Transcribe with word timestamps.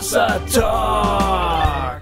Hossa 0.00 0.40
Talk. 0.50 2.00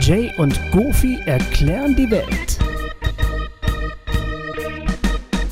Jay 0.00 0.32
und 0.38 0.58
Goofy 0.72 1.20
erklären 1.26 1.94
die 1.94 2.10
Welt. 2.10 2.58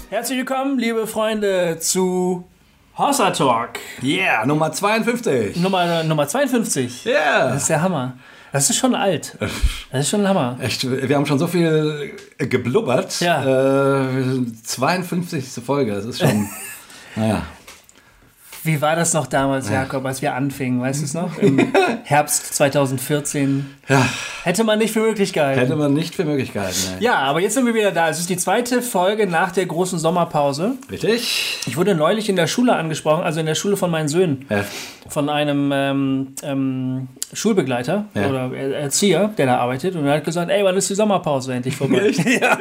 Herzlich 0.09 0.39
willkommen, 0.39 0.79
liebe 0.79 1.07
Freunde, 1.07 1.77
zu 1.79 2.49
Hossa 2.97 3.33
Talk. 3.33 3.79
Yeah, 4.03 4.47
Nummer 4.47 4.73
52. 4.73 5.57
Nummer, 5.57 6.03
Nummer 6.03 6.27
52. 6.27 7.05
Yeah. 7.05 7.51
Das 7.51 7.63
ist 7.63 7.69
der 7.69 7.83
Hammer. 7.83 8.15
Das 8.51 8.71
ist 8.71 8.79
schon 8.79 8.95
alt. 8.95 9.37
Das 9.91 10.01
ist 10.01 10.09
schon 10.09 10.23
ein 10.23 10.29
Hammer. 10.29 10.57
Echt, 10.63 10.91
wir 10.91 11.15
haben 11.17 11.27
schon 11.27 11.39
so 11.39 11.49
viel 11.49 12.17
geblubbert. 12.39 13.21
Ja. 13.21 14.01
Äh, 14.07 14.47
52. 14.65 15.51
Folge, 15.63 15.93
das 15.93 16.07
ist 16.07 16.21
schon, 16.21 16.49
naja. 17.15 17.43
Wie 18.65 18.81
war 18.81 18.95
das 18.95 19.13
noch 19.13 19.27
damals, 19.27 19.69
Jakob, 19.71 20.05
als 20.07 20.23
wir 20.23 20.35
anfingen? 20.35 20.81
Weißt 20.81 21.01
du 21.01 21.05
es 21.05 21.15
noch? 21.15 21.37
Im 21.39 21.59
Herbst 22.05 22.55
2014. 22.55 23.67
Ja, 23.89 24.07
Hätte 24.45 24.63
man 24.63 24.79
nicht 24.79 24.93
für 24.93 25.01
möglich 25.01 25.33
gehalten. 25.33 25.59
hätte 25.61 25.75
man 25.75 25.93
nicht 25.93 26.15
für 26.15 26.25
Möglichkeiten. 26.25 26.77
Nee. 26.99 27.05
Ja, 27.07 27.15
aber 27.19 27.41
jetzt 27.41 27.55
sind 27.55 27.67
wir 27.67 27.75
wieder 27.75 27.91
da. 27.91 28.09
Es 28.09 28.21
ist 28.21 28.31
die 28.31 28.37
zweite 28.37 28.81
Folge 28.81 29.27
nach 29.27 29.51
der 29.51 29.67
großen 29.67 29.99
Sommerpause. 29.99 30.75
Richtig? 30.91 31.59
Ich 31.67 31.77
wurde 31.77 31.95
neulich 31.97 32.29
in 32.29 32.37
der 32.37 32.47
Schule 32.47 32.75
angesprochen, 32.77 33.25
also 33.25 33.41
in 33.41 33.47
der 33.47 33.55
Schule 33.57 33.77
von 33.77 33.91
meinen 33.91 34.09
Söhnen, 34.09 34.47
Ja. 34.49 34.65
Von 35.09 35.29
einem 35.29 35.71
ähm, 35.75 36.35
ähm, 36.43 37.09
Schulbegleiter 37.33 38.07
Ja. 38.15 38.29
oder 38.29 38.51
Er- 38.55 38.79
Erzieher, 38.83 39.31
der 39.37 39.47
da 39.47 39.57
arbeitet. 39.59 39.95
Und 39.97 40.07
er 40.07 40.15
hat 40.15 40.25
gesagt, 40.25 40.51
ey, 40.51 40.65
wann 40.65 40.77
ist 40.77 40.89
die 40.91 40.95
Sommerpause 40.95 41.53
endlich 41.55 41.77
vorbei? 41.77 42.13
Ja. 42.41 42.57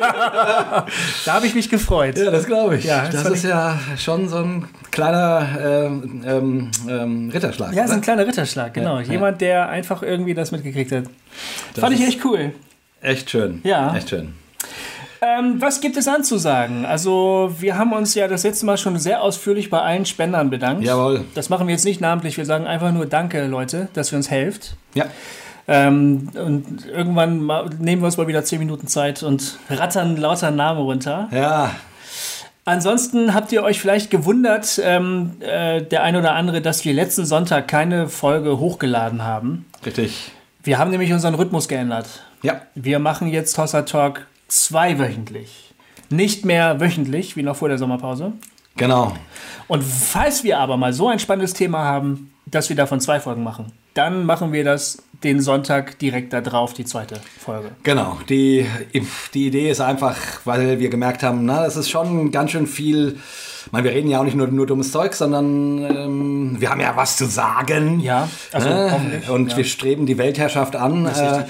Da 1.26 1.34
habe 1.34 1.45
ich 1.48 1.54
mich 1.55 1.70
gefreut. 1.70 2.17
Ja, 2.17 2.31
das 2.31 2.45
glaube 2.45 2.77
ich. 2.77 2.86
Ja, 2.86 3.05
das 3.09 3.23
das 3.23 3.33
ist 3.33 3.44
ja 3.44 3.78
schon 3.98 4.28
so 4.28 4.38
ein 4.38 4.67
kleiner 4.92 5.48
ähm, 5.61 6.23
ähm, 6.25 6.72
ähm, 6.89 7.30
Ritterschlag. 7.33 7.73
Ja, 7.73 7.88
so 7.88 7.94
ein 7.94 8.02
kleiner 8.02 8.25
Ritterschlag, 8.28 8.73
genau. 8.73 8.98
Ja. 9.00 9.11
Jemand, 9.11 9.42
der 9.42 9.70
einfach 9.70 10.02
irgendwie 10.03 10.33
das 10.33 10.52
mitgekriegt 10.52 10.92
hat. 10.92 11.03
Fand 11.76 11.95
ich 11.95 12.05
echt 12.08 12.23
cool. 12.26 12.53
Echt 13.02 13.30
schön. 13.30 13.61
Ja. 13.64 13.95
Echt 13.95 14.09
schön. 14.09 14.33
Ähm, 15.23 15.61
was 15.61 15.81
gibt 15.81 15.97
es 15.97 16.08
anzusagen? 16.08 16.83
Also, 16.83 17.53
wir 17.59 17.77
haben 17.77 17.94
uns 17.94 18.16
ja 18.16 18.27
das 18.27 18.44
letzte 18.44 18.66
Mal 18.66 18.80
schon 18.80 18.97
sehr 18.97 19.22
ausführlich 19.22 19.69
bei 19.69 19.80
allen 19.80 20.08
Spendern 20.08 20.50
bedankt. 20.50 20.83
Jawohl. 20.83 21.25
Das 21.36 21.50
machen 21.50 21.67
wir 21.67 21.75
jetzt 21.75 21.86
nicht 21.86 22.02
namentlich. 22.02 22.38
Wir 22.38 22.45
sagen 22.45 22.66
einfach 22.66 22.91
nur 22.91 23.05
Danke, 23.05 23.45
Leute, 23.45 23.88
dass 23.94 24.11
ihr 24.11 24.17
uns 24.17 24.31
helft. 24.31 24.75
Ja. 24.95 25.05
Ähm, 25.67 26.30
und 26.33 26.88
irgendwann 26.88 27.45
nehmen 27.77 28.02
wir 28.02 28.08
uns 28.08 28.17
mal 28.17 28.27
wieder 28.27 28.44
10 28.44 28.58
Minuten 28.58 28.88
Zeit 28.88 29.22
und 29.22 29.59
rattern 29.69 30.17
lauter 30.17 30.49
Namen 30.49 30.81
runter. 30.81 31.30
Ja. 31.31 31.69
Ansonsten 32.66 33.36
habt 33.36 33.52
ihr 33.52 33.61
euch 33.61 33.80
vielleicht 33.80 34.09
gewundert, 34.09 34.81
ähm, 34.83 35.33
äh, 35.39 35.83
der 35.83 36.02
eine 36.02 36.17
oder 36.17 36.33
andere, 36.33 36.61
dass 36.61 36.83
wir 36.83 36.94
letzten 36.94 37.25
Sonntag 37.25 37.67
keine 37.67 38.09
Folge 38.09 38.58
hochgeladen 38.58 39.23
haben. 39.23 39.66
Richtig. 39.86 40.31
Wir 40.64 40.80
haben 40.80 40.89
nämlich 40.89 41.14
unseren 41.14 41.36
Rhythmus 41.36 41.67
geändert. 41.67 42.08
Ja. 42.42 42.61
Wir 42.73 42.97
machen 42.97 43.27
jetzt 43.27 43.55
Hossa 43.59 43.83
Talk 43.83 44.25
zweiwöchentlich. 44.52 45.73
Nicht 46.09 46.44
mehr 46.45 46.80
wöchentlich, 46.81 47.38
wie 47.38 47.44
noch 47.44 47.55
vor 47.55 47.69
der 47.69 47.77
Sommerpause. 47.77 48.33
Genau. 48.75 49.13
Und 49.67 49.83
falls 49.83 50.43
wir 50.43 50.59
aber 50.59 50.77
mal 50.77 50.93
so 50.93 51.08
ein 51.08 51.19
spannendes 51.19 51.53
Thema 51.53 51.80
haben, 51.85 52.33
dass 52.45 52.69
wir 52.69 52.75
davon 52.75 52.99
zwei 52.99 53.19
Folgen 53.19 53.43
machen, 53.43 53.71
dann 53.93 54.25
machen 54.25 54.52
wir 54.52 54.63
das 54.63 55.03
den 55.23 55.39
Sonntag 55.39 55.99
direkt 55.99 56.33
da 56.33 56.41
drauf, 56.41 56.73
die 56.73 56.85
zweite 56.85 57.21
Folge. 57.39 57.71
Genau, 57.83 58.17
die, 58.27 58.66
die 59.33 59.47
Idee 59.47 59.69
ist 59.69 59.80
einfach, 59.80 60.17
weil 60.45 60.80
wir 60.80 60.89
gemerkt 60.89 61.21
haben, 61.21 61.45
na, 61.45 61.63
das 61.63 61.77
ist 61.77 61.89
schon 61.89 62.31
ganz 62.31 62.52
schön 62.52 62.65
viel. 62.65 63.19
Ich 63.65 63.71
meine, 63.71 63.83
wir 63.83 63.91
reden 63.93 64.09
ja 64.09 64.19
auch 64.19 64.23
nicht 64.23 64.36
nur, 64.36 64.47
nur 64.47 64.65
dummes 64.65 64.91
Zeug, 64.91 65.13
sondern 65.13 65.77
ähm, 65.86 66.55
wir 66.59 66.71
haben 66.71 66.81
ja 66.81 66.95
was 66.95 67.17
zu 67.17 67.26
sagen. 67.26 67.99
Ja, 67.99 68.27
also 68.52 68.70
Ne? 68.70 69.21
Und 69.30 69.52
ja. 69.52 69.58
wir 69.58 69.64
streben 69.65 70.08
die 70.08 70.17
Weltherrschaft 70.17 70.76
an. 70.76 71.05
Äh. 71.05 71.43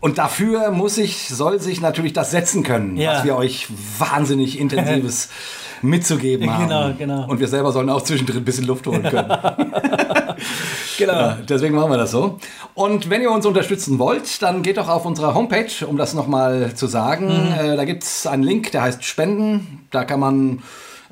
Und 0.00 0.18
dafür 0.18 0.70
muss 0.70 0.94
sich, 0.96 1.28
soll 1.28 1.60
sich 1.60 1.80
natürlich 1.80 2.12
das 2.12 2.30
setzen 2.30 2.62
können, 2.62 2.96
Ja. 2.96 3.14
was 3.14 3.24
wir 3.24 3.36
euch 3.36 3.66
wahnsinnig 3.98 4.58
intensives 4.58 5.28
mitzugeben 5.82 6.50
haben. 6.52 6.68
Genau, 6.68 6.92
genau. 6.98 7.30
Und 7.30 7.40
wir 7.40 7.48
selber 7.48 7.72
sollen 7.72 7.88
auch 7.90 8.02
zwischendrin 8.02 8.38
ein 8.38 8.44
bisschen 8.44 8.64
Luft 8.66 8.86
holen 8.86 9.02
können. 9.02 9.28
genau. 10.98 11.12
Ja, 11.12 11.38
deswegen 11.48 11.74
machen 11.74 11.90
wir 11.90 11.96
das 11.98 12.10
so. 12.10 12.38
Und 12.74 13.10
wenn 13.10 13.22
ihr 13.22 13.30
uns 13.30 13.46
unterstützen 13.46 13.98
wollt, 13.98 14.42
dann 14.42 14.62
geht 14.62 14.76
doch 14.76 14.88
auf 14.88 15.04
unsere 15.06 15.34
Homepage, 15.34 15.86
um 15.86 15.96
das 15.96 16.14
nochmal 16.14 16.74
zu 16.74 16.86
sagen. 16.86 17.26
Mhm. 17.26 17.52
Äh, 17.72 17.76
da 17.76 17.84
gibt 17.84 18.02
es 18.04 18.26
einen 18.26 18.42
Link, 18.42 18.72
der 18.72 18.82
heißt 18.82 19.04
Spenden. 19.04 19.86
Da 19.90 20.04
kann 20.04 20.20
man. 20.20 20.62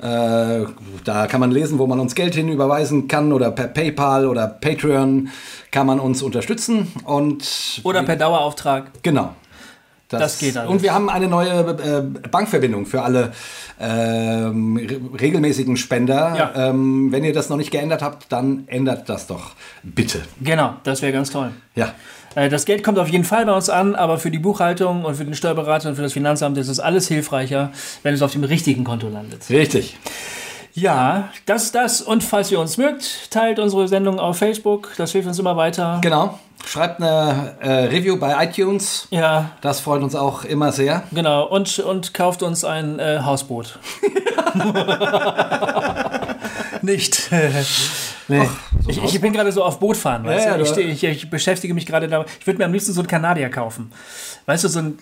Äh, 0.01 0.67
da 1.05 1.27
kann 1.27 1.41
man 1.41 1.51
lesen, 1.51 1.79
wo 1.79 1.87
man 1.87 1.99
uns 2.01 2.15
Geld 2.15 2.34
hinüberweisen 2.34 3.09
kann 3.09 3.33
oder 3.33 3.51
per 3.51 3.69
PayPal 3.69 4.27
oder 4.27 4.47
Patreon 4.47 5.29
kann 5.71 5.87
man 5.87 6.01
uns 6.01 6.23
unterstützen 6.23 6.93
und 7.05 7.81
Oder 7.83 8.03
per 8.03 8.17
Dauerauftrag. 8.17 9.03
genau. 9.03 9.34
Das 10.09 10.39
geht 10.39 10.57
alles. 10.57 10.71
Und 10.71 10.83
wir 10.83 10.95
haben 10.95 11.11
eine 11.11 11.27
neue 11.27 11.51
äh, 11.51 12.29
Bankverbindung 12.29 12.87
für 12.87 13.03
alle 13.03 13.33
ähm, 13.81 14.77
re 14.77 15.01
regelmäßigen 15.21 15.77
Spender. 15.77 16.37
Ja. 16.37 16.69
Ähm, 16.69 17.11
wenn 17.11 17.25
ihr 17.25 17.33
das 17.33 17.49
noch 17.49 17.57
nicht 17.57 17.73
geändert 17.73 18.03
habt, 18.03 18.31
dann 18.31 18.65
ändert 18.69 19.09
das 19.09 19.27
doch 19.27 19.57
bitte. 19.83 20.21
Genau, 20.41 20.75
das 20.84 21.03
wäre 21.03 21.13
ganz 21.13 21.31
toll. 21.31 21.51
Ja. 21.75 21.93
Äh, 22.36 22.48
Das 22.48 22.64
Geld 22.64 22.84
kommt 22.84 23.00
auf 23.00 23.08
jeden 23.08 23.24
Fall 23.24 23.44
bei 23.47 23.52
uns 23.52 23.69
an, 23.69 23.97
aber 23.97 24.19
für 24.19 24.30
die 24.30 24.38
Buchhaltung 24.38 25.04
und 25.04 25.16
für 25.16 25.24
den 25.24 25.34
Steuerberater 25.34 25.88
und 25.88 25.97
für 25.97 26.02
das 26.02 26.12
Finanzamt 26.12 26.56
ist 26.58 26.69
es 26.69 26.78
alles 26.78 27.08
hilfreicher, 27.08 27.72
wenn 28.04 28.14
es 28.14 28.22
auf 28.22 28.30
dem 28.30 28.44
richtigen 28.44 28.84
Konto 28.84 29.08
landet. 29.08 29.50
Richtig. 29.50 29.97
Ja, 30.74 31.30
das 31.47 31.64
ist 31.64 31.74
das. 31.74 32.02
Und 32.02 32.22
falls 32.22 32.52
ihr 32.52 32.60
uns 32.60 32.76
mögt, 32.76 33.30
teilt 33.32 33.58
unsere 33.58 33.88
Sendung 33.88 34.20
auf 34.20 34.36
Facebook. 34.38 34.91
Das 34.98 35.10
hilft 35.12 35.26
uns 35.26 35.38
immer 35.38 35.56
weiter. 35.56 35.98
Genau. 36.02 36.38
Schreibt 36.66 37.00
eine 37.00 37.54
äh, 37.60 37.70
Review 37.84 38.19
bei 38.19 38.44
iTunes. 38.44 39.06
Ja, 39.10 39.50
Das 39.62 39.80
freut 39.80 40.03
uns 40.03 40.14
auch 40.14 40.44
immer 40.44 40.72
sehr. 40.72 41.04
genau. 41.12 41.47
Und, 41.47 41.78
und 41.78 42.12
kauft 42.12 42.42
uns 42.42 42.64
ein 42.64 42.98
äh, 42.98 43.20
Hausboot. 43.24 43.78
Nicht. 46.82 47.31
nee. 48.28 48.48
ich, 48.88 49.03
ich 49.03 49.20
bin 49.20 49.32
gerade 49.32 49.53
so 49.53 49.64
auf 49.64 49.78
Bootfahren, 49.78 50.25
weißt 50.25 50.47
Ja, 50.47 50.56
du? 50.56 50.64
Ich, 50.64 51.03
ich, 51.03 51.04
ich 51.04 51.31
beschäftige 51.31 51.75
mich 51.75 51.87
gerade 51.87 52.09
damit. 52.09 52.28
Ich 52.41 52.47
würde 52.47 52.59
mir 52.59 52.64
am 52.64 52.72
liebsten 52.72 52.92
so 52.92 53.00
einen 53.00 53.09
Kanadier 53.09 53.48
kaufen. 53.50 53.92
Weißt 54.47 54.64
du, 54.64 54.69
so 54.69 54.78
ein. 54.81 54.98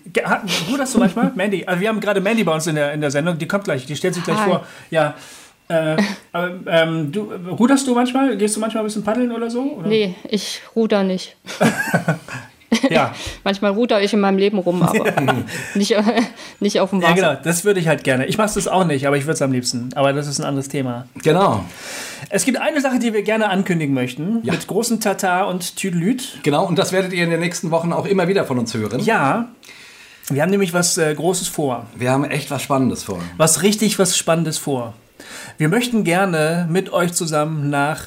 Ruderst 0.69 0.95
du 0.95 0.99
manchmal? 0.99 1.31
Mandy. 1.35 1.65
Also 1.65 1.81
wir 1.81 1.89
haben 1.89 1.99
gerade 1.99 2.21
Mandy 2.21 2.43
bei 2.43 2.53
uns 2.53 2.67
in 2.67 2.75
der, 2.75 2.93
in 2.93 3.01
der 3.01 3.11
Sendung. 3.11 3.37
Die 3.37 3.47
kommt 3.47 3.65
gleich. 3.65 3.85
Die 3.85 3.95
stellt 3.95 4.13
sich 4.13 4.23
gleich 4.23 4.37
Hi. 4.37 4.49
vor. 4.49 4.65
Ja. 4.89 5.15
Äh, 5.67 5.97
aber, 6.31 6.51
ähm, 6.67 7.11
du, 7.11 7.31
ruderst 7.57 7.87
du 7.87 7.95
manchmal? 7.95 8.37
Gehst 8.37 8.55
du 8.55 8.59
manchmal 8.59 8.83
ein 8.83 8.87
bisschen 8.87 9.03
paddeln 9.03 9.31
oder 9.31 9.49
so? 9.49 9.63
Oder? 9.77 9.87
Nee, 9.87 10.15
ich 10.29 10.61
ruder 10.75 11.03
nicht. 11.03 11.35
Ja. 12.89 13.13
Manchmal 13.43 13.71
ruder 13.71 14.01
ich 14.01 14.13
in 14.13 14.19
meinem 14.19 14.37
Leben 14.37 14.57
rum, 14.57 14.81
aber 14.83 15.05
nicht, 15.75 15.91
äh, 15.91 16.03
nicht 16.59 16.79
auf 16.79 16.89
dem 16.91 17.01
Ja, 17.01 17.07
Wasser. 17.09 17.15
genau, 17.15 17.35
das 17.43 17.63
würde 17.65 17.79
ich 17.79 17.87
halt 17.87 18.03
gerne. 18.03 18.25
Ich 18.25 18.37
mache 18.37 18.53
das 18.53 18.67
auch 18.67 18.85
nicht, 18.85 19.07
aber 19.07 19.17
ich 19.17 19.23
würde 19.23 19.33
es 19.33 19.41
am 19.41 19.51
liebsten. 19.51 19.89
Aber 19.95 20.13
das 20.13 20.27
ist 20.27 20.39
ein 20.39 20.45
anderes 20.45 20.67
Thema. 20.69 21.07
Genau. 21.23 21.63
Es 22.29 22.45
gibt 22.45 22.57
eine 22.59 22.81
Sache, 22.81 22.99
die 22.99 23.13
wir 23.13 23.21
gerne 23.23 23.49
ankündigen 23.49 23.93
möchten. 23.93 24.39
Ja. 24.43 24.53
Mit 24.53 24.67
großem 24.67 24.99
Tata 24.99 25.43
und 25.43 25.75
Tüdelüt. 25.75 26.39
Genau. 26.43 26.65
Und 26.65 26.79
das 26.79 26.91
werdet 26.91 27.13
ihr 27.13 27.23
in 27.23 27.29
den 27.29 27.39
nächsten 27.39 27.71
Wochen 27.71 27.93
auch 27.93 28.05
immer 28.05 28.27
wieder 28.27 28.45
von 28.45 28.57
uns 28.59 28.73
hören. 28.73 28.99
Ja, 29.01 29.49
wir 30.29 30.41
haben 30.41 30.49
nämlich 30.49 30.73
was 30.73 30.97
äh, 30.97 31.13
Großes 31.13 31.47
vor. 31.49 31.85
Wir 31.95 32.09
haben 32.11 32.23
echt 32.25 32.49
was 32.49 32.63
Spannendes 32.63 33.03
vor. 33.03 33.19
Was 33.37 33.61
richtig 33.61 33.99
was 33.99 34.17
Spannendes 34.17 34.57
vor. 34.57 34.93
Wir 35.57 35.69
möchten 35.69 36.03
gerne 36.03 36.67
mit 36.69 36.91
euch 36.91 37.13
zusammen 37.13 37.69
nach 37.69 38.05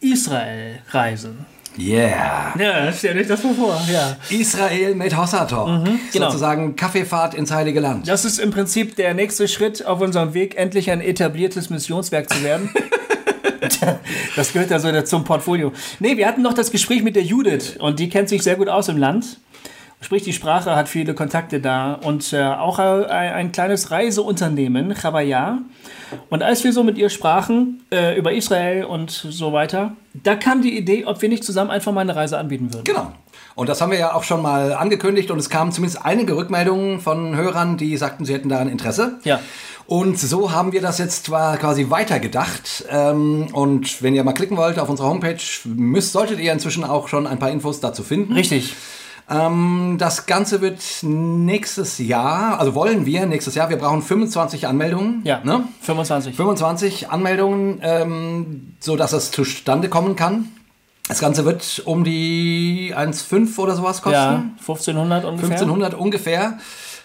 Israel 0.00 0.78
reisen. 0.90 1.44
Yeah. 1.78 2.54
Ja, 2.58 2.92
stellt 2.92 3.16
euch 3.16 3.26
das 3.26 3.42
mal 3.42 3.54
vor. 3.54 3.80
Ja. 3.92 4.16
Israel 4.30 4.94
mit 4.94 5.16
Hossa 5.16 5.44
Talk. 5.44 5.84
genau. 6.12 6.26
Sozusagen 6.26 6.76
Kaffeefahrt 6.76 7.34
ins 7.34 7.50
Heilige 7.50 7.80
Land. 7.80 8.08
Das 8.08 8.24
ist 8.24 8.38
im 8.38 8.50
Prinzip 8.50 8.96
der 8.96 9.14
nächste 9.14 9.48
Schritt 9.48 9.84
auf 9.84 10.00
unserem 10.00 10.34
Weg, 10.34 10.56
endlich 10.56 10.90
ein 10.90 11.00
etabliertes 11.00 11.70
Missionswerk 11.70 12.32
zu 12.32 12.42
werden. 12.42 12.70
Das 14.36 14.52
gehört 14.52 14.70
ja 14.70 14.78
so 14.78 14.90
zum 15.02 15.24
Portfolio. 15.24 15.72
Nee, 15.98 16.16
wir 16.16 16.26
hatten 16.26 16.42
noch 16.42 16.52
das 16.52 16.70
Gespräch 16.70 17.02
mit 17.02 17.16
der 17.16 17.22
Judith 17.22 17.76
und 17.78 17.98
die 17.98 18.08
kennt 18.08 18.28
sich 18.28 18.42
sehr 18.42 18.56
gut 18.56 18.68
aus 18.68 18.88
im 18.88 18.98
Land. 18.98 19.38
Spricht 20.00 20.26
die 20.26 20.32
Sprache, 20.32 20.76
hat 20.76 20.88
viele 20.88 21.14
Kontakte 21.14 21.60
da 21.60 21.94
und 21.94 22.32
äh, 22.32 22.42
auch 22.42 22.78
ein, 22.78 23.06
ein 23.06 23.52
kleines 23.52 23.90
Reiseunternehmen, 23.90 24.94
Chavaya. 24.94 25.58
Und 26.28 26.42
als 26.42 26.62
wir 26.62 26.72
so 26.72 26.84
mit 26.84 26.98
ihr 26.98 27.08
sprachen 27.08 27.82
äh, 27.90 28.16
über 28.18 28.32
Israel 28.32 28.84
und 28.84 29.10
so 29.10 29.52
weiter, 29.52 29.96
da 30.12 30.36
kam 30.36 30.60
die 30.60 30.76
Idee, 30.76 31.06
ob 31.06 31.22
wir 31.22 31.28
nicht 31.28 31.42
zusammen 31.42 31.70
einfach 31.70 31.92
mal 31.92 32.02
eine 32.02 32.14
Reise 32.14 32.38
anbieten 32.38 32.72
würden. 32.72 32.84
Genau. 32.84 33.12
Und 33.54 33.68
das 33.68 33.80
haben 33.80 33.92
wir 33.92 33.98
ja 33.98 34.14
auch 34.14 34.24
schon 34.24 34.42
mal 34.42 34.72
angekündigt 34.72 35.30
und 35.30 35.38
es 35.38 35.48
kamen 35.48 35.72
zumindest 35.72 36.04
einige 36.04 36.36
Rückmeldungen 36.36 37.00
von 37.00 37.36
Hörern, 37.36 37.76
die 37.76 37.96
sagten, 37.96 38.24
sie 38.24 38.34
hätten 38.34 38.48
daran 38.48 38.68
Interesse. 38.68 39.20
Ja. 39.24 39.40
Und 39.86 40.18
so 40.18 40.50
haben 40.50 40.72
wir 40.72 40.80
das 40.80 40.98
jetzt 40.98 41.26
zwar 41.26 41.56
quasi 41.58 41.90
weitergedacht. 41.90 42.84
Ähm, 42.90 43.48
und 43.52 44.02
wenn 44.02 44.14
ihr 44.14 44.24
mal 44.24 44.32
klicken 44.32 44.56
wollt 44.56 44.78
auf 44.78 44.88
unsere 44.88 45.08
Homepage, 45.08 45.42
müsst, 45.64 46.12
solltet 46.12 46.40
ihr 46.40 46.52
inzwischen 46.52 46.84
auch 46.84 47.08
schon 47.08 47.26
ein 47.26 47.38
paar 47.38 47.50
Infos 47.50 47.80
dazu 47.80 48.02
finden. 48.02 48.32
Richtig. 48.32 48.74
Ähm, 49.30 49.96
das 49.98 50.26
Ganze 50.26 50.60
wird 50.60 50.80
nächstes 51.02 51.98
Jahr, 51.98 52.58
also 52.60 52.74
wollen 52.74 53.06
wir 53.06 53.24
nächstes 53.26 53.54
Jahr, 53.54 53.70
wir 53.70 53.78
brauchen 53.78 54.02
25 54.02 54.66
Anmeldungen. 54.66 55.22
Ja, 55.24 55.40
Ne? 55.42 55.64
25. 55.80 56.36
25 56.36 57.10
Anmeldungen, 57.10 57.80
ähm, 57.82 58.76
so 58.80 58.96
dass 58.96 59.12
es 59.12 59.30
zustande 59.30 59.88
kommen 59.88 60.14
kann. 60.16 60.48
Das 61.08 61.20
Ganze 61.20 61.44
wird 61.44 61.82
um 61.84 62.04
die 62.04 62.94
1,5 62.96 63.58
oder 63.58 63.76
sowas 63.76 64.02
kosten. 64.02 64.12
Ja, 64.12 64.44
1500 64.60 65.24
ungefähr. 65.24 65.50
1500 65.50 65.94
ungefähr. 65.94 66.58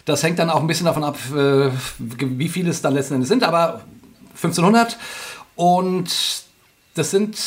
Das 0.05 0.23
hängt 0.23 0.39
dann 0.39 0.49
auch 0.49 0.61
ein 0.61 0.67
bisschen 0.67 0.85
davon 0.85 1.03
ab, 1.03 1.17
äh, 1.35 1.69
wie 1.99 2.49
viele 2.49 2.69
es 2.71 2.81
dann 2.81 2.93
letzten 2.93 3.15
Endes 3.15 3.29
sind, 3.29 3.43
aber 3.43 3.81
1500. 4.35 4.97
Und 5.55 6.09
das 6.95 7.11
sind 7.11 7.37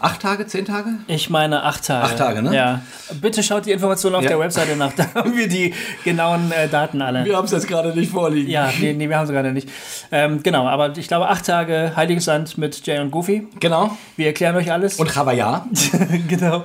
acht 0.00 0.22
Tage, 0.22 0.46
zehn 0.46 0.64
Tage? 0.64 0.90
Ich 1.06 1.30
meine 1.30 1.62
acht 1.64 1.84
Tage. 1.86 2.04
Acht 2.04 2.16
Tage, 2.18 2.42
ne? 2.42 2.54
Ja. 2.54 2.82
Bitte 3.20 3.42
schaut 3.42 3.66
die 3.66 3.72
Informationen 3.72 4.16
auf 4.16 4.22
Ja. 4.22 4.30
der 4.30 4.38
Webseite 4.38 4.76
nach, 4.76 4.92
da 4.96 5.06
haben 5.14 5.36
wir 5.36 5.48
die 5.48 5.74
genauen 6.04 6.50
äh, 6.52 6.68
Daten 6.68 7.02
alle. 7.02 7.24
Wir 7.24 7.36
haben 7.36 7.44
es 7.44 7.50
jetzt 7.50 7.68
gerade 7.68 7.90
nicht 7.90 8.10
vorliegen. 8.12 8.50
Ja, 8.50 8.70
nee, 8.80 8.92
nee 8.92 9.08
wir 9.08 9.18
haben 9.18 9.26
sie 9.26 9.32
gerade 9.32 9.52
nicht. 9.52 9.68
Ähm, 10.10 10.42
genau, 10.42 10.66
aber 10.66 10.96
ich 10.96 11.08
glaube 11.08 11.28
acht 11.28 11.44
Tage 11.46 11.92
Heiliges 11.96 12.26
Land 12.26 12.58
mit 12.58 12.86
Jay 12.86 12.98
und 12.98 13.10
Goofy. 13.10 13.46
Genau. 13.60 13.96
Wir 14.16 14.26
erklären 14.28 14.56
euch 14.56 14.70
alles. 14.72 14.98
Und 14.98 15.10
Chavaya. 15.10 15.66
genau. 16.28 16.64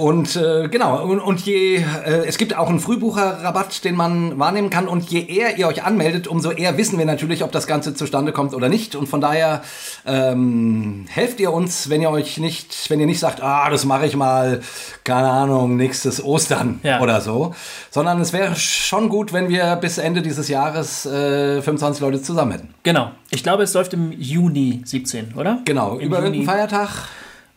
Und 0.00 0.34
äh, 0.36 0.68
genau, 0.68 1.02
und, 1.04 1.20
und 1.20 1.40
je, 1.40 1.76
äh, 1.76 2.24
es 2.26 2.38
gibt 2.38 2.56
auch 2.56 2.70
einen 2.70 2.80
Frühbucherrabatt, 2.80 3.84
den 3.84 3.94
man 3.96 4.38
wahrnehmen 4.38 4.70
kann. 4.70 4.88
Und 4.88 5.10
je 5.10 5.26
eher 5.26 5.58
ihr 5.58 5.68
euch 5.68 5.84
anmeldet, 5.84 6.26
umso 6.26 6.50
eher 6.52 6.78
wissen 6.78 6.98
wir 6.98 7.04
natürlich, 7.04 7.44
ob 7.44 7.52
das 7.52 7.66
Ganze 7.66 7.92
zustande 7.94 8.32
kommt 8.32 8.54
oder 8.54 8.70
nicht. 8.70 8.96
Und 8.96 9.08
von 9.08 9.20
daher 9.20 9.60
ähm, 10.06 11.04
helft 11.10 11.38
ihr 11.38 11.52
uns, 11.52 11.90
wenn 11.90 12.00
ihr 12.00 12.08
euch 12.10 12.38
nicht, 12.38 12.88
wenn 12.88 12.98
ihr 12.98 13.04
nicht 13.06 13.20
sagt, 13.20 13.42
ah, 13.42 13.68
das 13.68 13.84
mache 13.84 14.06
ich 14.06 14.16
mal, 14.16 14.60
keine 15.04 15.28
Ahnung, 15.28 15.76
nächstes 15.76 16.24
Ostern 16.24 16.80
Ja. 16.82 17.00
oder 17.00 17.20
so. 17.20 17.54
Sondern 17.90 18.20
es 18.22 18.32
wäre 18.32 18.56
schon 18.56 19.10
gut, 19.10 19.34
wenn 19.34 19.50
wir 19.50 19.76
bis 19.76 19.98
Ende 19.98 20.22
dieses 20.22 20.48
Jahres 20.48 21.04
äh, 21.04 21.60
25 21.60 22.00
Leute 22.00 22.22
zusammen 22.22 22.52
hätten. 22.52 22.74
Genau. 22.84 23.10
Ich 23.30 23.42
glaube, 23.42 23.64
es 23.64 23.74
läuft 23.74 23.92
im 23.92 24.12
Juni 24.12 24.80
17, 24.84 25.34
oder? 25.36 25.58
Genau, 25.66 25.96
Im 25.98 26.06
über 26.06 26.16
Juni. 26.22 26.38
irgendeinen 26.38 26.46
Feiertag. 26.46 26.88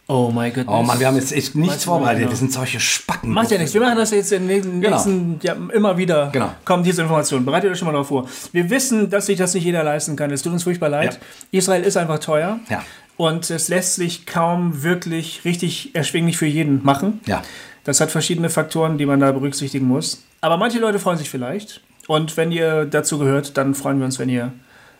Oh 0.07 0.31
mein 0.33 0.51
Gott. 0.53 0.65
Oh 0.67 0.83
Mann, 0.83 0.99
wir 0.99 1.07
haben 1.07 1.15
jetzt 1.15 1.31
echt 1.31 1.55
nichts 1.55 1.85
vorbereitet. 1.85 2.19
genau. 2.19 2.31
Wir 2.31 2.37
sind 2.37 2.51
solche 2.51 2.79
Spacken. 2.79 3.31
Macht 3.31 3.51
ja 3.51 3.57
nichts. 3.57 3.73
Wir 3.73 3.79
machen 3.81 3.97
das 3.97 4.11
jetzt 4.11 4.33
in 4.33 4.47
den 4.49 4.81
Genau. 4.81 4.95
nächsten, 4.97 5.39
ja, 5.41 5.55
immer 5.73 5.97
wieder. 5.97 6.29
Genau. 6.33 6.51
Kommen 6.65 6.83
diese 6.83 7.01
Informationen. 7.03 7.45
Bereitet 7.45 7.71
euch 7.71 7.77
schon 7.79 7.85
mal 7.85 7.93
darauf 7.93 8.07
vor. 8.09 8.27
Wir 8.51 8.69
wissen, 8.69 9.09
dass 9.09 9.27
sich 9.27 9.37
das 9.37 9.53
nicht 9.53 9.63
jeder 9.63 9.83
leisten 9.83 10.15
kann. 10.17 10.29
Es 10.31 10.41
tut 10.41 10.51
uns 10.51 10.63
furchtbar 10.63 10.89
leid. 10.89 11.19
Israel 11.51 11.83
ist 11.83 11.95
einfach 11.95 12.19
teuer. 12.19 12.59
Ja. 12.69 12.83
Und 13.15 13.49
es 13.49 13.69
lässt 13.69 13.95
sich 13.95 14.25
kaum 14.25 14.83
wirklich 14.83 15.45
richtig 15.45 15.95
erschwinglich 15.95 16.37
für 16.37 16.47
jeden 16.47 16.83
machen. 16.83 17.21
Ja. 17.25 17.41
Das 17.85 18.01
hat 18.01 18.11
verschiedene 18.11 18.49
Faktoren, 18.49 18.97
die 18.97 19.05
man 19.05 19.19
da 19.21 19.31
berücksichtigen 19.31 19.87
muss. 19.87 20.23
Aber 20.41 20.57
manche 20.57 20.79
Leute 20.79 20.99
freuen 20.99 21.17
sich 21.17 21.29
vielleicht. 21.29 21.81
Und 22.07 22.35
wenn 22.35 22.51
ihr 22.51 22.85
dazu 22.85 23.19
gehört, 23.19 23.57
dann 23.57 23.73
freuen 23.73 23.99
wir 23.99 24.05
uns, 24.05 24.19
wenn 24.19 24.29
ihr 24.29 24.51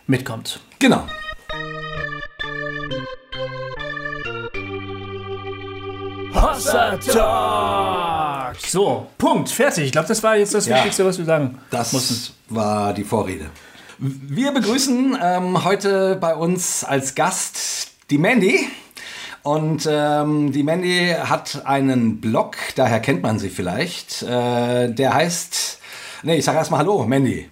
mitkommt. 0.08 0.62
Genau. 0.80 1.04
Hossa 6.64 6.98
Talk! 6.98 8.56
So, 8.68 9.08
Punkt, 9.18 9.50
fertig. 9.50 9.86
Ich 9.86 9.92
glaube, 9.92 10.08
das 10.08 10.24
war 10.24 10.38
jetzt 10.38 10.54
das 10.54 10.66
Ja. 10.66 10.78
Wichtigste, 10.78 11.06
was 11.06 11.18
wir 11.18 11.26
sagen 11.26 11.58
Das 11.72 11.92
mussten. 11.92 12.34
war 12.50 12.94
die 12.94 13.04
Vorrede. 13.04 13.50
Wir 13.98 14.52
begrüßen 14.54 15.18
ähm, 15.22 15.64
heute 15.66 16.16
bei 16.16 16.34
uns 16.36 16.84
als 16.86 17.16
Gast 17.16 17.92
die 18.10 18.18
Mandy. 18.18 18.68
Und 19.44 19.88
ähm, 19.92 20.54
die 20.54 20.64
Mandy 20.64 21.14
hat 21.22 21.64
einen 21.66 22.22
Blog, 22.22 22.56
daher 22.76 23.02
kennt 23.02 23.22
man 23.24 23.40
sie 23.40 23.50
vielleicht. 23.50 24.24
Äh, 24.24 24.90
der 24.94 25.14
heißt. 25.14 25.80
Nee, 26.24 26.38
ich 26.38 26.46
sage 26.46 26.58
erstmal 26.60 26.80
Hallo, 26.80 27.04
Mandy. 27.06 27.50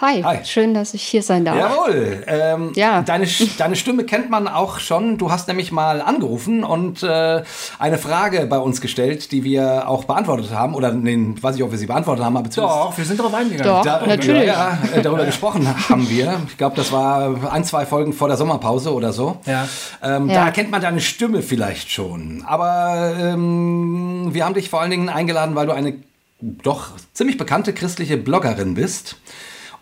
Hi, 0.00 0.22
Hi. 0.22 0.38
schön, 0.44 0.72
dass 0.72 0.94
ich 0.94 1.02
hier 1.02 1.22
sein 1.22 1.44
darf. 1.44 1.56
Jawohl. 1.56 2.24
Ähm, 2.26 2.72
Ja. 2.74 3.02
deine, 3.02 3.26
deine 3.58 3.76
Stimme 3.76 4.04
kennt 4.04 4.30
man 4.30 4.48
auch 4.48 4.78
schon. 4.78 5.18
Du 5.18 5.30
hast 5.30 5.46
nämlich 5.46 5.72
mal 5.72 6.00
angerufen 6.00 6.64
und 6.64 7.02
äh, 7.02 7.42
eine 7.78 7.98
Frage 7.98 8.46
bei 8.46 8.56
uns 8.58 8.80
gestellt, 8.80 9.30
die 9.30 9.44
wir 9.44 9.88
auch 9.88 10.04
beantwortet 10.04 10.52
haben. 10.52 10.74
Oder 10.74 10.92
nee, 10.92 11.34
weiß 11.40 11.56
ich, 11.56 11.62
ob 11.62 11.70
wir 11.70 11.76
sie 11.76 11.86
beantwortet 11.86 12.24
haben, 12.24 12.34
aber 12.38 12.48
zumindest 12.50 12.78
Doch, 12.80 12.96
wir 12.96 13.04
sind 13.04 13.20
darauf 13.20 13.34
eingegangen. 13.34 13.74
Doch, 13.74 13.82
da, 13.84 14.06
natürlich. 14.06 14.46
Ja, 14.46 14.78
äh, 14.94 15.02
darüber 15.02 15.26
gesprochen 15.26 15.68
haben 15.90 16.08
wir. 16.08 16.40
Ich 16.48 16.56
glaube, 16.56 16.76
das 16.76 16.90
war 16.92 17.52
ein, 17.52 17.64
zwei 17.64 17.84
Folgen 17.84 18.14
vor 18.14 18.28
der 18.28 18.38
Sommerpause 18.38 18.94
oder 18.94 19.12
so. 19.12 19.36
Ja. 19.44 19.68
Ähm, 20.02 20.28
Ja. 20.30 20.34
Da 20.40 20.44
erkennt 20.46 20.70
man 20.70 20.80
deine 20.80 21.00
Stimme 21.00 21.42
vielleicht 21.42 21.90
schon. 21.90 22.42
Aber 22.46 23.12
ähm, 23.20 24.28
wir 24.32 24.46
haben 24.46 24.54
dich 24.54 24.70
vor 24.70 24.80
allen 24.80 24.90
Dingen 24.90 25.10
eingeladen, 25.10 25.54
weil 25.54 25.66
du 25.66 25.72
eine 25.72 25.94
doch 26.40 26.92
ziemlich 27.12 27.36
bekannte 27.36 27.74
christliche 27.74 28.16
Bloggerin 28.16 28.72
bist. 28.74 29.16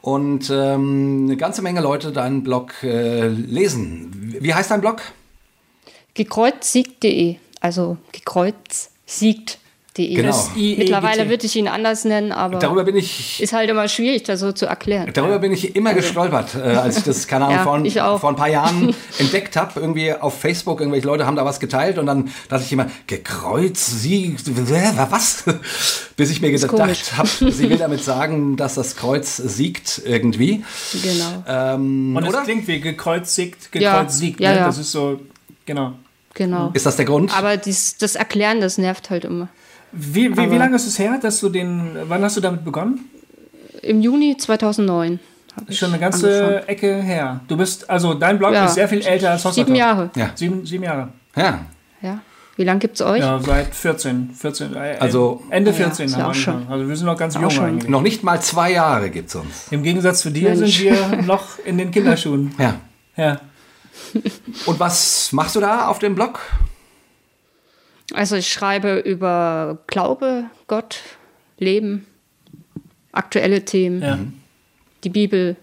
Und 0.01 0.51
ähm, 0.51 1.25
eine 1.27 1.37
ganze 1.37 1.63
Menge 1.63 1.81
Leute 1.81 2.13
deinen 2.13 2.43
Blog 2.43 2.83
äh, 2.83 3.27
lesen. 3.29 4.37
Wie 4.41 4.55
heißt 4.55 4.71
dein 4.71 4.81
Blog? 4.81 5.03
Gekreuzsiegt.de, 6.15 7.37
also 7.61 7.97
gekreuzsiegt.de. 10.07 10.15
Genau. 10.15 10.31
S-I-E-G-T. 10.31 10.79
Mittlerweile 10.79 11.29
würde 11.29 11.47
ich 11.47 11.57
ihn 11.57 11.69
anders 11.69 12.05
nennen, 12.05 12.33
aber 12.33 12.59
Darüber 12.59 12.85
bin 12.85 12.97
ich 12.97 13.43
ist 13.43 13.53
halt 13.53 13.69
immer 13.71 13.89
schwierig, 13.89 14.23
das 14.25 14.41
so 14.41 14.53
zu 14.53 14.67
erklären. 14.67 15.11
Darüber 15.13 15.39
bin 15.39 15.53
ich 15.53 15.75
immer 15.77 15.95
gestolpert, 15.95 16.55
äh, 16.55 16.61
als 16.77 16.99
ich 16.99 17.05
das, 17.05 17.27
keine 17.27 17.47
Ahnung, 17.47 17.57
Ja, 17.59 17.65
vor, 17.65 17.85
ich 17.85 18.01
auch. 18.01 18.21
vor 18.21 18.31
ein 18.31 18.37
paar 18.37 18.49
Jahren 18.49 18.95
entdeckt 19.19 19.57
habe. 19.57 19.81
Irgendwie 19.81 20.13
auf 20.13 20.39
Facebook, 20.41 20.81
irgendwelche 20.81 21.07
Leute 21.07 21.27
haben 21.27 21.37
da 21.37 21.45
was 21.45 21.61
geteilt 21.61 21.99
und 21.99 22.07
dann 22.07 22.31
dachte 22.49 22.65
ich 22.65 22.73
immer, 22.73 22.87
gekreuzt, 23.07 24.01
sie, 24.01 24.37
was? 25.11 25.45
Bis 26.17 26.31
ich 26.31 26.41
mir 26.41 26.51
gedacht 26.51 27.17
habe, 27.17 27.29
sie 27.29 27.71
will 27.71 27.79
damit 27.79 28.03
sagen, 28.03 28.57
dass 28.57 28.75
das 28.75 28.97
Kreuz 28.97 29.37
siegt 29.37 30.03
irgendwie. 30.05 30.65
Genau, 31.03 31.45
Ähm, 31.47 32.17
Und 32.17 32.27
es 32.27 32.43
klingt 32.45 32.67
wie 32.69 32.81
gekreuzigt, 32.81 33.69
Ja, 33.75 34.01
gekreuzigt. 34.01 34.41
ja, 34.41 34.51
ne? 34.51 34.57
ja. 34.59 34.67
Das 34.67 34.79
ist 34.79 34.93
so, 34.93 35.21
genau. 35.67 35.93
genau. 36.35 36.71
Ist 36.75 36.87
das 36.87 36.97
der 36.97 37.05
Grund? 37.05 37.37
Aber 37.37 37.57
dies, 37.57 37.97
das 37.99 38.17
Erklären, 38.17 38.61
das 38.61 38.79
nervt 38.79 39.11
halt 39.11 39.25
immer. 39.25 39.49
Wie, 39.93 40.37
wie, 40.37 40.51
wie 40.51 40.57
lange 40.57 40.77
ist 40.77 40.87
es 40.87 40.99
her, 40.99 41.19
dass 41.21 41.41
du 41.41 41.49
den, 41.49 41.97
wann 42.09 42.23
hast 42.23 42.37
du 42.37 42.41
damit 42.41 42.65
begonnen? 42.65 43.09
Im 43.83 44.01
Juni 44.03 44.37
2009 44.37 45.19
habe 45.57 45.73
ich 45.73 45.79
Schon 45.79 45.91
eine 45.91 45.99
ganze 45.99 46.29
angefangen. 46.45 46.69
Ecke 46.69 47.03
her. 47.03 47.41
Du 47.49 47.57
bist, 47.57 47.89
also 47.89 48.15
dein 48.15 48.39
Blog 48.39 48.53
Ja. 48.53 48.67
ist 48.67 48.75
sehr 48.75 48.89
viel 48.89 49.01
älter 49.05 49.31
als 49.31 49.45
Hossa 49.45 49.55
Sieben. 49.55 49.75
Jahre, 49.75 50.11
ja. 50.15 50.31
Sieben, 50.35 50.65
sieben 50.67 50.85
Jahre. 50.85 51.09
ja. 51.37 51.61
ja. 52.03 52.21
Wie 52.57 52.65
lange 52.65 52.81
gibt 52.81 52.97
es 52.97 53.03
euch? 53.07 53.21
Ja, 53.21 53.39
seit 53.39 53.73
14. 53.73 54.31
14 54.35 54.75
äh, 54.75 54.97
Also- 54.99 55.45
Ende 55.49 55.71
Ja, 55.71 55.77
14 55.77 56.07
ist 56.07 56.17
ja 56.17 56.25
haben 56.25 56.31
wir 56.31 56.35
schon. 56.35 56.67
Also 56.69 56.89
wir 56.89 56.97
sind 56.97 57.07
noch 57.07 57.17
ganz 57.17 57.35
jung 57.37 57.45
eigentlich. 57.45 57.89
Noch 57.89 58.03
nicht 58.03 58.25
mal 58.25 58.41
zwei 58.43 58.73
Jahre 58.73 59.11
gibt's 59.11 59.37
uns. 59.37 59.69
Im 59.71 59.85
Gegensatz 59.85 60.23
zu 60.23 60.31
dir 60.33 60.51
Mensch. 60.57 60.77
sind 60.79 60.85
wir 61.13 61.23
noch 61.23 61.45
in 61.65 61.79
den 61.79 61.93
Kinderschuhen. 61.93 62.53
Ja. 62.59 62.75
Ja. 63.17 63.41
Und 64.67 64.81
was 64.81 65.31
machst 65.33 65.55
du 65.55 65.61
da 65.61 65.87
auf 65.87 66.01
dem 66.01 66.17
Blog? 66.17 66.41
Also 68.15 68.37
ich 68.37 68.51
schreibe 68.51 68.99
über 68.99 69.79
Glaube, 69.87 70.45
Gott, 70.67 71.01
Leben, 71.59 72.07
aktuelle 73.13 73.65
Themen, 73.65 74.03
ja. 74.03 74.19
die 75.05 75.11
Bibel, 75.11 75.57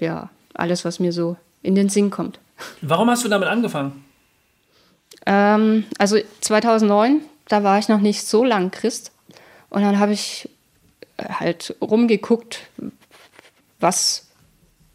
ja, 0.00 0.30
alles, 0.54 0.84
was 0.84 1.00
mir 1.00 1.12
so 1.12 1.36
in 1.62 1.74
den 1.74 1.88
Sinn 1.88 2.10
kommt. 2.10 2.40
Warum 2.80 3.08
hast 3.10 3.24
du 3.24 3.28
damit 3.28 3.48
angefangen? 3.48 4.04
Ähm, 5.26 5.84
also 5.98 6.18
2009, 6.40 7.20
da 7.48 7.62
war 7.62 7.78
ich 7.78 7.88
noch 7.88 8.00
nicht 8.00 8.26
so 8.26 8.44
lang 8.44 8.70
Christ. 8.70 9.12
Und 9.70 9.82
dann 9.82 9.98
habe 9.98 10.12
ich 10.12 10.48
äh, 11.16 11.24
halt 11.28 11.76
rumgeguckt, 11.80 12.60
was, 13.80 14.26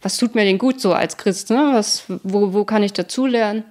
was 0.02 0.18
tut 0.18 0.36
mir 0.36 0.44
denn 0.44 0.58
gut 0.58 0.80
so 0.80 0.94
als 0.94 1.18
Christ? 1.18 1.50
Ne? 1.50 1.70
Was, 1.74 2.04
wo, 2.08 2.54
wo 2.54 2.64
kann 2.64 2.84
ich 2.84 2.94
dazulernen? 2.94 3.64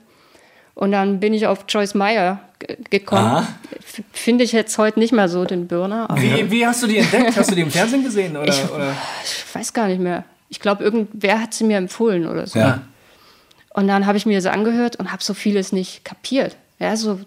Und 0.76 0.92
dann 0.92 1.18
bin 1.20 1.32
ich 1.34 1.46
auf 1.46 1.64
Joyce 1.68 1.94
Meyer 1.94 2.38
ge- 2.58 2.76
gekommen. 2.90 3.26
Aha. 3.26 3.48
F- 3.78 4.02
Finde 4.12 4.44
ich 4.44 4.52
jetzt 4.52 4.76
heute 4.78 4.98
nicht 4.98 5.12
mehr 5.12 5.28
so 5.28 5.44
den 5.44 5.66
Burner. 5.66 6.08
Aber 6.10 6.20
Wie, 6.20 6.50
wie 6.50 6.66
hast 6.66 6.82
du 6.82 6.86
die 6.86 6.98
entdeckt? 6.98 7.34
Hast 7.36 7.50
du 7.50 7.54
die 7.54 7.62
im 7.62 7.70
Fernsehen 7.70 8.04
gesehen? 8.04 8.36
Oder, 8.36 8.52
Ich- 8.52 8.70
oder? 8.70 8.92
ich 9.24 9.54
weiß 9.54 9.72
gar 9.72 9.88
nicht 9.88 10.00
mehr. 10.00 10.24
Ich 10.50 10.60
glaube, 10.60 10.84
irgendwer 10.84 11.40
hat 11.40 11.54
sie 11.54 11.64
mir 11.64 11.78
empfohlen 11.78 12.26
oder 12.28 12.46
so. 12.46 12.58
Ja. 12.58 12.82
Und 13.70 13.88
dann 13.88 14.06
habe 14.06 14.16
ich 14.18 14.26
mir 14.26 14.36
das 14.36 14.46
angehört 14.46 14.96
und 14.96 15.10
habe 15.12 15.22
so 15.22 15.32
vieles 15.34 15.72
nicht 15.72 16.04
kapiert. 16.04 16.56
Ja, 16.78 16.94
so 16.96 17.20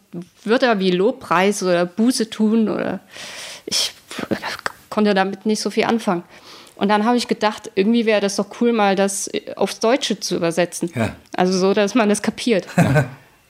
Wörter 0.45 0.77
wie 0.79 0.91
Lobpreis 0.91 1.63
oder 1.63 1.85
Buße 1.87 2.29
tun 2.29 2.69
oder 2.69 2.99
ich 3.65 3.93
konnte 4.91 5.15
damit 5.15 5.45
nicht 5.47 5.59
so 5.59 5.71
viel 5.71 5.85
anfangen. 5.85 6.21
Und 6.75 6.87
dann 6.89 7.03
habe 7.03 7.17
ich 7.17 7.27
gedacht, 7.27 7.71
irgendwie 7.75 8.05
wäre 8.05 8.21
das 8.21 8.35
doch 8.35 8.45
cool, 8.61 8.73
mal 8.73 8.95
das 8.95 9.29
aufs 9.55 9.79
Deutsche 9.79 10.19
zu 10.19 10.35
übersetzen. 10.35 10.91
Ja. 10.95 11.15
Also 11.35 11.57
so, 11.57 11.73
dass 11.73 11.93
man 11.95 12.09
das 12.09 12.21
kapiert. 12.21 12.67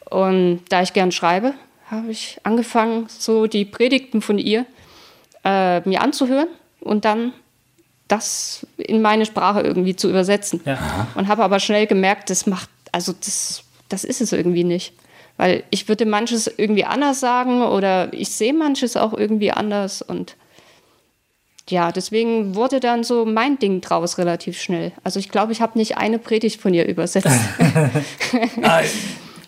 Und 0.09 0.61
da 0.69 0.81
ich 0.81 0.93
gern 0.93 1.11
schreibe, 1.11 1.53
habe 1.89 2.11
ich 2.11 2.39
angefangen, 2.43 3.07
so 3.09 3.47
die 3.47 3.65
Predigten 3.65 4.21
von 4.21 4.37
ihr 4.37 4.65
äh, 5.43 5.87
mir 5.87 6.01
anzuhören 6.01 6.47
und 6.81 7.05
dann 7.05 7.33
das 8.07 8.65
in 8.77 9.01
meine 9.01 9.25
Sprache 9.25 9.61
irgendwie 9.61 9.95
zu 9.95 10.09
übersetzen. 10.09 10.61
Ja. 10.65 11.07
Und 11.15 11.27
habe 11.27 11.43
aber 11.43 11.59
schnell 11.59 11.87
gemerkt, 11.87 12.29
das 12.29 12.47
macht, 12.47 12.69
also 12.91 13.13
das, 13.13 13.63
das 13.87 14.03
ist 14.03 14.21
es 14.21 14.33
irgendwie 14.33 14.63
nicht. 14.63 14.93
Weil 15.37 15.63
ich 15.69 15.87
würde 15.87 16.05
manches 16.05 16.47
irgendwie 16.47 16.83
anders 16.83 17.19
sagen 17.19 17.61
oder 17.61 18.11
ich 18.13 18.29
sehe 18.29 18.53
manches 18.53 18.97
auch 18.97 19.13
irgendwie 19.13 19.51
anders 19.51 20.01
und 20.01 20.35
ja, 21.69 21.91
deswegen 21.91 22.55
wurde 22.55 22.79
dann 22.79 23.03
so 23.03 23.25
mein 23.25 23.59
Ding 23.59 23.79
draus 23.79 24.17
relativ 24.17 24.59
schnell. 24.59 24.91
Also 25.03 25.19
ich 25.19 25.29
glaube, 25.29 25.51
ich 25.51 25.61
habe 25.61 25.77
nicht 25.77 25.97
eine 25.97 26.17
Predigt 26.17 26.59
von 26.59 26.73
ihr 26.73 26.87
übersetzt. 26.87 27.29
Ah, 28.63 28.81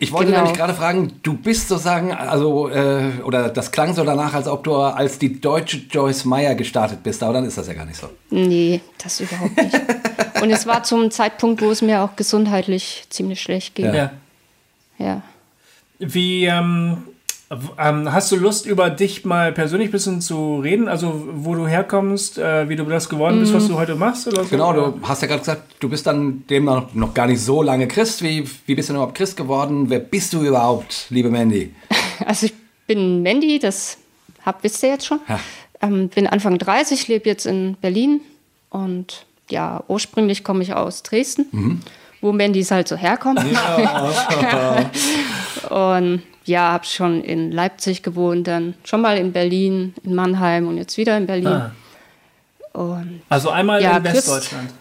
Ich 0.02 0.12
wollte 0.12 0.32
Genau. 0.32 0.40
nämlich 0.44 0.58
gerade 0.58 0.74
fragen, 0.74 1.14
du 1.22 1.36
bist 1.36 1.68
sozusagen, 1.68 2.12
also, 2.12 2.70
äh, 2.70 3.12
oder 3.24 3.50
das 3.50 3.72
klang 3.72 3.94
so 3.94 4.04
danach, 4.04 4.34
als 4.34 4.48
ob 4.48 4.64
du 4.64 4.76
als 4.76 5.20
die 5.20 5.40
deutsche 5.40 5.78
Joyce 5.90 6.26
Meyer 6.26 6.56
gestartet 6.56 7.04
bist, 7.04 7.22
aber 7.22 7.34
dann 7.34 7.46
ist 7.46 7.58
das 7.58 7.68
ja 7.68 7.74
gar 7.76 7.86
nicht 7.86 7.98
so. 8.00 8.10
nee, 8.32 8.82
das 9.02 9.20
überhaupt 9.20 9.56
nicht. 9.58 9.80
Und 10.42 10.50
es 10.50 10.66
war 10.66 10.82
zum 10.84 11.12
Zeitpunkt, 11.12 11.62
wo 11.62 11.70
es 11.70 11.84
mir 11.84 12.02
auch 12.02 12.16
gesundheitlich 12.16 13.06
ziemlich 13.10 13.42
schlecht 13.42 13.76
ging. 13.76 13.94
Ja. 13.94 14.12
Ja. 14.98 15.22
Wie 16.00 16.46
ähm, 16.46 17.04
ähm, 17.78 18.12
hast 18.14 18.32
du 18.32 18.36
Lust, 18.38 18.66
über 18.66 18.90
dich 18.90 19.26
mal 19.26 19.52
persönlich 19.52 19.90
ein 19.90 19.92
bisschen 19.92 20.22
zu 20.22 20.60
reden? 20.60 20.88
Also, 20.88 21.28
wo 21.34 21.56
du 21.56 21.68
herkommst, 21.68 22.38
äh, 22.38 22.70
wie 22.70 22.76
du 22.76 22.84
das 22.86 23.10
geworden 23.10 23.40
bist, 23.40 23.52
Mhm. 23.52 23.58
was 23.58 23.68
du 23.68 23.76
heute 23.76 23.96
machst? 23.96 24.28
Oder 24.28 24.44
so? 24.44 24.50
Genau, 24.50 24.74
du 24.74 25.00
hast 25.04 25.22
ja 25.22 25.28
gerade 25.28 25.40
gesagt, 25.42 25.64
du 25.80 25.90
bist 25.90 26.08
dann 26.08 26.46
dem 26.50 26.66
noch, 26.66 26.94
noch 26.94 27.14
gar 27.14 27.28
nicht 27.28 27.42
so 27.42 27.62
lange 27.62 27.88
Christ. 27.88 28.24
Wie, 28.24 28.46
wie 28.66 28.76
bist 28.76 28.90
du 28.90 28.94
denn 28.94 28.98
überhaupt 29.02 29.18
Christ 29.18 29.36
geworden? 29.38 29.90
Wer 29.90 30.00
bist 30.00 30.34
du 30.34 30.42
überhaupt, 30.44 31.08
liebe 31.10 31.30
Mandy? 31.30 31.74
Also 32.26 32.46
ich 32.46 32.54
bin 32.86 33.24
Mandy, 33.24 33.58
das 33.58 33.98
hab, 34.46 34.64
wisst 34.64 34.84
ihr 34.84 34.90
jetzt 34.90 35.08
schon. 35.08 35.20
Ja. 35.28 35.40
Ähm, 35.82 36.08
bin 36.10 36.28
Anfang 36.28 36.60
30, 36.60 37.08
lebe 37.08 37.28
jetzt 37.28 37.48
in 37.48 37.76
Berlin 37.82 38.22
und 38.70 39.26
ja, 39.50 39.84
ursprünglich 39.88 40.44
komme 40.44 40.62
ich 40.62 40.76
aus 40.76 41.02
Dresden, 41.02 41.82
wo 42.22 42.32
Mandys 42.32 42.70
halt 42.70 42.88
so 42.88 42.96
herkommen. 42.96 43.44
und 45.70 46.22
ja, 46.46 46.72
habe 46.72 46.86
schon 46.86 47.24
in 47.24 47.52
Leipzig 47.52 48.02
gewohnt, 48.04 48.48
dann 48.48 48.74
schon 48.84 49.02
mal 49.02 49.18
in 49.18 49.32
Berlin, 49.32 49.94
in 50.04 50.16
Mannheim 50.16 50.68
und 50.68 50.78
jetzt 50.78 50.98
wieder 50.98 51.18
in 51.18 51.26
Berlin. 51.28 51.48
Ah. 51.48 51.72
Und 52.74 53.22
Also 53.30 53.50
einmal 53.50 53.82
Ja, 53.82 53.98
in 53.98 54.04
Christ- 54.04 54.16
Westdeutschland. 54.28 54.72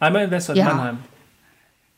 Einmal 0.00 0.24
in 0.24 0.30
Westdeutschland, 0.30 0.68
Ja. 0.70 0.74
Mannheim. 0.74 0.98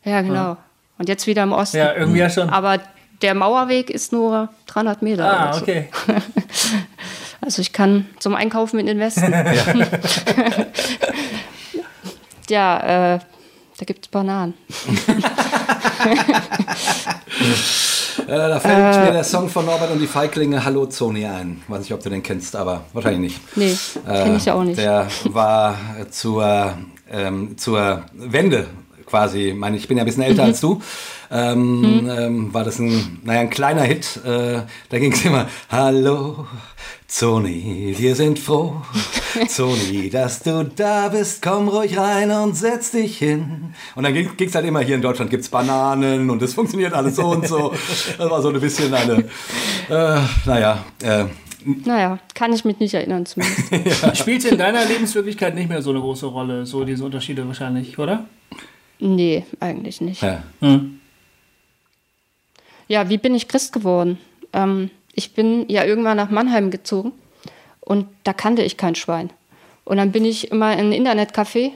ja, 0.05 0.21
genau. 0.23 0.57
Und 0.99 1.09
jetzt 1.09 1.27
wieder 1.27 1.43
im 1.45 1.53
Osten. 1.53 1.79
Ja, 1.79 1.95
irgendwie 1.95 2.19
ja 2.21 2.31
schon. 2.31 2.51
Aber 2.51 2.79
der 3.23 3.35
Mauerweg 3.35 3.91
ist 3.91 4.13
nur 4.13 4.49
300 4.67 5.03
Meter. 5.03 5.49
Ah, 5.49 5.53
so. 5.53 5.63
okay. 5.63 5.89
Also 7.45 7.61
ich 7.61 7.73
kann 7.73 8.07
zum 8.21 8.37
Einkaufen 8.37 8.79
in 8.79 8.87
den 8.87 9.01
Westen. 9.01 9.33
ja, 12.49 13.15
äh, 13.15 13.19
da 13.79 13.85
gibt 13.85 14.05
es 14.07 14.11
Bananen. 14.13 14.55
Äh, 18.33 18.49
da 18.49 18.59
fällt 18.61 19.05
mir 19.05 19.13
der 19.13 19.25
Song 19.25 19.47
von 19.51 19.67
Norbert 19.67 19.91
und 19.91 19.99
die 19.99 20.07
Feiglinge 20.07 20.65
Hallo 20.65 20.87
Zoni 20.87 21.27
ein. 21.27 21.61
Weiß 21.69 21.81
nicht, 21.81 21.93
ob 21.93 22.03
du 22.03 22.09
den 22.09 22.23
kennst, 22.23 22.57
aber 22.57 22.85
wahrscheinlich 22.95 23.21
nicht. 23.55 23.57
Nee, 23.59 23.77
kenne 24.07 24.37
ich 24.39 24.51
auch 24.51 24.65
nicht. 24.65 24.79
Äh, 24.79 24.83
Der 24.85 25.07
war 25.25 25.77
zur, 26.11 26.73
ähm, 27.11 27.59
zur 27.59 28.05
Wende 28.15 28.69
quasi, 29.05 29.53
meine 29.55 29.77
ich 29.77 29.87
bin 29.87 29.99
ja 29.99 30.05
ein 30.05 30.07
bisschen 30.07 30.23
Mhm. 30.23 30.31
älter 30.31 30.45
als 30.45 30.63
du, 30.63 30.81
ähm, 31.31 32.11
ähm, 32.11 32.55
war 32.55 32.65
das 32.65 32.79
ein, 32.79 33.21
naja, 33.23 33.41
ein 33.41 33.51
kleiner 33.51 33.83
Hit. 33.83 34.19
Äh, 34.25 34.61
da 34.89 34.99
ging 34.99 35.13
es 35.13 35.23
immer, 35.27 35.47
Hallo 35.71 36.47
Zoni, 37.13 37.95
wir 37.99 38.17
sind 38.17 38.39
froh, 38.39 38.81
Zoni, 39.49 40.09
dass 40.09 40.43
du 40.43 40.65
da 40.65 41.11
bist, 41.11 41.43
komm 41.43 41.69
ruhig 41.69 41.99
rein 41.99 42.31
und 42.31 42.57
setz 42.57 42.91
dich 42.91 43.19
hin. 43.19 43.75
Und 43.95 44.05
dann 44.05 44.15
ging 44.15 44.31
es 44.39 44.55
halt 44.55 44.65
immer, 44.65 44.81
hier 44.81 44.95
in 44.95 45.03
Deutschland 45.03 45.31
gibt's 45.31 45.51
Bananen 45.51 46.31
und 46.31 46.41
es 46.41 46.55
funktioniert 46.55 46.95
alles 46.95 47.17
so 47.17 47.27
und 47.27 47.47
so. 47.47 47.75
Das 48.17 48.31
war 48.31 48.41
so 48.41 48.49
ein 48.49 48.59
bisschen 48.59 48.95
eine, 48.95 49.29
äh, 49.91 50.21
naja, 50.47 50.83
äh, 51.03 51.27
Naja, 51.85 52.19
kann 52.35 52.55
ich 52.55 52.65
mich 52.65 52.79
nicht 52.79 52.95
erinnern 52.95 53.27
zumindest. 53.27 54.17
Spielt 54.17 54.47
in 54.47 54.57
deiner 54.57 54.83
Lebenswirklichkeit 54.87 55.55
nicht 55.55 55.69
mehr 55.69 55.83
so 55.83 55.91
eine 55.91 56.01
große 56.01 56.25
Rolle, 56.25 56.65
so 56.65 56.83
diese 56.85 57.05
Unterschiede 57.05 57.47
wahrscheinlich, 57.47 57.99
oder? 57.99 58.25
nee, 59.01 59.45
eigentlich 59.61 60.01
nicht. 60.01 60.23
ja. 60.23 60.43
Ja, 62.89 63.09
wie 63.11 63.19
bin 63.19 63.35
ich 63.35 63.49
Christ 63.49 63.75
geworden? 63.75 64.19
Ähm, 64.55 64.91
ich 65.13 65.35
bin 65.35 65.67
ja 65.69 65.85
irgendwann 65.85 66.17
nach 66.17 66.31
Mannheim 66.31 66.71
gezogen 66.71 67.13
und 67.81 68.07
da 68.25 68.33
kannte 68.33 68.63
ich 68.63 68.77
kein 68.77 68.95
Schwein. 68.95 69.31
Und 69.85 69.97
dann 69.97 70.13
bin 70.13 70.25
ich 70.25 70.51
immer 70.51 70.73
in 70.73 70.93
ein 70.93 70.93
Internetcafé 70.93 71.73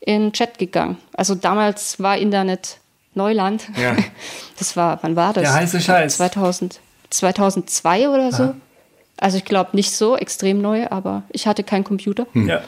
in 0.00 0.32
Chat 0.32 0.58
gegangen. 0.58 0.98
Also 1.14 1.34
damals 1.34 2.00
war 2.00 2.16
Internet 2.16 2.78
Neuland. 3.14 3.68
Ja. 3.76 3.96
Das 4.58 4.76
war, 4.76 4.98
wann 5.00 5.16
war 5.16 5.32
das? 5.32 5.44
Der 5.44 5.54
heiße 5.54 5.80
Scheiß. 5.80 6.18
2000, 6.18 6.80
2002 7.08 8.10
oder 8.10 8.30
so. 8.30 8.54
Also 9.16 9.38
ich 9.38 9.46
glaube 9.46 9.70
nicht 9.72 9.90
so 9.90 10.18
extrem 10.18 10.60
neu, 10.60 10.86
aber 10.90 11.22
ich 11.30 11.46
hatte 11.46 11.64
keinen 11.64 11.82
Computer. 11.82 12.26
Ja. 12.34 12.62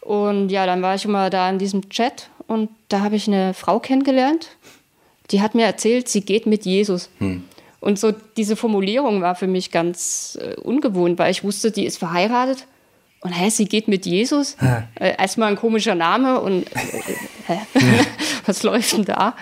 Und 0.00 0.48
ja, 0.48 0.64
dann 0.64 0.80
war 0.80 0.94
ich 0.94 1.04
immer 1.04 1.28
da 1.28 1.50
in 1.50 1.58
diesem 1.58 1.90
Chat 1.90 2.30
und 2.46 2.70
da 2.88 3.00
habe 3.00 3.16
ich 3.16 3.28
eine 3.28 3.52
Frau 3.52 3.78
kennengelernt, 3.78 4.48
die 5.30 5.42
hat 5.42 5.54
mir 5.54 5.66
erzählt, 5.66 6.08
sie 6.08 6.22
geht 6.22 6.46
mit 6.46 6.64
Jesus. 6.64 7.10
Und 7.80 7.98
so 7.98 8.12
diese 8.36 8.56
Formulierung 8.56 9.22
war 9.22 9.34
für 9.34 9.46
mich 9.46 9.70
ganz 9.70 10.38
äh, 10.40 10.54
ungewohnt, 10.60 11.18
weil 11.18 11.30
ich 11.30 11.44
wusste, 11.44 11.70
die 11.70 11.86
ist 11.86 11.98
verheiratet. 11.98 12.66
Und 13.20 13.32
hä, 13.32 13.50
sie 13.50 13.66
geht 13.66 13.88
mit 13.88 14.06
Jesus? 14.06 14.56
Äh, 14.94 15.16
erstmal 15.18 15.50
ein 15.50 15.56
komischer 15.56 15.94
Name 15.94 16.40
und 16.40 16.66
äh, 16.72 17.14
hä? 17.46 17.58
was 18.46 18.62
läuft 18.62 18.92
denn 18.92 19.04
da? 19.04 19.34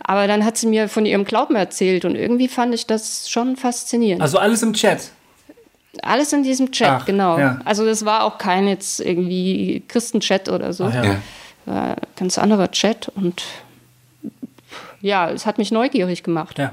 Aber 0.00 0.26
dann 0.26 0.44
hat 0.44 0.58
sie 0.58 0.66
mir 0.66 0.88
von 0.88 1.06
ihrem 1.06 1.24
Glauben 1.24 1.56
erzählt 1.56 2.04
und 2.04 2.16
irgendwie 2.16 2.48
fand 2.48 2.74
ich 2.74 2.86
das 2.86 3.28
schon 3.28 3.56
faszinierend. 3.56 4.22
Also 4.22 4.38
alles 4.38 4.62
im 4.62 4.74
Chat. 4.74 5.10
Alles 6.02 6.32
in 6.32 6.42
diesem 6.42 6.70
Chat, 6.72 6.88
Ach, 6.88 7.06
genau. 7.06 7.38
ja. 7.38 7.60
Also 7.64 7.86
das 7.86 8.04
war 8.04 8.24
auch 8.24 8.36
kein 8.36 8.68
jetzt 8.68 9.00
irgendwie 9.00 9.82
Christenchat 9.88 10.48
oder 10.48 10.72
so. 10.72 10.84
Ach 10.84 10.94
ja. 10.94 11.04
Ja. 11.04 11.16
War 11.66 11.88
ein 11.90 11.96
ganz 12.16 12.36
anderer 12.36 12.70
Chat 12.70 13.10
und 13.14 13.42
ja, 15.00 15.30
es 15.30 15.46
hat 15.46 15.58
mich 15.58 15.70
neugierig 15.70 16.22
gemacht. 16.22 16.58
Ja. 16.58 16.72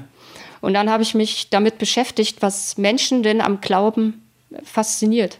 Und 0.62 0.74
dann 0.74 0.88
habe 0.88 1.02
ich 1.02 1.14
mich 1.14 1.50
damit 1.50 1.76
beschäftigt, 1.76 2.40
was 2.40 2.78
Menschen 2.78 3.22
denn 3.22 3.42
am 3.42 3.60
Glauben 3.60 4.22
fasziniert. 4.64 5.38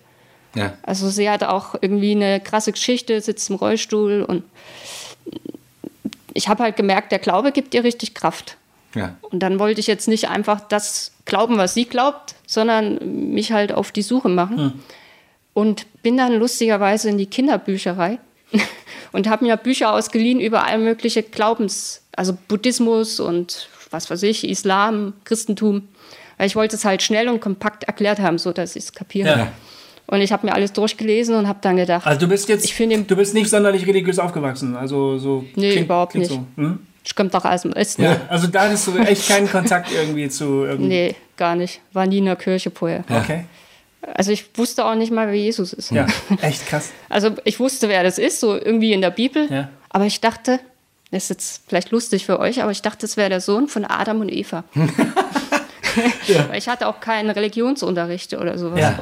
Ja. 0.55 0.77
Also 0.83 1.09
sie 1.09 1.31
hat 1.31 1.45
auch 1.45 1.77
irgendwie 1.81 2.11
eine 2.11 2.41
krasse 2.41 2.73
Geschichte, 2.73 3.19
sitzt 3.21 3.49
im 3.49 3.57
Rollstuhl 3.57 4.23
und 4.23 4.43
ich 6.35 6.49
habe 6.49 6.65
halt 6.65 6.77
gemerkt, 6.77 7.13
der 7.13 7.19
Glaube 7.19 7.53
gibt 7.53 7.73
ihr 7.73 7.85
richtig 7.85 8.15
Kraft. 8.15 8.57
Ja. 8.95 9.17
Und 9.23 9.41
dann 9.41 9.59
wollte 9.59 9.81
ich 9.81 9.87
jetzt 9.87 10.09
nicht 10.09 10.29
einfach 10.29 10.61
das 10.61 11.13
glauben, 11.25 11.57
was 11.57 11.75
sie 11.75 11.85
glaubt, 11.85 12.35
sondern 12.47 13.33
mich 13.33 13.53
halt 13.53 13.73
auf 13.73 13.93
die 13.93 14.03
Suche 14.03 14.29
machen. 14.29 14.83
Und 15.55 15.87
bin 16.03 16.17
dann 16.17 16.35
lustigerweise 16.35 17.11
in 17.11 17.19
die 17.19 17.27
Kinderbücherei 17.27 18.19
und 19.13 19.29
habe 19.29 19.45
mir 19.45 19.57
Bücher 19.57 19.93
ausgeliehen 19.93 20.41
über 20.41 20.65
all 20.65 20.79
mögliche 20.79 21.23
Glaubens, 21.23 22.03
also 22.13 22.37
Buddhismus 22.49 23.21
und 23.21 23.69
was 23.93 24.11
weiß 24.11 24.23
ich, 24.25 24.49
Islam, 24.49 25.13
Christentum. 25.25 25.89
Weil 26.39 26.47
ich 26.47 26.57
wollte 26.57 26.77
es 26.77 26.85
halt 26.85 27.03
schnell 27.03 27.29
und 27.29 27.41
kompakt 27.41 27.85
erklärt 27.85 28.19
haben, 28.21 28.39
so 28.39 28.53
dass 28.53 28.75
ich 28.77 28.85
es 28.85 28.93
kapiere. 28.93 29.29
Ja. 29.29 29.49
Und 30.07 30.21
ich 30.21 30.33
habe 30.33 30.47
mir 30.47 30.55
alles 30.55 30.73
durchgelesen 30.73 31.35
und 31.37 31.47
habe 31.47 31.59
dann 31.63 31.77
gedacht, 31.77 32.07
Also 32.07 32.21
du 32.21 32.29
bist 32.29 32.49
jetzt, 32.49 32.65
Ich 32.65 32.75
finde- 32.75 33.03
du 33.03 33.17
bist 33.17 33.35
nicht 33.35 33.49
sonderlich 33.49 33.87
religiös 33.87 34.19
aufgewachsen. 34.19 34.77
Also 34.77 35.19
so 35.19 35.45
Nee, 35.55 35.79
überhaupt 35.81 36.15
nicht. 36.15 36.31
So. 36.31 36.45
Hm? 36.57 36.81
ich 37.05 37.15
komme 37.15 37.31
doch 37.31 37.45
aus 37.45 37.63
dem 37.63 37.73
Osten. 37.73 38.03
Ja. 38.03 38.21
Also 38.29 38.47
da 38.49 38.63
hattest 38.65 38.87
du 38.89 38.97
echt 38.99 39.29
keinen 39.29 39.49
Kontakt 39.51 39.91
irgendwie 39.93 40.29
zu 40.29 40.65
irgendwie. 40.65 40.89
Nee, 40.89 41.15
gar 41.37 41.55
nicht. 41.57 41.81
War 41.93 42.07
nie 42.07 42.19
in 42.19 42.25
der 42.27 42.37
Kirche 42.37 42.71
vorher. 42.71 43.05
Okay. 43.09 43.45
Also 44.15 44.33
ich 44.33 44.47
wusste 44.57 44.85
auch 44.85 44.97
nicht 44.97 45.13
mal, 45.13 45.29
wer 45.29 45.35
Jesus 45.37 45.73
ist. 45.73 45.93
Ja, 45.93 46.07
echt 46.41 46.67
krass. 46.67 46.91
Also 47.09 47.31
ich 47.45 47.61
wusste, 47.61 47.89
wer 47.89 48.03
das 48.03 48.19
ist, 48.19 48.41
so 48.41 48.55
irgendwie 48.57 48.93
in 48.93 49.01
der 49.01 49.11
Bibel. 49.11 49.47
Ja. 49.51 49.69
Aber 49.91 50.07
ich 50.07 50.21
dachte, 50.21 50.59
das 51.13 51.25
ist 51.25 51.29
jetzt 51.31 51.63
vielleicht 51.69 51.91
lustig 51.93 52.27
für 52.27 52.41
euch, 52.41 52.61
aber 52.63 52.73
ich 52.73 52.83
dachte, 52.83 53.07
es 53.07 53.17
wäre 53.17 53.29
der 53.31 53.41
Sohn 53.41 53.69
von 53.69 53.85
Adam 53.85 54.21
und 54.21 54.29
Eva. 54.31 54.65
Weil 56.49 56.59
ich 56.59 56.69
hatte 56.69 56.89
auch 56.89 57.01
keinen 57.01 57.31
Religionsunterricht 57.31 58.35
oder 58.35 58.59
sowas. 58.59 58.81
Ja, 58.81 58.99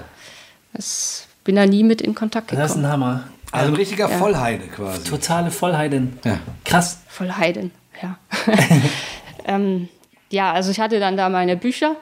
Das 0.72 1.26
bin 1.44 1.56
da 1.56 1.64
nie 1.66 1.84
mit 1.84 2.02
in 2.02 2.14
Kontakt 2.14 2.52
das 2.52 2.58
ist 2.58 2.66
gekommen. 2.76 2.84
ein 2.84 2.92
Hammer. 2.92 3.24
Also 3.52 3.68
ein 3.72 3.76
richtiger 3.76 4.08
Ja. 4.10 4.18
Vollheide 4.18 4.66
quasi. 4.68 5.02
Totale 5.04 5.50
Vollheidin. 5.50 6.18
Ja. 6.24 6.38
Krass. 6.64 6.98
Voll 7.08 7.30
Heiden, 7.32 7.70
ja. 8.02 8.16
ähm, 9.46 9.88
ja, 10.30 10.52
also 10.52 10.70
ich 10.70 10.78
hatte 10.80 11.00
dann 11.00 11.16
da 11.16 11.28
meine 11.28 11.56
Bücher 11.56 11.96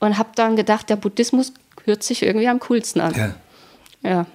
und 0.00 0.18
habe 0.18 0.30
dann 0.34 0.56
gedacht, 0.56 0.88
der 0.90 0.96
Buddhismus 0.96 1.52
hört 1.84 2.02
sich 2.02 2.22
irgendwie 2.22 2.48
am 2.48 2.58
coolsten 2.60 3.00
an. 3.00 3.14
Ja. 3.14 3.34
Ja. 4.10 4.26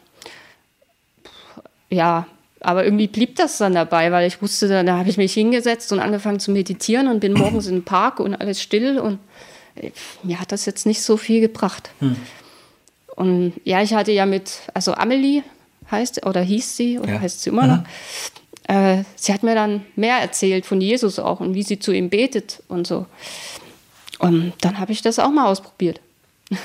Ja, 1.89 2.27
aber 2.67 2.83
irgendwie 2.83 3.07
blieb 3.07 3.37
das 3.37 3.59
dann 3.59 3.73
dabei, 3.75 4.11
weil 4.11 4.27
ich 4.27 4.41
wusste, 4.41 4.67
da, 4.67 4.83
da 4.83 4.97
habe 4.97 5.09
ich 5.09 5.15
mich 5.15 5.33
hingesetzt 5.33 5.93
und 5.93 6.01
angefangen 6.01 6.41
zu 6.41 6.51
meditieren 6.51 7.07
und 7.07 7.21
bin 7.21 7.31
morgens 7.31 7.67
in 7.67 7.75
den 7.75 7.83
Park 7.85 8.19
und 8.19 8.35
alles 8.35 8.61
still 8.61 8.99
und 8.99 9.19
äh, 9.75 9.91
mir 10.21 10.37
hat 10.41 10.51
das 10.51 10.65
jetzt 10.65 10.85
nicht 10.85 11.01
so 11.01 11.15
viel 11.15 11.39
gebracht. 11.39 11.91
Und 13.15 13.53
ja, 13.63 13.81
ich 13.81 13.93
hatte 13.93 14.11
ja 14.11 14.25
mit, 14.25 14.51
also 14.73 14.93
Amelie 14.95 15.43
heißt 15.89 16.25
oder 16.25 16.41
hieß 16.41 16.75
sie 16.75 16.99
oder 16.99 17.13
Ja. 17.13 17.21
heißt 17.21 17.41
sie 17.43 17.51
immer 17.51 17.67
noch. 17.67 17.83
Äh, 18.67 19.05
sie 19.15 19.33
hat 19.33 19.43
mir 19.43 19.55
dann 19.55 19.85
mehr 19.95 20.17
erzählt 20.17 20.65
von 20.65 20.81
Jesus 20.81 21.19
auch 21.19 21.39
und 21.39 21.53
wie 21.53 21.63
sie 21.63 21.79
zu 21.79 21.93
ihm 21.93 22.09
betet 22.09 22.61
und 22.67 22.85
so. 22.85 23.05
Und 24.19 24.51
dann 24.59 24.77
habe 24.77 24.91
ich 24.91 25.01
das 25.01 25.19
auch 25.19 25.31
mal 25.31 25.45
ausprobiert. 25.45 26.01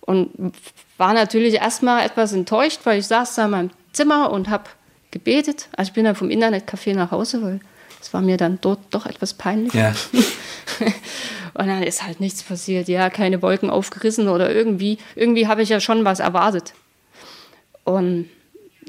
Und 0.00 0.52
war 0.98 1.14
natürlich 1.14 1.54
erstmal 1.54 2.04
etwas 2.04 2.32
enttäuscht, 2.32 2.80
weil 2.82 2.98
ich 2.98 3.06
saß 3.06 3.36
da 3.36 3.44
in 3.44 3.50
meinem 3.52 3.70
Zimmer 3.92 4.32
und 4.32 4.48
habe 4.48 4.64
gebetet. 5.10 5.68
Also 5.76 5.90
ich 5.90 5.94
bin 5.94 6.04
dann 6.04 6.14
vom 6.14 6.28
Internetcafé 6.28 6.94
nach 6.94 7.10
Hause, 7.10 7.42
weil 7.42 7.60
es 8.00 8.12
war 8.14 8.20
mir 8.20 8.36
dann 8.36 8.58
dort 8.60 8.80
doch 8.90 9.06
etwas 9.06 9.34
peinlich. 9.34 9.74
Ja. 9.74 9.94
Und 11.54 11.66
dann 11.66 11.82
ist 11.82 12.02
halt 12.04 12.20
nichts 12.20 12.42
passiert. 12.42 12.88
Ja, 12.88 13.10
keine 13.10 13.42
Wolken 13.42 13.70
aufgerissen 13.70 14.28
oder 14.28 14.54
irgendwie. 14.54 14.98
Irgendwie 15.14 15.46
habe 15.46 15.62
ich 15.62 15.68
ja 15.68 15.80
schon 15.80 16.04
was 16.04 16.20
erwartet. 16.20 16.72
Und 17.84 18.28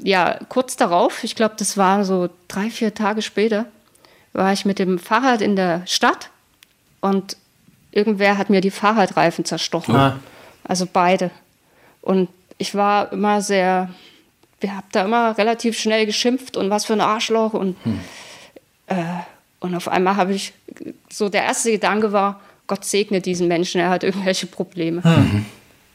ja, 0.02 0.38
kurz 0.48 0.76
darauf, 0.76 1.24
ich 1.24 1.34
glaube, 1.34 1.54
das 1.58 1.76
war 1.76 2.04
so 2.04 2.28
drei, 2.48 2.70
vier 2.70 2.94
Tage 2.94 3.22
später, 3.22 3.66
war 4.32 4.52
ich 4.52 4.64
mit 4.64 4.78
dem 4.78 4.98
Fahrrad 4.98 5.40
in 5.40 5.56
der 5.56 5.82
Stadt 5.86 6.30
und 7.00 7.36
irgendwer 7.90 8.38
hat 8.38 8.50
mir 8.50 8.60
die 8.60 8.70
Fahrradreifen 8.70 9.44
zerstochen. 9.44 9.94
Ah. 9.94 10.18
Also 10.64 10.88
beide. 10.90 11.30
Und 12.00 12.28
ich 12.58 12.74
war 12.74 13.12
immer 13.12 13.42
sehr, 13.42 13.90
wir 14.62 14.76
haben 14.76 14.86
da 14.92 15.04
immer 15.04 15.36
relativ 15.36 15.78
schnell 15.78 16.06
geschimpft 16.06 16.56
und 16.56 16.70
was 16.70 16.84
für 16.84 16.94
ein 16.94 17.00
Arschloch 17.00 17.52
und 17.52 17.76
äh, 18.86 18.94
und 19.60 19.76
auf 19.76 19.86
einmal 19.86 20.16
habe 20.16 20.32
ich 20.32 20.52
so 21.08 21.28
der 21.28 21.44
erste 21.44 21.70
Gedanke 21.70 22.12
war, 22.12 22.40
Gott 22.66 22.84
segne 22.84 23.20
diesen 23.20 23.46
Menschen, 23.46 23.80
er 23.80 23.90
hat 23.90 24.02
irgendwelche 24.02 24.46
Probleme. 24.46 25.02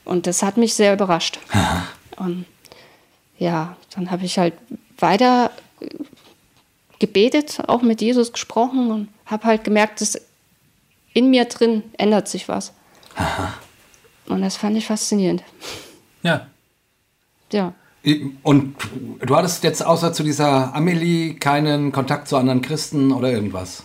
Und 0.06 0.26
das 0.26 0.42
hat 0.42 0.56
mich 0.56 0.74
sehr 0.74 0.94
überrascht. 0.94 1.40
Und 2.16 2.46
ja, 3.38 3.76
dann 3.94 4.10
habe 4.10 4.24
ich 4.24 4.40
halt 4.40 4.54
weiter 4.98 5.52
gebetet, 7.00 7.62
auch 7.68 7.82
mit 7.82 8.02
Jesus 8.02 8.32
gesprochen 8.32 8.90
und 8.90 9.10
habe 9.26 9.44
halt 9.44 9.66
gemerkt, 9.66 10.00
dass 10.00 10.22
in 11.14 11.30
mir 11.30 11.46
drin 11.46 11.84
ändert 11.98 12.30
sich 12.30 12.48
was. 12.48 12.72
Und 14.28 14.42
das 14.42 14.56
fand 14.56 14.78
ich 14.78 14.86
faszinierend. 14.88 15.44
Ja. 16.24 16.48
Ja. 17.52 17.74
Und 18.44 18.76
du 19.26 19.36
hattest 19.36 19.64
jetzt 19.64 19.86
außer 19.86 20.14
zu 20.14 20.24
dieser 20.24 20.74
Amelie 20.76 21.34
keinen 21.36 21.92
Kontakt 21.92 22.28
zu 22.28 22.38
anderen 22.38 22.62
Christen 22.62 23.12
oder 23.12 23.32
irgendwas? 23.32 23.84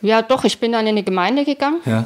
Ja, 0.00 0.22
doch, 0.22 0.44
ich 0.44 0.60
bin 0.60 0.72
dann 0.72 0.86
in 0.86 0.94
eine 0.94 1.02
Gemeinde 1.02 1.44
gegangen 1.44 1.80
Ja. 1.84 2.04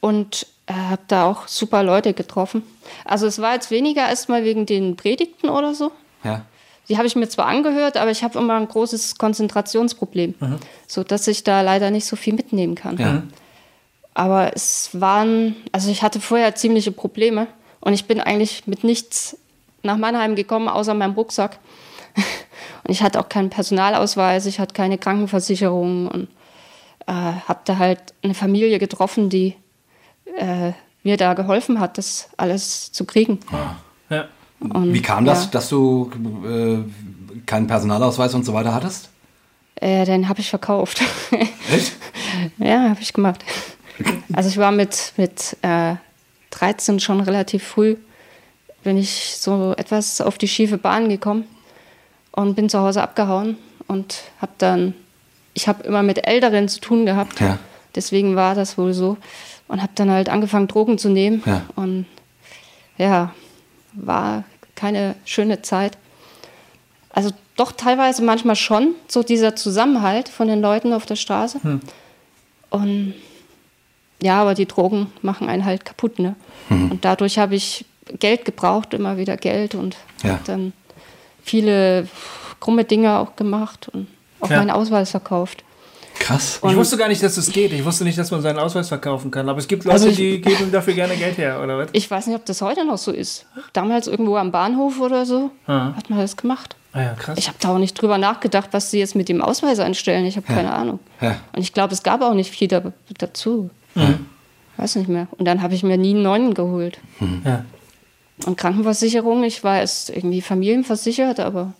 und 0.00 0.46
äh, 0.66 0.72
habe 0.72 1.02
da 1.08 1.26
auch 1.26 1.48
super 1.48 1.82
Leute 1.82 2.12
getroffen. 2.12 2.62
Also 3.04 3.26
es 3.26 3.40
war 3.40 3.54
jetzt 3.54 3.70
weniger 3.70 4.08
erstmal 4.08 4.44
wegen 4.44 4.66
den 4.66 4.96
Predigten 4.96 5.48
oder 5.48 5.74
so. 5.74 5.90
Ja. 6.24 6.44
Die 6.88 6.96
habe 6.96 7.06
ich 7.06 7.14
mir 7.14 7.28
zwar 7.28 7.46
angehört, 7.46 7.96
aber 7.96 8.10
ich 8.10 8.24
habe 8.24 8.38
immer 8.38 8.56
ein 8.56 8.66
großes 8.66 9.16
Konzentrationsproblem, 9.16 10.34
so 10.88 11.04
dass 11.04 11.28
ich 11.28 11.44
da 11.44 11.60
leider 11.60 11.90
nicht 11.92 12.04
so 12.06 12.16
viel 12.16 12.34
mitnehmen 12.34 12.74
kann. 12.74 12.96
Ja. 12.98 13.22
Aber 14.14 14.54
es 14.56 14.90
waren, 14.92 15.54
also 15.70 15.88
ich 15.90 16.02
hatte 16.02 16.20
vorher 16.20 16.56
ziemliche 16.56 16.90
Probleme 16.90 17.46
und 17.80 17.92
ich 17.92 18.06
bin 18.06 18.20
eigentlich 18.20 18.66
mit 18.66 18.82
nichts 18.82 19.36
nach 19.82 19.96
Mannheim 19.96 20.34
gekommen, 20.34 20.68
außer 20.68 20.94
meinem 20.94 21.14
Rucksack. 21.14 21.58
Und 22.84 22.90
ich 22.90 23.02
hatte 23.02 23.20
auch 23.20 23.28
keinen 23.28 23.50
Personalausweis, 23.50 24.46
ich 24.46 24.58
hatte 24.58 24.74
keine 24.74 24.98
Krankenversicherung 24.98 26.08
und 26.08 26.28
äh, 27.06 27.12
habe 27.12 27.60
da 27.64 27.78
halt 27.78 28.00
eine 28.22 28.34
Familie 28.34 28.78
getroffen, 28.78 29.28
die 29.28 29.54
äh, 30.36 30.72
mir 31.02 31.16
da 31.16 31.34
geholfen 31.34 31.78
hat, 31.78 31.98
das 31.98 32.30
alles 32.36 32.90
zu 32.92 33.04
kriegen. 33.04 33.40
ja. 34.08 34.28
Und, 34.60 34.92
Wie 34.92 35.00
kam 35.00 35.24
das, 35.24 35.44
ja, 35.44 35.50
dass 35.52 35.68
du 35.70 36.10
äh, 36.44 37.42
keinen 37.46 37.66
Personalausweis 37.66 38.34
und 38.34 38.44
so 38.44 38.52
weiter 38.52 38.74
hattest? 38.74 39.08
Äh, 39.76 40.04
den 40.04 40.28
habe 40.28 40.40
ich 40.40 40.50
verkauft. 40.50 41.00
Echt? 41.72 41.96
Ja, 42.58 42.90
habe 42.90 43.00
ich 43.00 43.12
gemacht. 43.12 43.42
Also 44.32 44.50
ich 44.50 44.58
war 44.58 44.72
mit, 44.72 45.14
mit 45.16 45.56
äh, 45.62 45.94
13 46.50 47.00
schon 47.00 47.20
relativ 47.20 47.64
früh, 47.64 47.96
bin 48.82 48.96
ich 48.96 49.36
so 49.36 49.74
etwas 49.76 50.20
auf 50.20 50.38
die 50.38 50.48
schiefe 50.48 50.78
Bahn 50.78 51.08
gekommen 51.08 51.44
und 52.32 52.54
bin 52.54 52.68
zu 52.68 52.78
Hause 52.80 53.02
abgehauen 53.02 53.56
und 53.86 54.22
habe 54.40 54.52
dann, 54.58 54.94
ich 55.54 55.68
habe 55.68 55.82
immer 55.84 56.02
mit 56.02 56.26
Älteren 56.26 56.68
zu 56.68 56.80
tun 56.80 57.04
gehabt, 57.06 57.40
Ja. 57.40 57.58
deswegen 57.94 58.36
war 58.36 58.54
das 58.54 58.78
wohl 58.78 58.92
so 58.94 59.16
und 59.68 59.82
habe 59.82 59.92
dann 59.94 60.10
halt 60.10 60.28
angefangen 60.28 60.68
Drogen 60.68 60.98
zu 60.98 61.08
nehmen 61.08 61.42
Ja. 61.46 61.62
und 61.76 62.06
ja, 62.96 63.32
war 63.92 64.44
keine 64.76 65.14
schöne 65.24 65.62
Zeit. 65.62 65.98
Also 67.10 67.30
doch 67.56 67.72
teilweise 67.72 68.22
manchmal 68.22 68.56
schon, 68.56 68.94
so 69.08 69.22
dieser 69.22 69.56
Zusammenhalt 69.56 70.28
von 70.28 70.48
den 70.48 70.60
Leuten 70.62 70.92
auf 70.92 71.04
der 71.06 71.16
Straße. 71.16 71.60
Und 72.70 73.14
ja, 74.22 74.40
aber 74.40 74.54
die 74.54 74.66
Drogen 74.66 75.12
machen 75.22 75.48
einen 75.48 75.64
halt 75.64 75.84
kaputt, 75.84 76.18
ne? 76.18 76.36
Und 76.68 77.04
dadurch 77.04 77.38
habe 77.38 77.54
ich 77.56 77.84
Geld 78.18 78.44
gebraucht, 78.44 78.94
immer 78.94 79.16
wieder 79.16 79.36
Geld 79.36 79.74
und 79.74 79.96
Ja. 80.22 80.30
hab 80.32 80.44
dann 80.44 80.72
viele 81.42 82.08
krumme 82.60 82.84
Dinge 82.84 83.18
auch 83.18 83.36
gemacht 83.36 83.88
und 83.92 84.06
auch 84.40 84.50
Ja. 84.50 84.58
meinen 84.58 84.70
Ausweis 84.70 85.10
verkauft. 85.10 85.64
Krass. 86.18 86.60
Ich 86.62 86.76
wusste 86.76 86.98
gar 86.98 87.08
nicht, 87.08 87.22
dass 87.22 87.38
es 87.38 87.50
geht. 87.50 87.72
Ich 87.72 87.82
wusste 87.82 88.04
nicht, 88.04 88.18
dass 88.18 88.30
man 88.30 88.42
seinen 88.42 88.58
Ausweis 88.58 88.88
verkaufen 88.88 89.30
kann. 89.30 89.48
Aber 89.48 89.58
es 89.58 89.66
gibt 89.66 89.84
Leute, 89.84 89.94
Also 89.94 90.08
ich- 90.08 90.16
die 90.16 90.40
geben 90.42 90.70
dafür 90.70 90.92
gerne 90.92 91.16
Geld 91.16 91.38
her, 91.38 91.60
oder 91.64 91.78
was? 91.78 91.88
Ich 91.92 92.10
weiß 92.10 92.26
nicht, 92.26 92.36
ob 92.36 92.44
das 92.44 92.60
heute 92.60 92.84
noch 92.84 92.98
so 92.98 93.10
ist. 93.10 93.46
Damals 93.72 94.06
irgendwo 94.06 94.36
am 94.36 94.52
Bahnhof 94.52 95.00
oder 95.00 95.24
so 95.24 95.50
Ah. 95.66 95.94
hat 95.96 96.10
man 96.10 96.18
das 96.18 96.36
gemacht. 96.36 96.76
Ah 96.92 97.00
ja, 97.02 97.14
krass. 97.14 97.38
Ich 97.38 97.48
habe 97.48 97.56
da 97.60 97.70
auch 97.72 97.78
nicht 97.78 97.94
drüber 97.94 98.18
nachgedacht, 98.18 98.68
was 98.72 98.90
sie 98.90 98.98
jetzt 98.98 99.14
mit 99.14 99.30
dem 99.30 99.40
Ausweis 99.40 99.78
anstellen. 99.78 100.26
Ich 100.26 100.36
habe 100.36 100.46
keine 100.46 100.72
Ahnung. 100.74 100.98
Ja. 101.22 101.36
Und 101.54 101.62
ich 101.62 101.72
glaube, 101.72 101.94
es 101.94 102.02
gab 102.02 102.20
auch 102.20 102.34
nicht 102.34 102.50
viel 102.50 102.68
da, 102.68 102.82
dazu. 103.16 103.70
Weiß 104.76 104.96
nicht 104.96 105.08
mehr. 105.08 105.26
Und 105.38 105.46
dann 105.46 105.62
habe 105.62 105.74
ich 105.74 105.82
mir 105.82 105.96
nie 105.96 106.10
einen 106.14 106.22
neuen 106.22 106.52
geholt. 106.54 106.98
ja. 107.44 107.64
Und 108.46 108.56
Krankenversicherung, 108.56 109.44
ich 109.44 109.62
war 109.64 109.78
erst 109.78 110.10
irgendwie 110.10 110.40
familienversichert, 110.40 111.40
aber 111.40 111.72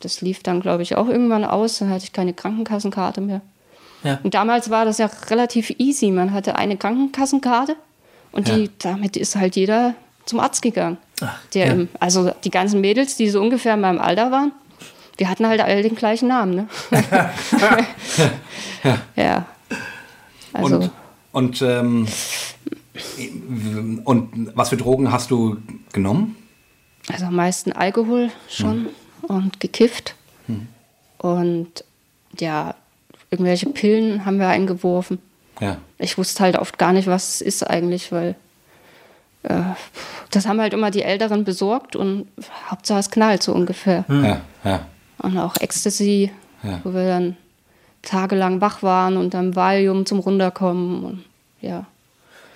das 0.00 0.20
lief 0.20 0.42
dann, 0.42 0.60
glaube 0.60 0.82
ich, 0.82 0.96
auch 0.96 1.08
irgendwann 1.08 1.44
aus. 1.44 1.78
Dann 1.78 1.90
hatte 1.90 2.04
ich 2.04 2.12
keine 2.12 2.34
Krankenkassenkarte 2.34 3.20
mehr. 3.20 3.40
Ja. 4.02 4.18
Und 4.22 4.34
damals 4.34 4.68
war 4.68 4.84
das 4.84 4.98
ja 4.98 5.10
relativ 5.30 5.74
easy. 5.78 6.10
Man 6.10 6.32
hatte 6.32 6.56
eine 6.56 6.76
Krankenkassenkarte 6.76 7.76
und 8.32 8.48
die, 8.48 8.70
damit 8.78 9.16
ist 9.16 9.36
halt 9.36 9.56
jeder 9.56 9.94
zum 10.26 10.40
Arzt 10.40 10.62
gegangen. 10.62 10.98
der 11.54 11.66
im, 11.66 11.88
also 12.00 12.30
die 12.44 12.50
ganzen 12.50 12.80
Mädels, 12.80 13.16
die 13.16 13.30
so 13.30 13.40
ungefähr 13.40 13.74
in 13.74 13.80
meinem 13.80 14.00
Alter 14.00 14.30
waren, 14.30 14.52
die 15.18 15.28
hatten 15.28 15.46
halt 15.46 15.60
alle 15.60 15.82
den 15.82 15.94
gleichen 15.94 16.28
Namen. 16.28 16.54
Ne? 16.54 16.68
ja. 19.16 19.46
Also, 20.52 20.76
Und, 20.76 20.90
und, 21.32 21.62
ähm, 21.62 22.06
und 24.04 24.50
was 24.56 24.68
für 24.68 24.76
Drogen 24.76 25.10
hast 25.12 25.30
du 25.30 25.56
genommen? 25.92 26.36
also 27.12 27.26
am 27.26 27.36
meisten 27.36 27.72
Alkohol 27.72 28.30
schon 28.48 28.86
und 29.22 29.60
gekifft. 29.60 30.14
Und 31.18 31.84
ja, 32.38 32.74
irgendwelche 33.30 33.66
Pillen 33.70 34.24
haben 34.24 34.38
wir 34.38 34.48
eingeworfen. 34.48 35.18
Ja. 35.60 35.76
Ich 35.98 36.16
wusste 36.18 36.42
halt 36.42 36.58
oft 36.58 36.78
gar 36.78 36.92
nicht, 36.92 37.06
was 37.06 37.34
es 37.34 37.40
ist 37.42 37.62
eigentlich, 37.62 38.10
weil 38.10 38.36
äh, 39.42 39.62
das 40.30 40.46
haben 40.46 40.60
halt 40.60 40.72
immer 40.72 40.90
die 40.90 41.02
Älteren 41.02 41.44
besorgt 41.44 41.94
und 41.94 42.26
Hauptsache 42.70 43.00
es 43.00 43.10
knallt 43.10 43.42
so 43.42 43.52
ungefähr. 43.54 44.04
Ja. 44.08 44.40
Ja. 44.64 44.86
Und 45.18 45.36
auch 45.38 45.56
Ecstasy, 45.60 46.30
Ja. 46.62 46.80
wo 46.84 46.92
wir 46.94 47.06
dann 47.06 47.36
tagelang 48.02 48.60
wach 48.62 48.82
waren 48.82 49.16
und 49.16 49.34
dann 49.34 49.54
Valium 49.56 50.06
zum 50.06 50.18
Runterkommen. 50.20 51.04
Und, 51.04 51.24
ja. 51.60 51.86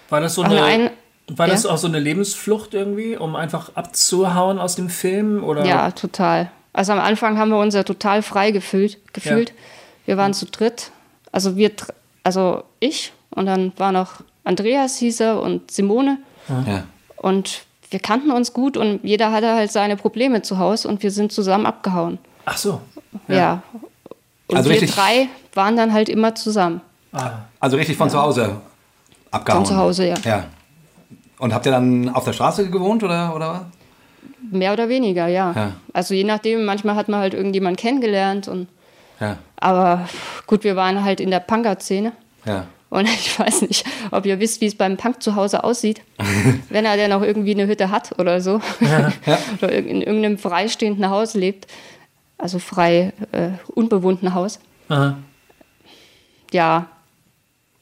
War 0.08 0.20
das 0.20 0.34
so 0.34 0.42
Also 0.42 0.56
eine, 0.56 0.64
ein- 0.86 0.90
war 1.36 1.46
das 1.46 1.64
ja. 1.64 1.70
auch 1.70 1.78
so 1.78 1.86
eine 1.86 1.98
Lebensflucht 1.98 2.72
irgendwie, 2.74 3.16
um 3.16 3.36
einfach 3.36 3.70
abzuhauen 3.74 4.58
aus 4.58 4.76
dem 4.76 4.88
Film? 4.88 5.44
Oder? 5.44 5.64
ja, 5.66 5.90
total. 5.90 6.50
Also 6.72 6.92
am 6.92 7.00
Anfang 7.00 7.38
haben 7.38 7.50
wir 7.50 7.58
uns 7.58 7.74
ja 7.74 7.82
total 7.82 8.22
frei 8.22 8.50
gefühlt. 8.50 8.98
gefühlt. 9.12 9.52
Wir 10.06 10.16
waren 10.16 10.32
zu 10.32 10.46
dritt. 10.46 10.90
Also 11.32 11.56
wir, 11.56 11.70
also 12.22 12.62
ich 12.80 13.12
und 13.30 13.46
dann 13.46 13.72
war 13.76 13.92
noch 13.92 14.22
Andreas 14.44 14.96
hieß 14.96 15.20
er 15.20 15.42
und 15.42 15.70
Simone. 15.70 16.18
Ja. 16.48 16.84
Und 17.16 17.62
wir 17.90 17.98
kannten 18.00 18.30
uns 18.30 18.52
gut 18.54 18.76
und 18.78 19.00
jeder 19.02 19.32
hatte 19.32 19.54
halt 19.54 19.70
seine 19.72 19.96
Probleme 19.96 20.40
zu 20.42 20.58
Hause 20.58 20.88
und 20.88 21.02
wir 21.02 21.10
sind 21.10 21.32
zusammen 21.32 21.66
abgehauen. 21.66 22.18
Ach 22.46 22.56
so. 22.56 22.80
Ja. 23.28 23.62
Und 24.46 24.56
Also 24.56 24.70
wir 24.70 24.76
richtig- 24.80 24.94
drei 24.94 25.28
waren 25.54 25.76
dann 25.76 25.92
halt 25.92 26.08
immer 26.08 26.34
zusammen. 26.34 26.80
Ah, 27.12 27.32
Also 27.60 27.76
richtig 27.76 27.96
von 27.98 28.08
zu 28.08 28.20
Hause 28.20 28.56
abgehauen. 29.30 29.64
Von 29.64 29.74
zu 29.74 29.80
Hause, 29.80 30.06
ja. 30.08 30.14
Ja. 30.24 30.44
Und 31.38 31.54
habt 31.54 31.66
ihr 31.66 31.72
dann 31.72 32.08
auf 32.08 32.24
der 32.24 32.32
Straße 32.32 32.68
gewohnt 32.70 33.02
oder, 33.02 33.34
oder 33.34 33.52
was? 33.52 33.60
Mehr 34.50 34.72
oder 34.72 34.88
weniger, 34.88 35.26
ja. 35.28 35.52
Ja. 35.52 35.72
Also 35.92 36.14
je 36.14 36.24
nachdem, 36.24 36.64
manchmal 36.64 36.96
hat 36.96 37.08
man 37.08 37.20
halt 37.20 37.34
irgendjemand 37.34 37.76
kennengelernt. 37.78 38.48
Und, 38.48 38.68
Ja. 39.20 39.36
aber 39.56 40.08
gut, 40.46 40.64
wir 40.64 40.74
waren 40.76 41.04
halt 41.04 41.20
in 41.20 41.30
der 41.30 41.40
Punker-Szene. 41.40 42.12
Ja. 42.44 42.66
Und 42.90 43.04
ich 43.08 43.38
weiß 43.38 43.62
nicht, 43.62 43.84
ob 44.10 44.26
ihr 44.26 44.40
wisst, 44.40 44.60
wie 44.60 44.66
es 44.66 44.74
beim 44.76 44.96
Punk 44.96 45.22
zu 45.22 45.34
Hause 45.36 45.62
aussieht. 45.64 46.00
wenn 46.70 46.84
er 46.84 46.96
denn 46.96 47.12
auch 47.12 47.22
irgendwie 47.22 47.52
eine 47.52 47.66
Hütte 47.66 47.90
hat 47.90 48.18
oder 48.18 48.40
so. 48.40 48.60
oder 49.62 49.72
in 49.72 50.02
irgendeinem 50.02 50.38
freistehenden 50.38 51.08
Haus 51.10 51.34
lebt. 51.34 51.66
Also 52.38 52.58
frei, 52.58 53.12
äh, 53.32 53.50
unbewohnten 53.74 54.34
Haus. 54.34 54.60
aha. 54.88 55.16
Ja. 56.52 56.86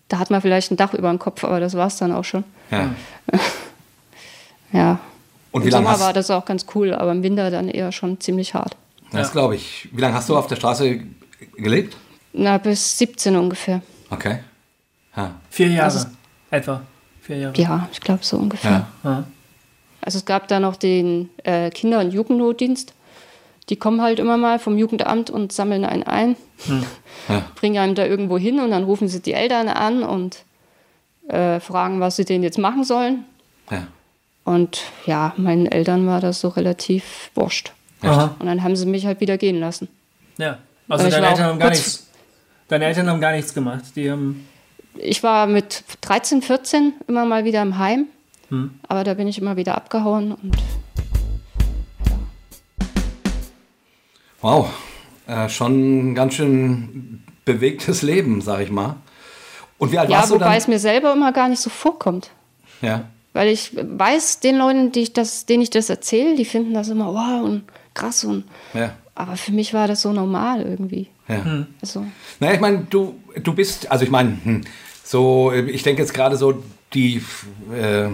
Da 0.09 0.19
hat 0.19 0.31
man 0.31 0.41
vielleicht 0.41 0.71
ein 0.71 0.77
Dach 0.77 0.95
über 0.95 1.09
dem 1.11 1.19
Kopf, 1.19 1.45
aber 1.45 1.61
das 1.61 1.75
war 1.75 1.87
es 1.89 1.97
dann 1.97 2.13
auch 2.13 2.25
schon. 2.25 2.45
Ja. 2.71 2.91
Ja. 4.73 4.99
Und 5.53 5.63
wie 5.63 5.67
Im 5.69 5.73
lange 5.73 5.85
Sommer 5.87 5.91
hast 5.95 6.01
war 6.01 6.13
das 6.13 6.31
auch 6.31 6.45
ganz 6.45 6.67
cool, 6.75 6.93
aber 6.93 7.13
im 7.13 7.23
Winter 7.23 7.51
dann 7.51 7.69
eher 7.69 7.93
schon 7.93 8.21
ziemlich 8.21 8.55
hart. 8.55 8.77
Das 9.13 9.33
glaube 9.33 9.55
ich. 9.57 9.89
Wie 9.93 10.01
lange 10.01 10.15
hast 10.15 10.29
du 10.29 10.37
auf 10.37 10.49
der 10.49 10.57
Straße 10.57 11.01
gelebt? 11.57 11.97
Na, 12.33 12.59
bis 12.59 12.99
17 12.99 13.37
ungefähr. 13.37 13.81
Okay. 14.11 14.41
Ja. 15.17 15.35
Vier 15.51 15.69
Jahre. 15.69 15.85
Also- 15.85 16.07
etwa. 16.51 16.83
Vier 17.23 17.39
Jahre. 17.39 17.57
Ja, 17.57 17.89
ich 17.93 18.01
glaube 18.01 18.25
so 18.25 18.37
ungefähr. 18.37 18.87
Ja. 19.05 19.11
Ja. 19.11 19.25
Also 20.03 20.19
es 20.19 20.25
gab 20.25 20.47
da 20.49 20.61
noch 20.61 20.77
den 20.77 21.31
äh, 21.45 21.71
Kinder- 21.71 22.01
und 22.01 22.11
Jugendnotdienst. 22.13 22.93
Die 23.69 23.77
kommen 23.77 24.01
halt 24.01 24.19
immer 24.21 24.37
mal 24.37 24.59
vom 24.59 24.79
Jugendamt 24.79 25.29
und 25.31 25.53
sammeln 25.53 25.85
einen 25.85 26.05
ein, 26.05 26.37
Ja. 27.29 27.43
bringen 27.57 27.79
einem 27.79 27.95
da 27.97 28.07
irgendwo 28.07 28.39
hin 28.39 28.61
und 28.61 28.71
dann 28.71 28.85
rufen 28.85 29.09
sie 29.09 29.21
die 29.21 29.33
Eltern 29.33 29.69
an 29.69 30.03
und 30.05 30.45
äh, 31.29 31.59
fragen, 31.59 31.99
was 31.99 32.17
sie 32.17 32.25
denn 32.25 32.43
jetzt 32.45 32.59
machen 32.59 32.85
sollen. 32.85 33.25
Ja. 33.71 33.89
Und 34.45 34.83
ja, 35.07 35.33
meinen 35.37 35.67
Eltern 35.67 36.07
war 36.07 36.21
das 36.21 36.41
so 36.41 36.49
relativ 36.49 37.31
wurscht. 37.35 37.73
Aha. 38.03 38.37
Und 38.39 38.47
dann 38.47 38.63
haben 38.63 38.77
sie 38.77 38.87
mich 38.87 39.07
halt 39.07 39.21
wieder 39.21 39.37
gehen 39.39 39.59
lassen. 39.59 39.89
Ja. 40.39 40.59
Also 40.89 41.11
deine 41.11 41.27
Eltern 41.27 41.47
haben 41.47 41.59
gar 41.59 41.71
nichts. 41.71 42.07
Deine 42.69 42.85
Eltern 42.85 43.09
haben 43.09 43.21
gar 43.21 43.33
nichts 43.33 43.53
gemacht. 43.55 43.83
Die 43.97 44.09
haben. 44.11 44.47
Ich 44.99 45.23
war 45.25 45.49
mit 45.49 45.83
13, 46.03 46.43
14 46.43 46.93
immer 47.09 47.25
mal 47.25 47.45
wieder 47.45 47.61
im 47.63 47.79
Heim, 47.79 48.07
aber 48.89 49.03
da 49.03 49.15
bin 49.15 49.27
ich 49.27 49.39
immer 49.39 49.57
wieder 49.57 49.75
abgehauen 49.75 50.31
und 50.33 50.57
Wow. 54.47 54.69
Äh, 55.27 55.49
schon 55.49 56.11
ein 56.13 56.15
ganz 56.15 56.35
schön 56.35 57.25
bewegtes 57.45 58.03
Leben, 58.03 58.41
sag 58.43 58.61
ich 58.61 58.71
mal. 58.71 58.95
Und 59.77 59.91
wie 59.91 59.99
alt 59.99 60.09
ja, 60.09 60.19
warst 60.19 60.31
du 60.31 60.35
wobei 60.37 60.45
dann? 60.45 60.57
es 60.59 60.69
mir 60.69 60.79
selber 60.79 61.13
immer 61.13 61.33
gar 61.33 61.49
nicht 61.49 61.61
so 61.61 61.69
vorkommt. 61.69 62.31
Ja. 62.81 63.07
Weil 63.33 63.49
ich 63.49 63.73
weiß, 63.75 64.39
den 64.39 64.57
Leuten, 64.57 64.93
die 64.93 65.01
ich 65.01 65.13
das, 65.13 65.47
denen 65.47 65.63
ich 65.65 65.71
das 65.71 65.91
erzähle, 65.91 66.37
die 66.37 66.45
finden 66.45 66.75
das 66.75 66.89
immer 66.91 67.13
wow 67.13 67.43
und 67.45 67.65
krass 67.93 68.23
und 68.25 68.45
Ja. 68.73 68.95
aber 69.17 69.37
für 69.37 69.51
mich 69.51 69.75
war 69.75 69.89
das 69.89 70.03
so 70.03 70.13
normal 70.13 70.63
irgendwie. 70.63 71.09
ja. 71.29 71.67
Also, 71.83 72.07
Naja, 72.39 72.55
ich 72.55 72.61
meine, 72.61 72.87
du, 72.89 73.21
du 73.43 73.53
bist, 73.53 73.91
also 73.91 74.05
ich 74.05 74.11
meine, 74.11 74.39
hm, 74.45 74.61
so, 75.03 75.51
äh, 75.51 75.69
ich 75.69 75.83
denke 75.83 76.03
jetzt 76.03 76.15
gerade 76.15 76.37
so, 76.37 76.63
die, 76.95 77.21
äh, 77.75 78.11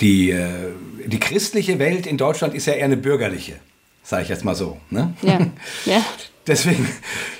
die, 0.00 0.30
äh, 0.30 0.70
die 1.04 1.18
christliche 1.18 1.80
Welt 1.80 2.06
in 2.06 2.16
Deutschland 2.16 2.54
ist 2.54 2.66
ja 2.66 2.74
eher 2.74 2.84
eine 2.84 2.96
bürgerliche, 2.96 3.54
sage 4.06 4.22
ich 4.22 4.28
jetzt 4.28 4.44
mal 4.44 4.54
so. 4.54 4.78
Ne? 4.90 5.14
ja, 5.22 5.38
ja. 5.84 6.00
Deswegen, 6.46 6.86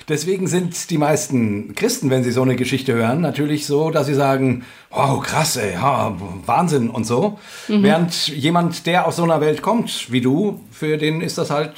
deswegen 0.09 0.48
sind 0.48 0.90
die 0.90 0.98
meisten 0.98 1.76
Christen, 1.76 2.11
wenn 2.11 2.24
sie 2.24 2.33
so 2.33 2.42
eine 2.42 2.57
Geschichte 2.57 2.92
hören, 2.92 3.20
natürlich 3.20 3.64
so, 3.64 3.90
dass 3.90 4.09
sie 4.09 4.14
sagen, 4.14 4.64
wow, 4.90 5.22
krass, 5.22 5.57
ey, 5.57 5.74
ja, 5.74 6.16
Wahnsinn 6.44 6.90
und 6.90 7.05
so. 7.05 7.38
Während 7.68 8.26
jemand, 8.26 8.85
der 8.87 9.07
aus 9.07 9.14
so 9.14 9.22
einer 9.22 9.40
Welt 9.40 9.62
kommt 9.62 10.11
wie 10.11 10.20
du, 10.20 10.61
für 10.72 10.98
den 10.98 11.20
ist 11.20 11.38
das 11.38 11.50
halt 11.50 11.74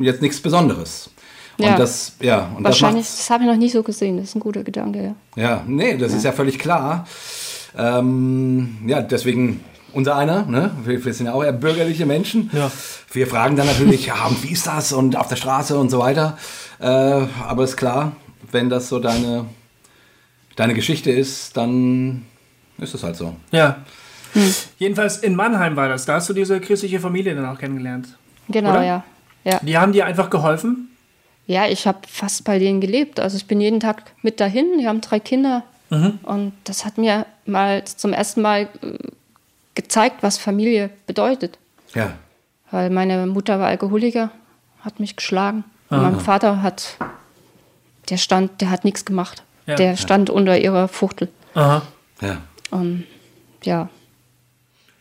jetzt 0.00 0.20
nichts 0.20 0.40
Besonderes. 0.40 1.10
Und 1.58 1.66
Ja. 1.66 1.76
das, 1.76 2.16
ja, 2.20 2.50
und 2.56 2.64
Wahrscheinlich, 2.64 3.06
das 3.06 3.18
das 3.18 3.30
habe 3.30 3.44
ich 3.44 3.48
noch 3.50 3.56
nie 3.56 3.68
so 3.68 3.84
gesehen. 3.84 4.16
Das 4.16 4.30
ist 4.30 4.34
ein 4.34 4.40
guter 4.40 4.64
Gedanke, 4.64 5.14
ja. 5.36 5.42
ja, 5.42 5.64
nee, 5.64 5.96
das 5.96 6.12
ist 6.12 6.24
ja 6.24 6.32
völlig 6.32 6.58
klar. 6.58 7.06
Ähm, 7.78 8.78
ja, 8.86 9.00
deswegen 9.00 9.60
unser 9.92 10.16
einer, 10.16 10.44
ne? 10.46 10.70
wir, 10.84 11.04
wir 11.04 11.14
sind 11.14 11.26
ja 11.26 11.32
auch 11.32 11.42
eher 11.44 11.52
bürgerliche 11.52 12.06
Menschen. 12.06 12.50
Ja. 12.52 12.70
Wir 13.12 13.26
fragen 13.26 13.56
dann 13.56 13.66
natürlich, 13.66 14.06
ja, 14.12 14.30
wie 14.42 14.52
ist 14.52 14.66
das 14.66 14.92
und 14.92 15.16
auf 15.16 15.28
der 15.28 15.36
Straße 15.36 15.76
und 15.78 15.90
so 15.90 15.98
weiter. 15.98 16.38
Äh, 16.80 16.86
aber 16.86 17.64
ist 17.64 17.76
klar, 17.76 18.12
wenn 18.50 18.68
das 18.68 18.88
so 18.88 18.98
deine, 18.98 19.46
deine 20.56 20.74
Geschichte 20.74 21.10
ist, 21.10 21.56
dann 21.56 22.26
ist 22.78 22.94
es 22.94 23.02
halt 23.02 23.16
so. 23.16 23.34
Ja. 23.50 23.78
Jedenfalls 24.78 25.18
in 25.18 25.36
Mannheim 25.36 25.76
war 25.76 25.88
das. 25.88 26.06
Da 26.06 26.14
hast 26.14 26.28
du 26.28 26.32
diese 26.32 26.58
christliche 26.60 27.00
Familie 27.00 27.34
dann 27.34 27.44
auch 27.46 27.58
kennengelernt. 27.58 28.08
Genau, 28.48 28.70
Oder? 28.70 28.82
ja. 28.84 29.04
Ja, 29.44 29.58
Die 29.62 29.76
haben 29.76 29.92
dir 29.92 30.06
einfach 30.06 30.30
geholfen. 30.30 30.88
ja 31.46 31.66
ich 31.66 31.86
habe 31.86 31.98
fast 32.08 32.44
bei 32.44 32.58
denen 32.58 32.80
gelebt. 32.80 33.18
Also 33.20 33.36
ich 33.36 33.46
bin 33.46 33.60
jeden 33.60 33.80
Tag 33.80 34.12
mit 34.22 34.40
dahin. 34.40 34.78
Die 34.78 34.86
haben 34.86 35.00
drei 35.00 35.20
Kinder. 35.20 35.64
Und 35.90 36.54
das 36.64 36.86
hat 36.86 36.96
mir 36.96 37.26
mal 37.44 37.84
zum 37.84 38.14
ersten 38.14 38.40
Mal 38.40 38.62
äh, 38.80 38.96
gezeigt, 39.74 40.22
was 40.22 40.38
Familie 40.38 40.90
bedeutet. 41.06 41.58
Ja. 41.94 42.12
Weil 42.70 42.90
meine 42.90 43.26
Mutter 43.26 43.58
war 43.58 43.68
Alkoholiker, 43.68 44.30
hat 44.80 45.00
mich 45.00 45.16
geschlagen. 45.16 45.64
Und 45.90 46.00
mein 46.02 46.18
Vater 46.20 46.62
hat, 46.62 46.96
der 48.08 48.16
stand, 48.16 48.60
der 48.62 48.70
hat 48.70 48.84
nichts 48.84 49.04
gemacht. 49.04 49.42
Ja. 49.66 49.74
Der 49.76 49.96
stand 49.96 50.30
unter 50.30 50.58
ihrer 50.58 50.88
Fuchtel. 50.88 51.28
Aha. 51.54 51.82
ja. 52.20 52.38
Und 52.70 53.04
ja, 53.62 53.90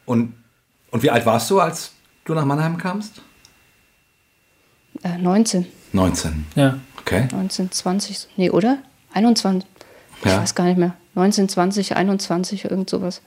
Und, 0.06 0.34
und 0.92 1.02
wie 1.04 1.10
alt 1.10 1.26
warst 1.26 1.50
du, 1.50 1.60
als 1.62 1.94
du 2.26 2.34
nach 2.34 2.46
Mannheim 2.46 2.78
kamst? 2.78 3.22
äh, 5.04 5.18
19, 5.18 5.66
19. 5.94 6.46
Ja. 6.56 6.78
Okay. 7.00 7.28
19, 7.32 7.72
20, 7.72 8.28
nee, 8.36 8.50
oder? 8.50 8.78
21. 9.14 9.68
Ich 10.20 10.26
Ja. 10.30 10.42
weiß 10.42 10.54
gar 10.54 10.66
nicht 10.66 10.78
mehr. 10.78 10.94
19, 11.16 11.50
20, 11.50 11.96
21, 11.96 12.66
irgend 12.66 12.90
sowas. 12.90 13.22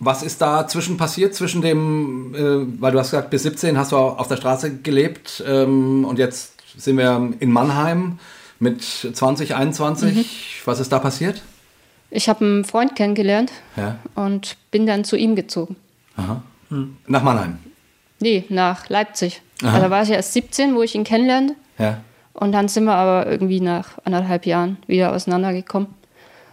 Was 0.00 0.22
ist 0.22 0.40
da 0.40 0.66
zwischen 0.68 0.96
passiert, 0.96 1.34
zwischen 1.34 1.60
dem, 1.60 2.34
äh, 2.34 2.80
weil 2.80 2.92
du 2.92 2.98
hast 2.98 3.10
gesagt, 3.10 3.30
bis 3.30 3.42
17 3.42 3.76
hast 3.76 3.92
du 3.92 3.96
auf 3.96 4.28
der 4.28 4.36
Straße 4.36 4.76
gelebt 4.78 5.42
ähm, 5.46 6.04
und 6.04 6.18
jetzt 6.18 6.54
sind 6.76 6.96
wir 6.98 7.32
in 7.40 7.50
Mannheim 7.50 8.18
mit 8.60 8.82
20, 8.82 9.54
21. 9.56 10.62
Was 10.64 10.78
ist 10.80 10.92
da 10.92 10.98
passiert? 11.00 11.42
Ich 12.10 12.28
habe 12.28 12.44
einen 12.44 12.64
Freund 12.64 12.94
kennengelernt 12.96 13.50
Ja. 13.76 13.98
und 14.14 14.56
bin 14.70 14.86
dann 14.86 15.04
zu 15.04 15.16
ihm 15.16 15.34
gezogen. 15.36 15.76
Aha. 16.16 16.42
Nach 17.06 17.22
Mannheim. 17.22 17.58
Nee, 18.20 18.44
nach 18.48 18.88
Leipzig. 18.88 19.42
Aha. 19.62 19.70
Also 19.70 19.82
da 19.82 19.90
war 19.90 20.02
ich 20.02 20.10
erst 20.10 20.32
17, 20.32 20.74
wo 20.74 20.82
ich 20.82 20.94
ihn 20.94 21.04
kennenlernte. 21.04 21.54
Ja. 21.78 22.00
Und 22.34 22.52
dann 22.52 22.68
sind 22.68 22.84
wir 22.84 22.94
aber 22.94 23.30
irgendwie 23.30 23.60
nach 23.60 23.98
anderthalb 24.04 24.46
Jahren 24.46 24.76
wieder 24.86 25.12
auseinandergekommen. 25.12 25.88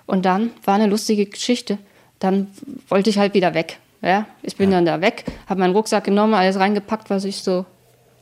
Und 0.07 0.25
dann 0.25 0.49
war 0.63 0.75
eine 0.75 0.87
lustige 0.87 1.25
Geschichte. 1.25 1.77
Dann 2.19 2.47
wollte 2.87 3.09
ich 3.09 3.17
halt 3.17 3.33
wieder 3.33 3.53
weg. 3.53 3.77
Ja, 4.01 4.25
ich 4.43 4.55
bin 4.55 4.69
dann 4.71 4.85
da 4.85 5.01
weg, 5.01 5.25
habe 5.47 5.59
meinen 5.61 5.73
Rucksack 5.73 6.03
genommen, 6.03 6.33
alles 6.35 6.59
reingepackt, 6.59 7.09
was 7.09 7.23
ich 7.23 7.37
so 7.37 7.65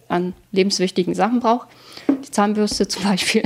an 0.07 0.33
lebenswichtigen 0.51 1.13
Sachen 1.13 1.39
brauche. 1.41 1.67
Die 2.07 2.31
Zahnbürste 2.31 2.87
zum 2.87 3.03
Beispiel. 3.03 3.43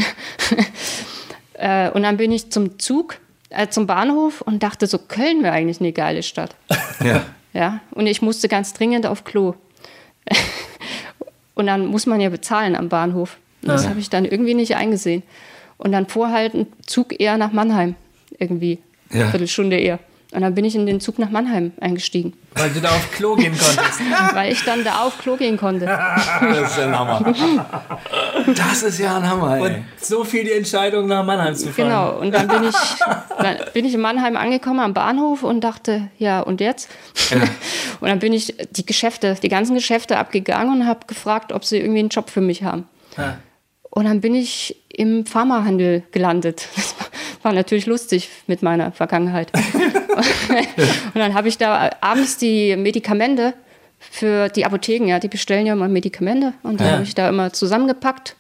äh, 1.54 1.90
und 1.92 2.04
dann 2.04 2.18
bin 2.18 2.32
ich 2.32 2.52
zum 2.52 2.78
Zug, 2.80 3.18
äh, 3.50 3.68
zum 3.70 3.88
Bahnhof 3.88 4.42
und 4.42 4.62
dachte 4.64 4.86
so, 4.88 4.98
Köln 5.00 5.42
wäre 5.44 5.54
eigentlich 5.54 5.80
eine 5.80 5.92
geile 5.94 6.24
Stadt. 6.24 6.56
Ja. 7.04 7.22
Ja, 7.54 7.80
und 7.92 8.08
ich 8.08 8.22
musste 8.24 8.48
ganz 8.48 8.74
dringend 8.74 9.06
auf 9.08 9.24
Klo. 9.24 9.54
und 11.56 11.68
dann 11.68 11.86
muss 11.88 12.06
man 12.08 12.20
ja 12.20 12.30
bezahlen 12.30 12.76
am 12.76 12.90
Bahnhof. 12.90 13.38
Und 13.62 13.70
das 13.70 13.84
Ja. 13.84 13.90
habe 13.92 14.00
ich 14.00 14.10
dann 14.10 14.26
irgendwie 14.26 14.54
nicht 14.56 14.76
eingesehen. 14.76 15.24
Und 15.78 15.92
dann 15.92 16.08
fuhr 16.08 16.32
halt 16.32 16.54
ein 16.56 16.68
Zug 16.86 17.20
eher 17.20 17.38
nach 17.38 17.52
Mannheim. 17.52 17.96
Irgendwie. 18.38 18.80
Ja. 19.12 19.22
Eine 19.22 19.30
Viertelstunde 19.30 19.78
eher. 19.78 20.00
Und 20.34 20.42
dann 20.42 20.54
bin 20.56 20.66
ich 20.66 20.76
in 20.76 20.86
den 20.86 21.00
Zug 21.00 21.20
nach 21.20 21.30
Mannheim 21.30 21.72
eingestiegen, 21.80 22.34
Weil 22.54 22.70
du 22.72 22.82
da 22.82 22.90
auf 22.90 23.12
Klo 23.13 23.36
gehen 23.36 23.58
konntest. 23.58 24.02
weil 24.34 24.52
ich 24.52 24.62
dann 24.66 24.84
da 24.84 25.04
auf 25.04 25.18
Klo 25.20 25.38
gehen 25.38 25.56
konnte. 25.56 25.86
Das 25.86 26.72
ist 26.72 26.78
ja 26.78 26.86
ein 26.86 27.00
Hammer. 27.00 27.34
Das 28.56 28.84
ist 28.84 29.00
ja 29.00 29.18
ein 29.18 29.30
Hammer, 29.30 29.56
ey. 29.58 29.62
Und 29.62 29.86
so 30.02 30.24
viel 30.26 30.44
die 30.44 30.52
Entscheidung, 30.52 31.08
nach 31.08 31.24
Mannheim 31.26 31.56
zu 31.56 31.72
fahren. 31.72 31.88
Genau, 31.88 32.20
und 32.20 32.34
dann 32.34 32.48
bin 32.48 32.63
ich, 32.63 32.76
dann 33.40 33.58
bin 33.74 33.86
ich 33.86 33.94
in 33.94 34.02
Mannheim 34.02 34.36
angekommen 34.36 34.80
am 34.82 34.94
Bahnhof 34.94 35.44
und 35.44 35.62
dachte, 35.62 36.10
ja, 36.18 36.42
und 36.42 36.60
jetzt? 36.62 36.90
Und 38.00 38.10
dann 38.10 38.20
bin 38.20 38.32
ich 38.32 38.54
die 38.72 38.86
Geschäfte, 38.86 39.36
die 39.42 39.50
ganzen 39.50 39.74
Geschäfte 39.74 40.20
abgegangen 40.20 40.82
und 40.82 40.88
habe 40.88 41.08
gefragt, 41.08 41.52
ob 41.52 41.66
sie 41.66 41.80
irgendwie 41.80 41.98
einen 42.02 42.10
Job 42.10 42.30
für 42.30 42.42
mich 42.42 42.62
haben. 42.62 42.86
Ja. 43.18 43.40
Und 43.90 44.06
dann 44.06 44.22
bin 44.22 44.36
ich 44.36 44.76
im 44.90 45.26
Pharmahandel 45.26 46.04
gelandet. 46.12 46.68
Das 46.76 46.96
war- 47.00 47.08
war 47.48 47.54
natürlich 47.54 47.86
lustig 47.86 48.30
mit 48.48 48.62
meiner 48.62 48.92
Vergangenheit. 48.92 49.54
und 51.14 51.16
dann 51.16 51.34
habe 51.34 51.48
ich 51.48 51.58
da 51.58 51.92
abends 52.02 52.38
die 52.38 52.76
Medikamente 52.76 53.54
für 54.00 54.50
die 54.50 54.66
Apotheken, 54.66 55.08
ja, 55.08 55.20
die 55.20 55.30
bestellen 55.30 55.66
ja 55.66 55.72
immer 55.72 55.88
Medikamente 55.88 56.54
und 56.62 56.82
die 56.82 56.84
Ja. 56.84 56.92
habe 56.92 57.04
ich 57.04 57.16
da 57.16 57.30
immer 57.30 57.54
zusammengepackt 57.54 58.36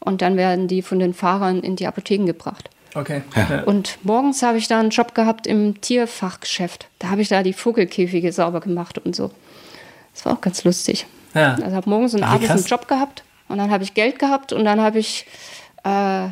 und 0.00 0.22
dann 0.22 0.36
werden 0.36 0.66
die 0.66 0.82
von 0.82 0.98
den 0.98 1.14
Fahrern 1.14 1.60
in 1.60 1.76
die 1.76 1.86
Apotheken 1.86 2.26
gebracht. 2.26 2.68
Okay. 2.96 3.22
Ja. 3.36 3.62
Und 3.62 3.98
morgens 4.02 4.42
habe 4.42 4.58
ich 4.58 4.66
da 4.66 4.80
einen 4.80 4.90
Job 4.90 5.14
gehabt 5.14 5.46
im 5.46 5.80
Tierfachgeschäft. 5.80 6.88
Da 6.98 7.10
habe 7.10 7.20
ich 7.22 7.28
da 7.28 7.44
die 7.44 7.52
Vogelkäfige 7.52 8.32
sauber 8.32 8.58
gemacht 8.58 8.98
und 8.98 9.14
so. 9.14 9.30
Das 10.14 10.24
war 10.24 10.32
auch 10.32 10.40
ganz 10.40 10.64
lustig. 10.64 11.06
Ja. 11.32 11.54
Also 11.62 11.76
habe 11.76 11.88
morgens 11.88 12.14
und 12.14 12.24
abends 12.24 12.50
einen. 12.50 12.64
Job 12.64 12.88
gehabt 12.88 13.22
und 13.46 13.58
dann 13.58 13.70
habe 13.70 13.84
ich 13.84 13.94
Geld 13.94 14.18
gehabt 14.18 14.52
und 14.52 14.64
dann 14.64 14.80
habe 14.80 14.98
ich 14.98 15.26
äh, 15.84 16.28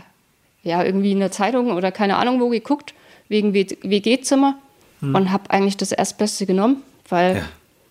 ja 0.66 0.82
irgendwie 0.84 1.12
in 1.12 1.20
der 1.20 1.30
Zeitung 1.30 1.72
oder 1.72 1.90
keine 1.92 2.16
Ahnung 2.16 2.40
wo 2.40 2.48
geguckt 2.48 2.92
wegen 3.28 3.54
WG-Zimmer 3.54 4.54
und 5.00 5.30
habe 5.32 5.50
eigentlich 5.50 5.76
das 5.76 5.92
Erstbeste 5.92 6.46
genommen, 6.46 6.82
weil 7.08 7.30
Hm. 7.34 7.36
Ja. 7.38 7.44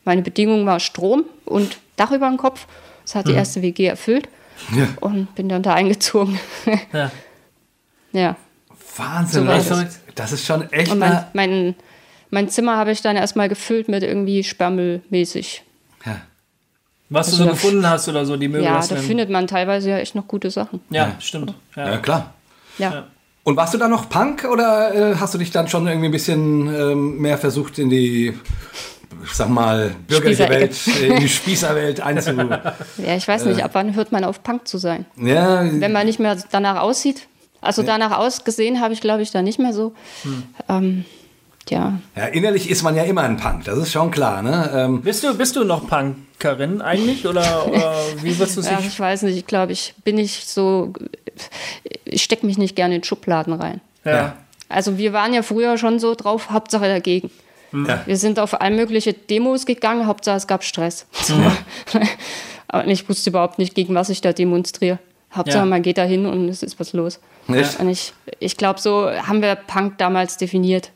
meine 0.05 0.21
Bedingung 0.21 0.65
war 0.65 0.79
Strom 0.79 1.25
und 1.45 1.77
Dach 1.97 2.11
über 2.11 2.27
dem 2.27 2.37
Kopf. 2.37 2.67
Das 3.03 3.15
hat 3.15 3.27
die 3.27 3.33
erste 3.33 3.61
WG 3.61 3.85
erfüllt 3.85 4.27
Ja. 4.75 4.87
und 5.01 5.33
bin 5.35 5.47
dann 5.49 5.61
da 5.63 5.73
eingezogen. 5.75 6.39
Ja. 6.93 7.11
ja. 8.11 8.35
Wahnsinn, 8.97 9.41
So 9.43 9.47
das, 9.47 9.67
das. 9.69 9.79
ist, 9.83 9.99
das 10.15 10.31
ist 10.31 10.45
schon 10.45 10.71
echt 10.71 10.91
Und 10.91 10.99
mein, 10.99 11.25
mein, 11.33 11.75
mein 12.31 12.49
Zimmer 12.49 12.77
habe 12.77 12.91
ich 12.91 13.01
dann 13.01 13.15
erstmal 13.17 13.49
gefüllt 13.49 13.87
mit 13.89 14.03
irgendwie 14.03 14.43
Sperrmüllmäßig. 14.43 15.63
ja. 16.05 16.21
Was 17.09 17.27
du 17.27 17.33
Also 17.33 17.37
so 17.37 17.43
da- 17.45 17.51
gefunden 17.51 17.87
hast 17.89 18.07
oder 18.09 18.25
so, 18.25 18.35
die 18.35 18.47
Möbel. 18.47 18.63
Ja, 18.65 18.79
da 18.79 18.95
du 18.95 19.01
findet 19.01 19.29
man 19.29 19.45
teilweise 19.47 19.91
ja 19.91 19.97
echt 19.99 20.15
noch 20.15 20.27
gute 20.27 20.49
Sachen. 20.49 20.79
Ja, 20.89 21.15
stimmt. 21.19 21.53
Ja. 21.75 21.91
ja, 21.91 21.97
klar. 21.97 22.33
Ja. 22.77 22.93
Ja. 22.93 23.07
Und 23.43 23.57
warst 23.57 23.73
du 23.75 23.77
da 23.77 23.87
noch 23.87 24.09
Punk 24.09 24.43
oder 24.51 24.93
äh, 24.93 25.15
hast 25.19 25.33
du 25.35 25.37
dich 25.37 25.51
dann 25.51 25.67
schon 25.67 25.87
irgendwie 25.87 26.07
ein 26.07 26.11
bisschen 26.11 26.67
ähm, 26.67 27.17
mehr 27.19 27.37
versucht 27.37 27.77
in 27.77 27.91
die, 27.91 28.33
ich 29.23 29.31
sag 29.33 29.49
mal, 29.49 29.95
bürgerliche. 30.07 30.49
Welt, 30.49 30.75
äh, 30.87 31.07
in 31.07 31.19
die 31.19 31.29
Spießerwelt 31.29 32.01
einzu... 32.01 32.31
Ja, 32.97 33.15
ich 33.15 33.27
weiß 33.27 33.45
nicht, 33.45 33.63
ab 33.63 33.71
wann 33.73 33.95
hört 33.95 34.11
man 34.11 34.23
auf 34.23 34.41
Punk 34.41 34.67
zu 34.67 34.79
sein? 34.79 35.05
ja, 35.17 35.63
Wenn 35.63 35.91
man 35.91 36.07
nicht 36.07 36.19
mehr 36.19 36.37
danach 36.51 36.81
aussieht. 36.81 37.27
Also 37.61 37.83
danach 37.83 38.17
ausgesehen 38.17 38.79
habe 38.81 38.93
ich, 38.93 39.01
glaube 39.01 39.21
ich, 39.21 39.31
da 39.31 39.41
nicht 39.41 39.59
mehr 39.59 39.73
so. 39.73 39.93
Hm. 40.23 40.43
Ähm, 40.69 41.05
ja, 41.69 41.99
ja, 42.15 42.25
innerlich 42.25 42.69
ist 42.69 42.83
man 42.83 42.95
ja 42.95 43.03
immer 43.03 43.23
ein 43.23 43.37
Punk, 43.37 43.63
das 43.65 43.77
ist 43.79 43.91
schon 43.91 44.11
klar. 44.11 44.43
Ne? 44.43 44.69
Ähm, 44.73 45.01
Bist 45.01 45.23
du, 45.23 45.35
bist 45.35 45.55
du 45.55 45.63
noch 45.63 45.87
Punkerin 45.87 46.81
eigentlich? 46.81 47.25
Oder, 47.27 47.67
oder 47.67 47.95
wie 48.21 48.37
würdest 48.37 48.57
du 48.57 48.61
ja, 48.69 48.77
dich. 48.77 48.87
ich 48.87 48.99
weiß 48.99 49.23
nicht, 49.23 49.37
ich 49.37 49.47
glaube, 49.47 49.71
ich 49.71 49.95
bin 50.03 50.15
nicht 50.15 50.47
so, 50.47 50.93
ich 52.05 52.23
stecke 52.23 52.45
mich 52.45 52.57
nicht 52.57 52.75
gerne 52.75 52.95
in 52.95 53.03
Schubladen 53.03 53.53
rein. 53.53 53.81
Ja. 54.03 54.35
Also 54.69 54.97
wir 54.97 55.13
waren 55.13 55.33
ja 55.33 55.41
früher 55.43 55.77
schon 55.77 55.99
so 55.99 56.15
drauf, 56.15 56.49
Hauptsache 56.49 56.87
dagegen. 56.87 57.29
ja. 57.71 58.01
Wir 58.05 58.17
sind 58.17 58.39
auf 58.39 58.59
all 58.61 58.71
mögliche 58.71 59.13
Demos 59.13 59.65
gegangen, 59.65 60.07
Hauptsache 60.07 60.37
es 60.37 60.47
gab 60.47 60.63
Stress. 60.63 61.05
Aber 62.67 62.87
ich 62.87 63.07
wusste 63.07 63.29
überhaupt 63.29 63.59
nicht, 63.59 63.75
gegen 63.75 63.93
was 63.95 64.09
ich 64.09 64.21
da 64.21 64.33
demonstriere. 64.33 64.99
Hauptsache 65.33 65.59
Ja. 65.59 65.65
man 65.65 65.81
geht 65.81 65.97
da 65.97 66.03
hin 66.03 66.25
und 66.25 66.49
es 66.49 66.63
ist 66.63 66.79
was 66.79 66.93
los. 66.93 67.19
Ich, 67.89 68.13
ich 68.39 68.57
glaube, 68.57 68.79
so 68.79 69.09
haben 69.11 69.41
wir 69.41 69.55
Punk 69.55 69.97
damals 69.97 70.37
definiert. 70.37 70.91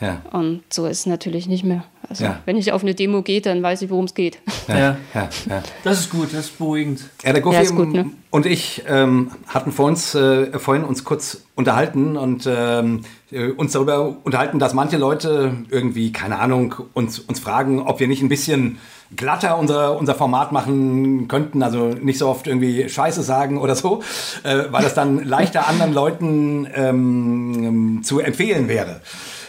Ja, 0.00 0.22
Und 0.32 0.62
so 0.70 0.86
ist 0.86 1.00
es 1.00 1.06
natürlich 1.06 1.46
nicht 1.46 1.62
mehr. 1.64 1.84
Also 2.08 2.24
Ja. 2.24 2.40
wenn 2.46 2.56
ich 2.56 2.72
auf 2.72 2.82
eine 2.82 2.94
Demo 2.94 3.20
gehe, 3.22 3.42
dann 3.42 3.62
weiß 3.62 3.82
ich, 3.82 3.90
worum 3.90 4.06
es 4.06 4.14
geht. 4.14 4.38
ja, 4.66 4.78
Ja. 4.78 4.96
ja, 5.14 5.28
ja. 5.48 5.62
Das 5.84 6.00
ist 6.00 6.10
gut, 6.10 6.28
das 6.32 6.46
ist 6.46 6.58
beruhigend. 6.58 7.00
Ja, 7.22 7.32
der 7.32 7.42
Goofy 7.42 7.56
Ja, 7.56 7.62
ist 7.62 7.76
gut, 7.76 7.92
ne? 7.92 8.06
und 8.30 8.46
ich 8.46 8.82
ähm, 8.88 9.30
hatten 9.46 9.72
vor 9.72 9.86
uns, 9.86 10.14
äh, 10.14 10.58
vorhin 10.58 10.84
uns 10.84 11.04
kurz 11.04 11.42
unterhalten 11.54 12.16
und 12.16 12.48
ähm, 12.50 13.02
äh, 13.30 13.48
uns 13.50 13.72
darüber 13.72 14.16
unterhalten, 14.24 14.58
dass 14.58 14.72
manche 14.72 14.96
Leute 14.96 15.52
irgendwie, 15.70 16.12
keine 16.12 16.38
Ahnung, 16.38 16.74
uns, 16.94 17.18
uns 17.18 17.38
fragen, 17.38 17.80
ob 17.82 18.00
wir 18.00 18.08
nicht 18.08 18.22
ein 18.22 18.28
bisschen 18.30 18.78
glatter 19.16 19.58
unser, 19.58 19.98
unser 19.98 20.14
Format 20.14 20.52
machen 20.52 21.28
könnten, 21.28 21.62
also 21.62 21.88
nicht 21.88 22.18
so 22.18 22.28
oft 22.28 22.46
irgendwie 22.46 22.88
Scheiße 22.88 23.22
sagen 23.22 23.58
oder 23.58 23.74
so, 23.74 24.02
äh, 24.44 24.64
weil 24.70 24.82
das 24.82 24.94
dann 24.94 25.24
leichter 25.24 25.66
anderen 25.68 25.92
Leuten 25.92 26.66
ähm, 26.74 28.00
zu 28.02 28.20
empfehlen 28.20 28.68
wäre. 28.68 29.00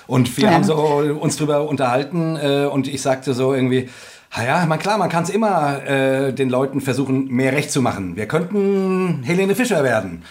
Und 0.09 0.35
wir 0.37 0.45
Ja. 0.45 0.51
haben 0.55 0.63
so 0.63 0.75
uns 0.75 1.37
drüber 1.37 1.69
unterhalten 1.69 2.35
äh, 2.35 2.65
und 2.65 2.87
ich 2.87 2.99
sagte 3.03 3.35
so 3.35 3.53
irgendwie, 3.53 3.89
"Ah 4.31 4.43
ja, 4.43 4.65
man 4.65 4.79
klar, 4.79 4.97
man 4.97 5.07
kann 5.09 5.23
es 5.23 5.29
immer 5.29 5.83
äh, 5.87 6.33
den 6.33 6.49
Leuten 6.49 6.81
versuchen, 6.81 7.27
mehr 7.27 7.53
recht 7.53 7.69
zu 7.71 7.79
machen. 7.83 8.15
Wir 8.15 8.25
könnten 8.25 9.21
Helene 9.23 9.53
Fischer 9.53 9.83
werden. 9.83 10.23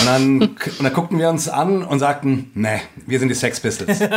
Und 0.00 0.06
dann, 0.06 0.40
und 0.42 0.82
dann 0.82 0.92
guckten 0.92 1.18
wir 1.18 1.28
uns 1.30 1.48
an 1.48 1.82
und 1.82 1.98
sagten, 1.98 2.50
nee, 2.54 2.80
wir 3.06 3.18
sind 3.18 3.28
die 3.28 3.34
Sex 3.34 3.60
Pistols. 3.60 3.98
Bei 4.08 4.16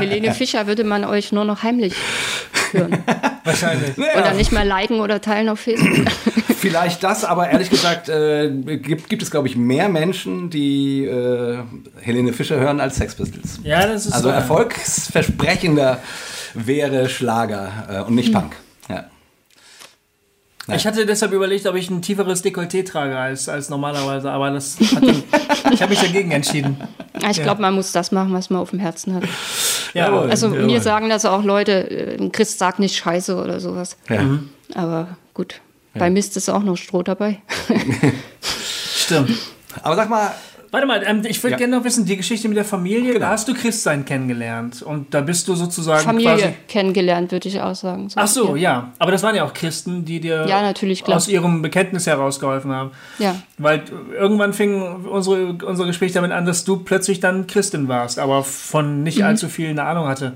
Helene 0.00 0.34
Fischer 0.34 0.66
würde 0.66 0.82
man 0.84 1.04
euch 1.04 1.30
nur 1.32 1.44
noch 1.44 1.62
heimlich 1.62 1.94
hören. 2.72 2.98
Wahrscheinlich. 3.44 3.96
Oder 3.98 4.34
nicht 4.34 4.52
mal 4.52 4.66
liken 4.66 5.00
oder 5.00 5.20
teilen 5.20 5.48
auf 5.50 5.60
Facebook. 5.60 6.06
Vielleicht 6.58 7.04
das, 7.04 7.24
aber 7.24 7.50
ehrlich 7.50 7.68
gesagt 7.68 8.08
äh, 8.08 8.50
gibt, 8.50 9.10
gibt 9.10 9.22
es, 9.22 9.30
glaube 9.30 9.48
ich, 9.48 9.56
mehr 9.56 9.90
Menschen, 9.90 10.48
die 10.48 11.04
äh, 11.04 11.58
Helene 12.00 12.32
Fischer 12.32 12.56
hören 12.56 12.80
als 12.80 12.96
Sex 12.96 13.14
Pistols. 13.14 13.60
Ja, 13.62 13.86
das 13.86 14.06
ist 14.06 14.14
Also 14.14 14.30
so. 14.30 14.34
erfolgsversprechender 14.34 16.00
wäre 16.54 17.10
Schlager 17.10 17.70
äh, 17.90 18.00
und 18.00 18.14
nicht 18.14 18.32
Punk. 18.32 18.56
Ja. 20.66 20.76
Ich 20.76 20.86
hatte 20.86 21.04
deshalb 21.04 21.32
überlegt, 21.32 21.66
ob 21.66 21.74
ich 21.74 21.90
ein 21.90 22.00
tieferes 22.00 22.42
Dekolleté 22.42 22.86
trage 22.86 23.18
als, 23.18 23.48
als 23.50 23.68
normalerweise, 23.68 24.30
aber 24.30 24.50
das 24.50 24.78
hat 24.80 25.02
dann, 25.02 25.22
ich 25.72 25.82
habe 25.82 25.90
mich 25.90 26.00
dagegen 26.00 26.30
entschieden. 26.30 26.78
Ja, 27.20 27.30
Ich 27.30 27.42
glaube, 27.42 27.60
man 27.60 27.74
muss 27.74 27.92
das 27.92 28.12
machen, 28.12 28.32
was 28.32 28.48
man 28.48 28.60
auf 28.60 28.70
dem 28.70 28.78
Herzen 28.78 29.14
hat. 29.14 29.24
Ja. 29.92 30.10
Also 30.20 30.48
Jawohl. 30.48 30.64
mir 30.64 30.80
sagen 30.80 31.08
das 31.10 31.24
auch 31.26 31.44
Leute, 31.44 31.90
äh, 31.90 32.16
ein 32.18 32.32
Christ 32.32 32.58
sagt 32.58 32.78
nicht 32.78 32.96
Scheiße 32.96 33.36
oder 33.36 33.60
sowas. 33.60 33.96
Ja. 34.08 34.38
Aber 34.74 35.16
gut, 35.34 35.60
bei 35.92 36.08
Mist 36.10 36.36
ist 36.36 36.48
auch 36.48 36.62
noch 36.62 36.76
Stroh 36.76 37.02
dabei. 37.02 37.42
stimmt. 38.96 39.30
Aber 39.82 39.96
sag 39.96 40.08
mal, 40.08 40.32
Warte 40.74 40.86
mal, 40.88 41.02
ähm, 41.06 41.22
ich 41.24 41.40
würde 41.42 41.52
Ja. 41.52 41.58
gerne 41.58 41.76
noch 41.76 41.84
wissen, 41.84 42.04
die 42.04 42.16
Geschichte 42.16 42.48
mit 42.48 42.56
der 42.56 42.64
Familie, 42.64 43.12
Genau. 43.12 43.26
da 43.26 43.28
hast 43.30 43.46
du 43.46 43.54
Christsein 43.54 44.04
kennengelernt 44.04 44.82
und 44.82 45.14
da 45.14 45.20
bist 45.20 45.46
du 45.46 45.54
sozusagen 45.54 46.02
Familie 46.02 46.32
quasi... 46.34 46.54
kennengelernt, 46.66 47.30
würde 47.30 47.48
ich 47.48 47.60
auch 47.60 47.76
sagen. 47.76 48.08
Ach 48.16 48.26
so, 48.26 48.56
ja. 48.56 48.92
Aber 48.98 49.12
das 49.12 49.22
waren 49.22 49.36
ja 49.36 49.44
auch 49.44 49.54
Christen, 49.54 50.04
die 50.04 50.18
dir 50.18 50.46
Ja, 50.48 50.62
natürlich, 50.62 51.06
aus 51.06 51.28
ihrem 51.28 51.62
Bekenntnis 51.62 52.08
herausgeholfen 52.08 52.72
haben. 52.72 52.90
Ja. 53.20 53.36
Weil 53.56 53.82
irgendwann 54.18 54.52
fing 54.52 54.82
unsere, 55.06 55.52
unser 55.64 55.86
Gespräch 55.86 56.10
damit 56.10 56.32
an, 56.32 56.44
dass 56.44 56.64
du 56.64 56.78
plötzlich 56.78 57.20
dann 57.20 57.46
Christin 57.46 57.86
warst, 57.86 58.18
aber 58.18 58.42
von 58.42 59.04
nicht 59.04 59.18
Mhm. 59.18 59.24
allzu 59.26 59.48
viel 59.48 59.68
eine 59.70 59.84
Ahnung 59.84 60.08
hatte. 60.08 60.32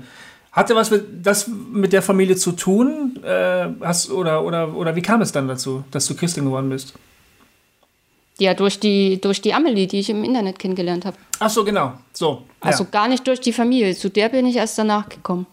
Hatte 0.53 0.73
was 0.73 0.89
mit, 0.89 1.03
das 1.25 1.47
mit 1.49 1.91
der 1.91 2.01
Familie 2.01 2.37
zu 2.37 2.53
tun? 2.53 3.19
Äh, 3.23 3.67
hast, 3.81 4.09
oder, 4.09 4.43
oder, 4.45 4.73
oder 4.73 4.95
wie 4.95 5.01
kam 5.01 5.21
es 5.21 5.33
dann 5.33 5.49
dazu, 5.49 5.83
dass 5.91 6.05
du 6.07 6.15
Christin 6.15 6.45
geworden 6.45 6.69
bist? 6.69 6.93
Ja, 8.39 8.53
durch 8.53 8.79
die, 8.79 9.19
durch 9.19 9.41
die 9.41 9.53
Amelie, 9.53 9.87
die 9.87 9.99
ich 9.99 10.09
im 10.09 10.23
Internet 10.23 10.59
kennengelernt 10.59 11.05
habe. 11.05 11.17
Ach 11.39 11.49
so, 11.49 11.63
genau. 11.63 11.93
So. 12.13 12.43
Also 12.61 12.83
ja. 12.83 12.89
gar 12.89 13.07
nicht 13.07 13.27
durch 13.27 13.41
die 13.41 13.53
Familie. 13.53 13.95
Zu 13.95 14.09
der 14.09 14.29
bin 14.29 14.45
ich 14.45 14.55
erst 14.55 14.77
danach 14.77 15.07
gekommen. 15.09 15.45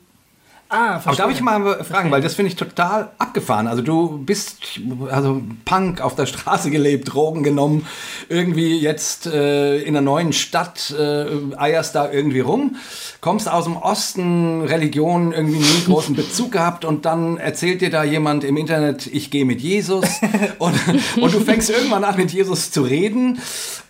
Ah, 0.69 1.01
aber 1.05 1.17
darf 1.17 1.31
ich 1.31 1.39
verstehe. 1.39 1.43
mal 1.43 1.85
fragen, 1.85 2.11
weil 2.11 2.21
das 2.21 2.35
finde 2.35 2.51
ich 2.51 2.57
total 2.57 3.11
abgefahren. 3.19 3.67
Also 3.67 3.83
du 3.83 4.19
bist 4.19 4.81
also 5.11 5.43
Punk 5.65 6.01
auf 6.01 6.15
der 6.15 6.27
Straße 6.27 6.71
gelebt, 6.71 7.13
Drogen 7.13 7.43
genommen, 7.43 7.87
irgendwie 8.29 8.79
jetzt 8.79 9.27
äh, 9.27 9.79
in 9.79 9.97
einer 9.97 10.01
neuen 10.01 10.33
Stadt 10.33 10.95
äh, 10.99 11.27
eierst 11.57 11.95
da 11.95 12.11
irgendwie 12.11 12.41
rum, 12.41 12.77
kommst 13.21 13.51
aus 13.51 13.65
dem 13.65 13.77
Osten, 13.77 14.63
Religion 14.63 15.33
irgendwie 15.33 15.59
nie 15.59 15.85
großen 15.85 16.15
Bezug 16.17 16.53
gehabt 16.53 16.85
und 16.85 17.05
dann 17.05 17.39
erzählt 17.39 17.81
dir 17.81 17.91
da 17.91 18.05
jemand 18.05 18.45
im 18.45 18.57
Internet, 18.57 19.07
ich 19.07 19.31
gehe 19.31 19.45
mit 19.45 19.61
Jesus 19.61 20.07
und, 20.59 20.75
und 21.21 21.35
du 21.35 21.41
fängst 21.41 21.71
irgendwann 21.71 22.05
an 22.05 22.17
mit 22.17 22.33
Jesus 22.33 22.71
zu 22.71 22.83
reden 22.83 23.39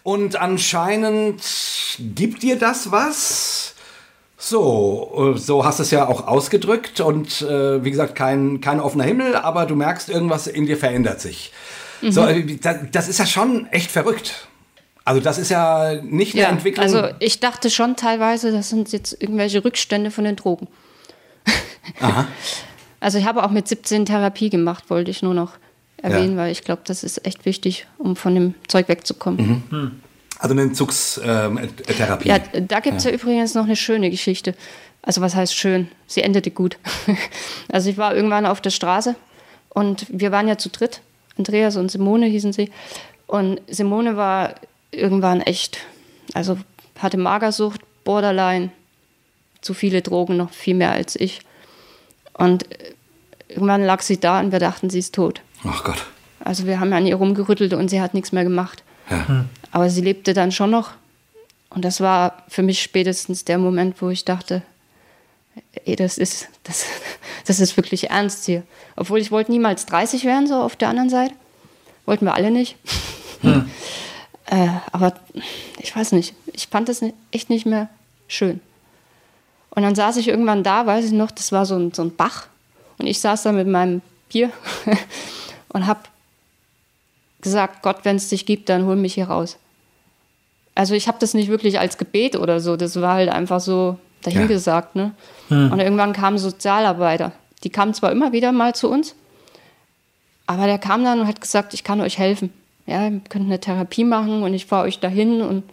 und 0.02 0.36
anscheinend 0.36 1.42
gibt 1.98 2.42
dir 2.42 2.58
das 2.58 2.92
was? 2.92 3.75
So, 4.48 5.32
äh, 5.34 5.38
so 5.38 5.64
hast 5.64 5.80
du 5.80 5.82
es 5.82 5.90
ja 5.90 6.06
auch 6.06 6.28
ausgedrückt 6.28 7.00
und 7.00 7.42
äh, 7.42 7.82
wie 7.84 7.90
gesagt, 7.90 8.14
kein, 8.14 8.60
kein 8.60 8.78
offener 8.78 9.02
Himmel, 9.02 9.34
aber 9.34 9.66
du 9.66 9.74
merkst, 9.74 10.08
irgendwas 10.08 10.46
in 10.46 10.66
dir 10.66 10.76
verändert 10.76 11.20
sich. 11.20 11.52
So, 12.00 12.24
äh, 12.26 12.56
das, 12.62 12.76
das 12.92 13.08
ist 13.08 13.18
ja 13.18 13.26
schon 13.26 13.66
echt 13.72 13.90
verrückt. 13.90 14.46
Also 15.04 15.20
das 15.20 15.38
ist 15.38 15.50
ja 15.50 15.94
nicht 16.02 16.34
eine 16.34 16.42
Ja, 16.42 16.48
Entwicklung. 16.50 16.84
also 16.84 17.08
ich 17.18 17.40
dachte 17.40 17.70
schon 17.70 17.96
teilweise, 17.96 18.52
das 18.52 18.68
sind 18.68 18.92
jetzt 18.92 19.20
irgendwelche 19.20 19.64
Rückstände 19.64 20.10
von 20.12 20.24
den 20.24 20.36
Drogen. 20.36 20.68
Also 22.98 23.18
ich 23.18 23.26
habe 23.26 23.44
auch 23.44 23.50
mit 23.50 23.68
17 23.68 24.06
Therapie 24.06 24.48
gemacht, 24.48 24.90
wollte 24.90 25.10
ich 25.10 25.22
nur 25.22 25.34
noch 25.34 25.52
erwähnen, 25.98 26.36
weil 26.36 26.50
ich 26.50 26.62
glaube, 26.62 26.82
das 26.84 27.04
ist 27.04 27.24
echt 27.26 27.44
wichtig, 27.44 27.86
um 27.98 28.16
von 28.16 28.34
dem 28.34 28.54
Zeug 28.68 28.88
wegzukommen. 28.88 30.00
Also 30.38 30.52
eine 30.52 30.62
Entzugstherapie. 30.62 32.28
Ja, 32.28 32.38
da 32.38 32.80
gibt 32.80 32.98
es 32.98 33.04
ja. 33.04 33.10
übrigens 33.10 33.54
noch 33.54 33.64
eine 33.64 33.76
schöne 33.76 34.10
Geschichte. 34.10 34.54
Also 35.02 35.20
was 35.20 35.34
heißt 35.34 35.54
schön? 35.54 35.88
Sie 36.06 36.22
endete 36.22 36.50
gut. 36.50 36.78
Also 37.68 37.90
ich 37.90 37.98
war 37.98 38.14
irgendwann 38.14 38.46
auf 38.46 38.60
der 38.60 38.70
Straße 38.70 39.16
und 39.70 40.06
wir 40.08 40.32
waren 40.32 40.48
ja 40.48 40.56
zu 40.56 40.68
dritt. 40.68 41.00
Andreas 41.36 41.76
und 41.76 41.90
Simone 41.90 42.26
hießen 42.26 42.52
sie. 42.52 42.70
Und 43.26 43.60
Simone 43.68 44.16
war 44.16 44.54
irgendwann 44.90 45.40
echt, 45.40 45.80
also 46.32 46.58
hatte 46.98 47.18
Magersucht, 47.18 47.80
Borderline, 48.04 48.70
zu 49.60 49.74
viele 49.74 50.00
Drogen, 50.00 50.36
noch 50.36 50.52
viel 50.52 50.74
mehr 50.74 50.92
als 50.92 51.16
ich. 51.16 51.40
Und 52.32 52.70
äh, 52.72 52.94
irgendwann 53.48 53.84
lag 53.84 54.00
sie 54.00 54.18
da 54.18 54.40
und 54.40 54.52
wir 54.52 54.60
dachten, 54.60 54.90
sie 54.90 55.00
ist 55.00 55.14
tot. 55.14 55.40
Ach 55.64 55.84
Gott. 55.84 56.06
Also 56.40 56.66
wir 56.66 56.78
haben 56.80 56.92
an 56.92 57.06
ihr 57.06 57.16
rumgerüttelt 57.16 57.74
und 57.74 57.88
sie 57.88 58.00
hat 58.00 58.14
nichts 58.14 58.32
mehr 58.32 58.44
gemacht. 58.44 58.84
Ja. 59.10 59.44
Aber 59.76 59.90
sie 59.90 60.00
lebte 60.00 60.32
dann 60.32 60.52
schon 60.52 60.70
noch. 60.70 60.92
Und 61.68 61.84
das 61.84 62.00
war 62.00 62.44
für 62.48 62.62
mich 62.62 62.80
spätestens 62.82 63.44
der 63.44 63.58
Moment, 63.58 64.00
wo 64.00 64.08
ich 64.08 64.24
dachte, 64.24 64.62
ey, 65.84 65.96
das 65.96 66.16
ist, 66.16 66.48
das, 66.62 66.86
das 67.46 67.60
ist 67.60 67.76
wirklich 67.76 68.08
ernst 68.08 68.46
hier. 68.46 68.62
Obwohl 68.96 69.18
ich 69.18 69.30
wollte 69.30 69.52
niemals 69.52 69.84
30 69.84 70.24
werden, 70.24 70.46
so 70.46 70.54
auf 70.54 70.76
der 70.76 70.88
anderen 70.88 71.10
Seite. 71.10 71.34
Wollten 72.06 72.24
wir 72.24 72.32
alle 72.32 72.50
nicht. 72.50 72.76
äh, 74.46 74.68
aber 74.92 75.12
ich 75.78 75.94
weiß 75.94 76.12
nicht, 76.12 76.32
ich 76.54 76.68
fand 76.68 76.88
das 76.88 77.04
echt 77.30 77.50
nicht 77.50 77.66
mehr 77.66 77.90
schön. 78.28 78.60
Und 79.68 79.82
dann 79.82 79.94
saß 79.94 80.16
ich 80.16 80.28
irgendwann 80.28 80.62
da, 80.62 80.86
weiß 80.86 81.04
ich 81.04 81.12
noch, 81.12 81.30
das 81.30 81.52
war 81.52 81.66
so 81.66 81.76
ein, 81.76 81.92
so 81.92 82.00
ein 82.00 82.16
Bach. 82.16 82.46
Und 82.96 83.08
ich 83.08 83.20
saß 83.20 83.42
da 83.42 83.52
mit 83.52 83.68
meinem 83.68 84.00
Bier 84.30 84.50
und 85.68 85.86
habe 85.86 86.00
gesagt, 87.42 87.82
Gott, 87.82 87.98
wenn 88.04 88.16
es 88.16 88.30
dich 88.30 88.46
gibt, 88.46 88.70
dann 88.70 88.86
hol 88.86 88.96
mich 88.96 89.12
hier 89.12 89.28
raus. 89.28 89.58
Also 90.76 90.94
ich 90.94 91.08
habe 91.08 91.18
das 91.18 91.34
nicht 91.34 91.48
wirklich 91.48 91.80
als 91.80 91.98
Gebet 91.98 92.36
oder 92.36 92.60
so, 92.60 92.76
das 92.76 93.00
war 93.00 93.14
halt 93.14 93.30
einfach 93.30 93.60
so 93.60 93.98
dahingesagt. 94.22 94.94
Ne? 94.94 95.12
Und 95.48 95.80
irgendwann 95.80 96.12
kamen 96.12 96.38
Sozialarbeiter. 96.38 97.32
Die 97.64 97.70
kamen 97.70 97.94
zwar 97.94 98.12
immer 98.12 98.32
wieder 98.32 98.52
mal 98.52 98.74
zu 98.74 98.90
uns, 98.90 99.14
aber 100.46 100.66
der 100.66 100.78
kam 100.78 101.02
dann 101.02 101.20
und 101.20 101.26
hat 101.26 101.40
gesagt, 101.40 101.74
ich 101.74 101.82
kann 101.82 102.00
euch 102.00 102.18
helfen. 102.18 102.52
Ja, 102.86 103.08
ihr 103.08 103.20
könnt 103.28 103.46
eine 103.46 103.58
Therapie 103.58 104.04
machen 104.04 104.42
und 104.42 104.54
ich 104.54 104.66
fahre 104.66 104.84
euch 104.84 105.00
dahin 105.00 105.40
und 105.40 105.64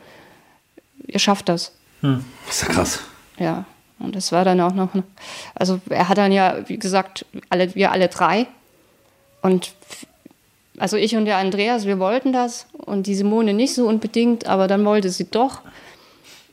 ihr 1.06 1.20
schafft 1.20 1.50
das. 1.50 1.74
Das 2.02 2.22
ist 2.50 2.62
ja 2.64 2.68
krass. 2.70 3.00
Ja, 3.38 3.66
und 4.00 4.16
das 4.16 4.32
war 4.32 4.46
dann 4.46 4.62
auch 4.62 4.74
noch, 4.74 4.90
also 5.54 5.80
er 5.90 6.10
hat 6.10 6.18
dann 6.18 6.32
ja, 6.32 6.58
wie 6.68 6.80
gesagt, 6.80 7.26
alle, 7.50 7.76
wir 7.76 7.92
alle 7.92 8.08
drei. 8.08 8.48
Und 9.42 9.74
also 10.78 10.98
ich 10.98 11.16
und 11.16 11.26
der 11.26 11.38
Andreas, 11.38 11.86
wir 11.86 12.00
wollten 12.00 12.34
das 12.34 12.68
und 12.74 13.08
die 13.08 13.16
Simone 13.16 13.54
nicht 13.54 13.76
so 13.76 13.88
unbedingt, 13.88 14.48
aber 14.48 14.68
dann 14.68 14.84
wollte 14.86 15.10
sie 15.10 15.30
doch. 15.30 15.62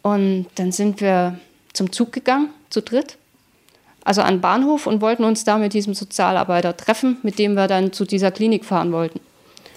Und 0.03 0.47
dann 0.55 0.73
sind 0.73 1.01
wir 1.01 1.39
zum 1.73 1.93
Zug 1.93 2.13
gegangen, 2.13 2.51
zu 2.69 2.83
dritt. 2.83 3.17
Also 4.05 4.23
an 4.23 4.37
den 4.37 4.41
Bahnhof 4.41 4.87
und 4.87 5.01
wollten 5.01 5.25
uns 5.25 5.45
da 5.45 5.59
mit 5.59 5.75
diesem 5.75 5.95
Sozialarbeiter 5.95 6.77
treffen, 6.77 7.19
mit 7.23 7.39
dem 7.39 7.55
wir 7.55 7.67
dann 7.67 7.93
zu 7.93 8.05
dieser 8.05 8.31
Klinik 8.31 8.65
fahren 8.65 8.93
wollten. 8.93 9.21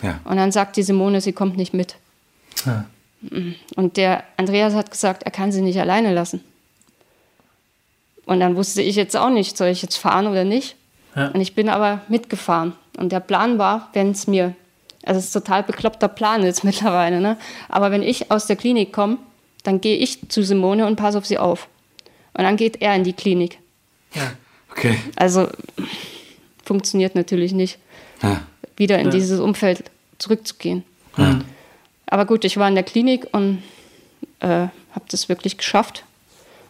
Ja. 0.02 0.20
Und 0.26 0.38
dann 0.38 0.52
sagt 0.52 0.78
die 0.78 0.84
Simone, 0.84 1.22
sie 1.22 1.34
kommt 1.34 1.58
nicht 1.58 1.74
mit. 1.74 1.96
Ja. 2.66 2.86
Und 3.76 3.98
der 3.98 4.24
Andreas 4.38 4.74
hat 4.74 4.92
gesagt, 4.92 5.24
er 5.24 5.32
kann 5.32 5.52
sie 5.52 5.62
nicht 5.62 5.80
alleine 5.80 6.14
lassen. 6.14 6.44
Und 8.26 8.40
dann 8.40 8.56
wusste 8.56 8.82
ich 8.82 8.96
jetzt 8.96 9.16
auch 9.16 9.30
nicht, 9.30 9.58
soll 9.58 9.68
ich 9.70 9.82
jetzt 9.82 9.98
fahren 9.98 10.28
oder 10.28 10.44
nicht. 10.44 10.76
Ja. 11.16 11.28
Und 11.28 11.42
ich 11.42 11.56
bin 11.56 11.70
aber 11.70 12.02
mitgefahren. 12.08 12.74
Und 12.98 13.12
der 13.12 13.20
Plan 13.20 13.58
war, 13.58 13.90
wenn 13.94 14.12
es 14.12 14.28
mir, 14.28 14.54
also 15.04 15.20
es 15.20 15.26
ist 15.26 15.36
ein 15.36 15.44
total 15.44 15.64
bekloppter 15.64 16.08
Plan 16.08 16.44
jetzt 16.44 16.64
mittlerweile, 16.66 17.22
ne? 17.22 17.38
aber 17.70 17.92
wenn 17.92 18.04
ich 18.04 18.32
aus 18.32 18.46
der 18.48 18.56
Klinik 18.56 18.94
komme, 18.94 19.18
dann 19.64 19.80
gehe 19.82 19.98
ich 19.98 20.30
zu 20.30 20.44
Simone 20.44 20.86
und 20.86 20.96
passe 20.98 21.18
auf 21.18 21.26
sie 21.26 21.38
auf. 21.38 21.68
Und 22.34 22.44
dann 22.44 22.58
geht 22.58 22.82
er 22.82 22.96
in 22.96 23.04
die 23.04 23.14
Klinik. 23.14 23.60
Okay. 24.72 24.98
Also 25.16 25.48
funktioniert 26.64 27.16
natürlich 27.16 27.54
nicht, 27.54 27.78
Ja. 28.22 28.42
wieder 28.76 29.00
in 29.00 29.10
dieses 29.12 29.40
Umfeld 29.40 29.84
zurückzugehen. 30.18 30.84
Aber 32.08 32.26
gut, 32.26 32.44
ich 32.46 32.58
war 32.58 32.68
in 32.68 32.76
der 32.76 32.84
Klinik 32.84 33.28
und 33.32 33.62
äh, 34.40 34.48
habe 34.48 35.06
das 35.10 35.30
wirklich 35.30 35.58
geschafft. 35.58 36.04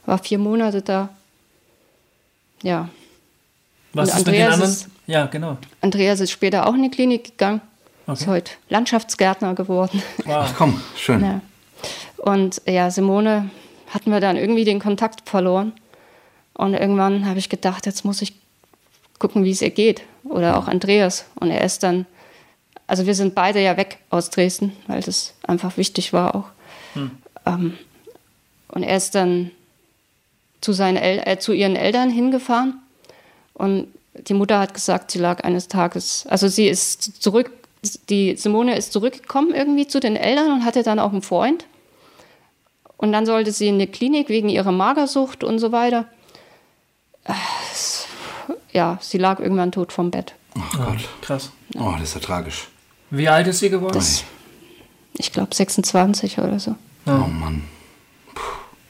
War 0.05 0.17
vier 0.17 0.37
Monate 0.37 0.81
da. 0.81 1.09
Ja, 2.61 2.89
Was 3.93 4.09
Und 4.11 4.17
ist 4.19 4.25
mit 4.27 4.35
den 4.35 4.41
Andreas 4.43 4.53
anderen? 4.53 4.71
ist- 4.71 4.87
ja, 5.07 5.25
genau. 5.27 5.57
Andreas 5.81 6.19
ist 6.19 6.31
später 6.31 6.67
auch 6.67 6.73
in 6.73 6.83
die 6.83 6.91
Klinik 6.91 7.23
gegangen. 7.25 7.61
Ist 8.07 8.23
Okay. 8.23 8.25
heute 8.31 8.51
Landschaftsgärtner 8.69 9.53
geworden. 9.55 10.01
Wow. 10.25 10.35
Ach 10.49 10.53
komm, 10.57 10.81
schön. 10.97 11.21
ja. 11.21 11.41
Und 12.17 12.61
ja, 12.65 12.91
Simone 12.91 13.49
hatten 13.93 14.11
wir 14.11 14.19
dann 14.19 14.35
irgendwie 14.37 14.65
den 14.65 14.79
Kontakt 14.79 15.29
verloren. 15.29 15.71
Und 16.53 16.73
irgendwann 16.73 17.25
habe 17.25 17.39
ich 17.39 17.49
gedacht, 17.49 17.85
jetzt 17.85 18.03
muss 18.05 18.21
ich 18.21 18.33
gucken, 19.19 19.43
wie 19.45 19.51
es 19.51 19.61
ihr 19.61 19.69
geht. 19.69 20.01
Oder 20.25 20.57
auch 20.57 20.67
Andreas. 20.67 21.25
Und 21.35 21.49
er 21.51 21.63
ist 21.63 21.83
dann, 21.83 22.05
also 22.87 23.05
wir 23.05 23.15
sind 23.15 23.35
beide 23.35 23.61
ja 23.61 23.77
weg 23.77 23.99
aus 24.09 24.29
Dresden, 24.29 24.73
weil 24.87 25.01
das 25.01 25.33
einfach 25.47 25.77
wichtig 25.77 26.11
war 26.13 26.35
auch. 26.35 26.45
Ähm, 27.45 27.77
und 28.67 28.83
er 28.83 28.97
ist 28.97 29.15
dann 29.15 29.51
zu, 30.61 30.73
seinen 30.73 30.97
El 30.97 31.21
äh, 31.25 31.39
zu 31.39 31.53
ihren 31.53 31.75
Eltern 31.75 32.09
hingefahren. 32.09 32.81
Und 33.53 33.87
die 34.15 34.33
Mutter 34.33 34.59
hat 34.59 34.73
gesagt, 34.73 35.11
sie 35.11 35.19
lag 35.19 35.43
eines 35.43 35.67
Tages, 35.67 36.25
also 36.29 36.47
sie 36.47 36.67
ist 36.67 37.21
zurück, 37.21 37.51
die 38.09 38.35
Simone 38.35 38.77
ist 38.77 38.93
zurückgekommen 38.93 39.53
irgendwie 39.53 39.87
zu 39.87 39.99
den 39.99 40.15
Eltern 40.15 40.51
und 40.51 40.65
hatte 40.65 40.83
dann 40.83 40.99
auch 40.99 41.11
einen 41.11 41.21
Freund. 41.21 41.65
Und 42.97 43.11
dann 43.11 43.25
sollte 43.25 43.51
sie 43.51 43.67
in 43.67 43.75
eine 43.75 43.87
Klinik 43.87 44.29
wegen 44.29 44.47
ihrer 44.49 44.71
Magersucht 44.71 45.43
und 45.43 45.59
so 45.59 45.71
weiter. 45.71 46.05
Äh, 47.25 47.33
Ja, 48.71 48.97
sie 49.01 49.17
lag 49.17 49.39
irgendwann 49.39 49.71
tot 49.71 49.91
vom 49.91 50.09
Bett. 50.11 50.33
Ach 50.57 50.77
Gott. 50.77 51.09
Krass. 51.21 51.51
Oh, 51.77 51.91
das 51.99 52.09
ist 52.09 52.15
ja 52.15 52.21
tragisch. 52.21 52.67
Wie 53.09 53.27
alt 53.27 53.47
ist 53.47 53.59
sie 53.59 53.69
geworden? 53.69 53.93
Das, 53.93 54.23
ich 55.17 55.31
glaube 55.31 55.53
26 55.53 56.37
oder 56.39 56.59
so. 56.59 56.75
Oh 57.05 57.11
Mann. 57.11 57.63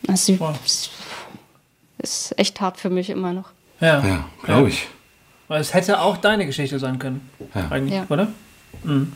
Also 0.07 0.25
sie 0.33 0.39
Wow. 0.39 0.55
ist 1.97 2.33
echt 2.37 2.61
hart 2.61 2.77
für 2.77 2.89
mich 2.89 3.09
immer 3.09 3.33
noch. 3.33 3.49
ja. 3.79 4.05
Ja, 4.05 4.25
glaube 4.43 4.69
ich. 4.69 4.87
Weil 5.47 5.61
Es 5.61 5.73
hätte 5.73 5.99
auch 6.01 6.17
deine 6.17 6.45
Geschichte 6.45 6.79
sein 6.79 6.99
können. 6.99 7.29
Ja. 7.53 7.67
Eigentlich, 7.69 7.93
Ja. 7.95 8.05
oder? 8.09 8.27
Und 8.83 9.13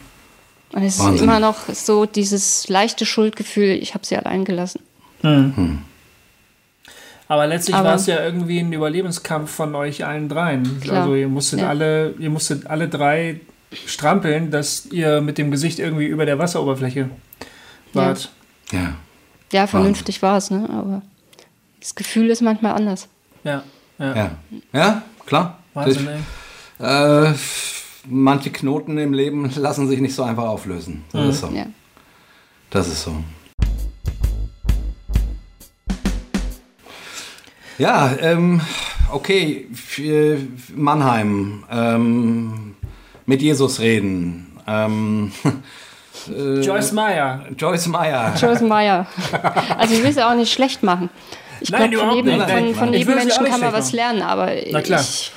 es 0.74 0.96
ist 0.96 1.00
Wahnsinn. 1.04 1.24
immer 1.24 1.40
noch 1.40 1.70
so 1.74 2.06
dieses 2.06 2.68
leichte 2.68 3.06
Schuldgefühl, 3.06 3.70
ich 3.82 3.94
habe 3.94 4.06
sie 4.06 4.18
allein 4.18 4.44
gelassen. 4.46 4.82
Aber 7.30 7.48
letztlich 7.48 7.76
Aber- 7.76 7.90
war 7.90 7.96
es 7.96 8.06
ja 8.06 8.24
irgendwie 8.24 8.60
ein 8.60 8.72
Überlebenskampf 8.72 9.52
von 9.52 9.76
euch 9.76 10.06
allen 10.06 10.30
dreien. 10.30 10.80
Klar. 10.82 11.02
Also 11.04 11.16
ihr 11.16 11.28
musstet 11.28 11.60
Ja. 11.62 11.70
alle, 11.70 12.14
ihr 12.20 12.30
musstet 12.30 12.68
alle 12.68 12.88
drei 12.88 13.42
strampeln, 13.86 14.50
dass 14.52 14.86
ihr 14.88 15.20
mit 15.22 15.38
dem 15.38 15.52
Gesicht 15.52 15.80
irgendwie 15.80 16.06
über 16.06 16.26
der 16.26 16.40
Wasseroberfläche 16.40 17.10
wart. 17.94 18.30
Ja. 18.72 18.94
Ja, 19.52 19.68
vernünftig 19.68 20.22
war 20.22 20.38
es, 20.38 20.52
ne? 20.52 20.70
aber 20.70 21.02
das 21.80 21.96
Gefühl 21.96 22.30
ist 22.30 22.42
manchmal 22.42 22.74
anders. 22.76 23.08
Ja. 23.44 23.64
Ja. 24.00 24.16
Ja. 24.16 24.32
Ja, 24.74 25.02
klar. 25.26 25.60
Wahnsinn, 25.78 26.08
ey. 26.80 27.28
Äh, 27.30 27.34
manche 28.08 28.50
Knoten 28.50 28.98
im 28.98 29.14
Leben 29.14 29.52
lassen 29.56 29.88
sich 29.88 30.00
nicht 30.00 30.16
so 30.16 30.24
einfach 30.24 30.46
auflösen. 30.46 31.04
Das 31.12 31.28
ist 31.28 31.42
so. 31.42 31.48
Ja. 31.48 31.66
Das 32.70 32.88
ist 32.88 33.04
so. 33.04 33.16
Ja, 37.78 38.12
ähm, 38.20 38.60
okay, 39.12 39.68
für 39.74 40.40
Mannheim, 40.76 41.64
ähm, 41.72 42.76
mit 43.28 43.44
Jesus 43.44 43.80
reden. 43.80 44.58
Ähm, 44.66 45.32
Joyce 46.62 46.92
Meyer. 46.94 47.46
Joyce 47.56 47.88
Meyer. 47.88 48.34
Joyce 48.36 48.62
Meyer. 48.62 49.06
Also 49.78 49.94
ich 49.94 50.02
will 50.02 50.10
es 50.10 50.16
ja 50.16 50.32
auch 50.32 50.36
nicht 50.36 50.52
schlecht 50.52 50.82
machen. 50.82 51.10
Ich 51.62 51.70
glaube, 51.70 51.84
von, 51.84 51.94
überhaupt 51.94 52.16
jedem, 52.16 52.38
nicht. 52.38 52.50
von, 52.50 52.76
von 52.76 52.94
jedem 52.94 53.16
Menschen 53.16 53.46
kann 53.46 53.60
man 53.60 53.74
was 53.74 53.92
lernen, 53.92 54.22
aber 54.22 54.52
Na 54.72 54.82
klar. 54.82 55.00
ich, 55.00 55.32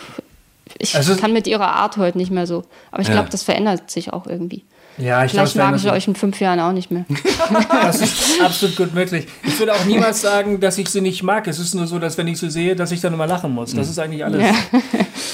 ich 0.81 0.95
Also- 0.97 1.17
kann 1.17 1.33
mit 1.33 1.47
ihrer 1.47 1.69
Art 1.77 1.97
heute 1.97 2.19
nicht 2.19 2.31
mehr 2.31 2.47
so. 2.47 2.65
Aber 2.91 3.03
ich 3.03 3.09
Ja. 3.09 3.15
glaube, 3.15 3.29
das 3.31 3.43
verändert 3.43 3.91
sich 3.91 4.13
auch 4.13 4.27
irgendwie. 4.27 4.65
Ja, 4.99 5.25
ich 5.25 5.31
Vielleicht 5.31 5.55
glaube, 5.55 5.71
mag 5.71 5.81
ich 5.81 5.91
euch 5.91 6.09
in 6.09 6.15
fünf 6.15 6.41
Jahren 6.41 6.61
auch 6.61 6.73
nicht 6.73 6.91
mehr. 6.91 7.05
Das 7.71 8.03
ist 8.03 8.41
absolut 8.45 8.77
gut 8.77 8.95
möglich. 8.95 9.27
Ich 9.45 9.59
würde 9.59 9.73
auch 9.73 9.85
niemals 9.87 10.21
sagen, 10.21 10.61
dass 10.61 10.77
ich 10.79 10.89
sie 10.89 11.01
nicht 11.01 11.23
mag. 11.23 11.47
Es 11.49 11.59
ist 11.59 11.75
nur 11.75 11.87
so, 11.87 11.99
dass 11.99 12.19
wenn 12.19 12.27
ich 12.29 12.39
sie 12.39 12.51
sehe, 12.51 12.77
dass 12.77 12.91
ich 12.93 13.01
dann 13.01 13.15
immer 13.15 13.27
lachen 13.27 13.53
muss. 13.53 13.73
Das 13.75 13.89
ist 13.89 13.99
eigentlich 13.99 14.25
alles. 14.25 14.43
Ja. 14.43 14.55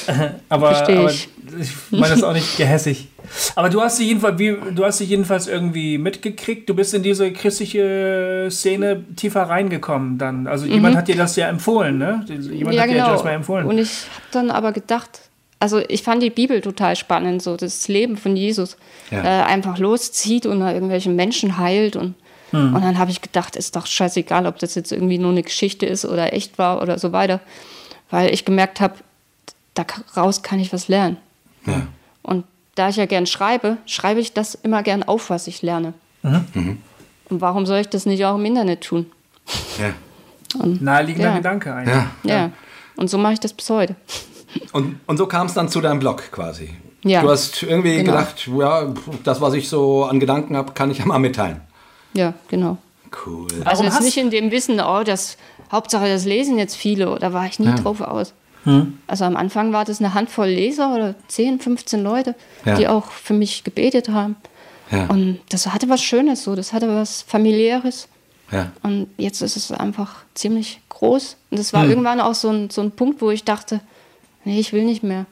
Aber, 0.48 0.70
aber 0.70 1.10
ich. 1.10 1.28
meine 1.90 2.10
das 2.14 2.22
auch 2.22 2.32
nicht 2.32 2.56
gehässig. 2.56 3.08
Aber 3.56 3.68
du 3.70 3.80
hast 3.80 3.96
sie 3.96 4.04
jedenfalls, 4.06 4.38
wie, 4.38 4.56
du 4.72 4.84
hast 4.84 4.98
sie 4.98 5.04
jedenfalls 5.04 5.48
irgendwie 5.48 5.98
mitgekriegt. 5.98 6.68
Du 6.68 6.74
bist 6.74 6.94
in 6.94 7.02
diese 7.02 7.32
christliche 7.32 8.46
Szene 8.50 9.02
tiefer 9.16 9.42
reingekommen 9.42 10.16
dann. 10.18 10.46
Also 10.46 10.66
jemand 10.66 10.96
hat 10.96 11.08
dir 11.08 11.16
das 11.16 11.34
ja 11.34 11.48
empfohlen, 11.48 11.98
ne? 11.98 12.24
Jemand 12.28 12.50
Mhm. 12.50 12.72
ja, 12.72 12.82
hat 12.82 12.88
dir 12.88 12.94
genau. 12.94 13.08
Joyce 13.14 13.24
Meyer 13.24 13.34
empfohlen. 13.34 13.66
Und 13.66 13.78
ich 13.78 13.90
habe 14.04 14.22
dann 14.32 14.50
aber 14.52 14.70
gedacht, 14.72 15.22
also 15.58 15.78
ich 15.88 16.02
fand 16.02 16.22
die 16.22 16.30
Bibel 16.30 16.60
total 16.60 16.96
spannend, 16.96 17.42
so 17.42 17.56
das 17.56 17.88
Leben 17.88 18.16
von 18.16 18.36
Jesus. 18.36 18.76
Ja. 19.10 19.22
Äh, 19.22 19.44
einfach 19.44 19.78
loszieht 19.78 20.46
und 20.46 20.60
irgendwelche 20.60 21.10
Menschen 21.10 21.56
heilt. 21.58 21.96
Und, 21.96 22.14
Hm. 22.50 22.74
und 22.74 22.82
dann 22.82 22.98
habe 22.98 23.10
ich 23.10 23.22
gedacht, 23.22 23.56
ist 23.56 23.74
doch 23.74 23.86
scheißegal, 23.86 24.46
ob 24.46 24.58
das 24.58 24.74
jetzt 24.76 24.92
irgendwie 24.92 25.18
nur 25.18 25.30
eine 25.32 25.42
Geschichte 25.42 25.84
ist 25.86 26.04
oder 26.04 26.32
echt 26.32 26.58
war 26.58 26.80
oder 26.82 26.98
so 26.98 27.10
weiter. 27.12 27.40
Weil 28.10 28.32
ich 28.32 28.44
gemerkt 28.44 28.80
habe, 28.80 28.94
daraus 29.74 30.42
kann 30.42 30.60
ich 30.60 30.72
was 30.72 30.88
lernen. 30.88 31.16
Ja. 31.66 31.86
Und 32.22 32.44
da 32.76 32.88
ich 32.88 32.96
ja 32.96 33.06
gern 33.06 33.26
schreibe, 33.26 33.78
schreibe 33.86 34.20
ich 34.20 34.32
das 34.32 34.54
immer 34.54 34.82
gern 34.82 35.02
auf, 35.02 35.30
was 35.30 35.46
ich 35.48 35.62
lerne. 35.62 35.94
Mhm. 36.22 36.78
Und 37.28 37.40
warum 37.40 37.66
soll 37.66 37.78
ich 37.80 37.88
das 37.88 38.06
nicht 38.06 38.24
auch 38.24 38.36
im 38.36 38.44
Internet 38.44 38.82
tun? 38.82 39.06
Ja. 39.80 39.92
Naheliegender 40.64 41.30
Ja. 41.30 41.36
Gedanke 41.36 41.74
eigentlich. 41.74 41.94
ja. 41.94 42.10
Ja. 42.24 42.50
Und 42.96 43.10
so 43.10 43.18
mache 43.18 43.32
ich 43.34 43.40
das 43.40 43.52
bis 43.52 43.68
heute. 43.70 43.96
Und, 44.72 45.00
und 45.06 45.16
so 45.16 45.26
kam 45.26 45.46
es 45.46 45.54
dann 45.54 45.68
zu 45.68 45.80
deinem 45.80 45.98
Blog 45.98 46.30
quasi. 46.32 46.70
Ja. 47.04 47.22
Du 47.22 47.30
hast 47.30 47.62
irgendwie 47.62 47.96
Genau. 47.98 48.12
gedacht, 48.12 48.48
ja, 48.58 48.92
das, 49.24 49.40
was 49.40 49.54
ich 49.54 49.68
so 49.68 50.04
an 50.04 50.18
Gedanken 50.20 50.56
habe, 50.56 50.72
kann 50.72 50.90
ich 50.90 50.98
ja 50.98 51.06
mal 51.06 51.18
mitteilen. 51.18 51.60
Ja, 52.14 52.34
genau. 52.48 52.78
Cool. 53.24 53.46
Also 53.64 53.82
Warum 53.84 53.84
jetzt 53.86 54.02
nicht 54.02 54.16
in 54.16 54.30
dem 54.30 54.50
Wissen, 54.50 54.80
oh, 54.80 55.02
das 55.04 55.36
Hauptsache 55.70 56.08
das 56.08 56.24
lesen 56.24 56.58
jetzt 56.58 56.76
viele, 56.76 57.16
da 57.20 57.32
war 57.32 57.46
ich 57.46 57.58
nie 57.58 57.72
drauf 57.74 58.00
aus. 58.00 58.32
Hm. 58.64 58.98
Also 59.06 59.24
am 59.24 59.36
Anfang 59.36 59.72
war 59.72 59.84
das 59.84 60.00
eine 60.00 60.14
Handvoll 60.14 60.48
Leser 60.48 60.92
oder 60.94 61.14
10, 61.28 61.60
15 61.60 62.02
Leute, 62.02 62.34
Ja. 62.64 62.74
die 62.76 62.88
auch 62.88 63.10
für 63.12 63.34
mich 63.34 63.62
gebetet 63.62 64.08
haben. 64.08 64.34
Ja. 64.90 65.06
Und 65.06 65.38
das 65.50 65.66
hatte 65.72 65.88
was 65.88 66.02
Schönes 66.02 66.42
so, 66.44 66.56
das 66.56 66.72
hatte 66.72 66.88
was 66.88 67.22
familiäres. 67.22 68.08
Ja. 68.50 68.72
Und 68.82 69.08
jetzt 69.18 69.40
ist 69.42 69.56
es 69.56 69.70
einfach 69.72 70.16
ziemlich 70.34 70.80
groß. 70.88 71.36
Und 71.50 71.58
das 71.58 71.72
war 71.72 71.82
Hm. 71.84 71.90
irgendwann 71.90 72.20
auch 72.20 72.34
so 72.34 72.48
ein, 72.50 72.70
so 72.70 72.80
ein 72.82 72.90
Punkt, 72.90 73.20
wo 73.22 73.30
ich 73.30 73.44
dachte, 73.44 73.80
nee, 74.46 74.58
ich 74.58 74.72
will 74.72 74.84
nicht 74.84 75.02
mehr. 75.02 75.20
Hm. 75.20 75.26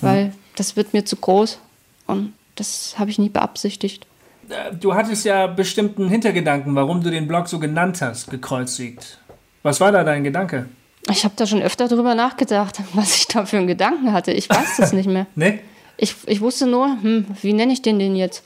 Weil 0.00 0.32
das 0.56 0.74
wird 0.74 0.92
mir 0.92 1.04
zu 1.04 1.16
groß. 1.16 1.58
Und 2.06 2.32
das 2.56 2.98
habe 2.98 3.10
ich 3.10 3.18
nie 3.18 3.28
beabsichtigt. 3.28 4.06
äh, 4.48 4.74
du 4.74 4.94
hattest 4.94 5.24
ja 5.24 5.46
bestimmten 5.46 6.08
Hintergedanken, 6.08 6.74
warum 6.74 7.02
du 7.02 7.10
den 7.10 7.28
Blog 7.28 7.48
so 7.48 7.58
genannt 7.60 8.02
hast, 8.02 8.30
gekreuzigt. 8.30 9.18
Was 9.62 9.80
war 9.80 9.92
da 9.92 10.02
dein 10.02 10.24
Gedanke? 10.24 10.66
Ich 11.10 11.24
habe 11.24 11.34
da 11.36 11.46
schon 11.46 11.62
öfter 11.62 11.88
drüber 11.88 12.14
nachgedacht, 12.14 12.80
was 12.94 13.14
ich 13.16 13.26
da 13.28 13.46
für 13.46 13.58
einen 13.58 13.66
Gedanken 13.66 14.12
hatte. 14.12 14.32
Ich 14.32 14.50
weiß 14.50 14.78
es 14.80 14.92
nicht 14.92 15.08
mehr. 15.08 15.26
Ne? 15.34 15.60
Ich, 16.00 16.14
ich 16.26 16.40
wusste 16.40 16.66
nur, 16.68 16.96
hm, 17.02 17.26
wie 17.42 17.52
nenne 17.52 17.72
ich 17.72 17.82
den 17.82 17.98
denn 17.98 18.14
jetzt? 18.14 18.44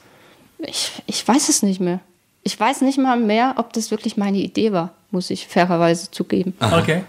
Ich, 0.58 1.02
ich 1.06 1.26
weiß 1.26 1.50
es 1.50 1.62
nicht 1.62 1.80
mehr. 1.80 2.00
Ich 2.42 2.58
weiß 2.58 2.80
nicht 2.80 2.98
mal 2.98 3.18
mehr, 3.18 3.54
ob 3.58 3.74
das 3.74 3.90
wirklich 3.90 4.16
meine 4.16 4.38
Idee 4.38 4.72
war, 4.72 4.94
muss 5.10 5.28
ich 5.28 5.46
fairerweise 5.46 6.10
zugeben. 6.10 6.54
Okay. 6.60 7.02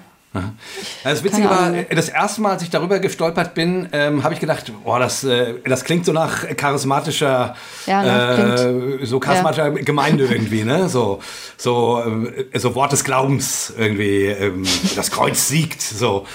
Das 1.03 1.23
Witzige 1.23 1.47
war, 1.47 1.71
das 1.71 2.09
erste 2.09 2.41
Mal, 2.41 2.53
als 2.53 2.63
ich 2.63 2.71
darüber 2.71 2.97
gestolpert 2.97 3.53
bin, 3.53 3.87
ähm, 3.91 4.23
habe 4.23 4.33
ich 4.33 4.39
gedacht, 4.39 4.71
boah, 4.83 4.97
das, 4.97 5.23
äh, 5.23 5.55
das 5.63 5.83
klingt 5.83 6.05
so 6.05 6.11
nach 6.11 6.47
charismatischer, 6.57 7.55
Ja, 7.85 8.01
ne, 8.01 8.99
äh, 9.01 9.05
so 9.05 9.19
charismatischer 9.19 9.71
Gemeinde 9.71 10.25
irgendwie, 10.25 10.63
ne? 10.63 10.89
So, 10.89 11.19
so, 11.57 12.03
äh, 12.51 12.57
so 12.57 12.73
Wort 12.73 12.91
des 12.91 13.03
Glaubens 13.03 13.73
irgendwie, 13.77 14.25
ähm, 14.25 14.63
das 14.95 15.11
Kreuz 15.11 15.47
siegt, 15.47 15.81
so. 15.81 16.25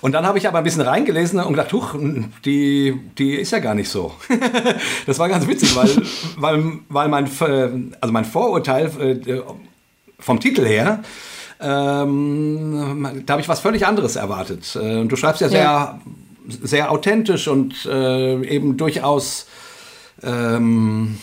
Und 0.00 0.12
dann 0.12 0.24
habe 0.24 0.38
ich 0.38 0.46
aber 0.46 0.58
ein 0.58 0.64
bisschen 0.64 0.82
reingelesen 0.82 1.40
und 1.40 1.54
gedacht, 1.54 1.72
huch, 1.72 1.96
die, 2.44 3.00
die 3.18 3.34
ist 3.34 3.50
ja 3.50 3.58
gar 3.58 3.74
nicht 3.74 3.88
so. 3.88 4.14
das 5.06 5.18
war 5.18 5.28
ganz 5.28 5.48
witzig, 5.48 5.74
weil, 5.74 5.90
weil, 6.36 6.78
weil 6.88 7.08
mein, 7.08 7.26
äh, 7.26 7.96
also 8.00 8.12
mein 8.12 8.24
Vorurteil 8.24 8.86
äh, 9.26 9.40
vom 10.20 10.38
Titel 10.38 10.64
her, 10.64 11.02
ähm, 11.60 13.22
da 13.26 13.32
habe 13.32 13.42
ich 13.42 13.48
was 13.48 13.60
völlig 13.60 13.86
anderes 13.86 14.16
erwartet. 14.16 14.76
Äh, 14.76 15.04
du 15.04 15.16
schreibst 15.16 15.40
ja 15.40 15.48
sehr, 15.48 15.62
Ja. 15.62 16.00
sehr 16.48 16.90
authentisch 16.90 17.48
und 17.48 17.84
äh, 17.86 18.42
eben 18.46 18.76
durchaus, 18.76 19.46
ähm, 20.22 21.18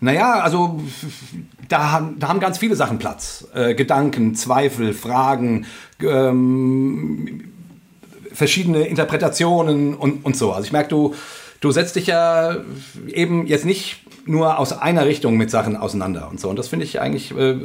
naja, 0.00 0.40
also 0.40 0.80
da 1.68 1.90
haben, 1.92 2.18
da 2.18 2.28
haben 2.28 2.40
ganz 2.40 2.58
viele 2.58 2.76
Sachen 2.76 2.98
Platz. 2.98 3.46
Äh, 3.54 3.74
Gedanken, 3.74 4.34
Zweifel, 4.34 4.92
Fragen, 4.94 5.66
ähm, 6.00 7.52
verschiedene 8.32 8.86
Interpretationen 8.86 9.94
und, 9.94 10.24
und 10.24 10.36
so. 10.36 10.52
Also 10.52 10.64
ich 10.66 10.72
merke, 10.72 10.88
du, 10.90 11.14
du 11.60 11.70
setzt 11.72 11.96
dich 11.96 12.06
ja 12.06 12.56
eben 13.08 13.46
jetzt 13.46 13.64
nicht 13.64 14.00
nur 14.28 14.58
aus 14.58 14.72
einer 14.72 15.06
Richtung 15.06 15.36
mit 15.36 15.50
Sachen 15.50 15.76
auseinander 15.76 16.28
und 16.30 16.38
so. 16.40 16.48
Und 16.48 16.58
das 16.58 16.68
finde 16.68 16.84
ich 16.84 17.00
eigentlich, 17.00 17.30
äh, 17.36 17.56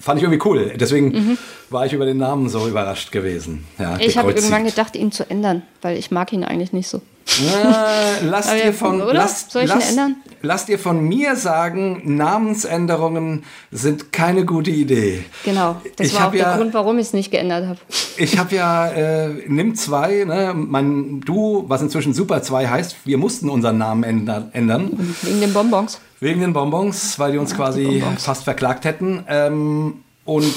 fand 0.00 0.18
ich 0.18 0.24
irgendwie 0.24 0.46
cool. 0.48 0.72
Deswegen 0.76 1.38
war 1.70 1.86
ich 1.86 1.92
über 1.92 2.04
den 2.06 2.18
Namen 2.18 2.48
so 2.48 2.66
überrascht 2.68 3.12
gewesen. 3.12 3.64
Ja, 3.78 3.92
Mhm. 3.94 4.00
Ich 4.00 4.18
habe 4.18 4.32
irgendwann 4.32 4.64
gedacht, 4.64 4.96
ihn 4.96 5.12
zu 5.12 5.28
ändern, 5.30 5.62
weil 5.82 5.96
ich 5.96 6.10
mag 6.10 6.32
ihn 6.32 6.44
eigentlich 6.44 6.72
nicht 6.72 6.88
so. 6.88 7.00
Äh, 7.40 8.24
lass 8.24 8.48
Aber 8.48 8.56
dir 8.56 8.64
ja, 8.66 8.72
von, 8.72 9.00
oder? 9.02 9.12
lass, 9.14 9.46
Soll 9.50 9.62
ich 9.64 9.70
ihn 9.70 9.74
lass, 9.76 9.90
ändern? 9.90 10.16
lass 10.42 10.66
dir 10.66 10.78
von 10.78 11.00
mir 11.06 11.36
sagen, 11.36 12.16
Namensänderungen 12.16 13.44
sind 13.70 14.12
keine 14.12 14.44
gute 14.44 14.70
Idee. 14.70 15.24
Genau. 15.44 15.76
Das 15.96 16.06
Ich 16.08 16.14
war 16.14 16.28
auch 16.28 16.30
der 16.32 16.40
ja- 16.40 16.56
Grund, 16.56 16.74
warum 16.74 16.98
ich 16.98 17.08
es 17.08 17.12
nicht 17.12 17.30
geändert 17.30 17.66
habe. 17.68 17.78
Ich 18.16 18.38
habe 18.38 18.54
ja 18.56 18.88
äh, 18.88 19.28
Nimm 19.46 19.74
2, 19.74 20.24
ne, 20.24 20.52
mein 20.56 21.20
Du, 21.20 21.64
was 21.68 21.82
inzwischen 21.82 22.14
Super 22.14 22.42
2 22.42 22.66
heißt, 22.68 22.96
wir 23.04 23.18
mussten 23.18 23.48
unseren 23.50 23.78
Namen 23.78 24.02
ändern, 24.04 24.90
Wegen 25.22 25.40
den 25.40 25.52
Bonbons. 25.52 26.00
wegen 26.20 26.40
den 26.40 26.52
Bonbons, 26.52 27.18
weil 27.18 27.32
die 27.32 27.38
uns 27.38 27.54
quasi 27.54 27.84
Bonbons. 28.00 28.24
fast 28.24 28.44
verklagt 28.44 28.84
hätten. 28.84 29.24
Ähm, 29.28 30.02
und 30.24 30.52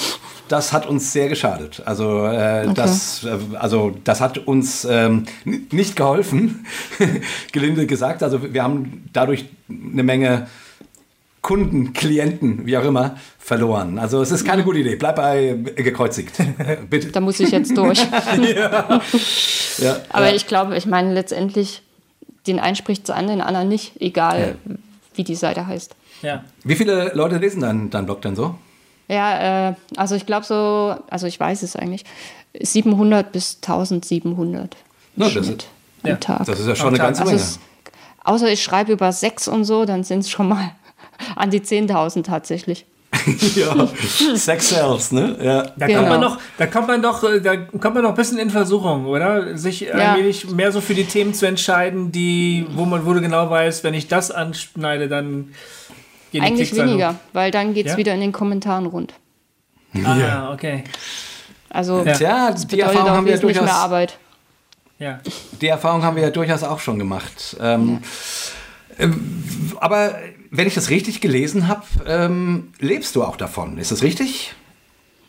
das 0.51 0.73
hat 0.73 0.85
uns 0.85 1.13
sehr 1.13 1.29
geschadet. 1.29 1.81
Also, 1.85 2.25
äh, 2.25 2.73
das, 2.73 3.23
äh, 3.23 3.37
also 3.57 3.95
das 4.03 4.19
hat 4.19 4.37
uns 4.37 4.85
ähm, 4.85 5.25
nicht 5.45 5.95
geholfen, 5.95 6.65
gelinde 7.51 7.87
gesagt. 7.87 8.21
Also 8.21 8.53
wir 8.53 8.63
haben 8.63 9.09
dadurch 9.13 9.45
eine 9.69 10.03
Menge 10.03 10.47
Kunden, 11.41 11.93
Klienten, 11.93 12.65
wie 12.65 12.77
auch 12.77 12.83
immer, 12.83 13.15
verloren. 13.39 13.97
Also 13.97 14.21
es 14.21 14.29
ist 14.31 14.45
keine 14.45 14.63
gute 14.63 14.79
Idee. 14.79 14.95
Bleib 14.95 15.15
bei 15.15 15.47
äh, 15.47 15.83
gekreuzigt. 15.83 16.35
Bitte. 16.89 17.11
Da 17.11 17.19
muss 17.19 17.39
ich 17.39 17.51
jetzt 17.51 17.75
durch. 17.75 18.05
Ja, 19.77 19.95
Aber 20.09 20.27
ja. 20.27 20.35
ich 20.35 20.47
glaube, 20.47 20.75
ich 20.75 20.85
meine, 20.85 21.13
letztendlich, 21.13 21.81
den 22.45 22.59
einen 22.59 22.75
spricht 22.75 23.05
es 23.05 23.09
an, 23.09 23.27
den 23.27 23.41
anderen 23.41 23.69
nicht, 23.69 23.99
egal 23.99 24.57
wie 25.15 25.23
die 25.23 25.33
Seite 25.33 25.65
heißt. 25.65 25.95
Ja. 26.21 26.43
Wie 26.63 26.75
viele 26.75 27.13
Leute 27.15 27.37
lesen 27.37 27.61
deinen 27.61 27.89
dein 27.89 28.05
Blog 28.05 28.21
denn 28.21 28.35
so? 28.35 28.55
Ja, 29.11 29.69
äh, 29.69 29.73
also 29.97 30.15
ich 30.15 30.25
glaube 30.25 30.45
so, 30.45 30.95
also 31.09 31.27
ich 31.27 31.37
weiß 31.39 31.63
es 31.63 31.75
eigentlich, 31.75 32.05
700 32.59 33.31
bis 33.31 33.57
1700 33.61 34.73
im 34.75 34.79
Na, 35.17 35.25
das 35.29 35.45
Schnitt 35.45 35.65
am 36.03 36.09
ja, 36.11 36.15
Tag. 36.15 36.45
Das 36.45 36.59
ist 36.59 36.67
ja 36.67 36.75
schon 36.75 36.87
eine 36.89 36.97
Tag. 36.97 37.07
ganze 37.07 37.21
also 37.21 37.33
Menge. 37.33 37.43
es, 37.43 37.59
außer 38.23 38.49
ich 38.51 38.63
schreibe 38.63 38.91
über 38.93 39.11
Sex 39.11 39.47
und 39.47 39.65
so, 39.65 39.85
dann 39.85 40.03
sind 40.03 40.19
es 40.19 40.29
schon 40.29 40.47
mal 40.47 40.71
an 41.35 41.49
die 41.49 41.59
10.000 41.59 42.23
tatsächlich. 42.23 42.85
ja, 43.55 43.87
Sex 44.35 44.69
sells, 44.69 45.11
ne? 45.11 45.37
Ja. 45.41 45.63
Da 45.77 45.85
Genau. 45.87 45.99
kommt 45.99 46.09
man 46.11 46.21
noch, 46.21 46.37
da 46.57 46.65
kommt 46.67 46.87
man 46.87 47.01
doch, 47.01 47.23
äh, 47.25 47.41
da 47.41 47.57
kommt 47.57 47.95
man 47.95 48.03
noch 48.03 48.11
ein 48.11 48.15
bisschen 48.15 48.37
in 48.39 48.49
Versuchung, 48.49 49.05
oder? 49.05 49.57
Sich 49.57 49.81
Ja. 49.81 49.93
allmählich 50.13 50.49
mehr 50.49 50.71
so 50.71 50.79
für 50.79 50.93
die 50.93 51.03
Themen 51.03 51.33
zu 51.33 51.45
entscheiden, 51.45 52.13
die, 52.13 52.65
wo 52.73 52.85
man 52.85 53.05
wo 53.05 53.13
du 53.13 53.19
genau 53.19 53.49
weiß, 53.49 53.83
wenn 53.83 53.93
ich 53.93 54.07
das 54.07 54.31
anschneide, 54.31 55.09
dann 55.09 55.53
gehen 56.31 56.43
Eigentlich 56.43 56.75
weniger, 56.75 57.15
weil 57.33 57.51
dann 57.51 57.73
geht 57.73 57.85
es 57.85 57.93
Ja? 57.93 57.97
wieder 57.97 58.13
in 58.13 58.21
den 58.21 58.31
Kommentaren 58.31 58.85
rund. 58.85 59.13
Ah, 60.03 60.15
ja, 60.17 60.51
okay. 60.53 60.83
Also 61.69 62.03
Ja. 62.03 62.13
Tja, 62.13 62.51
das 62.51 62.61
die 62.67 62.75
bedeutet 62.75 62.95
Erfahrung 62.95 63.09
auch 63.11 63.15
haben 63.17 63.25
wir 63.25 63.33
wesentlich 63.33 63.55
mehr 63.57 63.63
durchaus. 63.65 63.83
Arbeit. 63.83 64.17
Ja. 64.99 65.19
Die 65.59 65.67
Erfahrung 65.67 66.03
haben 66.03 66.15
wir 66.15 66.23
ja 66.23 66.29
durchaus 66.29 66.63
auch 66.63 66.79
schon 66.79 66.99
gemacht. 66.99 67.57
Ähm, 67.59 67.99
ähm, 68.99 69.73
aber 69.79 70.15
wenn 70.51 70.67
ich 70.67 70.75
das 70.75 70.89
richtig 70.89 71.21
gelesen 71.21 71.67
habe, 71.67 71.83
ähm, 72.05 72.73
lebst 72.79 73.15
du 73.15 73.23
auch 73.23 73.35
davon. 73.35 73.77
Ist 73.77 73.91
das 73.91 74.03
richtig? 74.03 74.53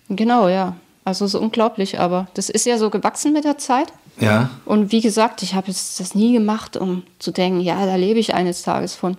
Genau, 0.09 0.49
ja. 0.49 0.77
Also 1.05 1.27
so 1.27 1.41
unglaublich, 1.41 1.99
aber 1.99 2.29
das 2.35 2.49
ist 2.49 2.67
ja 2.67 2.79
so 2.79 2.91
gewachsen 2.91 3.33
mit 3.33 3.45
der 3.45 3.59
Zeit. 3.59 3.93
Ja. 4.21 4.51
Und 4.65 4.93
wie 4.93 5.01
gesagt, 5.01 5.43
ich 5.43 5.55
habe 5.55 5.69
jetzt 5.69 5.99
das 5.99 6.15
nie 6.15 6.33
gemacht, 6.33 6.77
um 6.77 7.03
zu 7.19 7.31
denken, 7.33 7.61
ja, 7.61 7.87
da 7.87 7.97
lebe 7.97 8.19
ich 8.21 8.35
eines 8.35 8.63
Tages 8.63 8.95
von. 8.95 9.17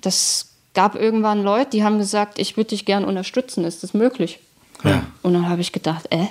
Das 0.00 0.52
gab 0.76 0.94
irgendwann 0.94 1.42
Leute, 1.42 1.70
die 1.70 1.82
haben 1.82 1.98
gesagt, 1.98 2.38
ich 2.38 2.56
würde 2.56 2.68
dich 2.68 2.84
gern 2.84 3.04
unterstützen, 3.04 3.64
ist 3.64 3.82
das 3.82 3.94
möglich? 3.94 4.38
Ja. 4.84 5.04
Und 5.22 5.32
dann 5.32 5.48
habe 5.48 5.62
ich 5.62 5.72
gedacht, 5.72 6.06
äh? 6.10 6.26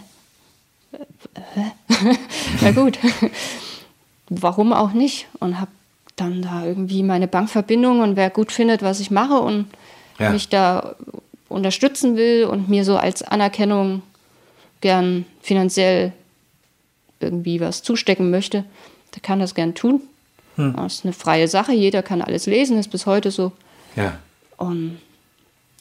äh? 1.33 1.71
Na 2.61 2.71
gut, 2.71 2.99
warum 4.29 4.71
auch 4.71 4.93
nicht? 4.93 5.27
Und 5.39 5.59
habe 5.59 5.71
dann 6.15 6.43
da 6.43 6.63
irgendwie 6.63 7.01
meine 7.03 7.27
Bankverbindung 7.27 7.99
und 8.01 8.15
wer 8.15 8.29
gut 8.29 8.51
findet, 8.51 8.83
was 8.83 8.99
ich 9.01 9.11
mache 9.11 9.39
und 9.39 9.65
Ja. 10.17 10.29
mich 10.29 10.47
da 10.47 10.95
unterstützen 11.49 12.15
will 12.15 12.45
und 12.45 12.69
mir 12.69 12.85
so 12.85 12.95
als 12.95 13.21
Anerkennung 13.21 14.01
gern 14.79 15.25
finanziell 15.41 16.13
irgendwie 17.19 17.59
was 17.59 17.81
zustecken 17.83 18.29
möchte, 18.29 18.63
der 19.13 19.21
kann 19.21 19.39
das 19.39 19.55
gern 19.55 19.73
tun. 19.73 20.01
Das 20.55 20.93
ist 20.93 21.03
eine 21.03 21.11
freie 21.13 21.49
Sache, 21.49 21.73
jeder 21.73 22.01
kann 22.01 22.21
alles 22.21 22.45
lesen, 22.45 22.77
ist 22.77 22.91
bis 22.91 23.05
heute 23.05 23.29
so. 23.31 23.51
Ja. 23.97 24.19
Und 24.57 24.99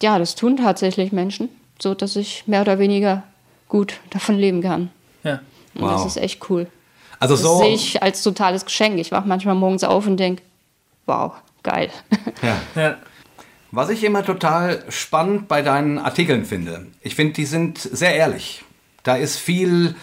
ja, 0.03 0.19
das 0.19 0.35
tun 0.35 0.57
tatsächlich 0.57 1.13
Menschen, 1.13 1.49
so 1.81 1.95
dass 1.95 2.17
ich 2.17 2.45
mehr 2.47 2.61
oder 2.63 2.79
weniger 2.79 3.23
gut 3.69 4.01
davon 4.11 4.37
leben 4.37 4.63
kann. 4.63 4.91
Ja. 5.23 5.41
Und 5.75 5.83
Wow. 5.83 5.93
das 5.93 6.07
ist 6.07 6.17
echt 6.23 6.49
cool. 6.51 6.67
Also 7.19 7.35
Das 7.35 7.43
so. 7.43 7.59
sehe 7.59 7.75
ich 7.75 8.03
als 8.03 8.23
totales 8.23 8.65
Geschenk. 8.65 8.99
Ich 8.99 9.11
wache 9.13 9.27
manchmal 9.27 9.55
morgens 9.55 9.85
auf 9.85 10.07
und 10.07 10.17
denke, 10.19 10.43
wow, 11.07 11.33
geil. 11.63 11.91
Ja. 12.43 12.57
Ja. 12.81 12.97
Was 13.71 13.89
ich 13.91 14.05
immer 14.05 14.25
total 14.25 14.85
spannend 14.89 15.49
bei 15.49 15.63
deinen 15.63 15.99
Artikeln 15.99 16.45
finde, 16.45 16.87
ich 17.03 17.17
finde, 17.17 17.33
die 17.35 17.45
sind 17.47 17.79
sehr 17.79 18.15
ehrlich. 18.15 18.63
Da 19.03 19.17
ist 19.17 19.37
viel 19.37 19.97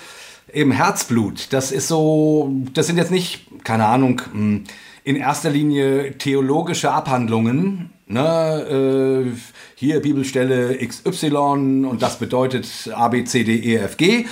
im 0.52 0.72
Herzblut. 0.72 1.54
Das 1.54 1.72
ist 1.72 1.88
so, 1.88 2.52
das 2.74 2.88
sind 2.88 2.98
jetzt 2.98 3.12
nicht, 3.12 3.46
keine 3.64 3.86
Ahnung, 3.86 4.22
mh, 4.34 4.60
in 5.04 5.16
erster 5.16 5.50
Linie 5.50 6.18
theologische 6.18 6.92
Abhandlungen. 6.92 7.92
Ne, 8.08 9.26
äh, 9.26 9.38
hier 9.76 10.02
Bibelstelle 10.02 10.78
XY 10.86 11.86
und 11.90 12.02
das 12.02 12.20
bedeutet 12.20 12.68
A, 12.94 13.08
B, 13.08 13.24
C, 13.24 13.46
D, 13.46 13.56
E, 13.56 13.78
F, 13.78 13.96
G. 13.96 14.26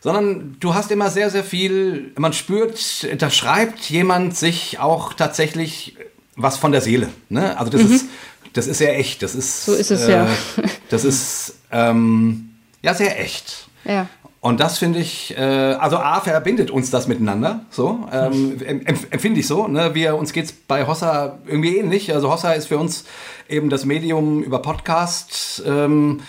Sondern 0.00 0.56
du 0.60 0.74
hast 0.74 0.90
immer 0.90 1.10
sehr, 1.10 1.28
sehr 1.28 1.44
viel, 1.44 2.12
man 2.16 2.32
spürt, 2.32 3.06
da 3.20 3.28
schreibt 3.28 3.90
jemand 3.90 4.34
sich 4.36 4.78
auch 4.78 5.12
tatsächlich 5.12 5.96
was 6.36 6.56
von 6.56 6.72
der 6.72 6.80
Seele. 6.80 7.08
Ne? 7.28 7.58
Also 7.58 7.70
das 7.70 7.82
ist 7.82 8.06
das 8.52 8.66
ist 8.66 8.78
sehr 8.78 8.98
echt. 8.98 9.22
Das 9.22 9.34
ist, 9.34 9.68
Mhm. 9.68 9.72
So 9.72 9.78
ist 9.78 9.90
es, 9.90 10.08
äh, 10.08 10.12
ja. 10.12 10.28
Das 10.90 11.04
ist 11.04 11.54
ähm, 11.70 12.50
ja 12.82 12.94
sehr 12.94 13.20
echt. 13.20 13.68
Ja. 13.84 14.08
Und 14.40 14.60
das 14.60 14.78
finde 14.78 15.00
ich, 15.00 15.36
äh, 15.36 15.40
also 15.42 15.96
A, 15.96 16.20
verbindet 16.20 16.70
uns 16.70 16.90
das 16.90 17.08
miteinander, 17.08 17.60
so, 17.70 18.06
ähm, 18.12 18.60
em- 18.64 18.82
empfinde 19.10 19.40
ich 19.40 19.48
so. 19.48 19.66
Ne? 19.66 19.94
Wir, 19.96 20.14
uns 20.16 20.32
geht 20.32 20.44
es 20.44 20.52
bei 20.52 20.86
Hossa 20.86 21.38
irgendwie 21.46 21.76
ähnlich. 21.76 22.14
Also 22.14 22.30
Hossa 22.30 22.52
ist 22.52 22.68
für 22.68 22.78
uns 22.78 23.04
eben 23.48 23.68
das 23.68 23.84
Medium 23.84 24.42
über 24.44 24.60
Podcast, 24.62 25.62
ähm, 25.66 26.20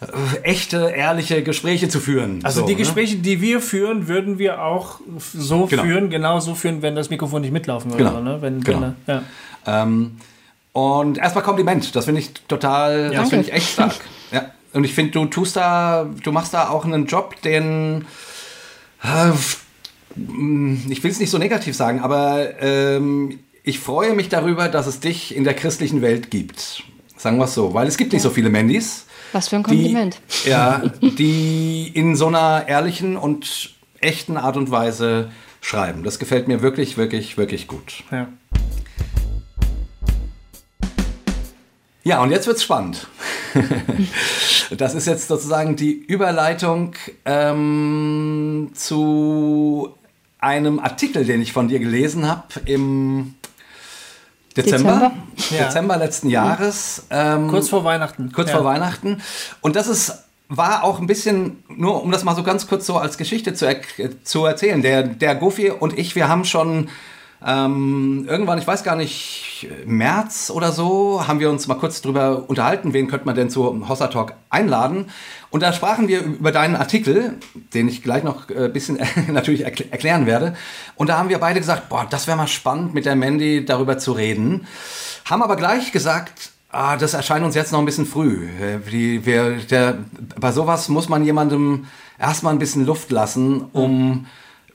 äh, 0.00 0.38
echte, 0.42 0.90
ehrliche 0.90 1.44
Gespräche 1.44 1.88
zu 1.88 2.00
führen. 2.00 2.40
Also 2.44 2.62
so, 2.62 2.66
die 2.66 2.72
ne? 2.74 2.78
Gespräche, 2.80 3.16
die 3.18 3.40
wir 3.40 3.60
führen, 3.60 4.08
würden 4.08 4.38
wir 4.40 4.62
auch 4.64 4.98
so 5.32 5.66
Genau. 5.66 5.82
führen, 5.84 6.10
genau 6.10 6.40
so 6.40 6.56
führen, 6.56 6.82
wenn 6.82 6.96
das 6.96 7.08
Mikrofon 7.08 7.42
nicht 7.42 7.52
mitlaufen 7.52 7.92
würde. 7.92 8.02
Genau. 8.04 8.20
Ne? 8.20 8.42
Wenn, 8.42 8.60
Genau. 8.64 8.94
wenn, 9.06 9.14
ja. 9.14 9.22
Ähm, 9.66 10.16
Und 10.72 11.18
erstmal 11.18 11.44
Kompliment, 11.44 11.94
das 11.96 12.04
finde 12.04 12.20
ich 12.20 12.32
total, 12.48 13.10
das 13.10 13.28
finde 13.30 13.46
ich 13.46 13.52
echt 13.52 13.70
stark. 13.70 13.94
Und 14.72 14.84
ich 14.84 14.94
finde, 14.94 15.12
du 15.12 15.26
tust 15.26 15.56
da, 15.56 16.08
du 16.22 16.32
machst 16.32 16.54
da 16.54 16.68
auch 16.68 16.84
einen 16.84 17.06
Job, 17.06 17.40
den 17.42 18.04
äh, 19.02 19.32
ich 20.88 21.04
will 21.04 21.10
es 21.10 21.20
nicht 21.20 21.30
so 21.30 21.38
negativ 21.38 21.76
sagen, 21.76 22.00
aber 22.00 22.60
ähm, 22.60 23.38
ich 23.62 23.78
freue 23.78 24.14
mich 24.14 24.28
darüber, 24.28 24.68
dass 24.68 24.86
es 24.86 25.00
dich 25.00 25.34
in 25.36 25.44
der 25.44 25.54
christlichen 25.54 26.02
Welt 26.02 26.30
gibt. 26.30 26.82
Sagen 27.16 27.38
wir 27.38 27.44
es 27.44 27.54
so, 27.54 27.74
weil 27.74 27.86
es 27.86 27.96
gibt 27.96 28.12
nicht 28.12 28.22
so 28.22 28.30
viele 28.30 28.50
Mandys. 28.50 29.06
Was 29.32 29.48
für 29.48 29.56
ein 29.56 29.62
Kompliment. 29.62 30.20
Die, 30.44 30.48
ja, 30.50 30.82
die 31.02 31.90
in 31.92 32.16
so 32.16 32.28
einer 32.28 32.66
ehrlichen 32.66 33.16
und 33.16 33.74
echten 34.00 34.36
Art 34.36 34.56
und 34.56 34.70
Weise 34.70 35.30
schreiben. 35.60 36.04
Das 36.04 36.18
gefällt 36.18 36.48
mir 36.48 36.62
wirklich, 36.62 36.96
wirklich, 36.96 37.36
wirklich 37.36 37.66
gut. 37.66 38.04
Ja. 38.10 38.28
Ja, 42.08 42.22
und 42.22 42.30
jetzt 42.30 42.46
wird's 42.46 42.62
spannend. 42.62 43.06
das 44.70 44.94
ist 44.94 45.06
jetzt 45.06 45.28
sozusagen 45.28 45.76
die 45.76 45.92
Überleitung 45.92 46.94
ähm, 47.26 48.70
zu 48.72 49.94
einem 50.38 50.78
Artikel, 50.78 51.26
den 51.26 51.42
ich 51.42 51.52
von 51.52 51.68
dir 51.68 51.78
gelesen 51.80 52.26
habe 52.26 52.44
im 52.64 53.34
Dezember, 54.56 55.12
Dezember, 55.36 55.54
ja. 55.54 55.64
Dezember 55.66 55.96
letzten 55.98 56.30
Jahres. 56.30 57.02
Ähm, 57.10 57.48
kurz 57.48 57.68
vor 57.68 57.84
Weihnachten. 57.84 58.32
Kurz 58.32 58.48
ja. 58.48 58.56
vor 58.56 58.64
Weihnachten. 58.64 59.20
Und 59.60 59.76
das 59.76 59.86
ist 59.86 60.24
war 60.48 60.84
auch 60.84 61.00
ein 61.00 61.06
bisschen, 61.06 61.62
nur 61.68 62.02
um 62.02 62.10
das 62.10 62.24
mal 62.24 62.34
so 62.34 62.42
ganz 62.42 62.66
kurz 62.66 62.86
so 62.86 62.96
als 62.96 63.18
Geschichte 63.18 63.52
zu, 63.52 63.66
er 63.66 63.82
zu 64.24 64.46
erzählen. 64.46 64.80
Der, 64.80 65.02
der 65.02 65.34
Goofy 65.34 65.68
und 65.72 65.98
ich, 65.98 66.14
wir 66.14 66.28
haben 66.28 66.46
schon 66.46 66.88
ähm, 67.46 68.26
irgendwann, 68.28 68.58
ich 68.58 68.66
weiß 68.66 68.82
gar 68.82 68.96
nicht, 68.96 69.68
März 69.86 70.50
oder 70.50 70.72
so, 70.72 71.26
haben 71.26 71.40
wir 71.40 71.50
uns 71.50 71.68
mal 71.68 71.76
kurz 71.76 72.02
drüber 72.02 72.44
unterhalten, 72.48 72.92
wen 72.92 73.08
könnte 73.08 73.26
man 73.26 73.36
denn 73.36 73.50
zu 73.50 73.88
Hossa 73.88 74.08
Talk 74.08 74.34
einladen. 74.50 75.06
Und 75.50 75.62
da 75.62 75.72
sprachen 75.72 76.08
wir 76.08 76.22
über 76.22 76.52
deinen 76.52 76.76
Artikel, 76.76 77.38
den 77.74 77.88
ich 77.88 78.02
gleich 78.02 78.24
noch 78.24 78.48
ein 78.48 78.64
äh, 78.64 78.68
bisschen 78.68 78.98
natürlich 79.28 79.64
erklären 79.64 80.26
werde. 80.26 80.54
Und 80.96 81.08
da 81.08 81.18
haben 81.18 81.28
wir 81.28 81.38
beide 81.38 81.60
gesagt, 81.60 81.88
boah, 81.88 82.06
das 82.08 82.26
wäre 82.26 82.36
mal 82.36 82.48
spannend, 82.48 82.94
mit 82.94 83.06
der 83.06 83.16
Mandy 83.16 83.64
darüber 83.64 83.98
zu 83.98 84.12
reden. 84.12 84.66
Haben 85.24 85.42
aber 85.42 85.56
gleich 85.56 85.92
gesagt, 85.92 86.50
ah, 86.70 86.96
das 86.96 87.14
erscheint 87.14 87.44
uns 87.44 87.54
jetzt 87.54 87.72
noch 87.72 87.78
ein 87.78 87.86
bisschen 87.86 88.06
früh. 88.06 88.48
Die, 88.90 89.24
wir, 89.24 89.58
der, 89.70 89.98
bei 90.38 90.52
sowas 90.52 90.88
muss 90.88 91.08
man 91.08 91.24
jemandem 91.24 91.86
erstmal 92.18 92.52
ein 92.52 92.58
bisschen 92.58 92.84
Luft 92.84 93.10
lassen, 93.10 93.66
um 93.72 94.26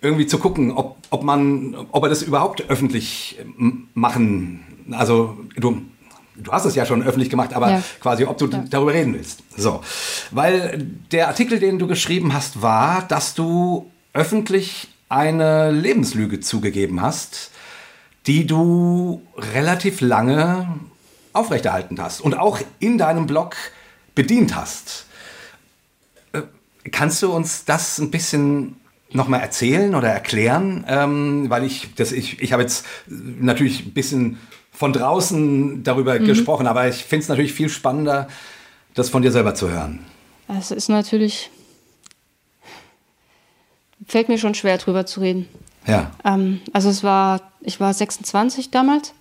irgendwie 0.03 0.27
zu 0.27 0.37
gucken, 0.37 0.71
ob, 0.71 0.97
ob 1.09 1.23
man, 1.23 1.75
ob 1.91 2.03
er 2.03 2.09
das 2.09 2.21
überhaupt 2.21 2.69
öffentlich 2.69 3.39
machen, 3.93 4.59
also 4.91 5.37
du, 5.55 5.81
du 6.35 6.51
hast 6.51 6.65
es 6.65 6.75
ja 6.75 6.85
schon 6.85 7.01
öffentlich 7.03 7.29
gemacht, 7.29 7.53
aber 7.53 7.71
ja. 7.71 7.83
quasi, 8.01 8.25
ob 8.25 8.37
du 8.37 8.47
ja. 8.47 8.65
darüber 8.69 8.93
reden 8.93 9.13
willst. 9.13 9.43
So, 9.55 9.81
weil 10.31 10.85
der 11.11 11.29
Artikel, 11.29 11.59
den 11.59 11.79
du 11.79 11.87
geschrieben 11.87 12.33
hast, 12.33 12.61
war, 12.61 13.07
dass 13.07 13.33
du 13.33 13.89
öffentlich 14.11 14.89
eine 15.07 15.71
Lebenslüge 15.71 16.41
zugegeben 16.41 17.01
hast, 17.01 17.51
die 18.27 18.45
du 18.45 19.21
relativ 19.37 20.01
lange 20.01 20.67
aufrechterhalten 21.31 21.99
hast 22.01 22.19
und 22.21 22.37
auch 22.37 22.59
in 22.79 22.97
deinem 22.97 23.25
Blog 23.25 23.55
bedient 24.15 24.55
hast. 24.55 25.05
Äh, 26.33 26.41
kannst 26.91 27.23
du 27.23 27.31
uns 27.31 27.63
das 27.65 27.99
ein 27.99 28.11
bisschen 28.11 28.75
nochmal 29.13 29.41
erzählen 29.41 29.95
oder 29.95 30.09
erklären? 30.09 30.85
Ähm, 30.87 31.49
weil 31.49 31.63
ich, 31.63 31.93
das, 31.95 32.11
ich, 32.11 32.41
ich 32.41 32.53
habe 32.53 32.63
jetzt 32.63 32.85
natürlich 33.07 33.85
ein 33.85 33.93
bisschen 33.93 34.39
von 34.71 34.91
draußen 34.91 35.83
darüber 35.83 36.19
mhm. 36.19 36.25
gesprochen, 36.25 36.67
aber 36.67 36.87
ich 36.87 37.03
finde 37.03 37.23
es 37.23 37.29
natürlich 37.29 37.53
viel 37.53 37.69
spannender, 37.69 38.27
das 38.95 39.09
von 39.09 39.21
dir 39.21 39.31
selber 39.31 39.55
zu 39.55 39.69
hören. 39.69 39.99
Es 40.47 40.71
ist 40.71 40.89
natürlich, 40.89 41.49
fällt 44.07 44.29
mir 44.29 44.37
schon 44.37 44.55
schwer 44.55 44.77
drüber 44.77 45.05
zu 45.05 45.21
reden. 45.21 45.47
Ja. 45.87 46.11
Ähm, 46.25 46.61
also 46.73 46.89
es 46.89 47.03
war, 47.03 47.51
ich 47.61 47.79
war 47.79 47.93
26 47.93 48.71
damals 48.71 49.13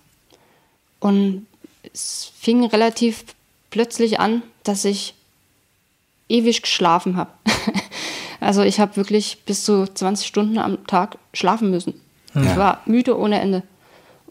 und 0.99 1.45
es 1.93 2.31
fing 2.39 2.65
relativ 2.65 3.23
plötzlich 3.69 4.19
an, 4.19 4.41
dass 4.63 4.85
ich 4.85 5.15
ewig 6.29 6.61
geschlafen 6.61 7.15
habe. 7.15 7.31
Also 8.43 8.61
ich 8.61 8.79
habe 8.79 8.97
wirklich 8.97 9.43
bis 9.45 9.63
zu 9.63 9.87
20 9.87 10.27
Stunden 10.27 10.57
am 10.57 10.85
Tag 10.85 11.17
schlafen 11.33 11.71
müssen. 11.71 11.93
Ja. 12.35 12.41
Ich 12.43 12.57
war 12.57 12.81
müde 12.85 13.17
ohne 13.17 13.39
Ende. 13.39 13.63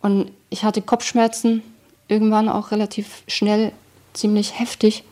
Und 0.01 0.31
ich 0.51 0.65
hatte 0.65 0.83
Kopfschmerzen, 0.83 1.63
irgendwann 2.09 2.49
auch 2.49 2.73
relativ 2.73 3.23
schnell, 3.27 3.73
ziemlich 4.13 4.59
heftig. 4.59 5.05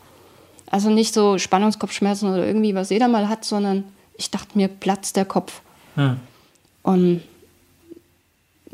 Also 0.69 0.89
nicht 0.89 1.13
so 1.13 1.37
Spannungskopfschmerzen 1.37 2.29
oder 2.31 2.45
irgendwie, 2.45 2.75
was 2.75 2.91
jeder 2.91 3.07
mal 3.07 3.27
hat, 3.27 3.43
sondern 3.43 3.85
ich 4.17 4.29
dachte 4.29 4.55
mir, 4.57 4.67
platzt 4.67 5.15
der 5.15 5.25
Kopf. 5.25 5.61
Hm. 5.95 6.19
Und 6.83 7.21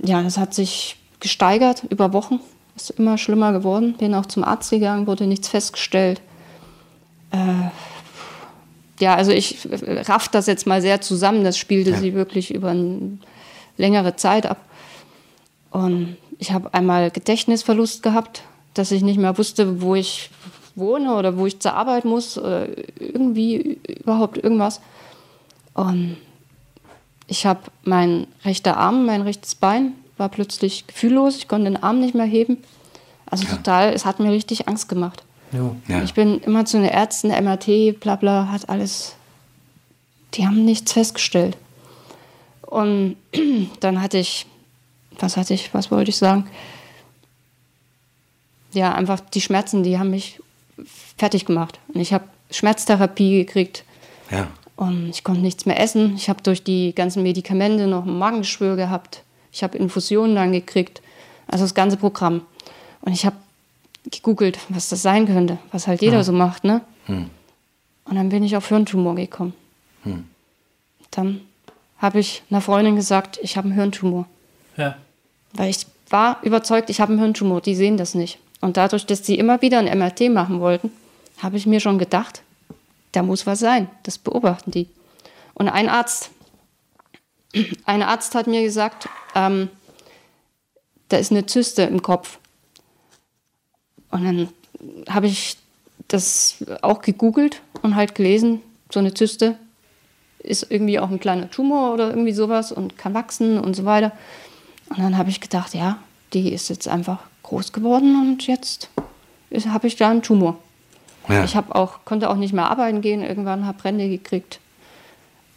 ja, 0.04 0.22
das 0.22 0.38
hat 0.38 0.54
sich 0.54 0.98
gesteigert 1.20 1.84
über 1.90 2.12
Wochen, 2.12 2.40
ist 2.76 2.90
immer 2.92 3.18
schlimmer 3.18 3.54
geworden. 3.54 3.96
Bin 3.98 4.14
auch 4.14 4.26
zum 4.26 4.44
Arzt 4.44 4.72
gegangen, 4.72 5.08
wurde 5.08 5.26
nichts 5.26 5.48
festgestellt. 5.48 6.22
Äh, 7.32 7.70
ja, 9.00 9.16
also 9.16 9.32
ich 9.32 9.68
raff 10.08 10.28
das 10.30 10.48
jetzt 10.48 10.68
mal 10.68 10.82
sehr 10.82 11.02
zusammen. 11.02 11.44
Das 11.44 11.58
spielte 11.58 11.92
ja. 11.92 11.98
sie 11.98 12.14
wirklich 12.14 12.54
über 12.54 12.70
eine 12.70 13.18
längere 13.78 14.16
Zeit 14.16 14.46
ab. 14.46 14.58
Und 15.72 16.18
ich 16.40 16.52
habe 16.52 16.74
einmal 16.74 17.12
Gedächtnisverlust 17.12 18.04
gehabt, 18.04 18.44
dass 18.74 18.92
ich 18.92 19.04
nicht 19.04 19.20
mehr 19.20 19.38
wusste, 19.38 19.82
wo 19.82 19.96
ich 19.96 20.30
wohne 20.76 21.16
oder 21.16 21.38
wo 21.38 21.46
ich 21.46 21.60
zur 21.60 21.74
Arbeit 21.74 22.06
muss 22.06 22.38
oder 22.38 22.68
irgendwie 23.00 23.80
überhaupt 23.88 24.38
irgendwas. 24.38 24.82
Und 25.74 26.18
ich 27.28 27.46
habe 27.46 27.62
mein 27.84 28.28
rechter 28.46 28.78
Arm, 28.78 29.06
mein 29.06 29.22
rechtes 29.22 29.56
Bein 29.56 29.94
war 30.18 30.30
plötzlich 30.30 30.88
gefühllos. 30.88 31.38
Ich 31.38 31.48
konnte 31.48 31.70
den 31.70 31.82
Arm 31.82 32.00
nicht 32.00 32.16
mehr 32.16 32.26
heben. 32.26 32.58
Also 33.26 33.46
ja. 33.46 33.56
total, 33.56 33.94
es 33.94 34.06
hat 34.06 34.20
mir 34.20 34.32
richtig 34.32 34.68
Angst 34.68 34.90
gemacht. 34.90 35.24
Ja. 35.52 36.04
Ich 36.04 36.14
bin 36.14 36.40
immer 36.40 36.66
zu 36.66 36.78
den 36.78 36.90
Ärzten, 36.90 37.30
MRT, 37.30 38.00
bla 38.00 38.16
bla, 38.16 38.50
hat 38.52 38.70
alles. 38.70 39.16
Die 40.34 40.46
haben 40.46 40.66
nichts 40.66 40.92
festgestellt. 40.92 41.58
Und 42.62 43.16
dann 43.80 44.02
hatte 44.02 44.18
ich, 44.18 44.46
was 45.20 45.38
hatte 45.38 45.54
ich, 45.54 45.74
was 45.74 45.90
wollte 45.90 46.10
ich 46.10 46.18
sagen? 46.18 46.48
Ja, 48.74 48.94
einfach 48.94 49.20
die 49.20 49.42
Schmerzen, 49.42 49.84
die 49.84 49.98
haben 49.98 50.12
mich 50.12 50.40
fertig 51.18 51.46
gemacht. 51.46 51.80
Und 51.88 52.02
ich 52.02 52.14
habe 52.14 52.26
Schmerztherapie 52.52 53.46
gekriegt. 53.46 53.84
Ja. 54.30 54.48
Und 54.76 55.10
ich 55.10 55.24
konnte 55.24 55.42
nichts 55.42 55.66
mehr 55.66 55.80
essen. 55.80 56.16
Ich 56.16 56.30
habe 56.30 56.44
durch 56.44 56.64
die 56.64 56.94
ganzen 56.94 57.24
Medikamente 57.24 57.88
noch 57.88 58.06
ein 58.06 58.18
Magengeschwür 58.18 58.76
gehabt. 58.76 59.24
Ich 59.52 59.64
habe 59.64 59.78
Infusionen 59.78 60.36
dann 60.36 60.52
gekriegt. 60.52 61.02
Also 61.48 61.64
das 61.64 61.74
ganze 61.74 61.98
Programm. 61.98 62.42
Und 63.02 63.14
ich 63.14 63.26
habe 63.26 63.38
gegoogelt, 64.12 64.60
was 64.70 64.90
das 64.90 65.02
sein 65.02 65.26
könnte, 65.26 65.58
was 65.72 65.88
halt 65.88 66.02
jeder 66.02 66.18
ja. 66.18 66.24
so 66.24 66.32
macht, 66.32 66.64
ne? 66.64 66.82
Hm. 67.06 67.30
Und 68.06 68.16
dann 68.16 68.30
bin 68.30 68.44
ich 68.44 68.56
auf 68.56 68.70
Hirntumor 68.70 69.16
gekommen. 69.16 69.54
Hm. 70.04 70.26
Dann 71.12 71.42
habe 71.98 72.20
ich 72.20 72.44
einer 72.50 72.62
Freundin 72.62 72.96
gesagt, 72.96 73.40
ich 73.42 73.58
habe 73.58 73.68
einen 73.68 73.76
Hirntumor. 73.76 74.26
Ja. 74.78 74.96
Weil 75.54 75.70
ich 75.70 75.86
war 76.10 76.40
überzeugt, 76.44 76.90
ich 76.90 77.02
habe 77.02 77.12
einen 77.12 77.22
Hirntumor, 77.22 77.62
die 77.62 77.76
sehen 77.76 77.98
das 77.98 78.16
nicht. 78.16 78.40
Und 78.62 78.78
dadurch, 78.78 79.06
dass 79.06 79.26
sie 79.26 79.38
immer 79.38 79.62
wieder 79.62 79.80
ein 79.80 79.98
MRT 79.98 80.30
machen 80.32 80.60
wollten, 80.60 80.92
habe 81.40 81.58
ich 81.58 81.66
mir 81.66 81.80
schon 81.80 82.00
gedacht, 82.00 82.42
da 83.12 83.24
muss 83.24 83.46
was 83.46 83.60
sein. 83.60 83.90
Das 84.04 84.18
beobachten 84.18 84.72
die. 84.72 84.88
Und 85.54 85.70
ein 85.70 85.90
Arzt, 85.90 86.32
ein 87.86 88.04
Arzt 88.04 88.36
hat 88.36 88.48
mir 88.48 88.62
gesagt, 88.62 89.10
ähm, 89.36 89.70
da 91.10 91.18
ist 91.18 91.32
eine 91.32 91.46
Zyste 91.46 91.84
im 91.84 92.02
Kopf. 92.02 92.40
Und 94.12 94.24
dann 94.24 94.50
habe 95.10 95.28
ich 95.28 95.58
das 96.08 96.64
auch 96.82 97.02
gegoogelt 97.02 97.62
und 97.82 97.96
halt 97.96 98.16
gelesen, 98.16 98.62
so 98.92 99.00
eine 99.00 99.14
Zyste 99.14 99.58
ist 100.40 100.68
irgendwie 100.70 101.00
auch 101.00 101.10
ein 101.10 101.20
kleiner 101.20 101.50
Tumor 101.50 101.94
oder 101.94 102.10
irgendwie 102.10 102.32
sowas 102.32 102.72
und 102.72 102.98
kann 102.98 103.14
wachsen 103.14 103.60
und 103.60 103.76
so 103.76 103.86
weiter. 103.86 104.12
Und 104.90 105.00
dann 105.00 105.18
habe 105.18 105.30
ich 105.30 105.42
gedacht, 105.42 105.74
ja, 105.74 105.98
die 106.34 106.54
ist 106.54 106.70
jetzt 106.70 106.88
einfach 106.88 107.20
groß 107.44 107.74
geworden 107.74 108.16
und 108.22 108.48
jetzt 108.48 108.90
habe 109.68 109.88
ich 109.88 109.96
da 109.96 110.10
einen 110.10 110.22
Tumor. 110.22 110.58
Ja. 111.28 111.44
Ich 111.44 111.56
habe 111.56 111.76
auch, 111.76 112.06
konnte 112.06 112.30
auch 112.30 112.36
nicht 112.36 112.54
mehr 112.54 112.70
arbeiten 112.70 113.02
gehen, 113.02 113.22
irgendwann 113.22 113.66
habe 113.66 113.78
Brände 113.78 114.08
gekriegt. 114.08 114.60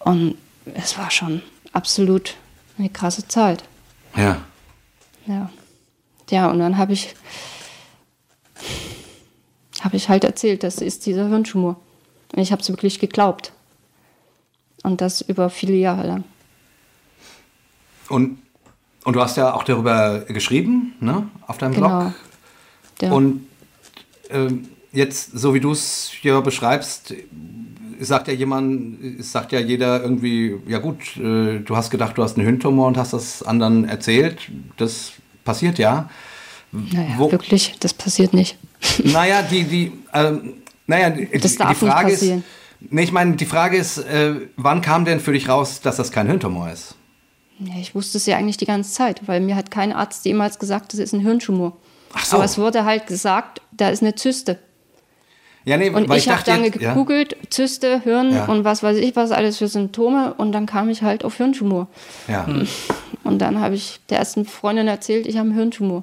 Und 0.01 0.37
es 0.75 0.99
war 0.99 1.11
schon 1.11 1.43
absolut 1.73 2.35
eine 2.79 2.89
krasse 2.89 3.29
Zeit. 3.29 3.63
Ja. 4.17 4.39
Ja. 5.27 5.51
Ja, 6.31 6.51
und 6.51 6.59
dann 6.61 6.79
habe 6.79 6.93
ich 6.93 7.15
habe 9.85 9.97
ich 9.97 10.09
halt 10.09 10.25
erzählt, 10.25 10.63
das 10.63 10.79
ist 10.79 11.07
dieser 11.07 11.29
Hirntumor. 11.29 11.77
Und 12.33 12.41
ich 12.41 12.53
habe 12.53 12.63
es 12.63 12.69
wirklich 12.69 12.99
geglaubt. 12.99 13.53
Und 14.83 15.01
das 15.01 15.21
über 15.21 15.51
viele 15.51 15.75
Jahre 15.75 16.07
lang. 16.07 16.25
Und, 18.09 18.39
und 19.05 19.15
du 19.15 19.21
hast 19.21 19.37
ja 19.37 19.53
auch 19.55 19.63
darüber 19.65 20.21
geschrieben, 20.21 20.95
ne? 21.01 21.29
Auf 21.47 21.59
deinem 21.59 21.75
genau. 21.75 22.01
Blog. 22.01 22.15
Ja. 23.03 23.13
Und 23.13 23.47
ähm, 24.31 24.69
jetzt, 24.93 25.33
so 25.39 25.55
wie 25.55 25.61
du 25.61 25.73
es 25.73 26.11
hier 26.21 26.41
beschreibst, 26.41 27.15
sagt 28.01 28.29
ja 28.29 28.35
jemand, 28.35 29.23
sagt 29.25 29.53
ja 29.53 29.61
jeder 29.61 30.03
irgendwie, 30.03 30.57
ja 30.67 30.79
gut, 30.79 31.17
äh, 31.17 31.61
du 31.61 31.77
hast 31.77 31.91
gedacht, 31.91 32.17
du 32.17 32.23
hast 32.23 32.37
einen 32.37 32.47
Hirntumor 32.47 32.87
und 32.87 32.97
hast 32.97 33.13
das 33.13 33.43
anderen 33.43 33.89
erzählt. 33.89 34.51
Das 34.77 35.13
passiert 35.45 35.79
ja. 35.79 36.09
naja, 36.73 37.15
wo- 37.19 37.31
wirklich, 37.31 37.77
das 37.81 37.93
passiert 37.95 38.33
nicht. 38.33 38.59
Naja, 39.05 39.43
die, 39.43 39.65
die, 39.65 39.93
ähm, 40.15 40.55
naja, 40.87 41.11
die, 41.11 41.27
Das 41.39 41.57
darf 41.57 41.79
die 41.79 41.85
nicht 41.85 41.93
Frage 41.93 42.11
passieren. 42.13 42.39
ist, 42.81 42.93
nee, 42.93 43.03
ich 43.03 43.13
meine, 43.13 43.37
die 43.37 43.47
Frage 43.47 43.77
ist, 43.77 43.99
äh, 43.99 44.35
wann 44.57 44.81
kam 44.81 45.05
denn 45.05 45.21
für 45.21 45.33
dich 45.33 45.49
raus, 45.49 45.81
dass 45.81 45.97
das 45.97 46.11
kein 46.13 46.27
Hirntumor 46.27 46.71
ist? 46.71 46.95
Ja, 47.59 47.75
ich 47.79 47.95
wusste 47.95 48.17
es 48.19 48.25
ja 48.27 48.37
eigentlich 48.39 48.57
die 48.57 48.65
ganze 48.67 48.91
Zeit, 48.93 49.21
weil 49.27 49.41
mir 49.41 49.55
hat 49.57 49.71
kein 49.71 49.93
Arzt 49.93 50.25
jemals 50.25 50.59
gesagt, 50.59 50.93
das 50.95 51.01
ist 51.01 51.13
ein 51.13 51.21
Hirntumor. 51.21 51.77
Ach 52.15 52.25
so. 52.25 52.37
Aber 52.37 52.45
es 52.45 52.57
wurde 52.57 52.85
halt 52.87 53.07
gesagt, 53.07 53.61
da 53.73 53.91
ist 53.91 54.03
eine 54.03 54.15
Zyste. 54.15 54.59
Ja, 55.67 55.77
nee, 55.77 55.91
Und 55.91 56.09
weil 56.09 56.17
ich, 56.17 56.29
habe 56.31 56.43
dann 56.45 56.65
jetzt- 56.65 56.81
ja. 56.81 56.95
gegoogelt, 56.95 57.37
Zyste, 57.51 58.01
Hirn 58.03 58.33
Ja. 58.33 58.47
und 58.47 58.65
was 58.65 58.83
weiß 58.83 58.97
ich, 58.97 59.15
was 59.15 59.31
alles 59.31 59.59
für 59.59 59.69
Symptome. 59.69 60.33
Und 60.39 60.53
dann 60.53 60.65
kam 60.65 60.89
ich 60.89 61.03
halt 61.03 61.23
auf 61.23 61.37
Hirntumor. 61.37 61.87
Ja. 62.29 62.47
Und 63.25 63.39
dann 63.41 63.61
habe 63.61 63.75
ich 63.75 64.01
der 64.09 64.19
ersten 64.21 64.47
Freundin 64.47 64.89
erzählt, 64.89 65.27
ich 65.27 65.37
habe 65.37 65.49
einen 65.51 65.55
Hirntumor. 65.59 66.03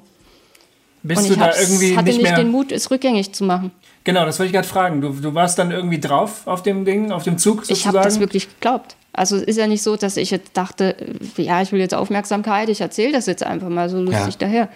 Bist 1.02 1.22
und 1.22 1.28
du 1.28 1.32
ich 1.34 1.38
da 1.38 1.56
irgendwie 1.60 1.96
hatte 1.96 2.04
nicht 2.06 2.16
nicht 2.18 2.22
mehr. 2.30 2.36
den 2.36 2.50
Mut, 2.50 2.72
es 2.72 2.90
rückgängig 2.90 3.32
zu 3.32 3.44
machen. 3.44 3.70
Genau, 4.04 4.24
das 4.24 4.38
wollte 4.38 4.48
ich 4.48 4.52
gerade 4.54 4.66
fragen. 4.68 5.00
Du, 5.00 5.10
du 5.10 5.34
warst 5.34 5.58
dann 5.58 5.70
irgendwie 5.70 6.00
drauf 6.00 6.46
auf 6.46 6.62
dem 6.62 6.84
Ding, 6.84 7.12
auf 7.12 7.22
dem 7.24 7.38
Zug 7.38 7.58
sozusagen? 7.64 7.78
Ich 7.78 7.86
habe 7.86 7.98
das 8.00 8.20
wirklich 8.20 8.48
geglaubt. 8.48 8.96
Also 9.12 9.36
es 9.36 9.42
ist 9.42 9.56
ja 9.56 9.66
nicht 9.66 9.82
so, 9.82 9.96
dass 9.96 10.16
ich 10.16 10.30
jetzt 10.30 10.50
dachte, 10.56 10.96
äh, 11.36 11.42
ja, 11.42 11.60
ich 11.62 11.72
will 11.72 11.80
jetzt 11.80 11.94
Aufmerksamkeit, 11.94 12.68
ich 12.68 12.80
erzähle 12.80 13.12
das 13.12 13.26
jetzt 13.26 13.42
einfach 13.42 13.68
mal 13.68 13.88
so 13.88 13.98
lustig 14.00 14.34
Ja. 14.34 14.38
daher. 14.38 14.68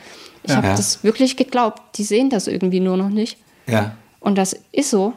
Ich 0.45 0.55
habe 0.55 0.67
Ja. 0.69 0.77
das 0.77 1.03
wirklich 1.05 1.37
geglaubt. 1.37 1.81
Die 1.97 2.05
sehen 2.05 2.29
das 2.31 2.47
irgendwie 2.49 2.81
nur 2.81 2.97
noch 2.97 3.09
nicht. 3.09 3.37
Ja. 3.67 3.93
Und 4.21 4.37
das 4.39 4.57
ist 4.73 4.91
so. 4.91 5.15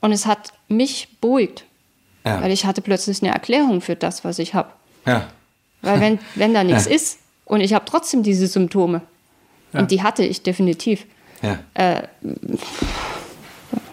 Und 0.00 0.12
es 0.12 0.26
hat 0.26 0.52
mich 0.68 1.08
beruhigt, 1.20 1.64
Ja. 2.24 2.40
weil 2.42 2.52
ich 2.52 2.64
hatte 2.66 2.80
plötzlich 2.82 3.22
eine 3.22 3.32
Erklärung 3.32 3.80
für 3.80 3.96
das, 3.96 4.24
was 4.24 4.38
ich 4.38 4.54
habe. 4.54 4.70
ja. 5.06 5.26
Weil 5.82 6.00
wenn, 6.02 6.18
wenn 6.34 6.52
da 6.52 6.62
nichts 6.64 6.84
Ja. 6.86 6.94
ist 6.94 7.18
und 7.46 7.62
ich 7.62 7.72
habe 7.72 7.86
trotzdem 7.86 8.22
diese 8.22 8.46
Symptome, 8.46 9.00
und 9.72 9.90
die 9.90 10.02
hatte 10.02 10.22
ich 10.24 10.42
definitiv, 10.42 11.06
Ja. 11.42 11.58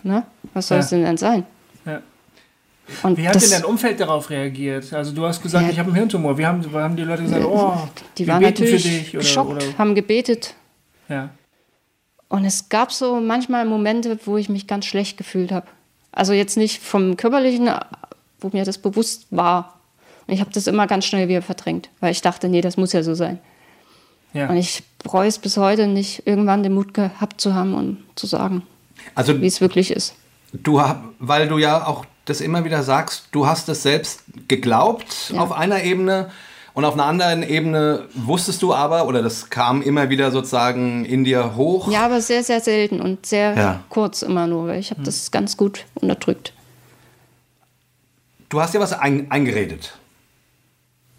ne? 0.04 0.24
was 0.54 0.68
soll 0.68 0.78
Ja. 0.78 0.84
es 0.84 0.90
denn 0.90 1.04
dann 1.04 1.18
sein? 1.18 1.46
Ja. 1.86 2.02
Und 3.04 3.18
Wie 3.18 3.28
hat 3.28 3.36
das, 3.36 3.44
denn 3.50 3.62
dein 3.62 3.66
Umfeld 3.66 4.00
darauf 4.00 4.30
reagiert? 4.30 4.94
Also 4.94 5.12
du 5.12 5.26
hast 5.26 5.44
gesagt, 5.44 5.66
Ja. 5.66 5.72
ich 5.72 5.80
habe 5.80 5.88
einen 5.90 5.98
Hirntumor. 5.98 6.38
Wie 6.38 6.46
haben, 6.46 6.64
haben 6.74 6.96
die 6.96 7.04
Leute 7.04 7.24
gesagt, 7.24 7.44
oh, 7.44 7.76
die 8.18 8.26
wir 8.26 8.34
waren 8.34 8.42
beten 8.44 8.64
natürlich 8.64 8.84
für 8.84 8.90
dich? 8.90 9.10
Oder, 9.10 9.18
geschockt, 9.20 9.52
oder, 9.52 9.78
haben 9.78 9.96
gebetet. 9.96 10.56
ja. 11.10 11.30
Und 12.30 12.44
es 12.44 12.68
gab 12.68 12.92
so 12.92 13.22
manchmal 13.22 13.66
Momente, 13.66 14.20
wo 14.26 14.36
ich 14.36 14.50
mich 14.50 14.68
ganz 14.68 14.86
schlecht 14.86 15.18
gefühlt 15.18 15.50
habe. 15.54 15.66
Also 16.12 16.34
jetzt 16.34 16.58
nicht 16.58 16.82
vom 16.84 17.16
körperlichen, 17.16 17.70
wo 18.42 18.50
mir 18.52 18.66
das 18.66 18.78
bewusst 18.80 19.28
war. 19.32 19.80
Und 20.28 20.34
ich 20.34 20.42
habe 20.42 20.52
das 20.52 20.68
immer 20.68 20.88
ganz 20.88 21.06
schnell 21.06 21.30
wieder 21.30 21.42
verdrängt, 21.42 21.88
weil 22.02 22.12
ich 22.12 22.22
dachte, 22.22 22.50
nee, 22.50 22.60
das 22.60 22.76
muss 22.76 22.92
ja 22.92 23.02
so 23.02 23.14
sein. 23.16 23.40
Ja. 24.38 24.50
Und 24.50 24.58
ich 24.58 24.84
bereue 25.04 25.28
es 25.28 25.40
bis 25.40 25.58
heute 25.58 25.88
nicht, 25.88 26.26
irgendwann 26.28 26.64
den 26.64 26.74
Mut 26.74 26.94
gehabt 26.94 27.42
zu 27.42 27.54
haben 27.56 27.74
und 27.74 28.04
zu 28.16 28.28
sagen, 28.28 28.64
Also 29.16 29.42
wie 29.42 29.48
es 29.48 29.60
wirklich 29.62 29.92
ist. 29.92 30.14
du, 30.54 30.82
hab- 30.82 31.04
weil 31.20 31.48
du 31.48 31.58
ja 31.58 31.86
auch 31.88 32.06
das 32.26 32.42
immer 32.42 32.64
wieder 32.66 32.84
sagst, 32.84 33.28
du 33.32 33.48
hast 33.48 33.70
es 33.70 33.84
selbst 33.84 34.22
geglaubt 34.48 35.32
Ja. 35.34 35.40
auf 35.42 35.52
einer 35.54 35.84
Ebene 35.84 36.30
und 36.74 36.84
auf 36.86 36.94
einer 36.94 37.06
anderen 37.06 37.42
Ebene 37.42 38.06
wusstest 38.14 38.62
du 38.62 38.74
aber, 38.74 39.08
oder 39.08 39.24
das 39.24 39.50
kam 39.50 39.82
immer 39.82 40.10
wieder 40.10 40.30
sozusagen 40.32 41.06
in 41.06 41.24
dir 41.24 41.56
hoch. 41.56 41.90
Ja, 41.90 42.06
aber 42.06 42.20
sehr, 42.22 42.44
sehr 42.44 42.60
selten 42.60 43.02
und 43.02 43.26
sehr 43.26 43.56
Ja. 43.56 43.80
kurz 43.90 44.22
immer 44.22 44.46
nur, 44.46 44.68
weil 44.68 44.80
ich 44.80 44.92
habe 44.92 45.02
das 45.04 45.32
ganz 45.32 45.58
gut 45.58 45.86
unterdrückt. 45.96 46.54
Du 48.50 48.62
hast 48.62 48.74
dir 48.74 48.80
was 48.80 48.94
ein, 48.94 49.32
eingeredet. 49.32 49.98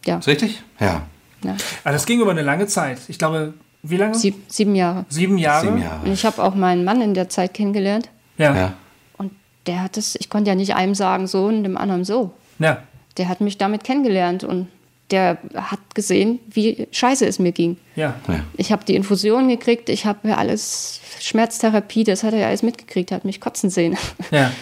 Ja, 0.06 0.18
Ist 0.18 0.28
richtig? 0.28 0.62
Ja. 0.80 1.02
Ja. 1.44 1.50
Aber 1.50 1.58
Ah, 1.84 1.92
das 1.92 2.06
ging 2.06 2.20
über 2.20 2.30
eine 2.30 2.42
lange 2.42 2.66
Zeit. 2.66 2.98
Ich 3.08 3.18
glaube, 3.18 3.54
wie 3.82 3.96
lange? 3.96 4.14
Sieb, 4.14 4.36
sieben 4.48 4.74
Jahre. 4.74 5.04
Sieben 5.08 5.38
Jahre. 5.38 5.64
Sieben 5.66 5.80
Jahre. 5.82 6.04
Und 6.04 6.12
ich 6.12 6.24
habe 6.26 6.42
auch 6.42 6.54
meinen 6.54 6.84
Mann 6.84 7.00
in 7.00 7.14
der 7.14 7.28
Zeit 7.28 7.54
kennengelernt. 7.54 8.08
Ja. 8.36 8.54
ja. 8.54 8.72
Und 9.16 9.32
der 9.66 9.82
hat 9.82 9.96
es, 9.96 10.16
ich 10.16 10.28
konnte 10.30 10.50
ja 10.50 10.54
nicht 10.54 10.74
einem 10.74 10.94
sagen 10.94 11.26
so 11.26 11.46
und 11.46 11.62
dem 11.64 11.76
anderen 11.76 12.04
so. 12.04 12.32
ja. 12.58 12.82
Der 13.16 13.28
hat 13.28 13.40
mich 13.40 13.58
damit 13.58 13.82
kennengelernt 13.82 14.44
und 14.44 14.68
der 15.10 15.38
hat 15.56 15.80
gesehen, 15.94 16.38
wie 16.48 16.86
scheiße 16.92 17.26
es 17.26 17.40
mir 17.40 17.50
ging. 17.50 17.76
ja. 17.96 18.14
ja. 18.28 18.40
Ich 18.56 18.70
habe 18.70 18.84
die 18.84 18.94
Infusion 18.94 19.48
gekriegt, 19.48 19.88
ich 19.88 20.06
habe 20.06 20.28
ja 20.28 20.36
alles, 20.36 21.00
Schmerztherapie, 21.18 22.04
das 22.04 22.22
hat 22.22 22.32
er 22.34 22.40
ja 22.40 22.46
alles 22.46 22.62
mitgekriegt, 22.62 23.10
er 23.10 23.16
hat 23.16 23.24
mich 23.24 23.40
kotzen 23.40 23.70
sehen. 23.70 23.96
ja. 24.30 24.52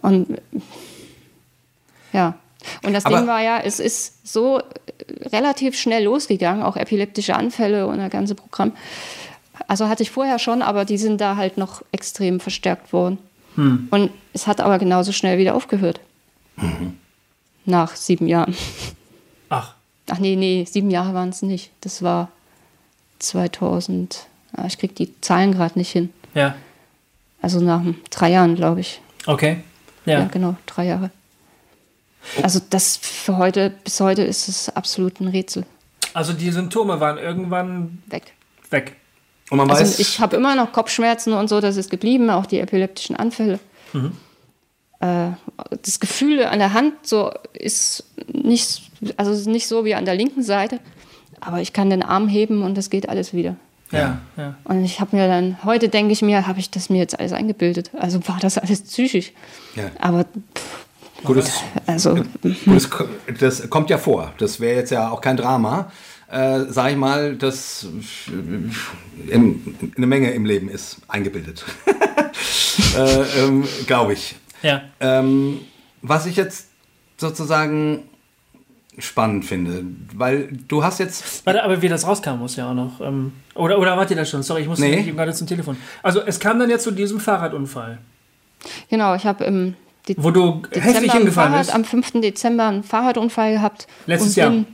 Und 0.00 0.38
ja. 2.14 2.34
Und 2.84 2.92
das 2.92 3.04
Aber- 3.06 3.18
Ding 3.18 3.26
war 3.26 3.42
ja, 3.42 3.58
es 3.58 3.80
ist 3.80 4.26
so 4.26 4.58
äh, 4.58 4.62
relativ 5.28 5.78
schnell 5.78 6.04
losgegangen, 6.04 6.62
auch 6.62 6.76
epileptische 6.76 7.34
Anfälle 7.34 7.86
und 7.86 7.98
das 7.98 8.10
ganze 8.10 8.34
Programm. 8.34 8.72
Also 9.68 9.88
hatte 9.88 10.02
ich 10.02 10.10
vorher 10.10 10.38
schon, 10.38 10.62
aber 10.62 10.84
die 10.84 10.98
sind 10.98 11.20
da 11.20 11.36
halt 11.36 11.56
noch 11.58 11.82
extrem 11.92 12.40
verstärkt 12.40 12.92
worden. 12.92 13.18
Und 13.56 14.10
es 14.34 14.46
hat 14.46 14.60
aber 14.60 14.78
genauso 14.78 15.12
schnell 15.12 15.38
wieder 15.38 15.54
aufgehört. 15.54 15.98
Nach 17.64 17.96
sieben 17.96 18.26
Jahren. 18.28 18.54
Ach, 19.48 19.74
Ach 20.10 20.18
nee, 20.18 20.36
nee, 20.36 20.66
sieben 20.70 20.90
Jahre 20.90 21.14
waren 21.14 21.30
es 21.30 21.40
nicht. 21.40 21.70
Das 21.80 22.02
war 22.02 22.28
2000. 23.18 24.26
Ah, 24.54 24.64
ich 24.66 24.78
krieg 24.78 24.94
die 24.94 25.18
Zahlen 25.20 25.52
gerade 25.52 25.78
nicht 25.78 25.90
hin. 25.90 26.10
ja. 26.34 26.54
Also 27.42 27.60
nach 27.60 27.82
drei 28.10 28.30
Jahren, 28.32 28.56
glaube 28.56 28.80
ich. 28.80 29.00
Okay. 29.26 29.58
Ja. 30.04 30.20
Ja. 30.20 30.24
genau, 30.26 30.56
drei 30.66 30.86
Jahre. 30.86 31.10
Also 32.42 32.60
das 32.70 32.96
für 32.96 33.36
heute, 33.36 33.70
bis 33.84 34.00
heute 34.00 34.22
ist 34.22 34.48
es 34.48 34.68
absolut 34.74 35.20
ein 35.20 35.28
Rätsel. 35.28 35.64
Also 36.14 36.32
die 36.32 36.50
Symptome 36.50 37.00
waren 37.00 37.18
irgendwann 37.18 38.02
Weg. 38.06 38.22
weg. 38.70 38.96
Und 39.50 39.58
man 39.58 39.70
Also 39.70 39.82
weiß, 39.82 39.98
ich 39.98 40.20
habe 40.20 40.36
immer 40.36 40.56
noch 40.56 40.72
Kopfschmerzen 40.72 41.32
und 41.32 41.48
so, 41.48 41.60
das 41.60 41.76
ist 41.76 41.90
geblieben, 41.90 42.30
auch 42.30 42.46
die 42.46 42.58
epileptischen 42.58 43.16
Anfälle. 43.16 43.58
Äh, 45.00 45.30
das 45.82 46.00
Gefühl 46.00 46.44
an 46.44 46.58
der 46.58 46.72
Hand 46.72 46.94
so 47.02 47.32
ist 47.52 48.04
nicht, 48.32 48.82
also 49.16 49.30
ist 49.32 49.46
nicht 49.46 49.68
so 49.68 49.84
wie 49.84 49.94
an 49.94 50.04
der 50.04 50.14
linken 50.14 50.42
Seite, 50.42 50.80
aber 51.40 51.60
ich 51.60 51.72
kann 51.72 51.90
den 51.90 52.02
Arm 52.02 52.28
heben 52.28 52.62
und 52.62 52.76
das 52.76 52.90
geht 52.90 53.08
alles 53.08 53.32
wieder. 53.32 53.56
Ja. 53.92 54.18
ja. 54.36 54.56
Und 54.64 54.84
ich 54.84 55.00
habe 55.00 55.14
mir 55.14 55.28
dann, 55.28 55.58
heute 55.64 55.88
denke 55.88 56.12
ich 56.12 56.22
mir, 56.22 56.46
habe 56.46 56.58
ich 56.58 56.70
das 56.70 56.90
mir 56.90 56.98
jetzt 56.98 57.18
alles 57.18 57.32
eingebildet? 57.32 57.90
Also 57.96 58.26
war 58.26 58.38
das 58.40 58.58
alles 58.58 58.82
psychisch? 58.82 59.32
Ja. 59.76 59.90
Aber 60.00 60.24
pff, 60.24 60.85
gutes, 61.24 61.52
also 61.86 62.18
gutes, 62.64 62.88
das 63.40 63.70
kommt 63.70 63.90
ja 63.90 63.98
vor. 63.98 64.32
Das 64.38 64.60
wäre 64.60 64.76
jetzt 64.76 64.90
ja 64.90 65.10
auch 65.10 65.20
kein 65.20 65.36
Drama. 65.36 65.90
Äh, 66.30 66.64
sag 66.68 66.90
ich 66.90 66.96
mal, 66.96 67.36
das 67.36 67.86
äh, 68.28 69.30
in, 69.32 69.92
eine 69.96 70.06
Menge 70.06 70.30
im 70.32 70.44
Leben 70.44 70.68
ist 70.68 70.98
eingebildet. 71.08 71.64
äh, 72.96 73.22
ähm, 73.44 73.64
Glaube 73.86 74.14
ich. 74.14 74.34
Ja. 74.62 74.82
Ähm, 75.00 75.60
was 76.02 76.26
ich 76.26 76.36
jetzt 76.36 76.68
sozusagen 77.16 78.02
spannend 78.98 79.44
finde, 79.44 79.84
weil 80.14 80.48
du 80.68 80.82
hast 80.82 80.98
jetzt 80.98 81.44
Warte, 81.46 81.62
aber 81.62 81.82
wie 81.82 81.88
das 81.88 82.06
rauskam, 82.06 82.38
muss 82.38 82.56
ja 82.56 82.70
auch 82.70 82.74
noch. 82.74 83.00
Ähm, 83.00 83.32
oder, 83.54 83.78
oder 83.78 83.96
wart 83.96 84.10
ihr 84.10 84.16
das 84.16 84.30
schon? 84.30 84.42
Sorry, 84.42 84.62
ich 84.62 84.68
muss 84.68 84.78
Nee. 84.78 85.02
gerade 85.02 85.32
zum 85.32 85.46
Telefon. 85.46 85.76
Also 86.02 86.22
es 86.22 86.40
kam 86.40 86.58
dann 86.58 86.70
jetzt 86.70 86.84
zu 86.84 86.90
diesem 86.90 87.20
Fahrradunfall, 87.20 87.98
genau, 88.88 89.14
ich 89.14 89.26
habe 89.26 89.44
im 89.44 89.74
De 90.08 90.16
wo 90.18 90.30
du 90.30 90.62
heftig 90.70 90.82
Dezember 90.84 91.12
am 91.12 91.18
hingefallen 91.18 91.32
Fahrrad, 91.52 91.58
bist. 91.66 91.74
am 91.74 91.84
5. 91.84 92.12
Dezember 92.20 92.64
einen 92.68 92.82
Fahrradunfall 92.82 93.52
gehabt. 93.54 93.86
Letztes 94.06 94.30
und 94.30 94.36
Jahr. 94.36 94.50
Bin, 94.50 94.66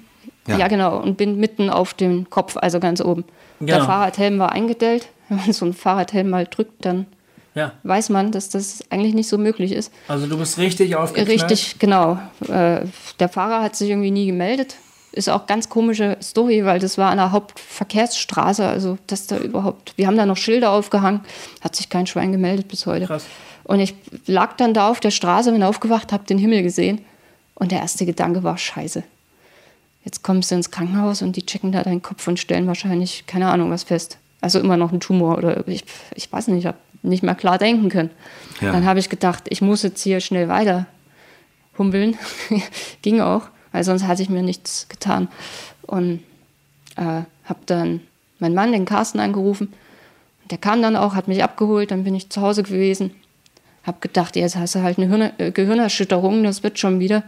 Ja. 0.47 0.59
ja. 0.59 0.69
genau. 0.69 0.99
Und 0.99 1.17
bin 1.17 1.39
mitten 1.39 1.71
auf 1.71 1.95
dem 1.95 2.29
Kopf, 2.31 2.57
also 2.57 2.81
ganz 2.81 3.01
oben. 3.01 3.25
Der 3.61 3.77
Genau. 3.77 3.87
Fahrradhelm 3.87 4.39
war 4.39 4.53
eingedellt. 4.53 5.09
Wenn 5.29 5.39
man 5.39 5.53
so 5.53 5.65
einen 5.65 5.75
Fahrradhelm 5.75 6.29
mal 6.31 6.47
drückt, 6.47 6.85
dann 6.85 7.07
Ja, 7.55 7.73
weiß 7.85 8.09
man, 8.11 8.33
dass 8.33 8.49
das 8.51 8.83
eigentlich 8.91 9.15
nicht 9.15 9.29
so 9.29 9.39
möglich 9.39 9.73
ist. 9.73 9.93
also 10.09 10.27
du 10.27 10.37
bist 10.39 10.59
richtig 10.59 10.97
aufgeknallt. 10.97 11.29
Richtig, 11.43 11.79
genau. 11.79 12.19
Äh, 12.49 12.81
der 13.21 13.29
Fahrer 13.31 13.63
hat 13.63 13.77
sich 13.77 13.89
irgendwie 13.91 14.11
nie 14.11 14.27
gemeldet. 14.27 14.77
Ist 15.15 15.29
auch 15.29 15.47
ganz 15.47 15.69
komische 15.69 16.17
Story, 16.23 16.65
weil 16.65 16.79
das 16.81 16.97
war 16.97 17.11
an 17.11 17.19
der 17.19 17.33
Hauptverkehrsstraße, 17.33 18.67
also 18.67 18.97
dass 19.07 19.27
da 19.27 19.37
überhaupt, 19.37 19.93
wir 19.97 20.07
haben 20.07 20.17
da 20.17 20.25
noch 20.27 20.37
Schilder 20.39 20.71
aufgehangen, 20.71 21.21
hat 21.61 21.77
sich 21.77 21.89
kein 21.91 22.07
Schwein 22.07 22.33
gemeldet 22.33 22.69
bis 22.69 22.87
heute. 22.87 23.07
Krass. 23.07 23.25
Und 23.65 23.81
ich 23.81 23.95
lag 24.27 24.57
dann 24.57 24.75
da 24.75 24.89
auf 24.89 25.01
der 25.01 25.11
Straße, 25.11 25.53
bin 25.53 25.63
aufgewacht, 25.63 26.13
habe 26.13 26.25
den 26.25 26.39
Himmel 26.39 26.63
gesehen 26.63 27.01
und 27.55 27.73
der 27.73 27.81
erste 27.81 28.07
Gedanke 28.07 28.43
war 28.43 28.59
Scheiße. 28.59 29.03
Jetzt 30.05 30.23
kommst 30.23 30.51
du 30.51 30.57
ins 30.57 30.71
Krankenhaus 30.71 31.23
und 31.23 31.37
die 31.37 31.47
checken 31.47 31.71
da 31.71 31.83
deinen 31.83 32.03
Kopf 32.03 32.27
und 32.27 32.41
stellen 32.41 32.67
wahrscheinlich 32.67 33.25
keine 33.27 33.49
Ahnung 33.51 33.71
was 33.71 33.85
fest. 33.85 34.19
Also 34.41 34.59
immer 34.59 34.77
noch 34.77 34.91
ein 34.91 34.99
Tumor 34.99 35.39
oder 35.39 35.67
ich, 35.69 35.85
ich 36.17 36.33
weiß 36.33 36.49
nicht, 36.49 36.61
ich 36.61 36.67
habe 36.67 36.79
nicht 37.03 37.23
mehr 37.23 37.37
klar 37.37 37.59
denken 37.59 37.89
können. 37.89 38.11
Ja. 38.61 38.73
Dann 38.73 38.85
habe 38.85 38.99
ich 38.99 39.09
gedacht, 39.09 39.45
ich 39.49 39.63
muss 39.63 39.83
jetzt 39.83 40.03
hier 40.03 40.21
schnell 40.21 40.49
weiter 40.49 40.87
humpeln. 41.79 42.17
Ging 43.03 43.21
auch, 43.21 43.43
weil 43.71 43.85
sonst 43.85 44.07
hatte 44.07 44.23
ich 44.23 44.29
mir 44.29 44.43
nichts 44.43 44.89
getan. 44.89 45.29
Und 45.83 46.23
äh, 46.97 47.23
habe 47.45 47.61
dann 47.67 48.01
meinen 48.39 48.55
Mann, 48.55 48.73
den 48.73 48.85
Carsten, 48.85 49.21
angerufen. 49.21 49.73
Der 50.51 50.59
kam 50.59 50.83
dann 50.83 50.97
auch, 50.97 51.15
hat 51.15 51.29
mich 51.29 51.43
abgeholt, 51.43 51.91
dann 51.91 52.05
bin 52.05 52.15
ich 52.15 52.31
zu 52.31 52.41
Hause 52.41 52.63
gewesen. 52.63 53.13
Hab 53.85 54.01
gedacht, 54.01 54.37
jetzt 54.37 54.57
hast 54.57 54.75
du 54.75 54.83
halt 54.83 54.99
eine 54.99 55.09
Hirn 55.09 55.33
äh, 55.39 55.51
Gehirnerschütterung, 55.51 56.45
das 56.45 56.63
wird 56.63 56.79
schon 56.79 57.01
wieder. 57.01 57.25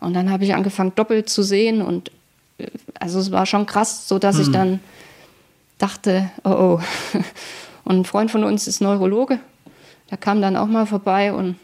Und 0.00 0.14
dann 0.14 0.30
habe 0.30 0.44
ich 0.44 0.54
angefangen, 0.54 0.92
doppelt 0.94 1.28
zu 1.28 1.42
sehen. 1.42 1.80
Und 1.82 2.10
äh, 2.58 2.66
also 3.00 3.18
es 3.18 3.32
war 3.32 3.46
schon 3.46 3.66
krass, 3.66 4.08
so 4.08 4.18
dass 4.18 4.38
ich 4.38 4.50
dann 4.50 4.80
dachte, 5.78 6.30
oh 6.44 6.50
oh. 6.50 6.80
Und 7.84 7.98
ein 7.98 8.04
Freund 8.04 8.30
von 8.30 8.44
uns 8.44 8.66
ist 8.66 8.80
Neurologe. 8.80 9.38
Der 10.10 10.18
kam 10.18 10.40
dann 10.40 10.56
auch 10.56 10.66
mal 10.66 10.86
vorbei 10.86 11.32
und 11.32 11.56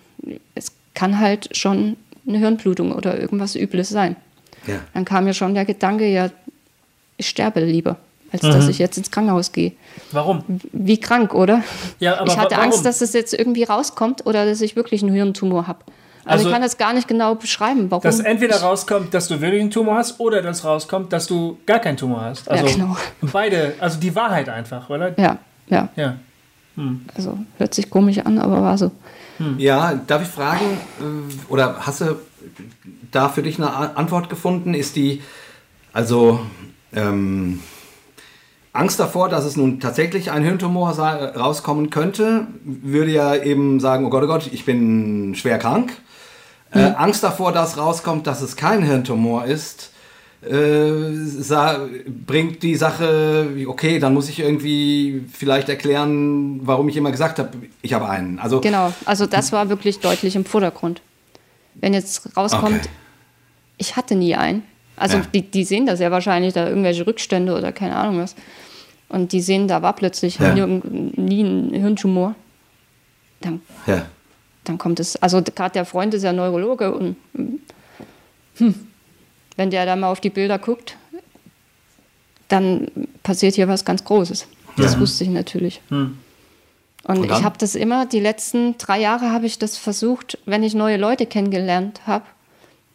es 0.54 0.72
kann 0.94 1.18
halt 1.18 1.56
schon 1.56 1.96
eine 2.26 2.38
Hirnblutung 2.38 2.92
oder 2.92 3.18
irgendwas 3.18 3.56
Übles 3.56 3.88
sein. 3.88 4.16
Ja. 4.66 4.80
Dann 4.92 5.04
kam 5.04 5.24
mir 5.24 5.34
schon 5.34 5.54
der 5.54 5.64
Gedanke, 5.64 6.06
ja, 6.06 6.30
ich 7.16 7.28
sterbe 7.28 7.60
lieber, 7.60 7.96
als 8.32 8.42
dass 8.42 8.68
ich 8.68 8.78
jetzt 8.78 8.96
ins 8.98 9.10
Krankenhaus 9.10 9.52
gehe. 9.52 9.72
Warum? 10.12 10.44
Wie 10.72 10.98
krank, 10.98 11.34
oder? 11.34 11.62
Ja, 11.98 12.18
aber 12.20 12.26
ich 12.30 12.36
hatte 12.38 12.52
wa- 12.54 12.58
warum? 12.58 12.72
Angst, 12.72 12.84
dass 12.84 13.00
es 13.00 13.12
jetzt 13.12 13.34
irgendwie 13.34 13.64
rauskommt 13.64 14.26
oder 14.26 14.44
dass 14.46 14.60
ich 14.60 14.76
wirklich 14.76 15.02
einen 15.02 15.12
Hirntumor 15.14 15.66
habe. 15.66 15.80
Also, 16.24 16.32
Also- 16.32 16.48
ich 16.48 16.52
kann 16.52 16.62
das 16.62 16.76
gar 16.78 16.92
nicht 16.92 17.08
genau 17.08 17.34
beschreiben, 17.34 17.90
warum. 17.90 18.02
Dass 18.02 18.20
entweder 18.20 18.60
rauskommt, 18.60 19.14
dass 19.14 19.28
du 19.28 19.40
wirklich 19.40 19.62
einen 19.62 19.70
Tumor 19.70 19.96
hast, 19.96 20.20
oder 20.20 20.42
dass 20.42 20.64
rauskommt, 20.64 21.12
dass 21.12 21.26
du 21.26 21.58
gar 21.66 21.78
keinen 21.78 21.96
Tumor 21.96 22.20
hast. 22.22 22.48
Also 22.50 22.66
genau. 22.66 22.96
beide, 23.32 23.74
also 23.80 23.98
die 23.98 24.14
Wahrheit 24.14 24.48
einfach, 24.48 24.88
oder? 24.90 25.18
Ja, 25.18 25.38
ja. 25.68 25.88
Ja. 25.96 26.16
Also 27.14 27.36
hört 27.58 27.74
sich 27.74 27.90
komisch 27.90 28.18
an, 28.18 28.38
aber 28.38 28.62
war 28.62 28.78
so. 28.78 28.90
Ja, 29.58 29.94
darf 30.06 30.22
ich 30.22 30.28
fragen, 30.28 30.64
äh, 31.00 31.52
oder 31.52 31.76
hast 31.86 32.00
du 32.02 32.16
da 33.10 33.28
für 33.30 33.42
dich 33.42 33.58
eine 33.58 33.96
Antwort 33.96 34.28
gefunden? 34.30 34.74
Ist 34.74 34.96
die, 34.96 35.22
also, 35.94 36.40
ähm, 36.94 37.60
Angst 38.72 39.00
davor, 39.00 39.28
dass 39.28 39.44
es 39.44 39.56
nun 39.56 39.80
tatsächlich 39.80 40.30
ein 40.30 40.44
Hirntumor 40.44 40.90
rauskommen 40.90 41.90
könnte, 41.90 42.46
würde 42.64 43.10
ja 43.10 43.34
eben 43.34 43.80
sagen, 43.80 44.04
oh 44.06 44.10
Gott, 44.10 44.22
oh 44.22 44.26
Gott, 44.28 44.48
ich 44.52 44.64
bin 44.64 45.34
schwer 45.34 45.58
krank. 45.58 45.92
Äh, 46.72 46.92
Angst 46.96 47.24
davor, 47.24 47.50
dass 47.50 47.76
rauskommt, 47.78 48.28
dass 48.28 48.42
es 48.42 48.54
kein 48.54 48.84
Hirntumor 48.84 49.44
ist, 49.44 49.90
äh, 50.42 50.56
bringt 52.26 52.62
die 52.62 52.76
Sache, 52.76 53.48
okay, 53.66 53.98
dann 53.98 54.14
muss 54.14 54.28
ich 54.28 54.38
irgendwie 54.38 55.26
vielleicht 55.32 55.68
erklären, 55.68 56.60
warum 56.62 56.88
ich 56.88 56.96
immer 56.96 57.10
gesagt 57.10 57.40
habe, 57.40 57.50
ich 57.82 57.92
habe 57.92 58.08
einen. 58.08 58.38
Also 58.38 58.60
Genau, 58.60 58.92
also 59.04 59.26
das 59.26 59.50
war 59.52 59.68
wirklich 59.68 59.98
deutlich 59.98 60.36
im 60.36 60.44
Vordergrund. 60.44 61.02
Wenn 61.74 61.92
jetzt 61.92 62.36
rauskommt, 62.36 62.80
Okay. 62.80 62.88
ich 63.78 63.96
hatte 63.96 64.14
nie 64.14 64.36
einen. 64.36 64.62
Also 65.00 65.16
Ja. 65.18 65.24
die, 65.34 65.42
die 65.42 65.64
sehen 65.64 65.86
das 65.86 65.98
ja 66.00 66.10
wahrscheinlich, 66.10 66.52
da 66.54 66.68
irgendwelche 66.68 67.06
Rückstände 67.06 67.56
oder 67.56 67.72
keine 67.72 67.96
Ahnung 67.96 68.18
was. 68.20 68.34
Und 69.08 69.32
die 69.32 69.40
sehen, 69.40 69.66
da 69.66 69.82
war 69.82 69.94
plötzlich 69.94 70.38
Ja. 70.38 70.54
nie, 70.54 70.80
nie 71.16 71.42
ein 71.42 71.70
Hirntumor. 71.74 72.34
Dann, 73.40 73.60
Ja. 73.86 74.04
dann 74.64 74.76
kommt 74.78 75.00
es, 75.00 75.16
also 75.16 75.42
gerade 75.42 75.72
der 75.72 75.84
Freund 75.86 76.12
ist 76.14 76.22
ja 76.22 76.32
Neurologe 76.32 76.92
und 76.94 77.16
hm, 78.58 78.74
wenn 79.56 79.70
der 79.70 79.86
da 79.86 79.96
mal 79.96 80.10
auf 80.10 80.20
die 80.20 80.30
Bilder 80.30 80.58
guckt, 80.58 80.96
dann 82.48 82.88
passiert 83.22 83.54
hier 83.54 83.68
was 83.68 83.84
ganz 83.84 84.04
Großes. 84.04 84.46
Das 84.76 84.98
wusste 84.98 85.24
ich 85.24 85.30
natürlich. 85.30 85.80
Und, 85.90 86.18
Und 87.04 87.28
dann? 87.30 87.38
ich 87.38 87.44
habe 87.44 87.56
das 87.58 87.74
immer, 87.74 88.06
die 88.06 88.20
letzten 88.20 88.76
drei 88.78 89.00
Jahre 89.00 89.30
habe 89.32 89.46
ich 89.46 89.58
das 89.58 89.76
versucht, 89.76 90.38
wenn 90.46 90.62
ich 90.62 90.74
neue 90.74 90.96
Leute 90.96 91.26
kennengelernt 91.26 92.00
habe, 92.06 92.24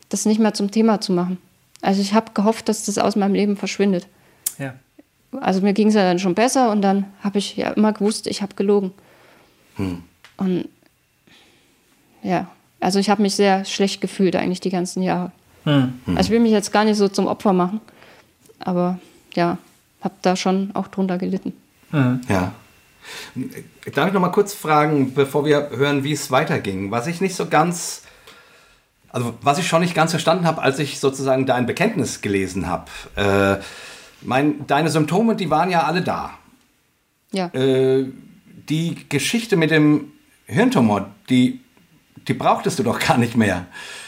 das 0.10 0.26
nicht 0.26 0.40
mehr 0.40 0.54
zum 0.54 0.72
Thema 0.72 1.02
zu 1.02 1.12
machen. 1.14 1.38
Also 1.86 2.02
ich 2.02 2.16
habe 2.16 2.32
gehofft, 2.34 2.68
dass 2.68 2.86
das 2.86 2.98
aus 2.98 3.16
meinem 3.16 3.36
Leben 3.36 3.58
verschwindet. 3.58 4.08
Ja. 4.58 4.74
Also 5.40 5.62
mir 5.62 5.74
ging 5.74 5.90
es 5.90 5.94
ja 5.94 6.02
dann 6.02 6.18
schon 6.18 6.34
besser 6.34 6.72
und 6.72 6.82
dann 6.82 7.06
habe 7.22 7.38
ich 7.38 7.58
ja 7.58 7.70
immer 7.72 7.94
gewusst, 7.94 8.26
ich 8.26 8.42
habe 8.42 8.56
gelogen. 8.56 8.92
Und 10.38 10.68
ja, 12.24 12.48
also 12.80 12.98
ich 12.98 13.10
habe 13.10 13.22
mich 13.22 13.36
sehr 13.36 13.66
schlecht 13.66 14.02
gefühlt 14.02 14.36
eigentlich 14.36 14.62
die 14.62 14.72
ganzen 14.72 15.04
Jahre. 15.04 15.32
Hm. 15.66 15.94
Also 16.08 16.22
ich 16.22 16.30
will 16.32 16.40
mich 16.40 16.54
jetzt 16.54 16.72
gar 16.72 16.86
nicht 16.86 16.98
so 16.98 17.08
zum 17.08 17.28
Opfer 17.28 17.54
machen, 17.54 17.82
aber 18.60 18.98
ja, 19.36 19.60
habe 20.02 20.16
da 20.24 20.36
schon 20.36 20.72
auch 20.74 20.88
drunter 20.88 21.20
gelitten. 21.20 21.54
Ja. 21.92 22.54
Darf 23.94 24.08
ich 24.08 24.14
noch 24.14 24.22
mal 24.22 24.30
kurz 24.30 24.56
fragen, 24.56 25.14
bevor 25.14 25.46
wir 25.46 25.70
hören, 25.70 26.04
wie 26.04 26.14
es 26.14 26.32
weiterging? 26.32 26.90
Was 26.90 27.06
ich 27.06 27.22
nicht 27.22 27.36
so 27.36 27.46
ganz, 27.46 28.02
also 29.16 29.34
was 29.42 29.58
ich 29.60 29.68
schon 29.68 29.80
nicht 29.82 29.96
ganz 29.96 30.12
verstanden 30.12 30.46
habe, 30.46 30.62
als 30.62 30.78
ich 30.80 31.00
sozusagen 31.00 31.46
dein 31.46 31.66
Bekenntnis 31.66 32.20
gelesen 32.22 32.68
habe. 32.68 32.86
Äh, 33.16 33.64
mein, 34.22 34.68
deine 34.68 34.90
Symptome, 34.90 35.36
die 35.36 35.50
waren 35.50 35.70
ja 35.72 35.84
alle 35.84 36.02
da. 36.02 36.32
Ja, 37.32 37.48
Äh, 37.54 38.08
die 38.70 38.98
Geschichte 39.10 39.56
mit 39.56 39.72
dem 39.72 40.12
Hirntumor, 40.48 41.08
die, 41.30 41.62
die 42.28 42.34
brauchtest 42.34 42.78
du 42.80 42.84
doch 42.84 43.00
gar 43.00 43.18
nicht 43.18 43.36
mehr. 43.38 43.66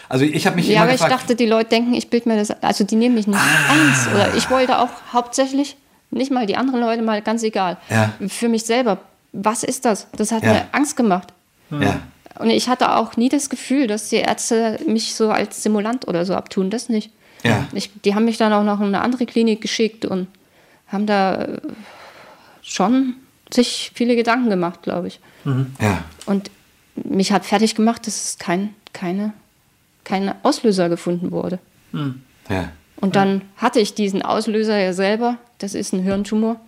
Also 0.09 0.25
ich 0.25 0.45
habe 0.45 0.55
mich 0.57 0.67
ja 0.67 0.73
immer 0.73 0.83
aber 0.83 0.93
ich 0.93 0.99
gefragt, 1.01 1.21
dachte, 1.21 1.35
die 1.35 1.45
Leute 1.45 1.69
denken, 1.69 1.93
ich 1.93 2.09
bild 2.09 2.25
mir 2.25 2.35
das, 2.37 2.51
also 2.63 2.83
die 2.83 2.95
nehmen 2.95 3.15
mich 3.15 3.27
nicht 3.27 3.39
Ah. 3.39 3.73
ernst. 3.75 4.07
Oder 4.13 4.35
ich 4.35 4.49
wollte 4.49 4.77
auch 4.79 4.89
hauptsächlich, 5.13 5.77
nicht 6.11 6.31
mal 6.31 6.45
die 6.45 6.55
anderen 6.57 6.79
Leute, 6.81 7.01
mal 7.01 7.21
ganz 7.21 7.43
egal, 7.43 7.77
Ja. 7.89 8.11
für 8.27 8.49
mich 8.49 8.63
selber, 8.65 8.97
was 9.33 9.63
ist 9.63 9.85
das? 9.85 10.07
Das 10.17 10.31
hat 10.31 10.43
Ja. 10.43 10.53
mir 10.53 10.65
Angst 10.73 10.95
gemacht. 10.97 11.33
ja, 11.69 11.99
Und 12.39 12.49
ich 12.49 12.69
hatte 12.69 12.95
auch 12.95 13.17
nie 13.17 13.29
das 13.29 13.49
Gefühl, 13.49 13.87
dass 13.87 14.09
die 14.09 14.17
Ärzte 14.17 14.79
mich 14.85 15.15
so 15.15 15.29
als 15.29 15.63
Simulant 15.63 16.07
oder 16.07 16.25
so 16.25 16.35
abtun. 16.35 16.69
Das 16.69 16.89
nicht. 16.89 17.11
Ja. 17.43 17.67
Ich, 17.73 17.91
die 18.01 18.15
haben 18.15 18.25
mich 18.25 18.37
dann 18.37 18.53
auch 18.53 18.63
noch 18.63 18.79
in 18.79 18.87
eine 18.87 19.01
andere 19.01 19.25
Klinik 19.25 19.61
geschickt 19.61 20.05
und 20.05 20.27
haben 20.87 21.05
da 21.05 21.35
äh, 21.43 21.57
schon 22.61 23.15
sich 23.51 23.91
viele 23.93 24.15
Gedanken 24.15 24.49
gemacht, 24.49 24.81
glaube 24.83 25.07
ich. 25.07 25.19
ja, 25.79 26.03
Und 26.25 26.51
mich 26.95 27.31
hat 27.31 27.45
fertig 27.45 27.75
gemacht, 27.75 28.07
dass 28.07 28.15
es 28.25 28.37
kein, 28.37 28.73
keine, 28.93 29.33
kein 30.03 30.33
Auslöser 30.43 30.89
gefunden 30.89 31.31
wurde. 31.31 31.59
ja. 32.49 32.69
Und 32.99 33.15
dann 33.15 33.43
hatte 33.57 33.79
ich 33.79 33.93
diesen 33.93 34.23
Auslöser 34.23 34.77
ja 34.77 34.91
selber. 34.91 35.37
Das 35.59 35.75
ist 35.75 35.93
ein 35.93 36.01
Hirntumor. 36.01 36.59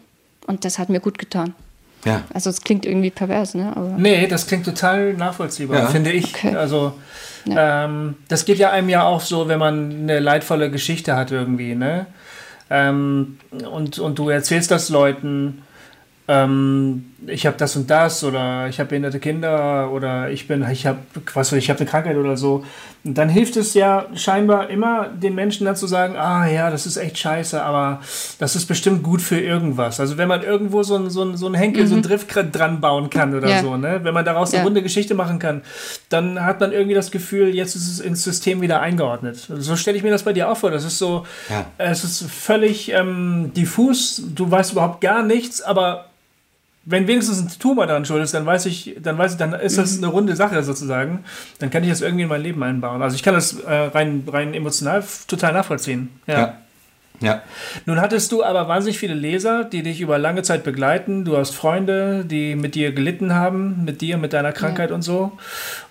Und 0.46 0.64
das 0.64 0.78
hat 0.78 0.90
mir 0.90 1.00
gut 1.00 1.18
getan. 1.18 1.56
Ja. 2.06 2.22
Also 2.34 2.50
es 2.50 2.62
klingt 2.62 2.86
irgendwie 2.86 3.10
pervers, 3.10 3.54
ne? 3.56 3.72
Aber 3.76 3.90
Nee, 3.98 4.28
das 4.28 4.48
klingt 4.48 4.66
total 4.66 5.14
nachvollziehbar, 5.14 5.80
Ja. 5.80 5.88
finde 5.88 6.12
ich. 6.12 6.34
Okay. 6.34 6.56
Also, 6.56 6.94
ähm, 7.50 8.16
das 8.28 8.46
geht 8.46 8.58
ja 8.58 8.72
einem 8.72 8.90
ja 8.90 9.04
auch 9.04 9.22
so, 9.22 9.48
wenn 9.48 9.60
man 9.60 9.92
eine 9.92 10.20
leidvolle 10.20 10.70
Geschichte 10.72 11.16
hat 11.16 11.32
irgendwie, 11.32 11.76
ne? 11.76 12.06
Ähm, 12.70 13.38
und, 13.72 13.98
und 14.00 14.20
du 14.20 14.30
erzählst 14.30 14.70
das 14.72 14.90
Leuten, 14.90 15.64
ähm, 16.28 17.09
ich 17.28 17.46
habe 17.46 17.58
das 17.58 17.76
und 17.76 17.90
das 17.90 18.24
oder 18.24 18.68
ich 18.70 18.80
habe 18.80 18.90
behinderte 18.90 19.20
Kinder 19.20 19.92
oder 19.92 20.30
ich 20.32 20.48
bin, 20.48 20.66
ich 20.72 20.86
habe, 20.88 21.00
was 21.34 21.52
weiß 21.52 21.58
ich, 21.60 21.70
habe 21.70 21.80
eine 21.80 21.90
Krankheit 21.90 22.16
oder 22.18 22.38
so. 22.38 22.64
Und 23.04 23.18
dann 23.18 23.30
hilft 23.30 23.56
es 23.58 23.74
ja 23.74 24.08
scheinbar 24.16 24.70
immer 24.70 25.08
den 25.10 25.36
Menschen 25.36 25.66
dann 25.66 25.76
zu 25.76 25.88
sagen, 25.88 26.16
ah 26.18 26.48
ja, 26.48 26.70
das 26.70 26.86
ist 26.86 26.98
echt 26.98 27.18
scheiße, 27.18 27.62
aber 27.62 28.02
das 28.40 28.56
ist 28.56 28.66
bestimmt 28.66 29.04
gut 29.04 29.22
für 29.22 29.40
irgendwas. 29.40 30.00
Also 30.00 30.18
wenn 30.18 30.28
man 30.28 30.44
irgendwo 30.44 30.84
so 30.84 30.96
ein, 30.96 31.10
so 31.10 31.24
ein, 31.24 31.38
so 31.38 31.48
ein 31.48 31.54
Henkel, 31.54 31.88
so 31.88 31.96
ein 31.96 32.02
Driftgrad 32.02 32.54
dran 32.56 32.82
bauen 32.82 33.10
kann 33.10 33.34
oder 33.36 33.50
Ja. 33.50 33.62
so, 33.62 33.78
ne? 33.78 34.00
Wenn 34.04 34.14
man 34.14 34.26
daraus 34.26 34.52
eine 34.52 34.60
Ja. 34.60 34.64
runde 34.64 34.82
Geschichte 34.82 35.14
machen 35.16 35.40
kann, 35.40 35.62
dann 36.10 36.44
hat 36.44 36.60
man 36.60 36.72
irgendwie 36.72 36.96
das 36.96 37.12
Gefühl, 37.12 37.56
jetzt 37.56 37.76
ist 37.76 37.90
es 37.90 38.00
ins 38.00 38.24
System 38.24 38.62
wieder 38.62 38.82
eingeordnet. 38.82 39.48
So 39.58 39.76
stelle 39.76 39.98
ich 39.98 40.04
mir 40.04 40.12
das 40.12 40.24
bei 40.24 40.34
dir 40.34 40.50
auch 40.50 40.58
vor. 40.58 40.72
Das 40.72 40.84
ist 40.84 40.98
so, 40.98 41.26
Ja. 41.50 41.66
es 41.78 42.04
ist 42.04 42.24
völlig 42.30 42.92
ähm, 42.92 43.52
diffus, 43.56 44.22
du 44.36 44.50
weißt 44.50 44.74
überhaupt 44.74 45.02
gar 45.02 45.24
nichts, 45.24 45.62
aber 45.62 46.06
wenn 46.90 47.08
wenigstens 47.08 47.40
ein 47.40 47.60
Tumor 47.60 47.86
daran 47.88 48.04
schuld 48.06 48.24
ist, 48.24 48.34
dann 48.34 48.46
weiß 48.46 48.66
ich, 48.66 48.96
dann 49.02 49.18
weiß 49.18 49.34
ich, 49.34 49.38
dann 49.38 49.54
ist 49.54 49.78
das 49.78 49.98
eine 49.98 50.08
runde 50.08 50.36
Sache 50.36 50.64
sozusagen. 50.64 51.24
Dann 51.60 51.70
kann 51.70 51.84
ich 51.84 51.90
das 51.90 52.02
irgendwie 52.02 52.24
in 52.24 52.30
mein 52.30 52.42
Leben 52.42 52.64
einbauen. 52.64 53.02
Also 53.02 53.16
ich 53.16 53.24
kann 53.24 53.36
das 53.36 53.60
äh, 53.60 53.72
rein, 53.74 54.24
rein 54.28 54.54
emotional 54.54 55.04
total 55.28 55.54
nachvollziehen. 55.54 56.10
Ja. 56.28 56.40
Ja. 56.40 56.58
Ja. 57.22 57.42
Nun 57.86 58.00
hattest 58.00 58.32
du 58.32 58.44
aber 58.44 58.68
wahnsinnig 58.70 58.98
viele 58.98 59.14
Leser, 59.14 59.66
die 59.66 59.84
dich 59.84 60.00
über 60.00 60.18
lange 60.18 60.42
Zeit 60.42 60.64
begleiten. 60.64 61.26
Du 61.26 61.36
hast 61.38 61.54
Freunde, 61.54 62.24
die 62.26 62.56
mit 62.56 62.76
dir 62.76 62.94
gelitten 62.94 63.36
haben, 63.36 63.84
mit 63.84 64.00
dir, 64.00 64.18
mit 64.18 64.32
deiner 64.32 64.54
Krankheit 64.54 64.92
und 64.92 65.02
so. 65.02 65.34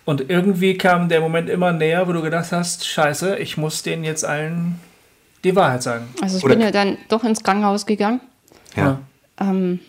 Und 0.07 0.31
irgendwie 0.31 0.79
kam 0.79 1.11
der 1.11 1.21
Moment 1.21 1.51
immer 1.51 1.73
näher, 1.73 2.09
wo 2.09 2.13
du 2.13 2.23
gedacht 2.23 2.51
hast, 2.51 2.87
scheiße, 2.87 3.37
ich 3.37 3.59
muss 3.59 3.83
denen 3.83 4.05
jetzt 4.05 4.25
allen 4.25 4.81
die 5.45 5.55
Wahrheit 5.55 5.83
sagen. 5.83 6.09
also 6.23 6.39
ich 6.39 6.45
Oder- 6.45 6.55
bin 6.55 6.65
ja 6.65 6.71
dann 6.71 6.97
doch 7.09 7.23
ins 7.25 7.43
Krankenhaus 7.45 7.85
gegangen. 7.85 8.21
Ja. 8.75 8.99
Ähm, 9.39 9.81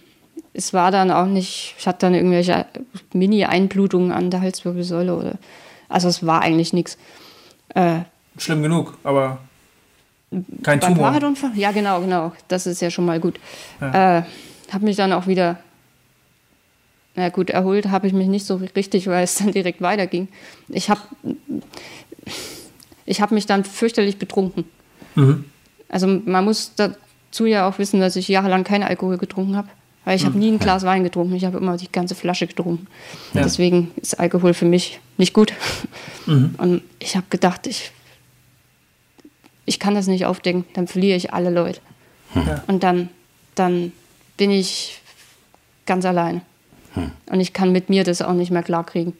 es 0.54 0.74
war 0.74 0.92
dann 0.92 1.12
auch 1.12 1.26
nicht, 1.26 1.76
ich 1.78 1.88
hatte 1.88 2.00
dann 2.00 2.14
irgendwelche 2.14 2.66
Mini-Einblutungen 3.14 4.12
an 4.12 4.30
der 4.32 4.42
Halswirbelsäule 4.42 5.16
oder, 5.16 5.34
also 5.88 6.08
es 6.08 6.26
war 6.26 6.42
eigentlich 6.42 6.74
nichts. 6.74 6.98
Äh, 7.76 8.02
Schlimm 8.38 8.64
genug, 8.64 8.98
aber 9.04 9.40
kein 10.64 10.80
beim 10.80 10.94
Tumor. 10.94 11.08
Fahrradunfall? 11.08 11.52
Ja, 11.56 11.72
genau, 11.72 12.02
genau. 12.02 12.34
Das 12.48 12.68
ist 12.68 12.82
ja 12.82 12.92
schon 12.92 13.06
mal 13.06 13.20
gut. 13.20 13.40
Äh, 13.82 14.22
habe 14.72 14.86
mich 14.86 14.96
dann 14.96 15.12
auch 15.12 15.28
wieder, 15.28 15.60
na 17.16 17.30
gut, 17.30 17.50
erholt 17.50 17.88
habe 17.88 18.08
ich 18.08 18.14
mich 18.14 18.28
nicht 18.28 18.46
so 18.46 18.56
richtig, 18.56 19.08
weil 19.08 19.24
es 19.24 19.36
dann 19.36 19.52
direkt 19.52 19.82
weiterging. 19.82 20.28
Ich 20.68 20.90
habe 20.90 21.02
ich 23.06 23.22
hab 23.22 23.32
mich 23.32 23.48
dann 23.48 23.64
fürchterlich 23.64 24.20
betrunken. 24.20 24.66
Mhm. 25.16 25.46
Also 25.90 26.06
man 26.08 26.46
muss 26.46 26.74
dazu 26.76 27.48
ja 27.48 27.68
auch 27.68 27.80
wissen, 27.80 28.00
dass 28.00 28.16
ich 28.16 28.28
jahrelang 28.28 28.64
keinen 28.64 28.84
Alkohol 28.84 29.18
getrunken 29.18 29.58
habe. 29.58 29.70
Weil 30.06 30.16
ich 30.16 30.26
habe 30.26 30.38
nie 30.38 30.52
ein 30.52 30.60
Glas 30.60 30.84
Wein 30.84 31.04
getrunken, 31.04 31.36
ich 31.36 31.46
habe 31.46 31.58
immer 31.58 31.78
die 31.78 31.92
ganze 31.92 32.16
Flasche 32.16 32.48
getrunken. 32.48 32.88
Ja. 33.34 33.44
Deswegen 33.44 33.92
ist 33.98 34.20
Alkohol 34.20 34.54
für 34.54 34.66
mich 34.66 35.00
nicht 35.18 35.34
gut. 35.34 35.54
Mhm. 36.26 36.56
Und 36.58 36.82
ich 37.00 37.16
habe 37.16 37.28
gedacht, 37.30 37.68
ich, 37.68 37.92
ich 39.66 39.80
kann 39.80 39.96
das 39.96 40.08
nicht 40.08 40.26
aufdecken, 40.26 40.66
dann 40.74 40.88
verliere 40.88 41.18
ich 41.18 41.34
alle 41.34 41.50
Leute. 41.50 41.82
Ja. 42.34 42.64
Und 42.68 42.84
dann, 42.84 43.10
dann 43.56 43.92
bin 44.38 44.52
ich 44.52 45.02
ganz 45.86 46.06
alleine. 46.06 46.42
Und 47.28 47.40
ich 47.40 47.54
kann 47.54 47.72
mit 47.72 47.90
mir 47.90 48.04
das 48.04 48.22
auch 48.22 48.34
nicht 48.34 48.52
mehr 48.52 48.64
klarkriegen. 48.64 49.14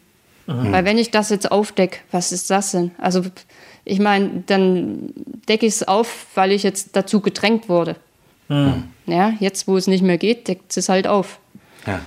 Weil 0.48 0.84
wenn 0.84 0.98
ich 0.98 1.12
das 1.12 1.30
jetzt 1.30 1.52
aufdecke, 1.52 2.00
was 2.12 2.32
ist 2.32 2.50
das 2.50 2.72
denn? 2.72 2.90
Also 2.98 3.22
ich 3.86 4.00
meine, 4.00 4.44
dann 4.48 5.14
decke 5.48 5.68
ich 5.68 5.74
es 5.74 5.88
auf, 5.88 6.26
weil 6.34 6.52
ich 6.52 6.64
jetzt 6.64 6.96
dazu 6.96 7.22
gedrängt 7.22 7.70
wurde. 7.70 7.98
Ja, 9.06 9.34
jetzt, 9.40 9.68
wo 9.68 9.78
es 9.78 9.88
nicht 9.88 10.02
mehr 10.02 10.18
geht, 10.18 10.48
deckt 10.48 10.76
es 10.76 10.90
halt 10.90 11.08
auf. 11.08 11.40
Ja, 11.86 12.02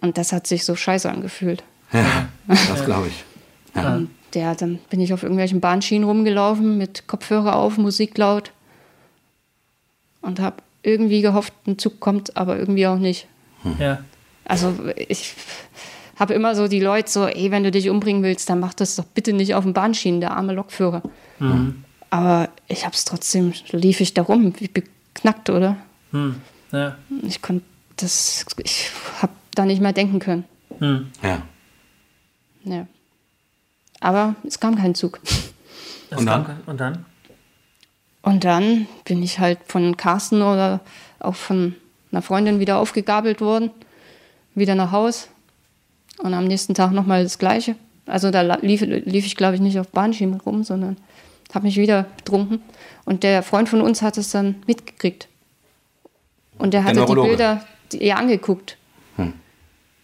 Und 0.00 0.18
das 0.18 0.32
hat 0.32 0.46
sich 0.46 0.64
so 0.64 0.76
scheiße 0.76 1.10
angefühlt. 1.10 1.62
ja 1.92 2.28
das 2.46 2.84
glaube 2.84 3.08
ich. 3.08 3.24
Ja. 3.74 3.96
Und 3.96 4.10
der, 4.34 4.54
dann 4.54 4.78
bin 4.88 5.00
ich 5.00 5.12
auf 5.12 5.22
irgendwelchen 5.22 5.60
Bahnschienen 5.60 6.08
rumgelaufen 6.08 6.78
mit 6.78 7.06
Kopfhörer 7.08 7.56
auf, 7.56 7.76
Musik 7.78 8.16
laut 8.18 8.52
und 10.20 10.38
habe 10.40 10.56
irgendwie 10.82 11.20
gehofft, 11.20 11.52
ein 11.66 11.78
Zug 11.78 12.00
kommt, 12.00 12.36
aber 12.36 12.58
irgendwie 12.58 12.86
auch 12.86 12.98
nicht. 12.98 13.26
Ja. 13.78 14.04
Also 14.44 14.74
ich 14.96 15.34
habe 16.18 16.34
immer 16.34 16.54
so 16.54 16.68
die 16.68 16.80
Leute 16.80 17.10
so, 17.10 17.26
ey, 17.26 17.50
wenn 17.50 17.64
du 17.64 17.70
dich 17.70 17.90
umbringen 17.90 18.22
willst, 18.22 18.48
dann 18.48 18.60
mach 18.60 18.74
das 18.74 18.96
doch 18.96 19.04
bitte 19.04 19.32
nicht 19.32 19.54
auf 19.54 19.64
den 19.64 19.72
Bahnschienen, 19.72 20.20
der 20.20 20.32
arme 20.36 20.52
Lokführer. 20.52 21.02
Aber 22.10 22.48
ich 22.68 22.84
habe 22.84 22.94
es 22.94 23.04
trotzdem, 23.04 23.52
lief 23.70 24.00
ich 24.00 24.14
da 24.14 24.22
rum, 24.22 24.52
wie 24.58 24.68
beknackt, 25.14 25.50
oder? 25.50 25.76
Hm. 26.12 26.40
Ja. 26.72 26.96
Ich 27.22 27.42
konnte 27.42 27.64
das, 27.96 28.44
ich 28.64 28.90
habe 29.20 29.32
da 29.54 29.64
nicht 29.64 29.80
mehr 29.80 29.92
denken 29.92 30.18
können. 30.18 30.44
Hm. 30.78 31.10
Ja. 31.22 31.42
Ja. 32.64 32.86
Aber 34.00 34.34
es 34.46 34.60
kam 34.60 34.76
kein 34.76 34.94
Zug. 34.94 35.20
Und 36.16 36.26
dann? 36.26 36.46
Und 36.66 36.80
dann? 36.80 37.04
Und 38.22 38.44
dann 38.44 38.86
bin 39.04 39.22
ich 39.22 39.38
halt 39.38 39.58
von 39.66 39.96
Carsten 39.96 40.42
oder 40.42 40.80
auch 41.18 41.34
von 41.34 41.74
einer 42.12 42.22
Freundin 42.22 42.60
wieder 42.60 42.78
aufgegabelt 42.78 43.40
worden, 43.40 43.70
wieder 44.54 44.74
nach 44.74 44.92
Haus 44.92 45.28
und 46.18 46.34
am 46.34 46.46
nächsten 46.46 46.74
Tag 46.74 46.92
nochmal 46.92 47.22
das 47.22 47.38
Gleiche. 47.38 47.76
Also 48.06 48.30
da 48.30 48.42
lief, 48.56 48.80
lief 48.82 49.24
ich, 49.24 49.36
glaube 49.36 49.54
ich, 49.54 49.60
nicht 49.60 49.78
auf 49.78 49.88
Bahnschienen 49.88 50.40
rum, 50.40 50.64
sondern 50.64 50.96
habe 51.54 51.66
mich 51.66 51.76
wieder 51.76 52.06
betrunken. 52.16 52.60
Und 53.04 53.22
der 53.22 53.42
Freund 53.42 53.68
von 53.68 53.80
uns 53.80 54.02
hat 54.02 54.18
es 54.18 54.30
dann 54.30 54.56
mitgekriegt. 54.66 55.28
Und 56.58 56.74
der 56.74 56.84
hatte 56.84 57.04
die. 57.04 57.14
Bilder 57.14 57.64
ihr 57.92 58.16
angeguckt. 58.16 58.76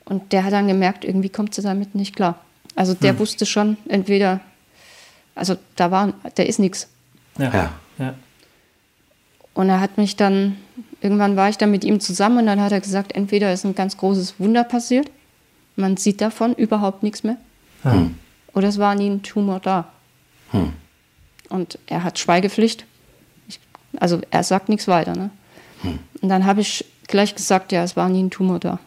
Und 0.09 0.33
der 0.33 0.45
hat 0.45 0.53
dann 0.53 0.69
gemerkt, 0.69 1.05
irgendwie 1.05 1.29
kommt 1.29 1.55
sie 1.55 1.63
damit 1.63 1.95
nicht 1.97 2.15
klar. 2.15 2.39
Also 2.77 2.95
der 2.95 3.19
wusste 3.19 3.45
schon, 3.45 3.77
entweder, 3.89 4.41
also 5.35 5.57
da 5.75 5.91
war, 5.91 6.13
da 6.37 6.43
ist 6.45 6.61
nichts. 6.61 6.89
Ja. 7.39 7.53
Ja. 7.53 7.73
ja. 7.99 8.15
Und 9.53 9.69
er 9.69 9.81
hat 9.81 9.99
mich 9.99 10.15
dann, 10.15 10.59
irgendwann 11.01 11.35
war 11.35 11.49
ich 11.49 11.59
dann 11.59 11.73
mit 11.73 11.83
ihm 11.83 11.99
zusammen 11.99 12.39
und 12.39 12.47
dann 12.47 12.61
hat 12.61 12.71
er 12.71 12.81
gesagt, 12.81 13.17
entweder 13.17 13.53
ist 13.53 13.65
ein 13.65 13.75
ganz 13.75 13.97
großes 13.97 14.39
Wunder 14.39 14.63
passiert, 14.63 15.11
man 15.75 15.97
sieht 15.97 16.21
davon 16.21 16.55
überhaupt 16.55 17.03
nichts 17.03 17.25
mehr, 17.25 17.37
oder 18.53 18.69
es 18.69 18.79
war 18.79 18.95
nie 18.95 19.11
ein 19.11 19.23
Tumor 19.23 19.61
da. 19.61 19.89
Und 21.49 21.79
er 21.87 22.03
hat 22.05 22.19
Schweigepflicht. 22.19 22.85
Ich, 23.49 23.61
also 23.99 24.21
er 24.31 24.43
sagt 24.43 24.69
nichts 24.69 24.89
weiter. 24.89 25.15
Ne? 25.15 25.31
Und 26.21 26.29
dann 26.29 26.45
habe 26.47 26.61
ich 26.61 26.85
gleich 27.07 27.35
gesagt, 27.35 27.73
ja, 27.73 27.83
es 27.85 27.97
war 27.97 28.09
nie 28.09 28.23
ein 28.23 28.31
Tumor 28.31 28.59
da. 28.59 28.79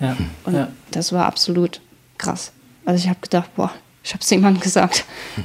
Ja. 0.00 0.16
Und 0.44 0.54
ja. 0.54 0.68
das 0.90 1.12
war 1.12 1.26
absolut 1.26 1.80
krass. 2.16 2.52
Also 2.84 3.02
ich 3.04 3.08
habe 3.08 3.20
gedacht, 3.20 3.54
boah, 3.56 3.72
ich 4.02 4.12
habe 4.14 4.22
es 4.22 4.30
jemandem 4.30 4.62
gesagt. 4.62 5.04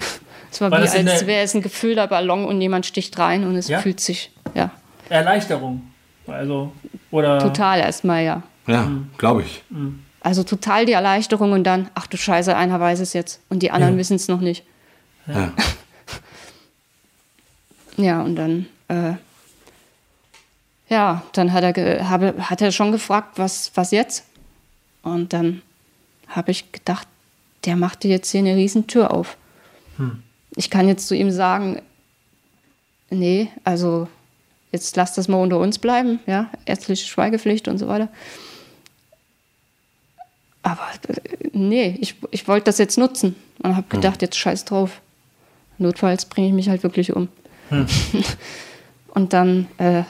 Es 0.52 0.62
war, 0.62 0.70
War 0.70 0.84
wie 0.84 0.88
als 0.88 1.26
wäre 1.26 1.42
es 1.44 1.56
ein 1.56 1.64
gefüllter 1.64 2.06
Ballon 2.06 2.46
und 2.46 2.62
jemand 2.62 2.86
sticht 2.86 3.18
rein 3.18 3.44
und 3.44 3.56
es 3.56 3.70
Ja? 3.70 3.80
fühlt 3.80 4.00
sich, 4.00 4.32
ja, 4.54 4.70
Erleichterung. 5.10 5.82
Also, 6.28 6.72
oder. 7.10 7.40
total 7.40 7.80
erstmal, 7.80 8.24
ja. 8.24 8.44
Ja, 8.68 8.88
glaube 9.18 9.42
ich. 9.42 9.64
Also 10.22 10.44
total 10.44 10.86
die 10.86 10.92
Erleichterung 10.92 11.54
und 11.54 11.64
dann, 11.64 11.90
ach 11.96 12.06
du 12.06 12.18
Scheiße, 12.18 12.56
einer 12.56 12.80
weiß 12.80 13.00
es 13.00 13.14
jetzt 13.14 13.42
und 13.50 13.64
die 13.64 13.72
anderen 13.72 13.96
Ja. 13.96 14.00
wissen 14.00 14.16
es 14.16 14.28
noch 14.28 14.42
nicht. 14.42 14.64
Ja. 15.26 15.52
Ja, 17.98 18.22
und 18.22 18.36
dann, 18.36 18.66
äh, 18.88 19.14
ja, 20.90 21.24
dann 21.34 21.54
hat 21.54 21.78
er, 21.78 22.10
habe, 22.10 22.36
hat 22.50 22.62
er 22.62 22.72
schon 22.72 22.92
gefragt, 22.92 23.38
was, 23.38 23.72
was 23.76 23.92
jetzt? 23.92 24.26
Und 25.04 25.34
dann 25.34 25.62
habe 26.28 26.52
ich 26.52 26.72
gedacht, 26.72 27.08
der 27.66 27.76
macht 27.76 28.04
dir 28.04 28.10
jetzt 28.10 28.32
hier 28.32 28.40
eine 28.40 28.56
riesen 28.56 28.88
Tür 28.88 29.12
auf. 29.12 29.38
Ich 30.56 30.70
kann 30.70 30.88
jetzt 30.88 31.08
zu 31.08 31.16
ihm 31.16 31.32
sagen, 31.32 31.82
nee, 33.10 33.50
also 33.64 34.08
jetzt 34.72 34.96
lass 34.96 35.14
das 35.14 35.28
mal 35.28 35.38
unter 35.38 35.60
uns 35.60 35.78
bleiben, 35.80 36.20
ja, 36.26 36.50
ärztliche 36.66 37.08
Schweigepflicht 37.08 37.68
und 37.68 37.78
so 37.78 37.88
weiter. 37.88 38.10
Aber 40.64 40.88
äh, 41.08 41.50
nee, 41.52 41.98
ich, 42.00 42.16
ich 42.32 42.48
wollte 42.48 42.66
das 42.66 42.78
jetzt 42.78 42.98
nutzen 42.98 43.36
und 43.62 43.76
habe 43.76 43.88
gedacht, 43.88 44.22
jetzt 44.22 44.38
scheiß 44.38 44.66
drauf. 44.66 45.02
Notfalls 45.78 46.26
bringe 46.26 46.48
ich 46.48 46.54
mich 46.54 46.70
halt 46.70 46.84
wirklich 46.84 47.14
um. 47.16 47.28
und 49.14 49.34
dann 49.34 49.68
äh, 49.78 50.04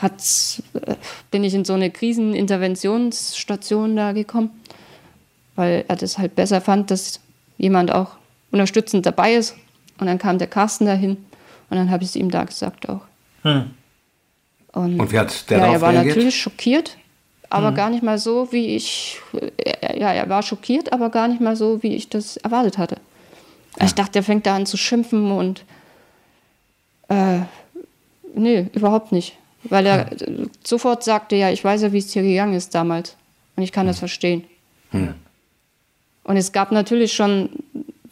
hat's, 0.00 0.62
äh, 0.74 0.96
bin 1.30 1.44
ich 1.44 1.54
in 1.54 1.64
so 1.64 1.74
eine 1.74 1.90
Kriseninterventionsstation 1.90 3.94
da 3.96 4.12
gekommen, 4.12 4.50
weil 5.56 5.84
er 5.88 5.96
das 5.96 6.18
halt 6.18 6.34
besser 6.34 6.60
fand, 6.60 6.90
dass 6.90 7.20
jemand 7.58 7.92
auch 7.92 8.16
unterstützend 8.50 9.06
dabei 9.06 9.34
ist. 9.34 9.56
Und 9.98 10.06
dann 10.06 10.18
kam 10.18 10.38
der 10.38 10.48
Carsten 10.48 10.86
dahin 10.86 11.18
und 11.68 11.76
dann 11.76 11.90
habe 11.90 12.02
ich 12.02 12.08
es 12.10 12.16
ihm 12.16 12.30
da 12.30 12.44
gesagt 12.44 12.88
auch. 12.88 13.02
Hm. 13.42 13.70
Und 14.72 15.12
wie 15.12 15.18
hat 15.18 15.50
der 15.50 15.58
ja, 15.58 15.72
er 15.72 15.80
war 15.80 15.92
reagiert? 15.92 16.16
natürlich 16.16 16.40
schockiert, 16.40 16.96
aber 17.50 17.72
gar 17.72 17.90
nicht 17.90 18.04
mal 18.04 18.18
so, 18.18 18.52
wie 18.52 18.76
ich. 18.76 19.18
äh, 19.32 19.98
Ja, 19.98 20.12
er 20.12 20.28
war 20.28 20.42
schockiert, 20.42 20.92
aber 20.92 21.10
gar 21.10 21.26
nicht 21.28 21.40
mal 21.40 21.56
so, 21.56 21.82
wie 21.82 21.96
ich 21.96 22.08
das 22.08 22.36
erwartet 22.36 22.78
hatte. 22.78 22.98
Ich 23.82 23.94
dachte, 23.94 24.20
er 24.20 24.22
fängt 24.22 24.46
da 24.46 24.54
an 24.56 24.66
zu 24.66 24.76
schimpfen 24.76 25.32
und. 25.32 25.64
Äh, 27.10 27.40
nee, 28.34 28.66
überhaupt 28.72 29.12
nicht. 29.12 29.36
Weil 29.64 29.84
er 29.84 30.12
äh, 30.12 30.46
sofort 30.64 31.04
sagte: 31.04 31.36
Ja, 31.36 31.50
ich 31.50 31.62
weiß 31.62 31.82
ja, 31.82 31.92
wie 31.92 31.98
es 31.98 32.06
dir 32.06 32.22
gegangen 32.22 32.54
ist 32.54 32.74
damals. 32.74 33.16
Und 33.56 33.62
ich 33.64 33.72
kann 33.72 33.86
das 33.86 33.98
verstehen. 33.98 34.44
Und 36.24 36.36
es 36.36 36.52
gab 36.52 36.72
natürlich 36.72 37.12
schon 37.12 37.50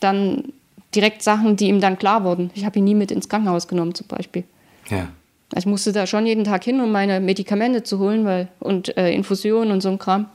dann 0.00 0.52
direkt 0.94 1.22
Sachen, 1.22 1.56
die 1.56 1.68
ihm 1.68 1.80
dann 1.80 1.98
klar 1.98 2.24
wurden. 2.24 2.50
Ich 2.54 2.64
habe 2.64 2.78
ihn 2.78 2.84
nie 2.84 2.94
mit 2.94 3.10
ins 3.10 3.28
Krankenhaus 3.28 3.66
genommen, 3.68 3.94
zum 3.94 4.06
Beispiel. 4.08 4.44
Ja. 4.88 5.08
Ich 5.56 5.64
musste 5.64 5.92
da 5.92 6.06
schon 6.06 6.26
jeden 6.26 6.44
Tag 6.44 6.64
hin, 6.64 6.80
um 6.80 6.92
meine 6.92 7.20
Medikamente 7.20 7.82
zu 7.82 7.98
holen 7.98 8.24
weil, 8.24 8.48
und 8.60 8.96
äh, 8.96 9.10
Infusionen 9.12 9.72
und 9.72 9.80
so 9.80 9.88
ein 9.88 9.98
Kram. 9.98 10.26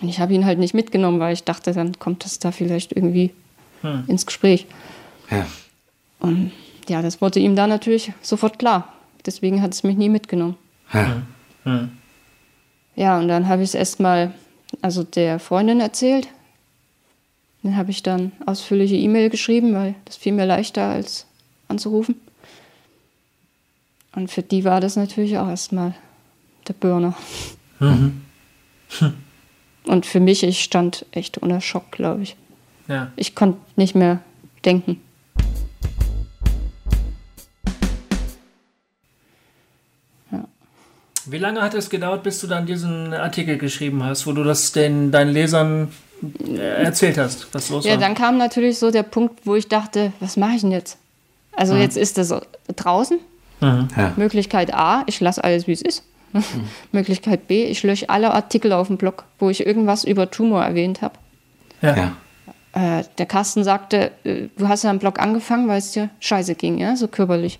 Und 0.00 0.08
ich 0.08 0.20
habe 0.20 0.32
ihn 0.32 0.46
halt 0.46 0.58
nicht 0.58 0.74
mitgenommen, 0.74 1.20
weil 1.20 1.34
ich 1.34 1.44
dachte, 1.44 1.72
dann 1.72 1.98
kommt 1.98 2.24
das 2.24 2.38
da 2.38 2.52
vielleicht 2.52 2.92
irgendwie 2.92 3.32
ins 4.06 4.26
Gespräch. 4.26 4.66
Ja. 5.30 5.44
Und 6.20 6.52
ja, 6.88 7.02
das 7.02 7.20
wurde 7.20 7.40
ihm 7.40 7.56
da 7.56 7.66
natürlich 7.66 8.12
sofort 8.22 8.58
klar. 8.58 8.92
Deswegen 9.24 9.62
hat 9.62 9.72
es 9.72 9.82
mich 9.82 9.96
nie 9.96 10.08
mitgenommen. 10.08 10.56
Ja. 10.92 11.22
Ja, 12.94 13.18
und 13.18 13.28
dann 13.28 13.48
habe 13.48 13.62
ich 13.62 13.70
es 13.70 13.74
erstmal, 13.74 14.34
also 14.80 15.02
der 15.02 15.38
Freundin 15.38 15.80
erzählt. 15.80 16.28
Dann 17.62 17.76
habe 17.76 17.90
ich 17.90 18.02
dann 18.02 18.32
ausführliche 18.44 18.96
E-Mail 18.96 19.30
geschrieben, 19.30 19.72
weil 19.74 19.94
das 20.04 20.16
fiel 20.16 20.32
mir 20.32 20.46
leichter 20.46 20.88
als 20.88 21.26
anzurufen. 21.68 22.16
Und 24.14 24.30
für 24.30 24.42
die 24.42 24.64
war 24.64 24.80
das 24.80 24.96
natürlich 24.96 25.38
auch 25.38 25.48
erstmal 25.48 25.94
der 26.68 26.74
Burner. 26.74 27.14
Und 29.84 30.06
für 30.06 30.20
mich, 30.20 30.42
ich 30.42 30.62
stand 30.62 31.06
echt 31.12 31.38
unter 31.38 31.60
Schock, 31.60 31.90
glaube 31.92 32.22
ich. 32.22 32.36
Ja. 32.88 33.10
Ich 33.16 33.34
konnte 33.34 33.58
nicht 33.76 33.94
mehr 33.94 34.20
denken. 34.64 35.00
Wie 41.32 41.38
lange 41.38 41.60
hat 41.62 41.74
es 41.74 41.90
gedauert, 41.90 42.22
bis 42.22 42.40
du 42.40 42.46
dann 42.46 42.66
diesen 42.66 43.12
Artikel 43.14 43.58
geschrieben 43.58 44.04
hast, 44.04 44.26
wo 44.26 44.32
du 44.32 44.44
das 44.44 44.72
den, 44.72 45.10
deinen 45.10 45.32
Lesern 45.32 45.88
äh, 46.46 46.84
erzählt 46.84 47.18
hast, 47.18 47.52
was 47.52 47.70
los 47.70 47.84
Ja, 47.84 47.92
war? 47.92 47.98
dann 47.98 48.14
kam 48.14 48.38
natürlich 48.38 48.78
so 48.78 48.90
der 48.90 49.02
Punkt, 49.02 49.40
wo 49.44 49.54
ich 49.54 49.68
dachte, 49.68 50.12
was 50.20 50.36
mache 50.36 50.52
ich 50.56 50.60
denn 50.60 50.70
jetzt? 50.70 50.98
Also 51.56 51.74
jetzt 51.74 51.96
ist 51.96 52.18
das 52.18 52.34
draußen. 52.76 53.18
Ja. 53.60 54.12
Möglichkeit 54.16 54.74
A, 54.74 55.04
ich 55.06 55.20
lasse 55.20 55.42
alles, 55.44 55.66
wie 55.66 55.72
es 55.72 55.82
ist. 55.82 56.02
Möglichkeit 56.92 57.46
B, 57.46 57.64
ich 57.64 57.82
lösche 57.82 58.08
alle 58.08 58.32
Artikel 58.32 58.72
auf 58.72 58.88
dem 58.88 58.96
Blog, 58.96 59.24
wo 59.38 59.50
ich 59.50 59.66
irgendwas 59.66 60.04
über 60.04 60.30
Tumor 60.30 60.64
erwähnt 60.64 61.02
habe. 61.02 61.14
Ja. 61.80 62.16
Äh, 62.72 63.04
der 63.18 63.26
Carsten 63.26 63.64
sagte, 63.64 64.12
äh, 64.24 64.48
du 64.56 64.68
hast 64.68 64.82
ja 64.84 64.90
am 64.90 64.98
Blog 64.98 65.20
angefangen, 65.20 65.68
weil 65.68 65.78
es 65.78 65.92
dir 65.92 66.08
scheiße 66.20 66.54
ging, 66.54 66.78
ja, 66.78 66.96
so 66.96 67.06
körperlich. 67.06 67.58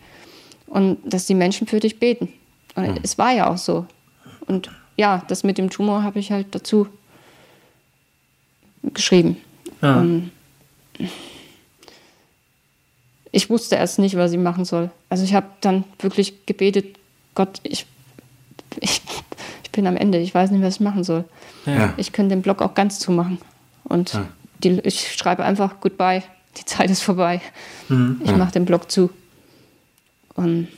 Und 0.67 0.99
dass 1.05 1.27
die 1.27 1.35
Menschen 1.35 1.67
für 1.67 1.81
dich 1.81 1.99
beten. 1.99 2.33
Und 2.75 3.01
es 3.03 3.19
war 3.19 3.33
ja 3.33 3.49
auch 3.51 3.59
so. 3.59 3.87
Und 4.47 4.71
ja, 4.97 5.23
das 5.29 5.45
mit 5.45 5.59
dem 5.59 5.71
Tumor 5.71 6.03
habe 6.03 6.19
ich 6.19 6.33
halt 6.33 6.55
dazu 6.55 6.87
geschrieben. 8.83 9.37
Ja. 9.81 10.01
Und 10.01 10.31
ich 13.31 13.49
wusste 13.51 13.77
erst 13.77 13.99
nicht, 13.99 14.17
was 14.17 14.33
ich 14.33 14.39
machen 14.39 14.65
soll. 14.65 14.91
Also 15.09 15.25
ich 15.25 15.35
habe 15.35 15.47
dann 15.61 15.85
wirklich 15.99 16.45
gebetet, 16.47 16.97
Gott, 17.35 17.61
ich, 17.63 17.87
ich, 18.81 19.01
ich 19.65 19.71
bin 19.71 19.87
am 19.87 19.97
Ende, 19.97 20.19
ich 20.19 20.35
weiß 20.35 20.51
nicht, 20.51 20.63
was 20.63 20.75
ich 20.77 20.81
machen 20.81 21.05
soll. 21.05 21.25
Ja. 21.65 21.95
Ich 21.97 22.13
könnte 22.13 22.35
den 22.35 22.43
Blog 22.43 22.61
auch 22.61 22.75
ganz 22.75 22.99
zumachen. 22.99 23.39
Und 23.85 24.13
Ja. 24.13 24.27
die, 24.63 24.81
ich 24.81 25.15
schreibe 25.15 25.45
einfach 25.45 25.81
Goodbye, 25.81 26.23
die 26.59 26.65
Zeit 26.67 26.91
ist 26.91 27.03
vorbei. 27.03 27.41
Ich 27.89 28.37
mache 28.37 28.53
den 28.53 28.65
Blog 28.67 28.91
zu. 28.91 29.11
Und 30.35 30.69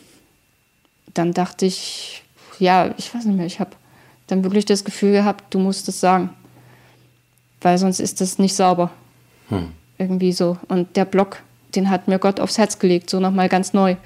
dann 1.14 1.32
dachte 1.32 1.66
ich, 1.66 2.22
ja, 2.58 2.92
ich 2.96 3.14
weiß 3.14 3.24
nicht 3.24 3.36
mehr, 3.36 3.46
ich 3.46 3.60
habe 3.60 3.70
dann 4.26 4.44
wirklich 4.44 4.64
das 4.64 4.84
Gefühl 4.84 5.12
gehabt, 5.12 5.52
du 5.52 5.58
musst 5.58 5.88
es 5.88 6.00
sagen. 6.00 6.30
Weil 7.60 7.78
sonst 7.78 8.00
ist 8.00 8.20
das 8.20 8.38
nicht 8.38 8.54
sauber. 8.54 8.90
Irgendwie 9.98 10.32
so. 10.32 10.58
Und 10.68 10.96
der 10.96 11.04
Blog, 11.04 11.42
den 11.74 11.88
hat 11.88 12.08
mir 12.08 12.18
Gott 12.18 12.40
aufs 12.40 12.58
Herz 12.58 12.78
gelegt, 12.78 13.08
so 13.08 13.20
nochmal 13.20 13.48
ganz 13.48 13.72
neu. 13.72 13.96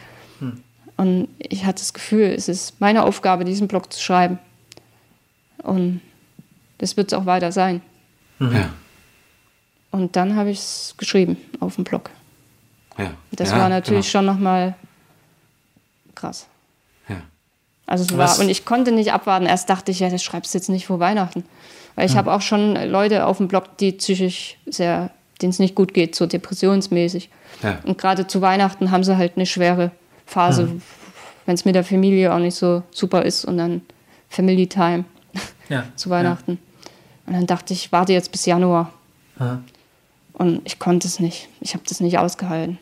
Und 0.96 1.28
ich 1.38 1.64
hatte 1.64 1.78
das 1.78 1.92
Gefühl, 1.92 2.26
es 2.36 2.48
ist 2.48 2.80
meine 2.80 3.04
Aufgabe, 3.04 3.44
diesen 3.44 3.68
Blog 3.68 3.92
zu 3.92 4.00
schreiben. 4.00 4.38
Und 5.62 6.00
das 6.78 6.96
wird 6.96 7.12
es 7.12 7.18
auch 7.18 7.26
weiter 7.26 7.52
sein. 7.52 7.82
Ja. 8.40 8.70
Und 9.90 10.16
dann 10.16 10.36
habe 10.36 10.50
ich 10.50 10.58
es 10.58 10.94
geschrieben 10.96 11.36
auf 11.60 11.76
dem 11.76 11.84
Blog. 11.84 12.10
Ja. 12.98 13.12
Das 13.32 13.50
ja, 13.50 13.58
war 13.58 13.68
natürlich 13.68 14.10
schon 14.10 14.26
nochmal 14.26 14.74
krass. 16.14 16.48
Ja. 17.88 17.92
Also 17.92 18.04
es 18.04 18.16
Was- 18.18 18.38
war, 18.38 18.44
und 18.44 18.50
ich 18.50 18.64
konnte 18.64 18.92
nicht 18.92 19.12
abwarten. 19.12 19.46
Erst 19.46 19.68
dachte 19.70 19.90
ich, 19.90 20.00
ja, 20.00 20.10
das 20.10 20.22
schreibst 20.22 20.54
du 20.54 20.58
jetzt 20.58 20.68
nicht 20.68 20.86
vor 20.86 21.00
Weihnachten. 21.00 21.44
Weil 21.94 22.06
ich 22.06 22.16
habe 22.16 22.32
auch 22.32 22.42
schon 22.42 22.76
Leute 22.88 23.26
auf 23.26 23.38
dem 23.38 23.48
Blog, 23.48 23.76
die 23.78 23.90
psychisch 23.92 24.56
sehr, 24.66 25.10
denen 25.42 25.50
es 25.50 25.58
nicht 25.58 25.74
gut 25.74 25.94
geht, 25.94 26.14
so 26.14 26.26
depressionsmäßig. 26.26 27.28
Ja. 27.62 27.80
Und 27.84 27.98
gerade 27.98 28.26
zu 28.28 28.40
Weihnachten 28.40 28.92
haben 28.92 29.02
sie 29.02 29.16
halt 29.16 29.32
eine 29.36 29.46
schwere 29.46 29.90
Phase, 30.24 30.80
wenn 31.46 31.54
es 31.56 31.64
mit 31.64 31.74
der 31.74 31.82
Familie 31.82 32.32
auch 32.32 32.38
nicht 32.38 32.54
so 32.54 32.84
super 32.92 33.24
ist 33.24 33.44
und 33.44 33.58
dann 33.58 33.82
Family 34.28 34.68
Time 34.68 35.06
Ja. 35.68 35.84
zu 35.96 36.08
Weihnachten. 36.10 36.58
Und 37.26 37.32
dann 37.32 37.46
dachte 37.46 37.72
ich, 37.74 37.90
warte 37.90 38.12
jetzt 38.12 38.30
bis 38.30 38.46
Januar. 38.46 38.92
Ja. 39.40 39.60
Und 40.34 40.60
ich 40.64 40.78
konnte 40.78 41.08
es 41.08 41.18
nicht. 41.18 41.48
Ich 41.60 41.74
habe 41.74 41.82
das 41.88 41.98
nicht 42.00 42.18
ausgehalten. 42.18 42.78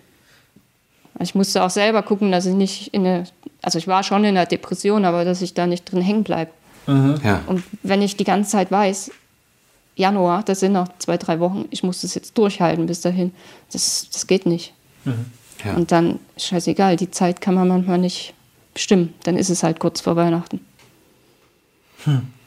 Ich 1.21 1.35
musste 1.35 1.63
auch 1.65 1.71
selber 1.71 2.03
gucken, 2.03 2.31
dass 2.33 2.45
ich 2.45 2.55
nicht 2.55 2.89
in 2.93 3.07
eine, 3.07 3.25
also 3.67 3.79
ich 3.79 3.89
war 3.89 4.05
schon 4.05 4.23
in 4.23 4.37
einer 4.37 4.47
Depression, 4.47 5.05
aber 5.05 5.25
dass 5.25 5.43
ich 5.43 5.53
da 5.53 5.67
nicht 5.67 5.91
drin 5.91 6.01
hängen 6.01 6.23
bleibe. 6.23 6.53
Ja. 6.87 7.43
Und 7.49 7.65
wenn 7.83 8.01
ich 8.01 8.17
die 8.17 8.23
ganze 8.23 8.53
Zeit 8.53 8.71
weiß, 8.71 9.11
Januar, 9.97 10.45
das 10.45 10.61
sind 10.61 10.73
noch 10.73 10.87
zwei, 11.01 11.17
drei 11.17 11.41
Wochen, 11.41 11.65
ich 11.71 11.83
muss 11.83 12.03
das 12.03 12.15
jetzt 12.15 12.39
durchhalten 12.39 12.87
bis 12.87 13.01
dahin, 13.01 13.33
das, 13.73 14.09
das 14.13 14.29
geht 14.29 14.47
nicht. 14.47 14.73
Ja. 15.65 15.75
Und 15.75 15.91
dann, 15.91 16.21
scheißegal, 16.37 16.95
die 16.95 17.11
Zeit 17.11 17.41
kann 17.41 17.57
man 17.57 17.67
manchmal 17.67 17.99
nicht 17.99 18.35
bestimmen. 18.73 19.15
Dann 19.25 19.37
ist 19.37 19.51
es 19.51 19.65
halt 19.65 19.81
kurz 19.81 20.01
vor 20.01 20.15
Weihnachten. 20.15 20.61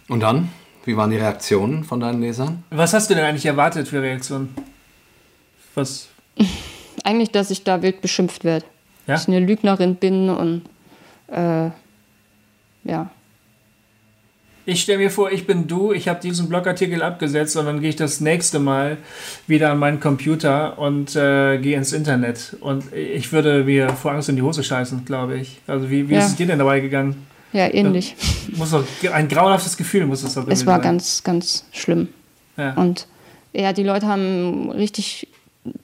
Und 0.08 0.22
dann? 0.22 0.48
Wie 0.86 0.96
waren 0.96 1.10
die 1.10 1.18
Reaktionen 1.18 1.84
von 1.84 2.00
deinen 2.00 2.22
Lesern? 2.22 2.64
Was 2.70 2.94
hast 2.94 3.10
du 3.10 3.16
denn 3.16 3.26
eigentlich 3.26 3.46
erwartet 3.46 3.90
für 3.90 4.02
Reaktionen? 4.02 4.56
Was? 5.76 6.08
Eigentlich, 7.04 7.32
dass 7.32 7.52
ich 7.52 7.66
da 7.66 7.82
wild 7.82 8.00
beschimpft 8.00 8.46
werde. 8.46 8.66
Ja? 9.06 9.16
Dass 9.16 9.24
ich 9.24 9.28
eine 9.28 9.46
Lügnerin 9.46 9.96
bin 9.96 10.30
und 10.30 10.62
äh, 11.32 11.70
ja. 12.84 13.10
Ich 14.66 14.82
stelle 14.84 15.00
mir 15.00 15.10
vor, 15.10 15.32
ich 15.32 15.48
bin 15.48 15.68
du, 15.68 15.94
ich 15.94 16.08
habe 16.08 16.20
diesen 16.22 16.48
Blogartikel 16.48 17.02
abgesetzt 17.02 17.58
und 17.58 17.66
dann 17.66 17.80
gehe 17.82 17.90
ich 17.90 17.96
das 17.96 18.20
nächste 18.22 18.60
Mal 18.60 18.98
wieder 19.48 19.72
an 19.72 19.80
meinen 19.80 20.00
Computer 20.00 20.78
und 20.78 21.16
äh, 21.16 21.58
gehe 21.58 21.76
ins 21.76 21.92
Internet. 21.92 22.56
Und 22.62 22.94
ich 22.94 23.32
würde 23.32 23.64
mir 23.64 23.90
vor 23.90 24.12
Angst 24.12 24.30
in 24.30 24.36
die 24.36 24.44
Hose 24.44 24.64
scheißen, 24.64 25.06
glaube 25.06 25.38
ich. 25.40 25.60
Also 25.66 25.90
wie, 25.90 26.08
wie 26.08 26.14
Ja. 26.14 26.20
ist 26.20 26.28
es 26.28 26.36
dir 26.36 26.46
denn 26.46 26.60
dabei 26.60 26.82
gegangen? 26.82 27.26
Ja, 27.52 27.74
ähnlich. 27.74 28.16
Muss 28.58 28.70
doch 28.70 28.84
ein 29.12 29.28
grauenhaftes 29.28 29.76
Gefühl 29.76 30.06
muss 30.06 30.22
es 30.22 30.36
doch 30.36 30.48
Es 30.48 30.68
war 30.68 30.76
sein. 30.76 30.84
ganz, 30.84 31.24
ganz 31.24 31.66
schlimm. 31.72 32.10
Ja. 32.56 32.74
Und 32.76 33.08
ja, 33.54 33.74
die 33.74 33.82
Leute 33.84 34.06
haben 34.06 34.70
richtig 34.70 35.28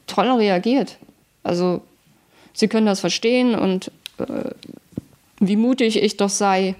toll 0.06 0.30
reagiert. 0.30 0.98
Also 1.42 1.82
sie 2.54 2.68
können 2.68 2.86
das 2.86 3.00
verstehen 3.00 3.56
und 3.56 3.90
äh, 4.20 4.52
wie 5.40 5.56
mutig 5.56 6.02
ich 6.02 6.18
doch 6.18 6.30
sei. 6.30 6.76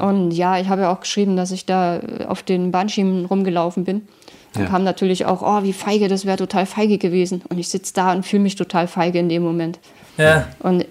Und 0.00 0.30
ja, 0.30 0.58
ich 0.60 0.68
habe 0.68 0.82
ja 0.82 0.92
auch 0.92 1.00
geschrieben, 1.00 1.36
dass 1.36 1.50
ich 1.50 1.66
da 1.66 1.96
äh, 1.98 2.24
auf 2.26 2.42
den 2.42 2.70
Bahnschienen 2.70 3.24
rumgelaufen 3.24 3.84
bin. 3.84 4.06
Dann 4.52 4.64
Ja. 4.64 4.68
kam 4.68 4.84
natürlich 4.84 5.24
auch, 5.26 5.42
oh, 5.42 5.62
wie 5.64 5.72
feige, 5.72 6.08
das 6.08 6.24
wäre 6.24 6.36
total 6.36 6.66
feige 6.66 6.98
gewesen. 6.98 7.42
Und 7.48 7.58
ich 7.58 7.68
sitze 7.68 7.92
da 7.94 8.12
und 8.12 8.24
fühle 8.24 8.42
mich 8.42 8.54
total 8.56 8.86
feige 8.86 9.18
in 9.18 9.28
dem 9.28 9.42
Moment. 9.42 9.78
ja. 10.18 10.46
Und 10.60 10.86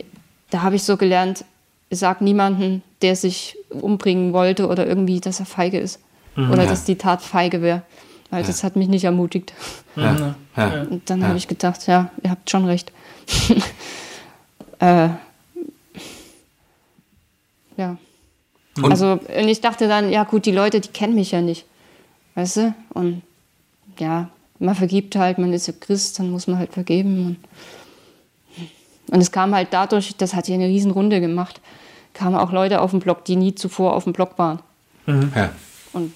da 0.49 0.63
habe 0.63 0.75
ich 0.75 0.83
so 0.83 0.97
gelernt, 0.97 1.45
sag 1.91 2.19
niemanden, 2.21 2.83
der 3.01 3.15
sich 3.15 3.55
umbringen 3.69 4.33
wollte 4.33 4.67
oder 4.67 4.85
irgendwie, 4.85 5.21
dass 5.21 5.39
er 5.39 5.45
feige 5.45 5.79
ist. 5.79 5.99
Oder 6.35 6.63
Ja. 6.63 6.69
dass 6.69 6.83
die 6.83 6.95
Tat 6.97 7.21
feige 7.21 7.61
wäre. 7.61 7.83
Weil 8.29 8.43
das 8.43 8.63
hat 8.63 8.75
mich 8.75 8.87
nicht 8.89 9.03
ermutigt. 9.05 9.53
Ja. 9.95 10.35
Ja. 10.57 10.81
Und 10.89 11.09
dann 11.09 11.21
Ja. 11.21 11.27
habe 11.27 11.37
ich 11.37 11.47
gedacht, 11.47 11.87
ja, 11.87 12.09
ihr 12.23 12.31
habt 12.31 12.49
schon 12.49 12.65
recht. 12.65 12.91
äh, 14.79 15.09
ja. 17.77 17.97
Und- 18.77 18.91
also, 18.91 19.13
und 19.13 19.47
ich 19.47 19.61
dachte 19.61 19.87
dann, 19.87 20.09
ja 20.11 20.23
gut, 20.23 20.45
die 20.45 20.51
Leute, 20.51 20.79
die 20.79 20.89
kennen 20.89 21.15
mich 21.15 21.31
ja 21.31 21.41
nicht. 21.41 21.65
Weißt 22.35 22.57
du? 22.57 22.73
Und 22.93 23.21
ja, 23.99 24.29
man 24.59 24.75
vergibt 24.75 25.15
halt, 25.15 25.37
man 25.37 25.51
ist 25.53 25.67
ja 25.67 25.73
Christ, 25.79 26.19
dann 26.19 26.29
muss 26.31 26.47
man 26.47 26.57
halt 26.57 26.71
vergeben. 26.73 27.37
Und, 28.57 29.13
und 29.13 29.21
es 29.21 29.31
kam 29.31 29.53
halt 29.53 29.69
dadurch, 29.71 30.15
das 30.15 30.33
hat 30.33 30.45
hier 30.45 30.55
eine 30.55 30.67
riesen 30.67 30.91
Runde 30.91 31.19
gemacht, 31.19 31.59
kamen 32.13 32.35
auch 32.35 32.51
Leute 32.51 32.81
auf 32.81 32.91
den 32.91 32.99
Blog, 33.01 33.25
die 33.25 33.35
nie 33.35 33.55
zuvor 33.55 33.93
auf 33.95 34.05
dem 34.05 34.13
Blog 34.13 34.37
waren. 34.37 34.59
Ja. 35.07 35.51
Und 35.93 36.13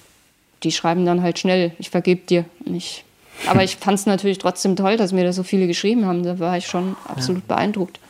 die 0.62 0.72
schreiben 0.72 1.04
dann 1.04 1.22
halt 1.22 1.38
schnell, 1.38 1.72
ich 1.78 1.90
vergebe 1.90 2.22
dir. 2.26 2.44
Und 2.64 2.74
ich, 2.74 3.04
aber 3.46 3.62
ich 3.62 3.76
fand 3.76 3.98
es 3.98 4.06
natürlich 4.06 4.38
trotzdem 4.38 4.76
toll, 4.76 4.96
dass 4.96 5.12
mir 5.12 5.24
da 5.24 5.32
so 5.32 5.42
viele 5.42 5.66
geschrieben 5.66 6.06
haben. 6.06 6.22
Da 6.22 6.38
war 6.38 6.56
ich 6.56 6.66
schon 6.66 6.96
absolut 7.06 7.46
beeindruckt. 7.46 8.00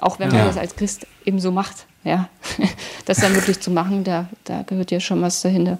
Auch 0.00 0.18
wenn 0.18 0.28
man 0.28 0.38
Ja. 0.38 0.44
das 0.46 0.56
als 0.56 0.76
Christ 0.76 1.06
eben 1.24 1.38
so 1.40 1.52
macht. 1.52 1.86
Ja. 2.04 2.28
Das 3.06 3.18
dann 3.18 3.34
wirklich 3.34 3.58
zu 3.60 3.70
machen, 3.72 4.04
da, 4.04 4.26
da 4.44 4.62
gehört 4.62 4.90
ja 4.92 5.00
schon 5.00 5.20
was 5.20 5.42
dahinter. 5.42 5.78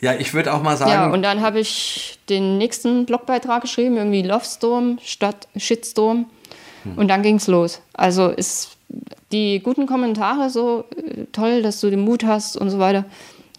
ja, 0.00 0.14
ich 0.14 0.34
würde 0.34 0.52
auch 0.52 0.62
mal 0.62 0.76
sagen, 0.76 0.90
Ja, 0.90 1.06
und 1.10 1.22
dann 1.22 1.40
habe 1.40 1.60
ich 1.60 2.18
den 2.28 2.58
nächsten 2.58 3.06
Blogbeitrag 3.06 3.62
geschrieben, 3.62 3.96
irgendwie 3.96 4.22
Love 4.22 4.44
Storm 4.44 4.98
statt 5.02 5.48
Shitstorm. 5.56 6.26
Und 6.96 7.08
dann 7.08 7.22
ging 7.22 7.36
es 7.36 7.48
los. 7.48 7.80
Also 7.94 8.28
ist 8.28 8.76
die 9.32 9.58
guten 9.60 9.86
Kommentare 9.86 10.50
so 10.50 10.84
äh, 10.96 11.24
toll, 11.32 11.62
dass 11.62 11.80
du 11.80 11.90
den 11.90 12.00
Mut 12.00 12.22
hast 12.22 12.56
und 12.56 12.70
so 12.70 12.78
weiter, 12.78 13.04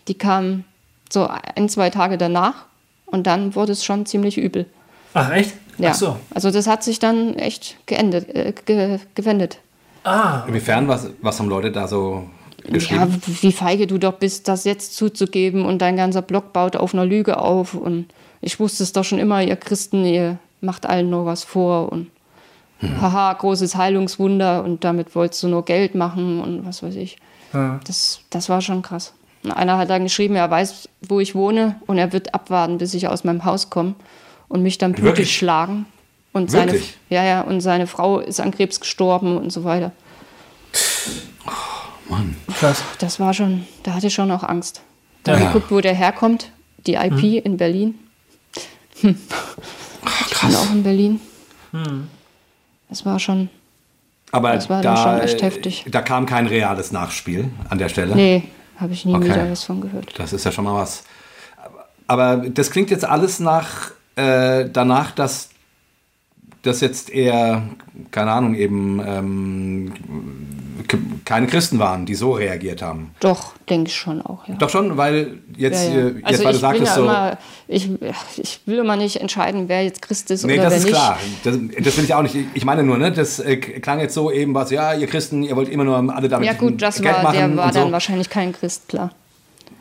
die 0.08 0.14
kamen 0.14 0.64
so 1.10 1.28
ein, 1.56 1.68
zwei 1.68 1.90
Tage 1.90 2.18
danach 2.18 2.66
und 3.06 3.28
dann 3.28 3.54
wurde 3.56 3.74
es 3.74 3.84
schon 3.84 4.06
ziemlich 4.06 4.38
übel. 4.38 4.66
Ach, 5.18 5.32
echt? 5.32 5.54
Ja. 5.78 5.92
Ach 5.92 5.96
so. 5.96 6.16
Also 6.34 6.52
das 6.52 6.68
hat 6.68 6.84
sich 6.84 7.00
dann 7.00 7.36
echt 7.36 7.78
geendet, 7.86 8.30
äh, 8.36 8.54
ge 8.66 9.00
gewendet. 9.16 9.60
Ah, 10.04 10.44
inwiefern, 10.48 10.88
was, 10.88 11.10
was 11.22 11.40
haben 11.40 11.50
Leute 11.50 11.72
da 11.72 11.88
so 11.88 12.24
Ja, 12.66 12.72
geschrieben? 12.72 13.22
wie 13.42 13.52
feige 13.52 13.88
du 13.88 13.98
doch 13.98 14.14
bist, 14.14 14.48
das 14.48 14.64
jetzt 14.64 14.96
zuzugeben 14.96 15.66
und 15.66 15.80
dein 15.82 15.98
ganzer 15.98 16.22
Blog 16.22 16.54
baut 16.54 16.76
auf 16.76 16.94
einer 16.94 17.06
Lüge 17.06 17.38
auf 17.40 17.74
und 17.74 18.06
ich 18.42 18.60
wusste 18.60 18.84
es 18.84 18.94
doch 18.94 19.04
schon 19.04 19.20
immer, 19.20 19.42
ihr 19.44 19.56
Christen, 19.56 20.06
ihr 20.06 20.38
macht 20.62 20.86
allen 20.86 21.10
nur 21.10 21.26
was 21.26 21.44
vor 21.44 21.92
und 21.92 22.08
haha, 23.02 23.34
großes 23.34 23.76
Heilungswunder 23.76 24.64
und 24.64 24.84
damit 24.84 25.16
wolltest 25.16 25.44
du 25.44 25.48
nur 25.48 25.66
Geld 25.66 25.96
machen 25.96 26.40
und 26.40 26.66
was 26.66 26.84
weiß 26.84 26.96
ich. 26.96 27.18
Ja. 27.54 27.80
Das, 27.86 28.22
das 28.30 28.50
war 28.50 28.62
schon 28.62 28.82
krass. 28.84 29.14
Und 29.44 29.52
einer 29.52 29.78
hat 29.78 29.90
dann 29.90 30.04
geschrieben, 30.04 30.36
er 30.36 30.50
weiß, 30.50 30.88
wo 31.08 31.20
ich 31.20 31.34
wohne 31.36 31.76
und 31.88 31.98
er 31.98 32.14
wird 32.14 32.34
abwarten, 32.34 32.78
bis 32.78 32.94
ich 32.94 33.08
aus 33.08 33.24
meinem 33.24 33.46
Haus 33.46 33.70
komme 33.70 33.96
und 34.50 34.64
mich 34.64 34.78
dann 34.78 34.94
blutig 34.94 35.06
Wirklich? 35.18 35.38
schlagen. 35.38 35.86
Und 36.34 36.52
seine, 36.52 36.74
Wirklich? 36.74 36.98
ja, 37.10 37.24
ja, 37.24 37.42
und 37.42 37.62
seine 37.62 37.88
Frau 37.88 38.20
ist 38.20 38.40
an 38.40 38.52
Krebs 38.52 38.80
gestorben 38.80 39.38
und 39.38 39.52
so 39.52 39.64
weiter. 39.64 39.92
krass. 42.60 42.84
Das 43.00 43.20
war 43.20 43.34
schon, 43.34 43.66
da 43.84 43.94
hatte 43.94 44.08
ich 44.08 44.14
schon 44.14 44.32
auch 44.32 44.44
Angst. 44.44 44.82
Dann 45.24 45.42
Ja. 45.42 45.48
geguckt, 45.48 45.72
wo 45.72 45.82
der 45.82 45.94
herkommt. 45.94 46.52
Die 46.86 46.94
IP 46.96 47.44
in 47.44 47.58
Berlin. 47.58 47.96
Hm. 49.02 49.18
Ich 50.30 50.40
bin 50.42 50.56
auch 50.56 50.72
in 50.72 50.84
Berlin. 50.84 51.20
Das 52.90 53.06
war 53.06 53.20
schon, 53.20 53.50
Aber 54.32 54.54
das 54.54 54.70
war 54.70 54.82
dann 54.82 54.96
da, 54.96 55.04
schon 55.04 55.22
echt 55.22 55.42
heftig. 55.42 55.86
da 55.90 56.02
kam 56.02 56.26
kein 56.26 56.48
reales 56.48 56.92
Nachspiel 56.92 57.50
an 57.70 57.78
der 57.78 57.90
Stelle. 57.90 58.16
nee, 58.16 58.44
habe 58.80 58.94
ich 58.94 59.06
nie 59.06 59.14
Okay. 59.16 59.26
wieder 59.26 59.52
was 59.52 59.64
von 59.66 59.82
gehört. 59.82 60.18
Das 60.18 60.32
ist 60.34 60.46
ja 60.46 60.52
schon 60.52 60.64
mal 60.64 60.76
was. 60.76 61.04
Aber 62.08 62.38
das 62.38 62.72
klingt 62.72 62.90
jetzt 62.90 63.04
alles 63.04 63.40
nach 63.40 63.92
äh, 64.18 64.70
danach, 64.72 65.12
dass 65.12 65.50
das 66.64 66.82
jetzt 66.82 67.10
eher, 67.10 67.64
keine 68.12 68.32
Ahnung, 68.32 68.56
eben 68.56 69.02
ähm, 69.06 69.94
keine 71.26 71.48
Christen 71.48 71.80
waren, 71.80 72.06
die 72.06 72.16
so 72.16 72.34
reagiert 72.34 72.82
haben. 72.82 73.12
Doch, 73.20 73.54
denke 73.70 73.90
ich 73.90 73.96
schon 73.96 74.22
auch, 74.22 74.48
ja. 74.48 74.56
Doch 74.56 74.70
schon, 74.70 74.98
weil 74.98 75.40
jetzt, 75.56 75.88
ja, 75.90 75.96
ja. 75.96 76.08
äh, 76.08 76.08
jetzt 76.08 76.26
Also 76.26 76.44
weil 76.46 76.54
du 76.54 76.60
sagtest 76.60 76.88
ja 76.88 76.96
so. 76.96 77.04
immer, 77.04 77.38
ich, 77.68 77.90
ich 78.38 78.62
will 78.66 78.80
immer 78.80 78.96
nicht 78.96 79.18
entscheiden, 79.18 79.68
wer 79.68 79.84
jetzt 79.84 80.02
Christ 80.02 80.32
ist 80.32 80.46
Nee, 80.46 80.54
oder 80.54 80.64
das 80.64 80.72
wer 80.72 80.78
ist 80.78 80.86
nicht. 80.86 80.94
klar. 80.96 81.18
Das, 81.44 81.58
das 81.84 81.98
will 81.98 82.04
ich 82.04 82.14
auch 82.14 82.22
nicht. 82.22 82.36
Ich 82.54 82.66
meine 82.66 82.84
nur, 82.84 82.98
ne, 82.98 83.12
das 83.12 83.40
äh, 83.40 83.58
klang 83.58 84.00
jetzt 84.00 84.14
so 84.14 84.32
eben 84.32 84.54
was, 84.54 84.72
ja, 84.72 84.94
ihr 84.94 85.08
Christen, 85.08 85.44
ihr 85.44 85.56
wollt 85.56 85.70
immer 85.70 85.84
nur 85.84 86.16
alle 86.16 86.30
damit 86.30 86.48
Ja 86.48 86.54
gut, 86.54 86.82
das 86.82 87.02
Geld 87.02 87.16
war, 87.16 87.24
machen 87.24 87.36
der 87.38 87.58
war 87.58 87.74
so. 87.74 87.80
dann 87.80 87.92
wahrscheinlich 87.92 88.30
kein 88.30 88.52
Christ, 88.54 88.88
klar. 88.88 89.12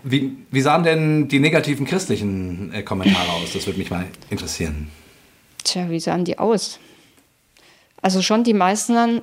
Wie, 0.09 0.37
wie 0.53 0.61
sahen 0.61 0.85
denn 0.85 1.27
die 1.29 1.41
negativen 1.41 1.85
christlichen 1.85 2.73
äh, 2.73 2.83
Kommentare 2.83 3.29
aus? 3.33 3.53
Das 3.53 3.67
würde 3.67 3.79
mich 3.79 3.91
mal 3.91 4.07
interessieren. 4.31 4.89
Tja, 5.65 5.91
wie 5.91 5.99
sahen 5.99 6.25
die 6.25 6.39
aus? 6.39 6.79
Also 8.03 8.23
schon 8.23 8.45
die 8.45 8.55
meisten 8.55 8.95
dann, 8.95 9.23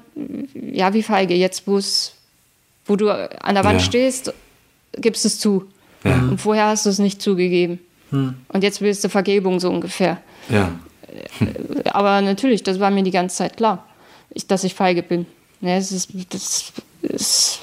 ja, 0.53 0.93
wie 0.93 1.03
feige, 1.03 1.35
jetzt 1.35 1.67
wo 1.67 1.77
es, 1.77 2.15
wo 2.85 2.97
du 2.97 3.09
an 3.09 3.55
der 3.55 3.63
Wand 3.63 3.79
Ja. 3.79 3.85
stehst, 3.85 4.33
gibst 4.97 5.23
es 5.25 5.39
zu. 5.39 5.65
Ja. 6.03 6.15
Und 6.17 6.41
vorher 6.41 6.65
hast 6.67 6.85
du 6.85 6.89
es 6.89 6.99
nicht 6.99 7.21
zugegeben. 7.21 7.79
Und 8.11 8.61
jetzt 8.63 8.81
willst 8.81 9.03
du 9.03 9.09
Vergebung 9.09 9.59
so 9.59 9.69
ungefähr. 9.71 10.21
Ja. 10.49 10.77
Aber 11.85 12.21
natürlich, 12.21 12.61
das 12.61 12.79
war 12.79 12.91
mir 12.91 13.03
die 13.03 13.09
ganze 13.11 13.37
Zeit 13.37 13.57
klar, 13.57 13.87
ich, 14.31 14.45
dass 14.45 14.63
ich 14.65 14.73
feige 14.75 15.01
bin. 15.01 15.25
Ja, 15.61 15.77
es 15.77 15.91
ist, 15.91 16.09
das 16.29 16.73
ist 17.01 17.59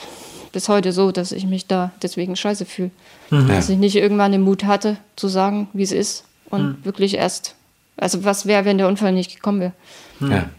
bis 0.52 0.68
heute 0.68 0.92
so, 0.92 1.12
dass 1.12 1.32
ich 1.32 1.46
mich 1.46 1.66
da 1.66 1.92
deswegen 2.02 2.36
scheiße 2.36 2.64
fühle. 2.64 2.90
Ja. 3.30 3.42
Dass 3.42 3.68
ich 3.68 3.78
nicht 3.78 3.96
irgendwann 3.96 4.32
den 4.32 4.42
Mut 4.42 4.64
hatte, 4.64 4.96
zu 5.16 5.28
sagen, 5.28 5.68
wie 5.72 5.82
es 5.82 5.92
ist. 5.92 6.24
Und 6.48 6.84
wirklich 6.84 7.14
erst, 7.14 7.54
also 7.96 8.24
was 8.24 8.46
wäre, 8.46 8.64
wenn 8.64 8.78
der 8.78 8.88
Unfall 8.88 9.12
nicht 9.12 9.34
gekommen 9.34 9.60
wäre? 9.60 9.72
Ja. 10.20 10.50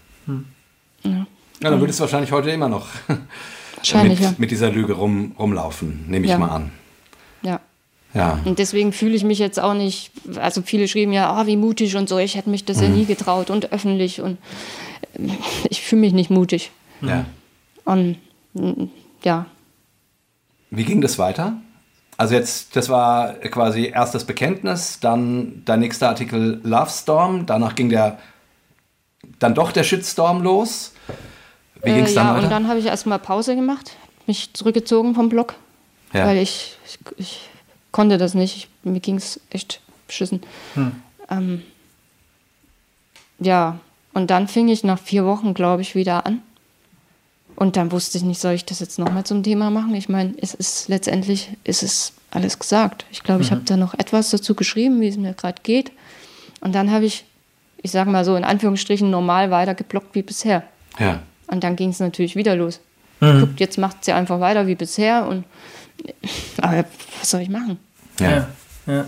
ja, 1.04 1.26
dann 1.60 1.80
würdest 1.80 2.00
du 2.00 2.04
wahrscheinlich 2.04 2.32
heute 2.32 2.50
immer 2.50 2.70
noch 2.70 2.88
Wahrscheinlich, 3.76 4.20
mit, 4.20 4.30
ja. 4.30 4.36
mit 4.38 4.52
dieser 4.52 4.72
Lüge 4.72 4.94
rum, 4.94 5.36
rumlaufen, 5.38 6.06
nehme 6.08 6.26
ich 6.26 6.32
Ja. 6.32 6.38
mal 6.38 6.50
an. 6.50 6.72
Ja. 7.42 7.60
Ja. 8.14 8.40
Und 8.46 8.60
deswegen 8.60 8.92
fühle 8.92 9.16
ich 9.16 9.24
mich 9.24 9.40
jetzt 9.40 9.60
auch 9.60 9.74
nicht, 9.74 10.12
also 10.36 10.62
viele 10.62 10.88
schrieben 10.88 11.14
ja, 11.14 11.32
ah, 11.32 11.48
wie 11.48 11.56
mutig 11.58 11.96
und 11.96 12.10
so, 12.10 12.18
ich 12.18 12.36
hätte 12.36 12.50
mich 12.50 12.66
das 12.66 12.82
ja 12.82 12.90
nie 12.90 13.06
getraut 13.06 13.50
und 13.50 13.72
öffentlich 13.72 14.22
und 14.22 14.38
äh, 15.14 15.30
ich 15.70 15.82
fühle 15.82 16.02
mich 16.02 16.14
nicht 16.14 16.30
mutig. 16.30 16.72
ja. 17.02 17.26
Und 17.86 18.18
ja, 19.24 19.46
Wie 20.72 20.84
ging 20.86 21.02
das 21.02 21.20
weiter? 21.20 21.54
Also 22.18 22.34
jetzt, 22.36 22.76
das 22.76 22.90
war 22.90 23.34
quasi 23.34 23.88
erst 23.94 24.14
das 24.16 24.26
Bekenntnis, 24.26 25.00
dann 25.00 25.64
dein 25.66 25.80
nächster 25.80 26.10
Artikel 26.10 26.60
Love 26.64 26.90
Storm, 26.90 27.46
danach 27.46 27.76
ging 27.76 27.90
der 27.90 28.20
dann 29.40 29.54
doch 29.56 29.72
der 29.72 29.84
Shitstorm 29.84 30.42
los. 30.42 30.94
Wie 31.84 31.92
ging 31.94 32.04
es 32.06 32.12
Äh, 32.12 32.16
dann 32.16 32.28
ja, 32.28 32.34
weiter? 32.36 32.44
und 32.44 32.50
dann 32.52 32.68
habe 32.68 32.80
ich 32.80 32.86
erstmal 32.86 33.20
Pause 33.20 33.56
gemacht, 33.56 33.92
mich 34.28 34.54
zurückgezogen 34.54 35.16
vom 35.16 35.30
Blog, 35.30 35.56
Ja. 36.14 36.26
weil 36.28 36.38
ich, 36.38 36.78
ich, 36.86 37.00
ich 37.18 37.50
konnte 37.92 38.18
das 38.18 38.34
nicht. 38.34 38.56
Ich, 38.56 38.68
mir 38.84 39.00
ging 39.00 39.16
es 39.16 39.40
echt 39.50 39.82
beschissen. 40.08 40.42
Hm. 40.76 40.92
Ähm, 41.30 41.64
ja, 43.40 43.80
und 44.14 44.30
dann 44.30 44.48
fing 44.48 44.68
ich 44.70 44.84
nach 44.84 45.00
vier 45.00 45.26
Wochen, 45.26 45.54
glaube 45.54 45.82
ich, 45.82 45.96
wieder 45.96 46.26
an. 46.26 46.42
Und 47.62 47.76
dann 47.78 47.92
wusste 47.92 48.18
ich 48.18 48.24
nicht, 48.24 48.42
soll 48.42 48.54
ich 48.54 48.66
das 48.66 48.80
jetzt 48.80 48.98
nochmal 48.98 49.24
zum 49.24 49.44
Thema 49.44 49.70
machen? 49.70 49.94
Ich 49.94 50.10
meine, 50.10 50.34
es 50.42 50.56
ist 50.56 50.88
letztendlich 50.90 51.50
ist 51.64 51.84
es 51.84 52.14
alles 52.32 52.58
gesagt. 52.58 53.06
Ich 53.12 53.22
glaube, 53.22 53.38
Mhm. 53.42 53.46
ich 53.46 53.52
habe 53.52 53.62
da 53.64 53.78
noch 53.78 53.94
etwas 53.94 54.32
dazu 54.32 54.56
geschrieben, 54.56 55.00
wie 55.00 55.08
es 55.10 55.16
mir 55.18 55.34
gerade 55.34 55.62
geht. 55.62 55.92
Und 56.62 56.74
dann 56.74 56.90
habe 56.90 57.06
ich, 57.06 57.24
ich 57.84 57.92
sage 57.92 58.10
mal 58.10 58.26
so 58.26 58.36
in 58.36 58.44
Anführungsstrichen, 58.44 59.12
normal 59.12 59.52
weiter 59.52 59.76
geblockt 59.76 60.16
wie 60.16 60.24
bisher. 60.24 60.64
ja. 60.98 61.20
Und 61.46 61.64
dann 61.64 61.76
ging 61.76 61.90
es 61.90 62.00
natürlich 62.00 62.36
wieder 62.36 62.56
los. 62.56 62.80
Guckt, 63.20 63.60
jetzt 63.60 63.78
macht 63.78 64.04
sie 64.06 64.14
einfach 64.14 64.40
weiter 64.40 64.66
wie 64.66 64.74
bisher 64.76 65.28
und 65.28 65.44
aber 66.62 66.86
was 67.20 67.30
soll 67.30 67.42
ich 67.42 67.50
machen? 67.50 67.78
Ja. 68.20 68.30
Ja. 68.32 68.48
ja. 68.88 69.06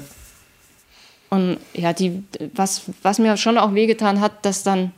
Und 1.32 1.58
ja, 1.74 1.94
die, 1.94 2.24
was, 2.54 2.84
was 3.02 3.18
mir 3.18 3.36
schon 3.38 3.58
auch 3.58 3.74
wehgetan 3.74 4.20
hat, 4.20 4.46
dass 4.46 4.62
dann 4.62 4.92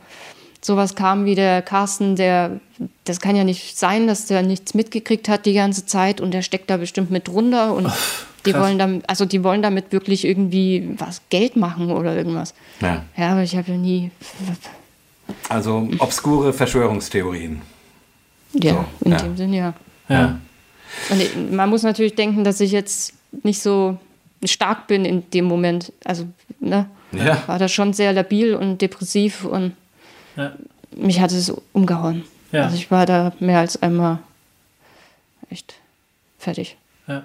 sowas 0.66 0.95
kam 0.95 1.26
wie 1.26 1.36
der 1.36 1.61
Carsten, 1.61 2.16
der, 2.16 2.59
das 3.03 3.20
kann 3.20 3.36
ja 3.36 3.43
nicht 3.43 3.78
sein, 3.78 4.07
dass 4.07 4.26
der 4.26 4.41
nichts 4.41 4.74
mitgekriegt 4.74 5.30
hat 5.30 5.45
die 5.45 5.53
ganze 5.53 5.86
Zeit 5.86 6.22
und 6.22 6.32
der 6.34 6.41
steckt 6.41 6.70
da 6.70 6.78
bestimmt 6.78 7.11
mit 7.11 7.28
drunter 7.28 7.74
und 7.74 7.91
die 8.45 8.51
krass. 8.51 8.61
wollen 8.63 8.78
damit, 8.80 9.09
also 9.09 9.26
die 9.26 9.43
wollen 9.43 9.61
damit 9.61 9.91
wirklich 9.91 10.26
irgendwie 10.26 10.89
was 10.97 11.22
Geld 11.30 11.55
machen 11.55 11.91
oder 11.91 12.16
irgendwas. 12.16 12.53
ja. 12.82 13.03
Ja, 13.18 13.32
aber 13.32 13.43
ich 13.43 13.55
habe 13.55 13.72
ja 13.72 13.78
nie, 13.78 14.11
Also 15.49 15.88
obskure 15.99 16.53
Verschwörungstheorien. 16.53 17.61
ja, 18.53 18.74
So, 18.74 18.86
in 19.05 19.11
ja. 19.11 19.18
dem 19.18 19.38
Sinne 19.38 19.57
ja. 19.57 19.74
Ja. 20.09 20.39
Und 21.09 21.51
man 21.51 21.70
muss 21.70 21.84
natürlich 21.84 22.16
denken, 22.16 22.43
dass 22.43 22.59
ich 22.61 22.72
jetzt 22.72 23.13
nicht 23.43 23.59
so 23.61 23.97
stark 24.43 24.88
bin 24.88 25.03
in 25.05 25.30
dem 25.32 25.45
Moment. 25.45 25.91
Also, 26.03 26.26
ne, 26.59 26.86
Ja. 27.11 27.41
war 27.47 27.57
da 27.59 27.68
schon 27.68 27.93
sehr 27.93 28.13
labil 28.13 28.53
und 28.55 28.82
depressiv 28.82 29.45
und 29.45 29.74
Ja. 30.36 30.51
mich 30.95 31.19
hat 31.19 31.31
es 31.31 31.51
umgehauen. 31.73 32.23
Ja. 32.51 32.63
Also 32.63 32.75
ich 32.75 32.91
war 32.91 33.05
da 33.05 33.33
mehr 33.39 33.59
als 33.59 33.81
einmal 33.81 34.19
echt 35.49 35.75
fertig. 36.39 36.77
Ja. 37.07 37.23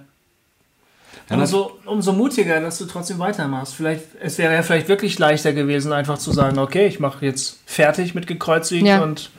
Umso, 1.30 1.72
umso 1.84 2.12
mutiger, 2.12 2.60
dass 2.60 2.78
du 2.78 2.86
trotzdem 2.86 3.18
weitermachst. 3.20 3.74
Vielleicht, 3.74 4.02
es 4.20 4.38
wäre 4.38 4.52
ja 4.54 4.62
vielleicht 4.62 4.88
wirklich 4.88 5.18
leichter 5.18 5.52
gewesen, 5.52 5.92
einfach 5.92 6.18
zu 6.18 6.32
sagen, 6.32 6.58
okay, 6.58 6.86
ich 6.88 6.98
mache 6.98 7.24
jetzt 7.24 7.58
fertig 7.66 8.14
mit 8.16 8.26
gekreuzigt 8.26 8.84
Ja. 8.86 9.00
und 9.02 9.30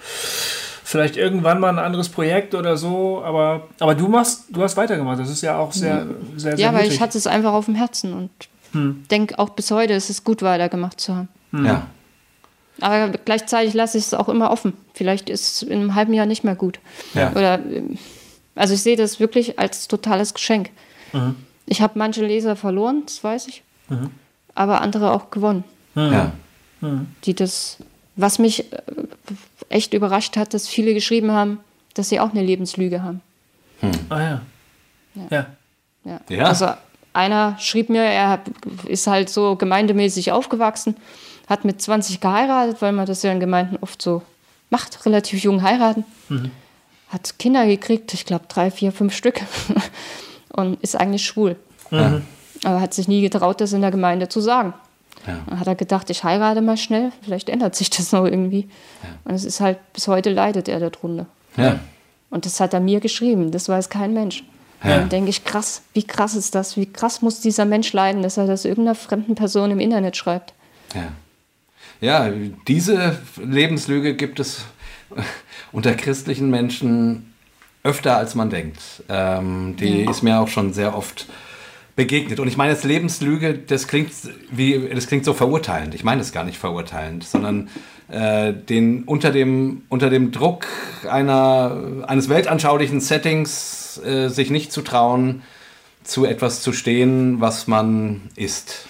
vielleicht 0.84 1.18
irgendwann 1.18 1.60
mal 1.60 1.70
ein 1.70 1.80
anderes 1.80 2.08
Projekt 2.10 2.56
oder 2.56 2.78
so, 2.78 3.22
aber, 3.24 3.68
aber 3.80 3.96
du 3.96 4.08
machst, 4.08 4.46
du 4.50 4.62
hast 4.64 4.78
weitergemacht. 4.78 5.20
Das 5.20 5.30
ist 5.30 5.42
ja 5.42 5.58
auch 5.58 5.74
sehr, 5.74 6.06
sehr, 6.38 6.56
sehr 6.58 6.66
ja, 6.68 6.74
weil 6.74 6.88
ich 6.88 7.02
hatte 7.02 7.18
es 7.18 7.28
einfach 7.28 7.54
auf 7.54 7.66
dem 7.66 7.76
Herzen 7.76 8.14
und 8.14 8.30
Hm. 8.74 9.04
denke 9.12 9.38
auch 9.38 9.50
bis 9.50 9.70
heute, 9.72 9.94
es 9.94 10.10
ist 10.10 10.24
gut 10.24 10.42
weitergemacht 10.44 11.02
zu 11.02 11.14
haben. 11.16 11.28
Ja. 11.52 11.88
Aber 12.80 13.10
gleichzeitig 13.10 13.74
lasse 13.74 13.98
ich 13.98 14.06
es 14.06 14.14
auch 14.14 14.30
immer 14.30 14.50
offen. 14.52 14.74
Vielleicht 14.94 15.30
ist 15.30 15.56
es 15.56 15.64
in 15.64 15.80
einem 15.82 15.96
halben 15.96 16.14
Jahr 16.14 16.26
nicht 16.26 16.44
mehr 16.44 16.56
gut. 16.56 16.80
Ja. 17.14 17.32
Oder, 17.32 17.60
also 18.56 18.74
ich 18.74 18.82
sehe 18.82 18.96
das 18.96 19.20
wirklich 19.20 19.60
als 19.60 19.88
totales 19.88 20.34
Geschenk. 20.34 20.70
Mhm. 21.14 21.36
Ich 21.66 21.82
habe 21.82 21.98
manche 22.00 22.26
Leser 22.26 22.56
verloren, 22.56 23.04
das 23.06 23.24
weiß 23.24 23.48
ich, 23.48 23.64
aber 24.56 24.82
andere 24.82 25.12
auch 25.12 25.30
gewonnen, 25.32 25.64
Ja. 25.96 26.32
die 27.26 27.34
das, 27.34 27.78
was 28.16 28.40
mich 28.40 28.72
äh, 28.74 28.78
echt 29.70 29.94
überrascht 29.94 30.36
hat, 30.38 30.54
dass 30.54 30.68
viele 30.68 30.94
geschrieben 30.94 31.32
haben, 31.32 31.60
dass 31.94 32.10
sie 32.10 32.20
auch 32.20 32.32
eine 32.32 32.42
Lebenslüge 32.42 33.04
haben. 33.04 33.22
Ah 34.10 34.20
ja. 34.20 34.42
Ja. 35.30 35.46
Ja. 36.04 36.20
Ja. 36.30 36.46
Also 36.46 36.68
einer 37.14 37.58
schrieb 37.60 37.90
mir, 37.90 38.04
er 38.04 38.40
ist 38.88 39.08
halt 39.08 39.30
so 39.30 39.56
gemeindemäßig 39.56 40.32
aufgewachsen, 40.32 40.96
hat 41.52 41.66
mit 41.66 41.82
20 41.82 42.22
geheiratet, 42.22 42.82
weil 42.82 42.94
man 42.94 43.06
das 43.06 43.24
ja 43.24 43.32
in 43.32 43.42
Gemeinden 43.42 43.78
oft 43.82 44.02
so 44.02 44.22
macht, 44.70 45.06
relativ 45.06 45.44
jung 45.44 45.62
heiraten. 45.62 46.06
Hat 47.10 47.38
Kinder 47.40 47.66
gekriegt, 47.66 48.14
ich 48.14 48.26
glaube 48.26 48.46
drei, 48.48 48.72
vier, 48.72 48.94
fünf 48.94 49.14
Stück. 49.14 49.42
Und 50.54 50.82
ist 50.82 50.96
eigentlich 50.96 51.26
schwul. 51.26 51.58
Aber 52.64 52.80
hat 52.80 52.94
sich 52.94 53.10
nie 53.10 53.22
getraut, 53.22 53.60
das 53.60 53.74
in 53.74 53.82
der 53.82 53.92
Gemeinde 53.92 54.30
zu 54.30 54.40
sagen. 54.40 54.74
Ja. 55.28 55.40
Dann 55.46 55.60
hat 55.60 55.68
er 55.68 55.76
gedacht, 55.76 56.10
ich 56.10 56.24
heirate 56.24 56.62
mal 56.62 56.78
schnell, 56.78 57.12
vielleicht 57.22 57.50
ändert 57.50 57.76
sich 57.76 57.90
das 57.90 58.14
noch 58.14 58.24
irgendwie. 58.24 58.70
Und 59.26 59.36
es 59.36 59.44
ist 59.44 59.60
halt, 59.60 59.78
bis 59.92 60.08
heute 60.08 60.32
leidet 60.32 60.70
er 60.70 60.80
darunter. 60.80 61.26
Ja. 61.58 61.80
Und 62.30 62.46
das 62.46 62.62
hat 62.62 62.74
er 62.74 62.80
mir 62.80 63.02
geschrieben, 63.02 63.52
das 63.52 63.68
weiß 63.68 63.90
kein 63.90 64.14
Mensch. 64.14 64.46
Ja. 64.82 65.00
Dann 65.00 65.10
denke 65.10 65.30
ich, 65.30 65.44
krass, 65.44 65.82
wie 65.94 66.04
krass 66.04 66.34
ist 66.34 66.56
das? 66.56 66.78
Wie 66.78 66.86
krass 66.86 67.22
muss 67.22 67.42
dieser 67.42 67.66
Mensch 67.66 67.92
leiden, 67.92 68.24
dass 68.24 68.38
er 68.38 68.48
das 68.48 68.64
irgendeiner 68.64 68.96
fremden 68.96 69.36
Person 69.36 69.70
im 69.70 69.82
Internet 69.82 70.16
schreibt? 70.16 70.54
Ja. 70.96 71.12
Ja, 72.02 72.30
diese 72.68 73.20
Lebenslüge 73.42 74.16
gibt 74.16 74.40
es 74.40 74.66
unter 75.72 75.94
christlichen 75.94 76.50
Menschen 76.50 77.34
öfter 77.84 78.18
als 78.18 78.36
man 78.36 78.50
denkt. 78.50 78.80
Ähm, 79.10 79.76
die 79.80 80.06
ist 80.06 80.22
mir 80.22 80.40
auch 80.40 80.48
schon 80.48 80.74
sehr 80.74 80.96
oft 80.96 81.28
begegnet. 81.96 82.40
Und 82.40 82.48
ich 82.48 82.58
meine, 82.58 82.74
das 82.74 82.84
Lebenslüge, 82.84 83.54
das 83.54 83.88
klingt 83.88 84.12
wie, 84.52 84.90
das 84.94 85.08
klingt 85.08 85.26
so 85.26 85.34
verurteilend. 85.34 85.96
Ich 85.96 86.04
meine 86.04 86.22
es 86.22 86.32
gar 86.32 86.44
nicht 86.44 86.58
verurteilend, 86.58 87.24
sondern 87.24 87.70
äh, 88.08 88.54
den 88.54 89.04
unter 89.04 89.32
dem 89.32 89.84
unter 89.90 90.10
dem 90.10 90.32
Druck 90.32 90.68
einer 91.10 92.04
eines 92.08 92.30
weltanschaulichen 92.30 93.00
Settings 93.00 94.02
äh, 94.04 94.30
sich 94.30 94.50
nicht 94.50 94.72
zu 94.72 94.82
trauen, 94.82 95.44
zu 96.04 96.26
etwas 96.26 96.62
zu 96.62 96.74
stehen, 96.74 97.42
was 97.42 97.68
man 97.68 98.22
ist. 98.36 98.86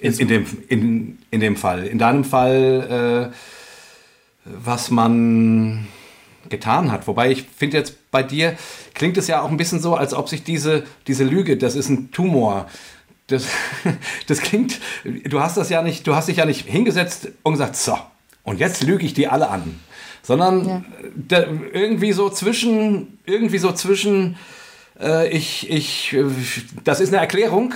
In, 0.00 0.12
in, 0.14 0.28
dem, 0.28 0.46
in, 0.68 1.18
in 1.30 1.40
dem 1.40 1.56
Fall. 1.56 1.86
In 1.86 1.98
deinem 1.98 2.24
Fall, 2.24 3.30
äh, 3.32 3.36
was 4.44 4.90
man 4.90 5.86
getan 6.48 6.92
hat. 6.92 7.06
Wobei 7.06 7.30
ich 7.30 7.42
finde 7.44 7.78
jetzt 7.78 8.10
bei 8.10 8.22
dir 8.22 8.56
klingt 8.94 9.16
es 9.16 9.26
ja 9.26 9.40
auch 9.42 9.50
ein 9.50 9.56
bisschen 9.56 9.80
so, 9.80 9.94
als 9.94 10.14
ob 10.14 10.28
sich 10.28 10.44
diese, 10.44 10.84
diese 11.06 11.24
Lüge, 11.24 11.56
das 11.56 11.74
ist 11.74 11.88
ein 11.88 12.10
Tumor. 12.12 12.66
Das, 13.26 13.46
das 14.26 14.40
klingt, 14.40 14.80
du 15.04 15.40
hast 15.40 15.56
das 15.56 15.68
ja 15.70 15.82
nicht, 15.82 16.06
du 16.06 16.14
hast 16.14 16.28
dich 16.28 16.36
ja 16.36 16.44
nicht 16.46 16.66
hingesetzt 16.66 17.28
und 17.42 17.54
gesagt, 17.54 17.76
so, 17.76 17.98
und 18.44 18.60
jetzt 18.60 18.82
lüge 18.82 19.04
ich 19.04 19.14
die 19.14 19.28
alle 19.28 19.48
an. 19.50 19.80
sondern 20.22 20.68
Ja. 20.68 20.84
da, 21.14 21.46
irgendwie 21.72 22.12
so 22.12 22.30
zwischen, 22.30 23.18
irgendwie 23.26 23.58
so 23.58 23.72
zwischen, 23.72 24.36
äh, 25.00 25.28
ich, 25.28 25.68
ich, 25.70 26.12
äh, 26.12 26.24
das 26.84 27.00
ist 27.00 27.08
eine 27.08 27.20
Erklärung 27.20 27.74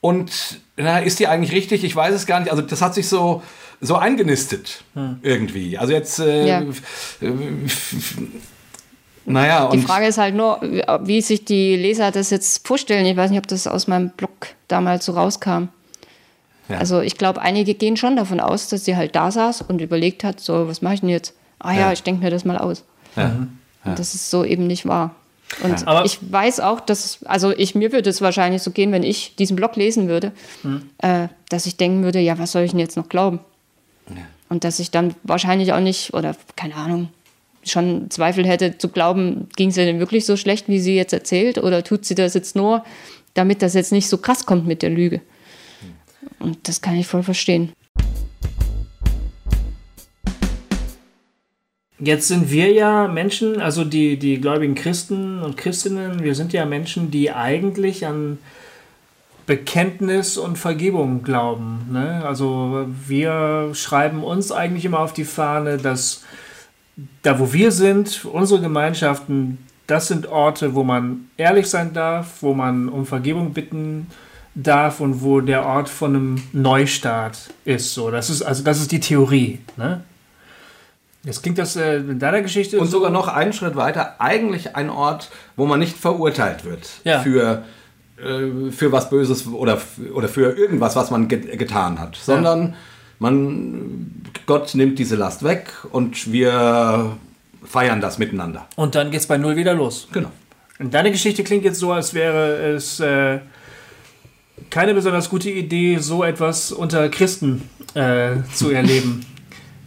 und 0.00 0.60
na, 0.78 0.98
ist 1.00 1.18
die 1.18 1.26
eigentlich 1.26 1.52
richtig? 1.52 1.84
Ich 1.84 1.94
weiß 1.94 2.14
es 2.14 2.26
gar 2.26 2.40
nicht. 2.40 2.50
Also 2.50 2.62
das 2.62 2.80
hat 2.82 2.94
sich 2.94 3.08
so, 3.08 3.42
so 3.80 3.96
eingenistet 3.96 4.82
irgendwie. 5.22 5.76
Also 5.78 5.92
jetzt, 5.92 6.18
äh, 6.20 6.46
Ja. 6.46 6.60
äh, 7.20 7.32
naja, 9.24 9.68
Die 9.70 9.80
Frage 9.82 10.06
ist 10.06 10.16
halt 10.18 10.34
nur, 10.34 10.60
wie 11.02 11.20
sich 11.20 11.44
die 11.44 11.76
Leser 11.76 12.10
das 12.10 12.30
jetzt 12.30 12.66
vorstellen. 12.66 13.04
Ich 13.04 13.16
weiß 13.16 13.30
nicht, 13.30 13.38
ob 13.38 13.46
das 13.46 13.66
aus 13.66 13.86
meinem 13.86 14.10
Blog 14.10 14.30
damals 14.68 15.04
so 15.04 15.12
rauskam. 15.12 15.68
Ja. 16.68 16.78
Also 16.78 17.00
ich 17.00 17.16
glaube, 17.18 17.40
einige 17.42 17.74
gehen 17.74 17.96
schon 17.96 18.16
davon 18.16 18.40
aus, 18.40 18.68
dass 18.68 18.84
sie 18.86 18.96
halt 18.96 19.14
da 19.16 19.30
saß 19.30 19.62
und 19.62 19.80
überlegt 19.80 20.24
hat, 20.24 20.40
so, 20.40 20.66
was 20.68 20.80
mache 20.82 20.94
ich 20.94 21.00
denn 21.00 21.08
jetzt? 21.10 21.34
Ah 21.58 21.72
ja, 21.72 21.80
Ja. 21.80 21.92
ich 21.92 22.02
denke 22.02 22.22
mir 22.24 22.30
das 22.30 22.44
mal 22.44 22.56
aus. 22.58 22.84
ja. 23.16 23.46
Und 23.84 23.98
das 23.98 24.14
ist 24.14 24.28
so 24.30 24.44
eben 24.44 24.66
nicht 24.66 24.86
wahr. 24.86 25.14
Und 25.62 25.86
Aber- 25.88 26.04
ich 26.04 26.18
weiß 26.20 26.60
auch, 26.60 26.80
dass, 26.80 27.24
also 27.24 27.50
ich, 27.50 27.74
mir 27.74 27.92
würde 27.92 28.10
es 28.10 28.20
wahrscheinlich 28.20 28.62
so 28.62 28.70
gehen, 28.70 28.92
wenn 28.92 29.02
ich 29.02 29.34
diesen 29.36 29.56
Blog 29.56 29.76
lesen 29.76 30.08
würde, 30.08 30.32
äh, 30.98 31.28
dass 31.48 31.66
ich 31.66 31.76
denken 31.76 32.02
würde, 32.02 32.20
ja, 32.20 32.38
was 32.38 32.52
soll 32.52 32.62
ich 32.62 32.72
denn 32.72 32.80
jetzt 32.80 32.96
noch 32.96 33.08
glauben? 33.08 33.40
Und 34.50 34.64
dass 34.64 34.78
ich 34.78 34.90
dann 34.90 35.14
wahrscheinlich 35.24 35.72
auch 35.72 35.80
nicht, 35.80 36.14
oder 36.14 36.34
keine 36.56 36.74
Ahnung, 36.76 37.08
schon 37.64 38.10
Zweifel 38.10 38.46
hätte 38.46 38.78
zu 38.78 38.88
glauben, 38.88 39.48
ging 39.56 39.68
es 39.68 39.76
ihr 39.76 39.84
denn 39.84 39.98
wirklich 39.98 40.24
so 40.24 40.36
schlecht, 40.36 40.68
wie 40.68 40.78
sie 40.80 40.96
jetzt 40.96 41.12
erzählt, 41.12 41.58
oder 41.58 41.84
tut 41.84 42.04
sie 42.06 42.14
das 42.14 42.34
jetzt 42.34 42.56
nur, 42.56 42.84
damit 43.34 43.60
das 43.62 43.74
jetzt 43.74 43.92
nicht 43.92 44.08
so 44.08 44.16
krass 44.18 44.46
kommt 44.46 44.66
mit 44.66 44.82
der 44.82 44.90
Lüge? 44.90 45.20
Und 46.38 46.68
das 46.68 46.80
kann 46.80 46.94
ich 46.96 47.06
voll 47.06 47.22
verstehen. 47.22 47.72
Jetzt 52.00 52.28
sind 52.28 52.50
wir 52.50 52.70
ja 52.72 53.08
Menschen, 53.08 53.60
also 53.60 53.84
die, 53.84 54.18
die 54.18 54.40
gläubigen 54.40 54.76
Christen 54.76 55.42
und 55.42 55.56
Christinnen, 55.56 56.22
wir 56.22 56.34
sind 56.36 56.52
ja 56.52 56.64
Menschen, 56.64 57.10
die 57.10 57.32
eigentlich 57.32 58.06
an 58.06 58.38
Bekenntnis 59.46 60.36
und 60.36 60.58
Vergebung 60.58 61.22
glauben. 61.22 61.88
Ne? 61.90 62.22
Also 62.24 62.86
wir 63.06 63.70
schreiben 63.72 64.22
uns 64.22 64.52
eigentlich 64.52 64.84
immer 64.84 65.00
auf 65.00 65.12
die 65.12 65.24
Fahne, 65.24 65.78
dass 65.78 66.22
da, 67.22 67.40
wo 67.40 67.52
wir 67.52 67.72
sind, 67.72 68.24
unsere 68.26 68.60
Gemeinschaften, 68.60 69.58
das 69.86 70.06
sind 70.06 70.26
Orte, 70.26 70.74
wo 70.74 70.84
man 70.84 71.30
ehrlich 71.36 71.66
sein 71.66 71.94
darf, 71.94 72.42
wo 72.42 72.54
man 72.54 72.88
um 72.88 73.06
Vergebung 73.06 73.54
bitten 73.54 74.08
darf 74.54 75.00
und 75.00 75.22
wo 75.22 75.40
der 75.40 75.64
Ort 75.64 75.88
von 75.88 76.14
einem 76.14 76.42
Neustart 76.52 77.50
ist. 77.64 77.94
So, 77.94 78.10
das 78.10 78.30
ist 78.30 78.42
also 78.42 78.62
das 78.62 78.80
ist 78.80 78.92
die 78.92 79.00
Theorie. 79.00 79.60
Ne? 79.76 80.02
Jetzt 81.28 81.42
klingt 81.42 81.58
das 81.58 81.76
äh, 81.76 81.96
in 81.98 82.18
deiner 82.18 82.40
Geschichte 82.40 82.78
Und 82.80 82.86
so- 82.86 82.92
sogar 82.98 83.10
noch 83.10 83.28
einen 83.28 83.52
Schritt 83.52 83.76
weiter, 83.76 84.16
eigentlich 84.18 84.74
ein 84.76 84.88
Ort, 84.88 85.28
wo 85.56 85.66
man 85.66 85.78
nicht 85.78 85.94
verurteilt 85.96 86.64
wird 86.64 86.88
Ja. 87.04 87.20
für, 87.20 87.64
äh, 88.16 88.70
für 88.70 88.92
was 88.92 89.10
Böses 89.10 89.46
oder, 89.46 89.78
oder 90.14 90.26
für 90.28 90.56
irgendwas, 90.56 90.96
was 90.96 91.10
man 91.10 91.28
get 91.28 91.58
getan 91.58 91.98
hat, 92.00 92.16
sondern 92.16 92.74
man, 93.18 94.22
Gott 94.46 94.74
nimmt 94.74 94.98
diese 94.98 95.16
Last 95.16 95.42
weg 95.44 95.66
und 95.92 96.32
wir 96.32 97.16
feiern 97.62 98.00
das 98.00 98.16
miteinander. 98.18 98.66
Und 98.76 98.94
dann 98.94 99.10
geht's 99.10 99.26
bei 99.26 99.36
Null 99.36 99.56
wieder 99.56 99.74
los. 99.74 100.08
Genau. 100.12 100.30
Und 100.78 100.94
deine 100.94 101.10
Geschichte 101.10 101.44
klingt 101.44 101.64
jetzt 101.64 101.78
so, 101.80 101.92
als 101.92 102.14
wäre 102.14 102.72
es 102.74 103.00
äh, 103.00 103.40
keine 104.70 104.94
besonders 104.94 105.28
gute 105.28 105.50
Idee, 105.50 105.98
so 105.98 106.24
etwas 106.24 106.72
unter 106.72 107.08
Christen 107.10 107.68
äh, 107.94 108.36
zu 108.54 108.70
erleben. 108.70 109.26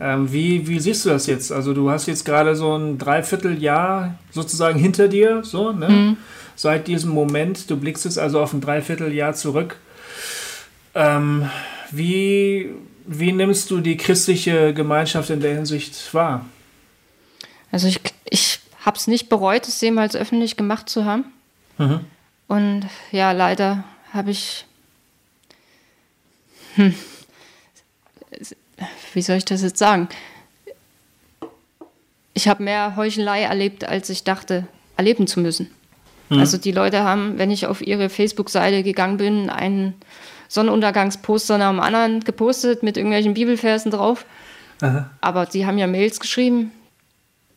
ähm, 0.02 0.34
wie, 0.34 0.68
wie 0.68 0.80
siehst 0.80 1.06
du 1.06 1.10
das 1.10 1.28
jetzt? 1.28 1.52
Also 1.52 1.74
du 1.74 1.92
hast 1.92 2.08
jetzt 2.08 2.26
gerade 2.26 2.56
so 2.56 2.76
ein 2.76 2.98
Dreivierteljahr 2.98 4.16
sozusagen 4.32 4.80
hinter 4.80 5.08
dir, 5.08 5.44
so, 5.44 5.72
ne? 5.72 6.18
Seit 6.56 6.88
diesem 6.88 7.12
Moment, 7.12 7.70
du 7.70 7.78
blickst 7.78 8.06
jetzt 8.06 8.20
also 8.20 8.42
auf 8.42 8.52
ein 8.54 8.62
Dreivierteljahr 8.62 9.34
zurück. 9.34 9.78
Ähm, 10.96 11.50
wie, 11.92 12.72
wie 13.06 13.32
nimmst 13.32 13.70
du 13.70 13.80
die 13.80 13.98
christliche 13.98 14.74
Gemeinschaft 14.74 15.30
in 15.30 15.40
der 15.40 15.54
Hinsicht 15.56 16.14
wahr? 16.14 16.46
Also 17.72 17.88
ich, 17.88 18.00
ich 18.30 18.60
habe 18.84 18.98
es 18.98 19.08
nicht 19.08 19.30
bereut, 19.30 19.68
es 19.68 19.80
jemals 19.82 20.16
öffentlich 20.16 20.58
gemacht 20.58 20.90
zu 20.90 21.06
haben. 21.06 21.26
Und 22.48 22.88
ja, 23.12 23.32
leider 23.32 23.84
habe 24.14 24.32
ich. 24.32 24.66
Hm, 26.76 26.94
wie 29.14 29.22
soll 29.22 29.38
ich 29.38 29.46
das 29.46 29.62
jetzt 29.62 29.78
sagen? 29.78 30.08
Ich 32.34 32.48
habe 32.48 32.64
mehr 32.64 32.96
Heuchelei 32.96 33.42
erlebt, 33.44 33.84
als 33.84 34.10
ich 34.10 34.24
dachte, 34.24 34.68
erleben 34.98 35.28
zu 35.28 35.40
müssen. 35.40 35.70
Also 36.30 36.58
die 36.58 36.72
Leute 36.72 37.04
haben, 37.04 37.38
wenn 37.38 37.52
ich 37.52 37.68
auf 37.68 37.82
ihre 37.82 38.08
Facebook-Seite 38.08 38.84
gegangen 38.84 39.18
bin, 39.18 39.50
einen 39.50 39.96
Sonnenuntergangsposter 40.48 41.58
nach 41.58 41.72
dem 41.72 41.82
anderen 41.82 42.22
gepostet 42.22 42.84
mit 42.84 42.96
irgendwelchen 42.96 43.34
Bibelversen 43.34 43.92
drauf. 43.92 44.26
Aber 45.20 45.48
sie 45.48 45.66
haben 45.66 45.78
ja 45.78 45.88
Mails 45.88 46.22
geschrieben, 46.22 46.72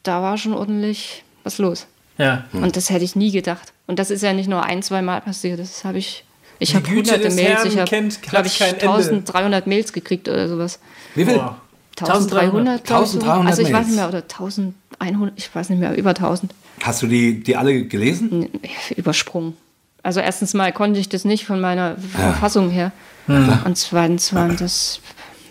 da 0.02 0.22
war 0.22 0.38
schon 0.38 0.54
ordentlich 0.54 1.22
was 1.44 1.58
los. 1.58 1.86
Ja. 2.18 2.44
Und 2.52 2.76
das 2.76 2.90
hätte 2.90 3.04
ich 3.04 3.14
nie 3.14 3.30
gedacht. 3.30 3.72
Und 3.86 3.98
das 3.98 4.10
ist 4.10 4.22
ja 4.22 4.32
nicht 4.32 4.48
nur 4.48 4.64
ein, 4.64 4.82
zwei 4.82 5.02
Mal 5.02 5.20
passiert. 5.20 5.60
Das 5.60 5.84
habe 5.84 5.98
ich. 5.98 6.24
Ich 6.58 6.74
habe 6.74 6.88
hunderte 6.88 7.30
Mails. 7.30 7.64
Ich 7.64 7.78
habe, 7.78 8.08
glaube 8.22 8.46
ich, 8.46 8.58
kein 8.58 8.74
Ende. 8.74 8.88
1300 8.88 9.66
Mails 9.66 9.92
gekriegt 9.92 10.28
oder 10.28 10.48
sowas. 10.48 10.78
Wie 11.14 11.24
viel? 11.24 11.34
Boah. 11.34 11.60
1300, 12.00 12.84
glaub 12.84 13.04
ich 13.04 13.10
so. 13.10 13.18
1300 13.20 13.46
Also 13.50 13.62
ich 13.62 13.72
weiß 13.72 13.86
nicht 13.86 13.96
mehr, 13.96 14.08
oder 14.08 14.22
1100, 14.22 15.38
ich 15.38 15.54
weiß 15.54 15.70
nicht 15.70 15.78
mehr, 15.78 15.96
über 15.96 16.10
1000 16.10 16.52
Hast 16.82 17.02
du 17.02 17.06
die, 17.06 17.42
die 17.42 17.56
alle 17.56 17.84
gelesen? 17.84 18.48
übersprungen. 18.96 19.56
Also 20.02 20.20
erstens 20.20 20.54
mal 20.54 20.72
konnte 20.72 20.98
ich 21.00 21.08
das 21.08 21.24
nicht 21.24 21.46
von 21.46 21.60
meiner 21.60 21.96
Verfassung 21.96 22.70
her. 22.70 22.92
Und 23.26 23.78
zweitens 23.78 24.34
waren 24.34 24.56
das, 24.56 25.00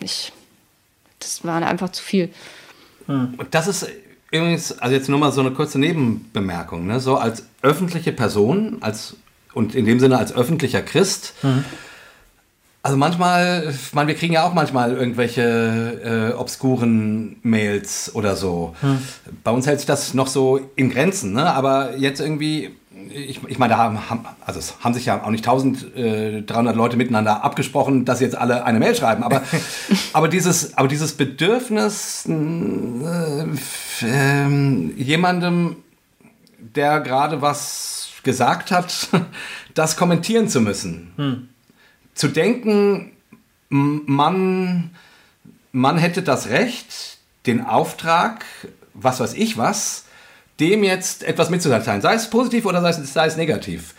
ich, 0.01 0.31
das 1.19 1.43
waren 1.43 1.63
einfach 1.63 1.91
zu 1.91 2.03
viel. 2.03 2.29
Und 3.07 3.47
das 3.51 3.67
ist 3.67 3.87
übrigens, 4.31 4.77
also 4.79 4.93
jetzt 4.93 5.09
nur 5.09 5.17
mal 5.19 5.31
so 5.31 5.41
eine 5.41 5.51
kurze 5.51 5.79
Nebenbemerkung, 5.79 6.85
ne? 6.85 6.99
so 6.99 7.15
als 7.17 7.45
öffentliche 7.61 8.11
Person, 8.11 8.77
als 8.81 9.15
und 9.53 9.75
in 9.75 9.85
dem 9.85 9.99
Sinne 9.99 10.17
als 10.17 10.33
öffentlicher 10.33 10.81
Christ. 10.81 11.33
Also 12.85 12.97
manchmal, 12.97 13.69
ich 13.73 13.93
meine, 13.93 14.09
wir 14.09 14.15
kriegen 14.15 14.33
ja 14.33 14.43
auch 14.43 14.53
manchmal 14.53 14.91
irgendwelche 14.93 16.31
äh, 16.33 16.37
obskuren 16.37 17.37
Mails 17.41 18.11
oder 18.13 18.35
so. 18.35 18.75
Bei 19.43 19.51
uns 19.51 19.65
hält 19.67 19.79
sich 19.79 19.87
das 19.87 20.13
noch 20.13 20.27
so 20.27 20.59
in 20.75 20.89
Grenzen, 20.89 21.31
ne? 21.31 21.53
aber 21.53 21.95
jetzt 21.95 22.19
irgendwie, 22.19 22.75
ich, 23.09 23.39
ich 23.47 23.57
meine, 23.57 23.73
da 23.73 23.79
haben, 23.79 24.09
haben- 24.09 24.25
also 24.45 24.59
es 24.59 24.73
haben 24.81 24.93
sich 24.93 25.05
ja 25.05 25.23
auch 25.23 25.29
nicht 25.29 25.47
1300 25.47 26.75
Leute 26.75 26.97
miteinander 26.97 27.41
abgesprochen, 27.45 28.03
dass 28.03 28.19
jetzt 28.19 28.35
alle 28.37 28.65
eine 28.65 28.79
Mail 28.79 28.95
schreiben, 28.95 29.23
aber, 29.23 29.43
aber, 30.13 30.27
dieses, 30.27 30.77
aber 30.77 30.89
dieses 30.89 31.13
Bedürfnis, 31.13 32.25
äh, 32.27 33.45
ähm, 34.05 34.93
jemandem, 34.97 35.77
der 36.59 36.99
gerade 36.99 37.41
was 37.41 38.02
gesagt 38.23 38.71
hat, 38.71 39.09
das 39.73 39.97
kommentieren 39.97 40.47
zu 40.47 40.61
müssen. 40.61 41.49
Zu 42.15 42.27
denken, 42.27 43.11
man, 43.69 44.91
man 45.71 45.97
hätte 45.97 46.21
das 46.21 46.49
Recht, 46.49 47.17
den 47.45 47.61
Auftrag, 47.65 48.45
was 48.93 49.19
weiß 49.19 49.33
ich 49.33 49.57
was, 49.57 50.05
dem 50.59 50.83
jetzt 50.83 51.23
etwas 51.23 51.49
mitzuteilen. 51.49 52.01
Sei 52.01 52.13
es 52.13 52.29
positiv 52.29 52.65
oder 52.65 52.81
sei 52.81 52.89
es, 52.89 53.13
sei 53.13 53.25
es 53.25 53.35
negativ. 53.35 53.95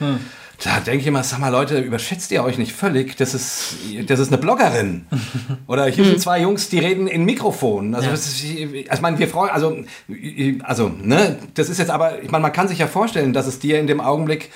Da 0.64 0.80
denke 0.80 1.02
ich 1.02 1.06
immer, 1.06 1.22
sag 1.22 1.40
mal 1.40 1.50
Leute, 1.50 1.78
überschätzt 1.78 2.32
ihr 2.32 2.42
euch 2.42 2.56
nicht 2.56 2.72
völlig. 2.72 3.16
Das 3.16 3.34
ist, 3.34 3.76
das 4.06 4.18
ist 4.18 4.28
eine 4.28 4.38
Bloggerin. 4.38 5.04
Oder 5.66 5.84
hier 5.86 6.06
sind 6.06 6.22
zwei 6.22 6.40
Jungs, 6.40 6.70
die 6.70 6.78
reden 6.78 7.06
in 7.06 7.26
Mikrofon. 7.26 7.94
Also, 7.94 8.08
das 8.08 8.26
ist, 8.26 8.42
also 8.42 8.74
ich 8.74 9.00
meine, 9.02 9.18
wir 9.18 9.28
freuen, 9.28 9.50
also, 9.50 9.76
also, 10.62 10.88
ne, 10.88 11.38
das 11.52 11.68
ist 11.68 11.76
jetzt 11.78 11.90
aber, 11.90 12.22
ich 12.22 12.30
meine, 12.30 12.40
man 12.40 12.52
kann 12.52 12.66
sich 12.68 12.78
ja 12.78 12.86
vorstellen, 12.86 13.34
dass 13.34 13.46
es 13.46 13.58
dir 13.58 13.78
in 13.78 13.86
dem 13.86 14.00
Augenblick 14.00 14.50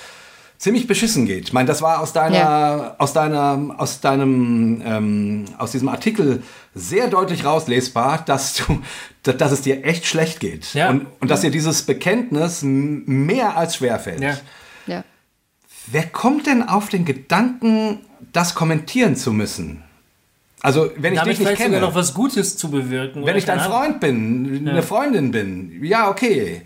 ziemlich 0.57 0.87
beschissen 0.87 1.27
geht. 1.27 1.49
Ich 1.49 1.53
meine, 1.53 1.67
das 1.67 1.83
war 1.83 2.01
aus 2.01 2.11
deiner, 2.11 2.35
Ja. 2.35 2.95
aus 2.97 3.13
deiner, 3.13 3.75
aus 3.77 4.01
deinem, 4.01 4.81
ähm, 4.83 5.45
aus 5.59 5.71
diesem 5.73 5.89
Artikel 5.89 6.41
sehr 6.73 7.07
deutlich 7.07 7.45
rauslesbar, 7.45 8.23
dass 8.25 8.55
du, 8.55 8.81
dass, 9.21 9.51
es 9.51 9.61
dir 9.61 9.85
echt 9.85 10.07
schlecht 10.07 10.39
geht. 10.39 10.73
Ja. 10.73 10.89
Und, 10.89 11.05
und 11.19 11.29
dass 11.29 11.41
dir 11.41 11.51
dieses 11.51 11.83
Bekenntnis 11.83 12.61
mehr 12.63 13.57
als 13.57 13.75
schwer 13.75 13.99
fällt. 13.99 14.21
Ja. 14.21 14.37
Ja. 15.87 15.93
Wer 15.93 16.05
kommt 16.07 16.47
denn 16.47 16.63
auf 16.67 16.89
den 16.89 17.05
Gedanken, 17.05 17.99
das 18.33 18.55
kommentieren 18.55 19.15
zu 19.15 19.31
müssen? 19.33 19.83
Also, 20.61 20.91
wenn 20.97 21.13
ich 21.13 21.19
Damit 21.19 21.31
dich 21.33 21.39
nicht 21.39 21.47
vielleicht 21.47 21.61
sogar 21.61 21.71
kenne, 21.79 21.79
noch 21.81 21.95
was 21.95 22.13
Gutes 22.13 22.57
zu 22.57 22.69
bewirken. 22.69 23.25
wenn 23.25 23.37
ich 23.37 23.45
dein. 23.45 23.61
Freund 23.61 23.99
bin, 24.01 24.67
eine 24.67 24.83
Freundin 24.83 25.31
bin, 25.31 25.83
ja, 25.83 26.09
okay. 26.09 26.63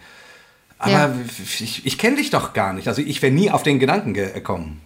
Aber 0.79 0.91
Ja. 0.91 1.13
ich, 1.59 1.85
ich 1.85 1.97
kenne 1.97 2.17
dich 2.17 2.29
doch 2.31 2.53
gar 2.53 2.73
nicht. 2.73 2.87
Also, 2.87 3.01
ich 3.01 3.21
wäre 3.21 3.31
nie 3.31 3.51
auf 3.51 3.61
den 3.63 3.79
Gedanken 3.79 4.13
gekommen. 4.15 4.81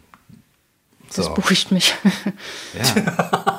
Das 1.15 1.25
So. 1.27 1.33
beruhigt 1.33 1.71
mich. 1.71 1.93
Ja. 2.77 3.13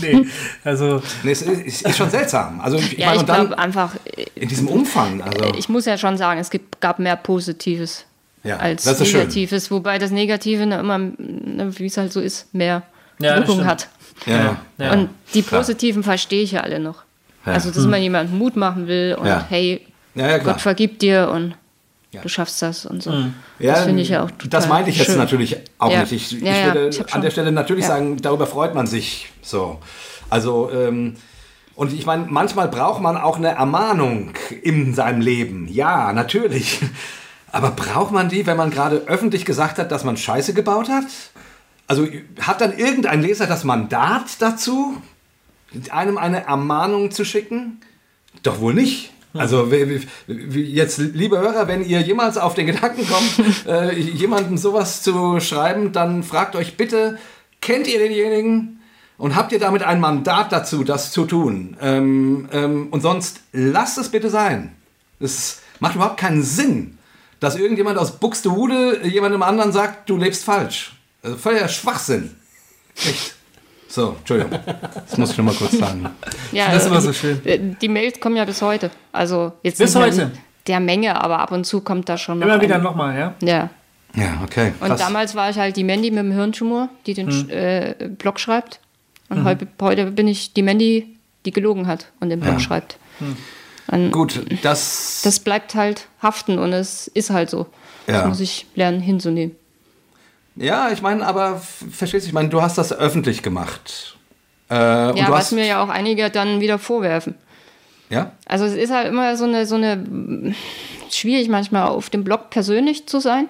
Nee, 0.00 0.26
also 0.64 1.02
Nee, 1.22 1.32
es 1.32 1.42
ist, 1.42 1.82
ist 1.82 1.96
schon 1.98 2.08
seltsam. 2.08 2.60
Also, 2.60 2.78
ich 2.78 2.92
ja, 2.96 3.08
meine, 3.08 3.20
ich 3.20 3.26
glaube 3.26 3.58
einfach, 3.58 3.92
in 4.34 4.48
diesem 4.48 4.68
Umfang. 4.68 5.20
Also, 5.20 5.52
ich 5.54 5.68
muss 5.68 5.84
ja 5.84 5.98
schon 5.98 6.16
sagen, 6.16 6.40
es 6.40 6.48
gibt, 6.48 6.80
gab 6.80 6.98
mehr 6.98 7.16
Positives 7.16 8.06
Ja, 8.44 8.58
als 8.58 8.84
das 8.84 9.00
ist 9.00 9.08
schön. 9.08 9.20
Negatives, 9.20 9.70
wobei 9.70 9.98
das 9.98 10.10
Negative 10.10 10.66
ne, 10.66 10.78
immer, 10.78 10.98
ne, 10.98 11.70
wie 11.78 11.86
es 11.86 11.96
halt 11.96 12.12
so 12.12 12.20
ist, 12.20 12.54
mehr 12.54 12.82
Ja, 13.18 13.36
Wirkung 13.36 13.64
hat. 13.64 13.88
ja, 14.26 14.56
Ja. 14.78 14.92
Und 14.92 15.08
die 15.32 15.42
Klar. 15.42 15.60
Positiven 15.62 16.02
verstehe 16.02 16.42
ich 16.42 16.52
ja 16.52 16.60
alle 16.60 16.78
noch. 16.78 17.02
Ja. 17.46 17.52
Also, 17.54 17.70
dass 17.70 17.86
man 17.86 18.00
jemandem 18.02 18.38
Mut 18.38 18.56
machen 18.56 18.86
will 18.86 19.16
und 19.18 19.26
Ja. 19.26 19.44
hey, 19.48 19.86
Ja, 20.14 20.28
ja, 20.30 20.38
klar. 20.38 20.54
Gott 20.54 20.62
vergibt 20.62 21.02
dir 21.02 21.30
und 21.32 21.54
Ja. 22.12 22.20
du 22.22 22.28
schaffst 22.28 22.62
das 22.62 22.86
und 22.86 23.02
so. 23.02 23.10
Ja, 23.58 23.72
das 23.74 23.84
finde 23.84 24.02
ich 24.02 24.10
ja 24.10 24.22
auch 24.24 24.30
total 24.30 24.48
Das 24.50 24.68
meinte 24.68 24.90
ich 24.90 24.98
jetzt 24.98 25.06
schön. 25.06 25.16
natürlich 25.18 25.56
auch 25.78 25.90
Ja. 25.90 26.00
nicht. 26.02 26.12
Ich, 26.12 26.36
ich 26.36 26.42
würde 26.42 26.88
ich 26.88 27.00
an 27.00 27.08
schon- 27.08 27.20
der 27.22 27.30
Stelle 27.30 27.50
natürlich 27.50 27.82
Ja. 27.84 27.88
sagen, 27.90 28.16
darüber 28.22 28.46
freut 28.46 28.74
man 28.74 28.86
sich 28.86 29.32
so. 29.42 29.78
Also, 30.30 30.70
ähm, 30.70 31.16
und 31.74 31.92
ich 31.92 32.06
meine, 32.06 32.26
manchmal 32.28 32.68
braucht 32.68 33.00
man 33.02 33.16
auch 33.16 33.36
eine 33.38 33.48
Ermahnung 33.48 34.30
in 34.62 34.94
seinem 34.94 35.20
Leben. 35.20 35.66
Ja, 35.68 36.12
natürlich. 36.12 36.78
Aber 37.54 37.70
braucht 37.70 38.10
man 38.10 38.28
die, 38.28 38.48
wenn 38.48 38.56
man 38.56 38.70
gerade 38.70 39.04
öffentlich 39.06 39.44
gesagt 39.44 39.78
hat, 39.78 39.92
dass 39.92 40.02
man 40.02 40.16
Scheiße 40.16 40.54
gebaut 40.54 40.88
hat? 40.88 41.04
Also 41.86 42.08
hat 42.40 42.60
dann 42.60 42.76
irgendein 42.76 43.22
Leser 43.22 43.46
das 43.46 43.62
Mandat 43.62 44.24
dazu, 44.40 45.00
einem 45.90 46.18
eine 46.18 46.46
Ermahnung 46.46 47.12
zu 47.12 47.24
schicken? 47.24 47.80
Doch 48.42 48.58
wohl 48.58 48.74
nicht. 48.74 49.12
Also 49.34 49.70
jetzt, 49.70 50.98
liebe 50.98 51.38
Hörer, 51.38 51.68
wenn 51.68 51.84
ihr 51.84 52.00
jemals 52.00 52.38
auf 52.38 52.54
den 52.54 52.66
Gedanken 52.66 53.06
kommt, 53.06 53.66
äh, 53.68 53.92
jemandem 53.92 54.58
sowas 54.58 55.02
zu 55.02 55.38
schreiben, 55.38 55.92
dann 55.92 56.24
fragt 56.24 56.56
euch 56.56 56.76
bitte, 56.76 57.20
kennt 57.60 57.86
ihr 57.86 58.00
denjenigen 58.00 58.80
und 59.16 59.36
habt 59.36 59.52
ihr 59.52 59.60
damit 59.60 59.84
ein 59.84 60.00
Mandat 60.00 60.50
dazu, 60.50 60.82
das 60.82 61.12
zu 61.12 61.24
tun? 61.24 61.76
Ähm, 61.80 62.48
ähm, 62.50 62.88
und 62.90 63.00
sonst 63.00 63.42
lasst 63.52 63.96
es 63.96 64.08
bitte 64.08 64.28
sein. 64.28 64.74
Es 65.20 65.60
macht 65.78 65.94
überhaupt 65.94 66.18
keinen 66.18 66.42
Sinn, 66.42 66.98
dass 67.44 67.56
irgendjemand 67.56 67.98
aus 67.98 68.12
Buxtehude 68.12 69.06
jemandem 69.06 69.42
anderen 69.42 69.72
sagt, 69.72 70.08
du 70.10 70.16
lebst 70.16 70.44
falsch. 70.44 70.92
Also 71.22 71.36
völliger 71.36 71.68
Schwachsinn. 71.68 72.34
Echt. 72.96 73.34
So, 73.88 74.16
Entschuldigung. 74.18 74.58
Das 75.08 75.16
muss 75.18 75.30
ich 75.30 75.38
noch 75.38 75.44
mal 75.44 75.54
kurz 75.54 75.78
sagen. 75.78 76.08
Ja, 76.52 76.66
Das 76.72 76.82
ist 76.82 76.86
immer 76.88 76.96
die- 77.00 77.06
so 77.06 77.12
schön. 77.12 77.46
äh, 77.46 77.60
Die 77.80 77.88
Mails 77.88 78.18
kommen 78.18 78.36
ja 78.36 78.44
bis 78.44 78.60
heute. 78.60 78.90
Also 79.12 79.52
jetzt 79.62 79.78
Bis 79.78 79.94
nicht 79.94 80.02
mehr 80.02 80.12
heute? 80.26 80.32
Der 80.66 80.80
Menge, 80.80 81.20
aber 81.22 81.38
ab 81.38 81.52
und 81.52 81.64
zu 81.64 81.80
kommt 81.82 82.08
da 82.08 82.16
schon 82.18 82.38
noch 82.40 82.46
Immer 82.46 82.60
wieder 82.60 82.78
nochmal, 82.78 83.16
ja? 83.16 83.34
Ja. 83.42 83.70
Ja, 84.16 84.40
okay. 84.44 84.72
Und 84.80 84.88
krass. 84.88 84.98
damals 85.00 85.34
war 85.34 85.50
ich 85.50 85.58
halt 85.58 85.76
die 85.76 85.84
Mandy 85.84 86.10
mit 86.10 86.20
dem 86.20 86.32
Hirntumor, 86.32 86.88
die 87.06 87.14
den 87.14 87.30
Hm. 87.30 87.50
äh, 87.50 87.94
Blog 88.18 88.40
schreibt. 88.40 88.80
Und 89.28 89.44
heute, 89.44 89.66
heute 89.80 90.06
bin 90.10 90.28
ich 90.28 90.52
die 90.54 90.62
Mandy, 90.62 91.16
die 91.44 91.50
gelogen 91.50 91.86
hat 91.86 92.06
und 92.20 92.30
den 92.30 92.40
Blog 92.40 92.54
Ja. 92.54 92.60
schreibt. 92.60 92.96
Hm. 93.18 93.36
Und 93.88 94.10
Gut, 94.12 94.40
das, 94.62 95.20
das 95.24 95.40
bleibt 95.40 95.74
halt 95.74 96.08
haften 96.22 96.58
und 96.58 96.72
es 96.72 97.08
ist 97.08 97.30
halt 97.30 97.50
so. 97.50 97.66
Ja. 98.06 98.14
Das 98.20 98.26
muss 98.28 98.40
ich 98.40 98.66
lernen 98.74 99.00
hinzunehmen. 99.00 99.54
Ja, 100.56 100.90
ich 100.90 101.02
meine, 101.02 101.26
aber 101.26 101.60
verstehst 101.90 102.24
du, 102.26 102.28
ich 102.28 102.32
meine, 102.34 102.48
du 102.48 102.62
hast 102.62 102.78
das 102.78 102.92
öffentlich 102.92 103.42
gemacht. 103.42 104.16
Äh, 104.68 104.74
und 105.10 105.16
Ja, 105.16 105.26
du 105.26 105.32
was 105.32 105.46
hast, 105.46 105.52
mir 105.52 105.66
ja 105.66 105.82
auch 105.82 105.88
einige 105.88 106.30
dann 106.30 106.60
wieder 106.60 106.78
vorwerfen. 106.78 107.34
ja? 108.08 108.32
Also 108.46 108.64
es 108.64 108.74
ist 108.74 108.90
halt 108.92 109.08
immer 109.08 109.36
so 109.36 109.44
eine, 109.44 109.66
so 109.66 109.74
eine 109.74 110.54
schwierig 111.10 111.48
manchmal 111.48 111.88
auf 111.88 112.08
dem 112.10 112.24
Blog 112.24 112.50
persönlich 112.50 113.06
zu 113.06 113.20
sein, 113.20 113.48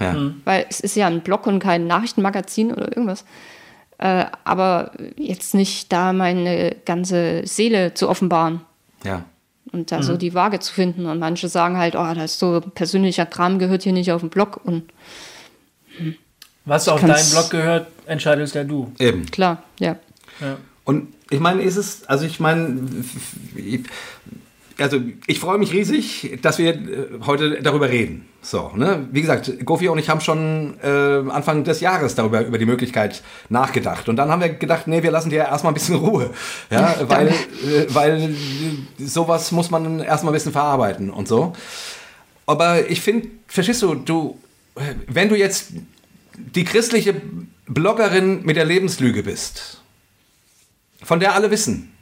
Ja. 0.00 0.16
weil 0.44 0.66
es 0.70 0.80
ist 0.80 0.96
ja 0.96 1.06
ein 1.06 1.20
Blog 1.20 1.46
und 1.46 1.58
kein 1.60 1.86
Nachrichtenmagazin 1.86 2.72
oder 2.72 2.88
irgendwas. 2.88 3.24
Äh, 3.98 4.26
aber 4.44 4.92
jetzt 5.16 5.54
nicht 5.54 5.92
da 5.92 6.12
meine 6.12 6.76
ganze 6.84 7.42
Seele 7.46 7.94
zu 7.94 8.08
offenbaren 8.08 8.60
ja. 9.04 9.24
Und 9.72 9.92
da 9.92 10.02
so 10.02 10.16
die 10.16 10.34
Waage 10.34 10.60
zu 10.60 10.72
finden. 10.72 11.06
Und 11.06 11.18
manche 11.18 11.48
sagen 11.48 11.76
halt, 11.76 11.94
oh, 11.96 12.14
das 12.14 12.32
ist 12.32 12.38
so 12.38 12.60
persönlicher 12.60 13.26
Kram, 13.26 13.58
gehört 13.58 13.82
hier 13.82 13.92
nicht 13.92 14.12
auf 14.12 14.20
den 14.20 14.30
Blog. 14.30 14.60
Und 14.64 14.84
Was 16.64 16.88
auf 16.88 17.00
deinen 17.00 17.30
Blog 17.30 17.50
gehört, 17.50 17.88
entscheidest 18.06 18.54
ja 18.54 18.64
du. 18.64 18.92
Eben. 18.98 19.26
klar, 19.26 19.62
ja. 19.78 19.96
Ja. 20.40 20.58
Und 20.84 21.12
ich 21.30 21.40
meine, 21.40 21.62
ist 21.62 21.76
es, 21.76 22.04
also 22.06 22.24
ich 22.24 22.40
meine, 22.40 22.88
also 24.78 25.00
ich 25.26 25.40
freue 25.40 25.58
mich 25.58 25.72
riesig, 25.72 26.38
dass 26.42 26.58
wir 26.58 26.78
heute 27.26 27.62
darüber 27.62 27.90
reden. 27.90 28.27
So, 28.40 28.70
ne? 28.76 29.08
Wie 29.10 29.20
gesagt, 29.20 29.64
Gofi 29.64 29.88
und 29.88 29.98
ich 29.98 30.08
haben 30.08 30.20
schon 30.20 30.78
äh, 30.80 31.30
Anfang 31.30 31.64
des 31.64 31.80
Jahres 31.80 32.14
darüber 32.14 32.44
über 32.46 32.56
die 32.56 32.66
Möglichkeit 32.66 33.22
nachgedacht. 33.48 34.08
Und 34.08 34.16
dann 34.16 34.30
haben 34.30 34.40
wir 34.40 34.50
gedacht, 34.50 34.86
nee, 34.86 35.02
wir 35.02 35.10
lassen 35.10 35.30
dir 35.30 35.38
erstmal 35.38 35.72
ein 35.72 35.74
bisschen 35.74 35.94
Ruhe. 35.96 36.30
Ja, 36.70 36.94
weil, 37.08 37.28
äh, 37.28 37.86
weil 37.88 38.30
äh, 38.30 39.04
sowas 39.04 39.50
muss 39.50 39.70
man 39.70 40.00
erstmal 40.00 40.32
ein 40.32 40.36
bisschen 40.36 40.52
verarbeiten 40.52 41.10
und 41.10 41.26
so. 41.26 41.52
Aber 42.46 42.88
ich 42.88 43.00
finde, 43.00 43.28
verstehst 43.48 43.82
du, 43.82 43.94
du, 43.94 44.38
äh, 44.76 44.94
wenn 45.08 45.28
du 45.28 45.36
jetzt 45.36 45.72
die 46.36 46.64
christliche 46.64 47.20
Bloggerin 47.66 48.44
mit 48.44 48.56
der 48.56 48.64
Lebenslüge 48.64 49.24
bist, 49.24 49.82
von 51.02 51.20
der 51.20 51.34
alle 51.34 51.50
wissen. 51.50 51.92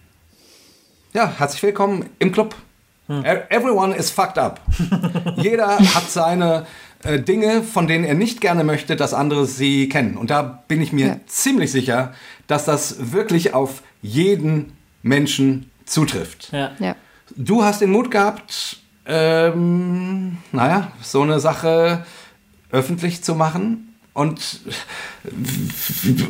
Ja, 1.15 1.33
herzlich 1.39 1.63
willkommen 1.63 2.11
im 2.19 2.31
Club. 2.31 2.55
E- 3.09 3.43
Everyone 3.51 3.95
is 3.95 4.11
fucked 4.11 4.39
up. 4.39 4.61
Jeder 5.37 5.79
hat 5.79 6.11
seine 6.11 6.67
äh, 7.05 7.21
Dinge, 7.21 7.63
von 7.63 7.87
denen 7.87 8.05
er 8.05 8.15
nicht 8.15 8.41
gerne 8.41 8.65
möchte, 8.65 8.97
dass 8.97 9.15
andere 9.15 9.47
sie 9.47 9.89
kennen. 9.89 10.17
Und 10.17 10.31
da 10.31 10.43
bin 10.67 10.81
ich 10.81 10.93
mir 10.93 11.07
Ja. 11.07 11.17
ziemlich 11.27 11.71
sicher, 11.73 12.13
dass 12.47 12.65
das 12.65 13.13
wirklich 13.13 13.55
auf 13.55 13.83
jeden 14.03 14.73
Menschen 15.03 15.71
zutrifft. 15.85 16.51
Ja. 16.53 16.73
ja. 16.79 16.97
Du 17.37 17.63
hast 17.63 17.81
den 17.81 17.91
Mut 17.91 18.11
gehabt, 18.11 18.79
ähm, 19.07 20.39
naja, 20.53 20.91
so 21.01 21.23
eine 21.23 21.39
Sache 21.39 22.05
öffentlich 22.73 23.23
zu 23.23 23.35
machen 23.37 23.95
und, 24.15 24.61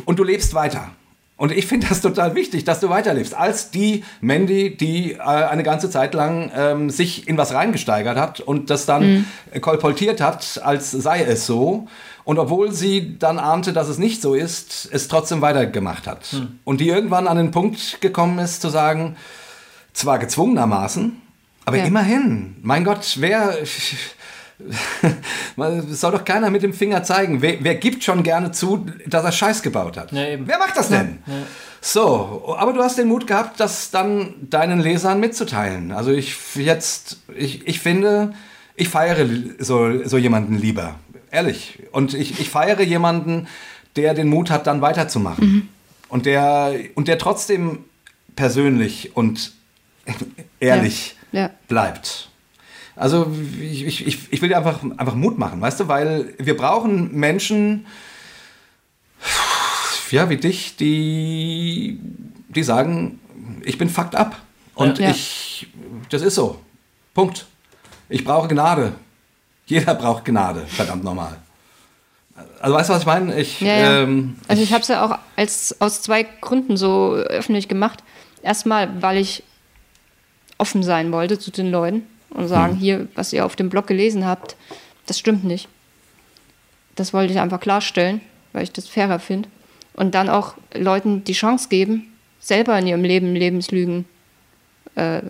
und 0.05 0.19
du 0.19 0.23
lebst 0.23 0.53
weiter. 0.53 0.91
Und 1.37 1.51
ich 1.51 1.67
finde 1.67 1.85
das 1.87 2.01
total 2.01 2.33
wichtig, 2.33 2.63
dass 2.63 2.79
du 2.79 2.89
weiterlebst. 2.89 3.35
Als 3.35 3.69
die 3.69 4.03
Mandy, 4.21 4.75
die 4.75 5.13
äh, 5.13 5.19
eine 5.19 5.61
ganze 5.61 5.89
Zeit 5.91 6.15
lang 6.15 6.51
ähm, 6.55 6.89
sich 6.89 7.27
in 7.27 7.37
was 7.37 7.53
reingesteigert 7.53 8.17
hat 8.17 8.39
und 8.39 8.71
das 8.71 8.87
dann 8.87 9.25
äh, 9.51 9.59
kolportiert 9.59 10.19
hat, 10.19 10.59
als 10.63 10.89
sei 10.91 11.21
es 11.23 11.45
so. 11.45 11.87
Und 12.23 12.39
obwohl 12.39 12.71
sie 12.71 13.17
dann 13.19 13.37
ahnte, 13.37 13.71
dass 13.71 13.87
es 13.87 13.99
nicht 13.99 14.21
so 14.21 14.33
ist, 14.33 14.89
es 14.91 15.07
trotzdem 15.07 15.41
weitergemacht 15.41 16.07
hat. 16.07 16.27
Und 16.65 16.81
die 16.81 16.89
irgendwann 16.89 17.27
an 17.27 17.37
den 17.37 17.51
Punkt 17.51 18.01
gekommen 18.01 18.39
ist, 18.39 18.61
zu 18.61 18.69
sagen, 18.69 19.15
zwar 19.93 20.17
gezwungenermaßen, 20.19 21.21
aber 21.65 21.77
Ja. 21.77 21.85
immerhin. 21.85 22.55
Mein 22.63 22.83
Gott, 22.83 23.15
wer. 23.19 23.57
Man 25.55 25.93
soll 25.93 26.11
doch 26.11 26.25
keiner 26.25 26.49
mit 26.49 26.63
dem 26.63 26.73
Finger 26.73 27.03
zeigen. 27.03 27.41
Wer, 27.41 27.63
wer 27.63 27.75
gibt 27.75 28.03
schon 28.03 28.23
gerne 28.23 28.51
zu, 28.51 28.85
dass 29.05 29.23
er 29.23 29.31
Scheiß 29.31 29.61
gebaut 29.61 29.97
hat? 29.97 30.11
Ja, 30.11 30.27
eben. 30.27 30.47
wer 30.47 30.57
macht 30.57 30.75
das 30.75 30.89
denn? 30.89 31.19
So, 31.79 32.55
aber 32.57 32.73
du 32.73 32.81
hast 32.81 32.97
den 32.97 33.07
Mut 33.07 33.27
gehabt, 33.27 33.59
das 33.59 33.91
dann 33.91 34.33
deinen 34.49 34.79
Lesern 34.79 35.19
mitzuteilen. 35.19 35.91
Also 35.91 36.11
ich 36.11 36.35
jetzt, 36.55 37.19
ich, 37.35 37.67
ich 37.67 37.79
finde, 37.79 38.33
ich 38.75 38.89
feiere 38.89 39.27
so, 39.59 40.03
so 40.05 40.17
jemanden 40.17 40.57
lieber. 40.57 40.95
Ehrlich. 41.29 41.79
Und 41.91 42.13
ich, 42.13 42.39
ich 42.39 42.49
feiere 42.49 42.81
jemanden, 42.81 43.47
der 43.95 44.13
den 44.13 44.27
Mut 44.27 44.49
hat, 44.49 44.65
dann 44.67 44.81
weiterzumachen. 44.81 45.69
Und, 46.09 46.25
der, 46.25 46.73
und 46.95 47.07
der 47.07 47.17
trotzdem 47.19 47.85
persönlich 48.35 49.15
und 49.15 49.53
ehrlich 50.59 51.15
Ja. 51.31 51.41
Ja. 51.41 51.49
bleibt. 51.67 52.26
Also 52.97 53.31
ich, 53.61 53.85
ich, 53.85 54.07
ich- 54.07 54.33
ich 54.33 54.41
will 54.41 54.49
dir 54.49 54.57
einfach, 54.57 54.81
einfach 54.97 55.13
Mut 55.15 55.37
machen, 55.37 55.61
weißt 55.61 55.79
du, 55.81 55.87
weil 55.87 56.33
wir 56.39 56.57
brauchen 56.57 57.13
Menschen, 57.15 57.85
ja, 60.11 60.29
wie 60.29 60.37
dich, 60.37 60.75
die, 60.77 61.99
die 62.49 62.63
sagen, 62.63 63.19
ich 63.63 63.77
bin 63.77 63.89
fucked 63.89 64.15
up. 64.15 64.35
Und 64.75 64.99
Ja. 64.99 65.09
ich, 65.11 65.67
das 66.09 66.21
ist 66.21 66.35
so. 66.35 66.59
Punkt. 67.13 67.45
Ich 68.09 68.23
brauche 68.23 68.47
Gnade. 68.47 68.93
Jeder 69.65 69.95
braucht 69.95 70.23
Gnade, 70.25 70.65
verdammt 70.67 71.03
normal. 71.03 71.37
Also 72.61 72.75
weißt 72.75 72.89
du, 72.89 72.93
was 72.93 73.01
ich 73.01 73.05
meine? 73.07 73.39
Ich, 73.39 73.59
Ja, 73.61 73.75
ja. 73.75 74.03
Ähm, 74.03 74.37
Also 74.47 74.61
ich 74.63 74.71
habe 74.71 74.81
es 74.81 74.87
ja 74.87 75.03
auch 75.03 75.17
als, 75.35 75.75
aus 75.81 76.01
zwei 76.03 76.23
Gründen 76.23 76.77
so 76.77 77.13
öffentlich 77.15 77.67
gemacht. 77.67 78.03
Erstmal, 78.43 79.01
weil 79.01 79.17
ich 79.17 79.43
offen 80.57 80.83
sein 80.83 81.11
wollte 81.11 81.37
zu 81.39 81.51
den 81.51 81.69
Leuten 81.71 82.03
und 82.29 82.47
sagen, 82.47 82.73
Hm. 82.73 82.79
hier, 82.79 83.07
was 83.15 83.33
ihr 83.33 83.45
auf 83.45 83.55
dem 83.55 83.69
Blog 83.69 83.87
gelesen 83.87 84.25
habt, 84.25 84.55
das 85.05 85.17
stimmt 85.19 85.43
nicht. 85.43 85.67
Das 86.95 87.13
wollte 87.13 87.33
ich 87.33 87.39
einfach 87.39 87.59
klarstellen, 87.59 88.21
weil 88.53 88.63
ich 88.63 88.71
das 88.71 88.87
fairer 88.87 89.19
finde. 89.19 89.49
Und 89.93 90.13
dann 90.15 90.29
auch 90.29 90.55
Leuten 90.73 91.23
die 91.23 91.33
Chance 91.33 91.69
geben, 91.69 92.13
selber 92.39 92.77
in 92.77 92.87
ihrem 92.87 93.03
Leben 93.03 93.35
Lebenslügen 93.35 94.05
äh, 94.95 95.21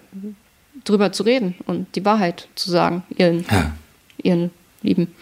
drüber 0.83 1.11
zu 1.11 1.23
reden 1.23 1.55
und 1.65 1.95
die 1.95 2.05
Wahrheit 2.05 2.47
zu 2.55 2.71
sagen, 2.71 3.03
ihren 3.17 3.45
ja. 3.49 3.73
ihren 4.21 4.51
Lieben. 4.81 5.13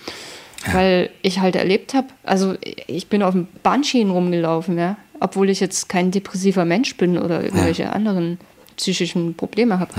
Weil 0.72 1.12
ich 1.22 1.40
halt 1.40 1.56
erlebt 1.56 1.94
habe, 1.94 2.08
also 2.24 2.56
ich 2.88 3.08
bin 3.08 3.22
auf 3.22 3.34
dem 3.34 3.48
Bahnschienen 3.62 4.12
rumgelaufen, 4.12 4.78
ja, 4.80 4.98
obwohl 5.20 5.52
ich 5.52 5.60
jetzt 5.60 5.90
kein 5.90 6.10
depressiver 6.10 6.66
Mensch 6.66 6.98
bin 6.98 7.20
oder 7.20 7.44
irgendwelche 7.44 7.94
anderen 7.94 8.40
psychischen 8.76 9.36
Probleme 9.36 9.80
habe. 9.80 9.92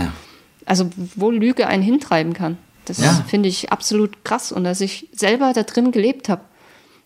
Ja. 0.66 0.70
Also 0.70 0.90
wo 1.14 1.30
Lüge 1.30 1.66
einen 1.66 1.82
hintreiben 1.82 2.32
kann. 2.32 2.58
Das 2.84 2.98
Ja. 2.98 3.24
finde 3.26 3.48
ich 3.48 3.72
absolut 3.72 4.24
krass. 4.24 4.52
Und 4.52 4.64
dass 4.64 4.80
ich 4.80 5.08
selber 5.12 5.52
da 5.52 5.62
drin 5.62 5.92
gelebt 5.92 6.28
habe, 6.28 6.42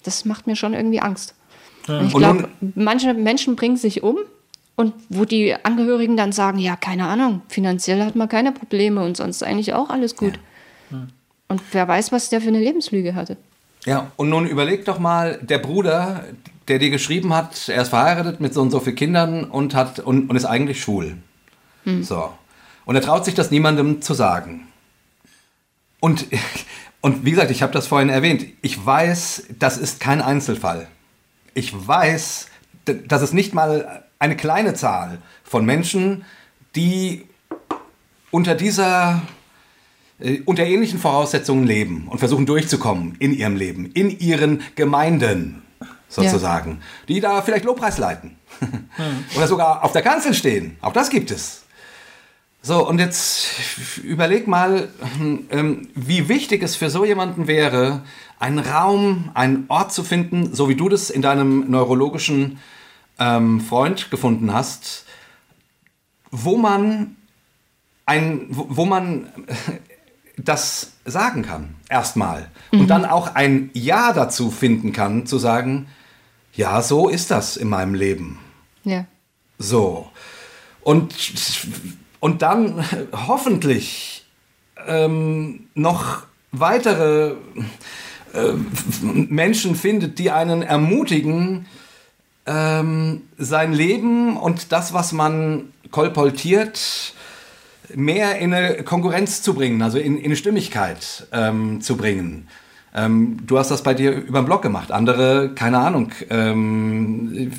das 0.02 0.24
macht 0.24 0.46
mir 0.46 0.56
schon 0.56 0.74
irgendwie 0.74 1.00
Angst. 1.00 1.34
Und 1.88 2.06
ich 2.08 2.14
glaube, 2.14 2.48
manche 2.74 3.14
Menschen 3.14 3.56
bringen 3.56 3.76
sich 3.76 4.02
um 4.02 4.18
und 4.76 4.92
wo 5.08 5.24
die 5.24 5.54
Angehörigen 5.62 6.16
dann 6.16 6.32
sagen, 6.32 6.58
ja, 6.58 6.76
keine 6.76 7.06
Ahnung, 7.06 7.42
finanziell 7.48 8.04
hat 8.04 8.16
man 8.16 8.28
keine 8.28 8.52
Probleme 8.52 9.02
und 9.02 9.16
sonst 9.16 9.42
eigentlich 9.42 9.72
auch 9.74 9.90
alles 9.90 10.14
gut. 10.16 10.38
Und 11.48 11.60
wer 11.72 11.88
weiß, 11.88 12.12
was 12.12 12.28
der 12.28 12.40
für 12.40 12.48
eine 12.48 12.60
Lebenslüge 12.60 13.14
hatte. 13.14 13.36
Ja, 13.86 14.12
und 14.16 14.28
nun 14.28 14.46
überleg 14.46 14.84
doch 14.84 14.98
mal, 14.98 15.38
der 15.42 15.58
Bruder, 15.58 16.24
der 16.68 16.78
dir 16.78 16.90
geschrieben 16.90 17.34
hat, 17.34 17.68
er 17.68 17.82
ist 17.82 17.88
verheiratet 17.88 18.40
mit 18.40 18.54
so 18.54 18.60
und 18.60 18.70
so 18.70 18.78
vielen 18.78 18.96
Kindern 18.96 19.44
und, 19.44 19.74
hat, 19.74 19.98
und, 20.00 20.28
und 20.30 20.36
ist 20.36 20.44
eigentlich 20.44 20.80
schwul. 20.82 21.16
So. 22.02 22.30
Und 22.84 22.94
er 22.96 23.02
traut 23.02 23.24
sich 23.24 23.34
das 23.34 23.50
niemandem 23.50 24.02
zu 24.02 24.14
sagen. 24.14 24.66
Und, 26.00 26.26
und 27.00 27.24
wie 27.24 27.30
gesagt, 27.30 27.50
ich 27.50 27.62
habe 27.62 27.72
das 27.72 27.86
vorhin 27.86 28.08
erwähnt, 28.08 28.46
ich 28.62 28.84
weiß, 28.84 29.44
das 29.58 29.76
ist 29.78 30.00
kein 30.00 30.20
Einzelfall. 30.20 30.88
Ich 31.54 31.72
weiß, 31.74 32.48
dass 32.84 33.22
es 33.22 33.32
nicht 33.32 33.54
mal 33.54 34.04
eine 34.18 34.36
kleine 34.36 34.74
Zahl 34.74 35.18
von 35.44 35.64
Menschen, 35.64 36.24
die 36.74 37.26
unter 38.30 38.54
dieser 38.54 39.22
äh, 40.20 40.42
unter 40.44 40.64
ähnlichen 40.64 40.98
Voraussetzungen 40.98 41.66
leben 41.66 42.06
und 42.08 42.18
versuchen 42.18 42.46
durchzukommen 42.46 43.16
in 43.18 43.32
ihrem 43.32 43.56
Leben, 43.56 43.90
in 43.92 44.18
ihren 44.18 44.62
Gemeinden 44.76 45.62
sozusagen, 46.08 46.82
die 47.08 47.20
da 47.20 47.40
vielleicht 47.42 47.64
Lobpreis 47.64 47.98
leiten 47.98 48.36
oder 49.36 49.46
sogar 49.46 49.84
auf 49.84 49.92
der 49.92 50.02
Kanzel 50.02 50.34
stehen. 50.34 50.76
Auch 50.82 50.92
das 50.92 51.08
gibt 51.08 51.30
es. 51.30 51.59
So, 52.62 52.86
und 52.86 52.98
jetzt 52.98 53.98
überleg 54.02 54.46
mal, 54.46 54.88
ähm, 55.50 55.88
wie 55.94 56.28
wichtig 56.28 56.62
es 56.62 56.76
für 56.76 56.90
so 56.90 57.04
jemanden 57.06 57.46
wäre, 57.46 58.02
einen 58.38 58.58
Raum, 58.58 59.30
einen 59.32 59.64
Ort 59.68 59.92
zu 59.92 60.04
finden, 60.04 60.54
so 60.54 60.68
wie 60.68 60.74
du 60.74 60.88
das 60.90 61.08
in 61.08 61.22
deinem 61.22 61.70
neurologischen 61.70 62.58
ähm, 63.18 63.60
Freund 63.60 64.10
gefunden 64.10 64.52
hast, 64.52 65.06
wo 66.30 66.58
man 66.58 67.16
ein, 68.04 68.46
wo, 68.50 68.66
wo 68.68 68.84
man 68.84 69.28
das 70.36 70.92
sagen 71.06 71.42
kann, 71.42 71.76
erstmal. 71.88 72.50
Und 72.72 72.88
dann 72.88 73.04
auch 73.04 73.34
ein 73.34 73.70
Ja 73.72 74.12
dazu 74.12 74.50
finden 74.50 74.92
kann, 74.92 75.26
zu 75.26 75.38
sagen, 75.38 75.86
ja, 76.52 76.82
so 76.82 77.08
ist 77.08 77.30
das 77.30 77.56
in 77.56 77.68
meinem 77.68 77.94
Leben. 77.94 78.38
Ja. 78.84 79.06
So. 79.58 80.10
Und, 80.82 81.14
und 82.20 82.42
dann 82.42 82.84
hoffentlich 83.12 84.24
ähm, 84.86 85.66
noch 85.74 86.22
weitere 86.52 87.34
äh, 88.34 88.52
Menschen 89.02 89.74
findet, 89.74 90.18
die 90.18 90.30
einen 90.30 90.62
ermutigen, 90.62 91.66
ähm, 92.46 93.22
sein 93.38 93.72
Leben 93.72 94.36
und 94.36 94.72
das, 94.72 94.92
was 94.92 95.12
man 95.12 95.72
kolportiert, 95.90 97.14
mehr 97.94 98.38
in 98.38 98.54
eine 98.54 98.84
Konkurrenz 98.84 99.42
zu 99.42 99.54
bringen, 99.54 99.82
also 99.82 99.98
in, 99.98 100.16
in 100.16 100.26
eine 100.26 100.36
Stimmigkeit 100.36 101.26
ähm, 101.32 101.80
zu 101.80 101.96
bringen. 101.96 102.48
Ähm, 102.94 103.38
du 103.46 103.58
hast 103.58 103.70
das 103.70 103.82
bei 103.82 103.94
dir 103.94 104.12
über 104.12 104.42
den 104.42 104.46
Blog 104.46 104.62
gemacht. 104.62 104.90
Andere, 104.90 105.52
keine 105.54 105.78
Ahnung, 105.78 106.12
ähm, 106.28 107.52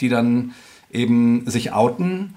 die 0.00 0.08
dann 0.08 0.54
eben 0.90 1.48
sich 1.48 1.72
outen, 1.72 2.34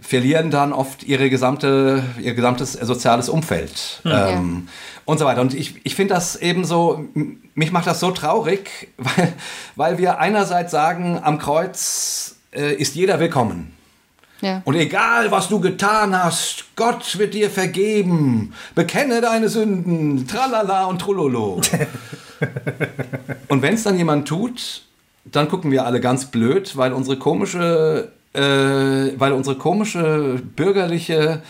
verlieren 0.00 0.50
dann 0.50 0.72
oft 0.72 1.02
ihre 1.02 1.30
gesamte, 1.30 2.02
ihr 2.20 2.34
gesamtes 2.34 2.72
soziales 2.72 3.28
Umfeld 3.28 4.00
ähm, 4.04 4.68
und 5.04 5.18
so 5.18 5.24
weiter. 5.24 5.40
Und 5.40 5.54
ich, 5.54 5.80
ich 5.84 5.94
finde 5.94 6.14
das 6.14 6.36
eben 6.36 6.64
so, 6.64 7.04
mich 7.54 7.72
macht 7.72 7.86
das 7.86 8.00
so 8.00 8.10
traurig, 8.10 8.88
weil, 8.96 9.32
weil 9.76 9.98
wir 9.98 10.18
einerseits 10.18 10.72
sagen, 10.72 11.20
am 11.22 11.38
Kreuz 11.38 12.36
äh, 12.52 12.74
ist 12.74 12.94
jeder 12.94 13.20
willkommen. 13.20 13.72
Ja. 14.40 14.62
Und 14.64 14.74
egal, 14.74 15.30
was 15.30 15.48
du 15.48 15.60
getan 15.60 16.16
hast, 16.16 16.64
Gott 16.76 17.18
wird 17.18 17.34
dir 17.34 17.50
vergeben. 17.50 18.54
Bekenne 18.74 19.20
deine 19.20 19.48
Sünden. 19.48 20.26
Tralala 20.26 20.86
und 20.86 20.98
Trulolo. 21.00 21.60
und 23.48 23.62
wenn 23.62 23.74
es 23.74 23.82
dann 23.82 23.98
jemand 23.98 24.26
tut, 24.26 24.82
dann 25.24 25.48
gucken 25.48 25.70
wir 25.70 25.84
alle 25.84 26.00
ganz 26.00 26.26
blöd, 26.26 26.76
weil 26.76 26.92
unsere 26.92 27.18
komische, 27.18 28.12
äh, 28.32 28.40
weil 28.40 29.32
unsere 29.32 29.56
komische 29.56 30.40
bürgerliche 30.56 31.42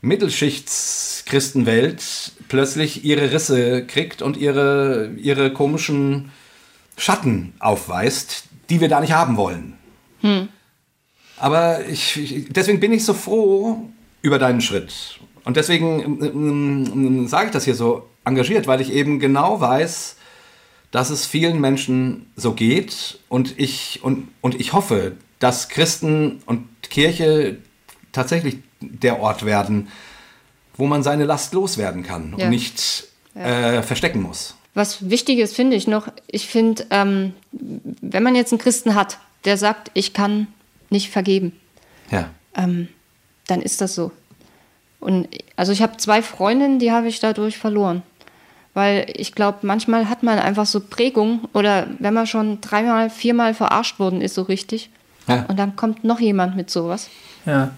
Mittelschichtschristenwelt 0.00 2.32
plötzlich 2.48 3.04
ihre 3.04 3.32
Risse 3.32 3.84
kriegt 3.86 4.22
und 4.22 4.36
ihre, 4.36 5.10
ihre 5.16 5.52
komischen 5.52 6.30
Schatten 6.96 7.54
aufweist, 7.58 8.44
die 8.70 8.80
wir 8.80 8.88
da 8.88 9.00
nicht 9.00 9.12
haben 9.12 9.36
wollen. 9.36 9.74
Aber 11.36 11.84
ich, 11.86 12.46
deswegen 12.50 12.80
bin 12.80 12.92
ich 12.92 13.04
so 13.04 13.14
froh 13.14 13.88
über 14.22 14.38
deinen 14.38 14.60
Schritt. 14.60 15.20
Und 15.44 15.56
deswegen 15.56 16.22
ähm, 16.22 16.90
ähm, 16.92 17.28
sage 17.28 17.46
ich 17.46 17.52
das 17.52 17.64
hier 17.64 17.74
so 17.74 18.08
engagiert, 18.24 18.66
weil 18.66 18.80
ich 18.80 18.92
eben 18.92 19.18
genau 19.18 19.60
weiß, 19.60 20.16
dass 20.90 21.10
es 21.10 21.26
vielen 21.26 21.60
Menschen 21.60 22.26
so 22.36 22.52
geht. 22.52 23.18
Und 23.28 23.58
ich, 23.58 24.00
und, 24.02 24.28
und 24.40 24.60
ich 24.60 24.72
hoffe, 24.72 25.12
dass 25.38 25.68
Christen 25.68 26.42
und 26.46 26.66
Kirche 26.90 27.58
tatsächlich 28.12 28.58
der 28.80 29.20
Ort 29.20 29.44
werden, 29.44 29.88
wo 30.76 30.86
man 30.86 31.02
seine 31.02 31.24
Last 31.24 31.52
loswerden 31.54 32.02
kann 32.02 32.34
Ja. 32.36 32.44
und 32.46 32.50
nicht 32.50 33.04
äh, 33.34 33.82
verstecken 33.82 34.22
muss. 34.22 34.54
Was 34.74 35.10
wichtig 35.10 35.38
ist, 35.38 35.54
finde 35.56 35.76
ich 35.76 35.86
noch, 35.88 36.08
ich 36.28 36.46
finde, 36.46 36.86
ähm, 36.90 37.32
wenn 37.52 38.22
man 38.22 38.34
jetzt 38.34 38.52
einen 38.52 38.60
Christen 38.60 38.94
hat, 38.94 39.18
der 39.44 39.56
sagt, 39.56 39.90
ich 39.94 40.12
kann 40.12 40.46
nicht 40.90 41.10
vergeben, 41.10 41.52
Ja. 42.10 42.30
ähm, 42.56 42.88
dann 43.46 43.60
ist 43.62 43.80
das 43.80 43.94
so. 43.94 44.12
Und 45.00 45.28
also 45.56 45.72
ich 45.72 45.82
habe 45.82 45.96
zwei 45.96 46.22
Freundinnen, 46.22 46.78
die 46.78 46.90
habe 46.92 47.08
ich 47.08 47.20
dadurch 47.20 47.58
verloren. 47.58 48.02
Weil 48.74 49.06
ich 49.16 49.32
glaube, 49.34 49.58
manchmal 49.62 50.08
hat 50.08 50.22
man 50.22 50.38
einfach 50.38 50.66
so 50.66 50.80
Prägung 50.80 51.48
oder 51.52 51.88
wenn 51.98 52.14
man 52.14 52.26
schon 52.26 52.60
dreimal, 52.60 53.10
viermal 53.10 53.54
verarscht 53.54 53.98
worden 53.98 54.20
ist, 54.20 54.34
so 54.34 54.42
richtig, 54.42 54.90
Ja. 55.28 55.44
und 55.48 55.58
dann 55.58 55.76
kommt 55.76 56.04
noch 56.04 56.20
jemand 56.20 56.56
mit 56.56 56.70
sowas, 56.70 57.08
Ja. 57.46 57.70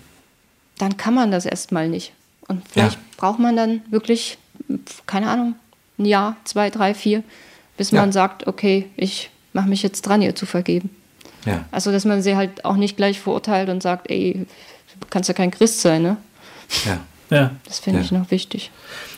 dann 0.79 0.97
kann 0.97 1.15
man 1.15 1.31
das 1.31 1.47
erstmal 1.47 1.89
nicht. 1.89 2.13
Und 2.49 2.63
vielleicht 2.69 2.95
Ja. 2.97 3.01
braucht 3.17 3.39
man 3.39 3.57
dann 3.57 3.83
wirklich, 3.91 4.39
keine 5.07 5.29
Ahnung, 5.29 5.55
ein 5.99 6.05
Jahr, 6.07 6.37
zwei, 6.45 6.71
drei, 6.71 6.95
vier, 6.95 7.23
bis 7.77 7.93
man 7.93 8.13
sagt, 8.13 8.47
okay, 8.47 8.89
ich 8.97 9.31
mache 9.53 9.69
mich 9.69 9.83
jetzt 9.83 10.03
dran, 10.03 10.23
ihr 10.23 10.35
zu 10.35 10.47
vergeben. 10.47 10.91
Ja. 11.47 11.65
Also, 11.71 11.93
dass 11.93 12.05
man 12.05 12.23
sie 12.23 12.37
halt 12.37 12.65
auch 12.65 12.77
nicht 12.77 12.97
gleich 12.97 13.21
verurteilt 13.21 13.69
und 13.69 13.83
sagt, 13.83 14.11
ey, 14.11 14.47
du 15.01 15.07
kannst 15.09 15.29
ja 15.29 15.35
kein 15.35 15.51
Christ 15.51 15.81
sein, 15.81 16.03
ne? 16.03 16.17
Ja. 16.85 17.01
ja. 17.31 17.51
Das 17.65 17.79
finde 17.79 18.01
Ja. 18.01 18.05
ich 18.05 18.13
noch 18.13 18.31
wichtig. 18.31 18.71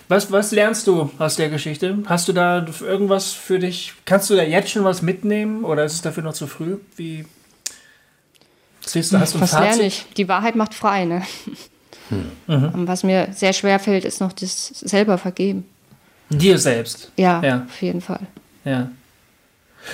Was, 0.09 0.31
was 0.31 0.53
lernst 0.53 0.87
du 0.87 1.11
aus 1.19 1.37
der 1.37 1.49
Geschichte? 1.49 1.99
Hast 2.07 2.29
du 2.29 2.33
da 2.33 2.65
irgendwas 2.81 3.33
für 3.33 3.59
dich? 3.59 3.95
Kannst 4.05 4.29
du 4.31 4.37
da 4.37 4.43
jetzt 4.43 4.71
schon 4.71 4.85
was 4.85 5.01
mitnehmen 5.03 5.65
oder 5.65 5.85
ist 5.85 5.95
es 5.95 6.03
dafür 6.03 6.23
noch 6.23 6.35
zu 6.35 6.47
früh? 6.47 6.77
Wie 6.97 7.25
siehst 8.85 9.13
du, 9.13 9.19
hast 9.21 9.35
du 9.35 9.39
ein 9.39 9.43
Was 9.43 9.53
lerne 9.53 9.67
Fazit? 9.69 9.83
ich? 9.87 10.07
Die 10.17 10.29
Wahrheit 10.29 10.57
macht 10.57 10.75
frei, 10.75 11.05
ne? 11.05 11.23
Hm. 12.09 12.71
Und 12.75 12.89
was 12.89 13.05
mir 13.05 13.29
sehr 13.33 13.53
schwer 13.53 13.79
fällt, 13.79 14.05
ist 14.05 14.21
noch 14.21 14.33
das 14.33 14.69
selber 14.69 15.17
vergeben. 15.19 15.65
Dir 16.29 16.59
selbst. 16.59 17.11
Ja, 17.17 17.43
Ja. 17.43 17.67
auf 17.69 17.81
jeden 17.83 18.01
Fall. 18.01 18.21
Ja. 18.65 18.91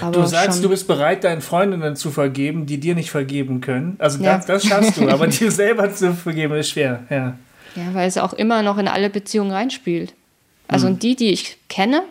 Aber 0.01 0.12
Du 0.12 0.27
sagst, 0.27 0.55
schon, 0.59 0.62
du 0.62 0.69
bist 0.69 0.86
bereit, 0.86 1.24
deinen 1.24 1.40
Freundinnen 1.40 1.97
zu 1.97 2.10
vergeben, 2.10 2.66
die 2.66 2.78
dir 2.78 2.94
nicht 2.94 3.10
vergeben 3.10 3.60
können. 3.60 3.97
Also 3.98 4.23
Ja. 4.23 4.36
das, 4.36 4.47
das 4.47 4.66
schaffst 4.66 4.97
du, 4.98 5.09
aber 5.09 5.27
dir 5.28 5.51
selber 5.51 5.93
zu 5.94 6.12
vergeben 6.15 6.55
ist 6.56 6.70
schwer. 6.70 7.05
Ja. 7.10 7.36
Ja, 7.77 7.94
weil 7.94 8.09
es 8.09 8.19
auch 8.19 8.32
immer 8.32 8.62
noch 8.62 8.78
in 8.78 8.89
alle 8.89 9.10
Beziehungen 9.10 9.52
reinspielt. 9.52 10.12
Also 10.66 10.86
Hm. 10.86 10.94
und 10.94 11.02
die, 11.02 11.16
die 11.16 11.31
ich 11.31 11.56
kenne, 11.69 12.02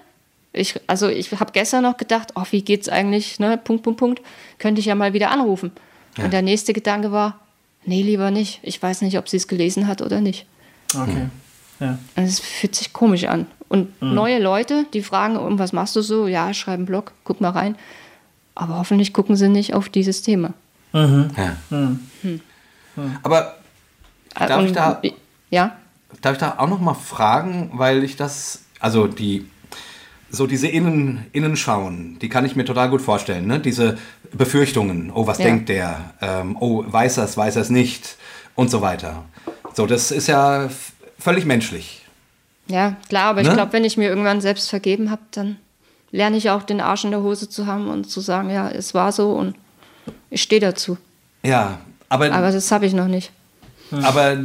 ich, 0.53 0.79
also 0.87 1.07
ich 1.09 1.31
habe 1.39 1.51
gestern 1.51 1.83
noch 1.83 1.97
gedacht, 1.97 2.29
oh, 2.35 2.43
wie 2.49 2.61
geht's 2.63 2.89
eigentlich, 2.89 3.39
ne? 3.39 3.59
Punkt, 3.63 3.83
Punkt, 3.83 3.99
Punkt, 3.99 4.21
könnte 4.57 4.79
ich 4.79 4.87
ja 4.87 4.95
mal 4.95 5.13
wieder 5.13 5.29
anrufen. 5.31 5.71
Und 6.25 6.31
der 6.33 6.41
nächste 6.41 6.73
Gedanke 6.73 7.11
war, 7.11 7.39
nee, 7.85 8.01
lieber 8.01 8.31
nicht. 8.31 8.59
Ich 8.63 8.81
weiß 8.81 9.01
nicht, 9.01 9.17
ob 9.17 9.29
sie 9.29 9.37
es 9.37 9.47
gelesen 9.47 9.87
hat 9.87 10.01
oder 10.01 10.21
nicht. 10.21 10.45
Okay. 10.95 11.27
Ja. 11.79 11.97
Und 12.15 12.23
es 12.23 12.39
fühlt 12.39 12.75
sich 12.75 12.91
komisch 12.93 13.25
an. 13.25 13.45
Und 13.69 14.01
neue 14.01 14.39
Leute, 14.41 14.85
die 14.93 15.01
fragen, 15.03 15.35
um 15.37 15.59
was 15.59 15.73
machst 15.73 15.95
du 15.95 16.01
so? 16.01 16.27
Ja, 16.27 16.49
ich 16.49 16.57
schreibe 16.57 16.77
einen 16.77 16.85
Blog, 16.85 17.11
guck 17.23 17.41
mal 17.41 17.49
rein. 17.51 17.75
Aber 18.55 18.77
hoffentlich 18.77 19.13
gucken 19.13 19.35
sie 19.35 19.49
nicht 19.49 19.73
auf 19.73 19.89
dieses 19.89 20.21
Thema. 20.23 20.53
Ja. 20.93 21.57
Aber 23.23 23.55
Äh, 24.39 24.47
Darf 24.47 24.65
ich 24.65 24.71
da- 24.71 25.01
Ja, 25.49 25.75
Darf 26.21 26.33
ich 26.33 26.39
da 26.39 26.55
auch 26.57 26.67
noch 26.69 26.79
mal 26.79 26.93
fragen, 26.93 27.71
weil 27.73 28.03
ich 28.03 28.15
das, 28.15 28.63
also 28.79 29.07
die, 29.07 29.45
so 30.29 30.47
diese 30.47 30.67
Innen, 30.67 31.25
Innenschauen, 31.33 32.17
die 32.19 32.29
kann 32.29 32.45
ich 32.45 32.55
mir 32.55 32.63
total 32.65 32.89
gut 32.89 33.01
vorstellen, 33.01 33.45
ne? 33.47 33.59
Diese 33.59 33.97
Befürchtungen, 34.33 35.11
oh, 35.13 35.27
was 35.27 35.37
Ja. 35.39 35.45
denkt 35.45 35.69
der, 35.69 36.13
ähm, 36.21 36.57
oh, 36.59 36.83
weiß 36.85 37.17
er 37.17 37.23
es, 37.25 37.37
weiß 37.37 37.55
er 37.55 37.61
es 37.61 37.69
nicht 37.69 38.15
und 38.55 38.69
so 38.71 38.81
weiter. 38.81 39.23
So, 39.73 39.85
das 39.85 40.11
ist 40.11 40.27
ja 40.27 40.69
völlig 41.19 41.45
menschlich. 41.45 42.01
Ja, 42.67 42.95
klar, 43.09 43.25
aber 43.29 43.41
Ne? 43.43 43.47
ich 43.49 43.53
glaube, 43.53 43.73
wenn 43.73 43.85
ich 43.85 43.97
mir 43.97 44.09
irgendwann 44.09 44.41
selbst 44.41 44.69
vergeben 44.69 45.09
habe, 45.11 45.21
dann 45.31 45.57
lerne 46.11 46.37
ich 46.37 46.49
auch 46.49 46.63
den 46.63 46.81
Arsch 46.81 47.03
in 47.05 47.11
der 47.11 47.21
Hose 47.21 47.47
zu 47.49 47.65
haben 47.67 47.87
und 47.89 48.09
zu 48.09 48.19
sagen, 48.21 48.49
ja, 48.49 48.69
es 48.69 48.93
war 48.93 49.11
so 49.11 49.31
und 49.33 49.55
ich 50.29 50.41
stehe 50.41 50.61
dazu. 50.61 50.97
Ja, 51.43 51.79
aber, 52.09 52.31
Aber 52.33 52.51
das 52.51 52.71
habe 52.71 52.85
ich 52.85 52.93
noch 52.93 53.07
nicht. 53.07 53.31
aber 53.91 54.37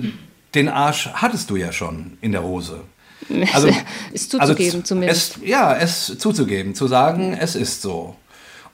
den 0.55 0.69
Arsch 0.69 1.09
hattest 1.15 1.51
du 1.51 1.57
ja 1.57 1.73
schon 1.73 2.19
in 2.21 2.33
der 2.33 2.43
Hose. 2.43 2.81
Also, 3.55 3.69
ist 4.13 4.31
zuzugeben 4.33 4.81
z- 4.81 4.87
zumindest. 4.87 5.37
Es, 5.39 5.43
ja, 5.49 5.75
es 5.77 6.19
zuzugeben, 6.19 6.75
zu 6.75 6.87
sagen, 6.89 7.35
es 7.35 7.55
ist 7.55 7.81
so. 7.81 8.17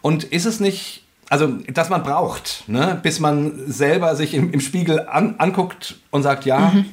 Und 0.02 0.24
ist 0.24 0.44
es 0.46 0.60
nicht, 0.60 1.04
also, 1.28 1.48
dass 1.72 1.88
man 1.90 2.02
braucht, 2.02 2.64
ne, 2.68 2.98
bis 3.02 3.20
man 3.20 3.52
selber 3.70 4.16
sich 4.16 4.34
im, 4.34 4.52
im 4.52 4.60
Spiegel 4.60 5.06
an, 5.08 5.34
anguckt 5.38 5.96
und 6.10 6.22
sagt, 6.22 6.44
ja, 6.46 6.70
Mhm. 6.70 6.84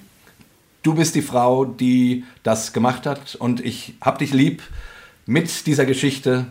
du 0.83 0.93
bist 0.95 1.15
die 1.15 1.21
Frau, 1.21 1.65
die 1.65 2.25
das 2.43 2.73
gemacht 2.73 3.05
hat 3.05 3.35
und 3.35 3.59
ich 3.63 3.93
hab 4.01 4.19
dich 4.19 4.33
lieb 4.33 4.61
mit 5.25 5.65
dieser 5.67 5.85
Geschichte 5.85 6.45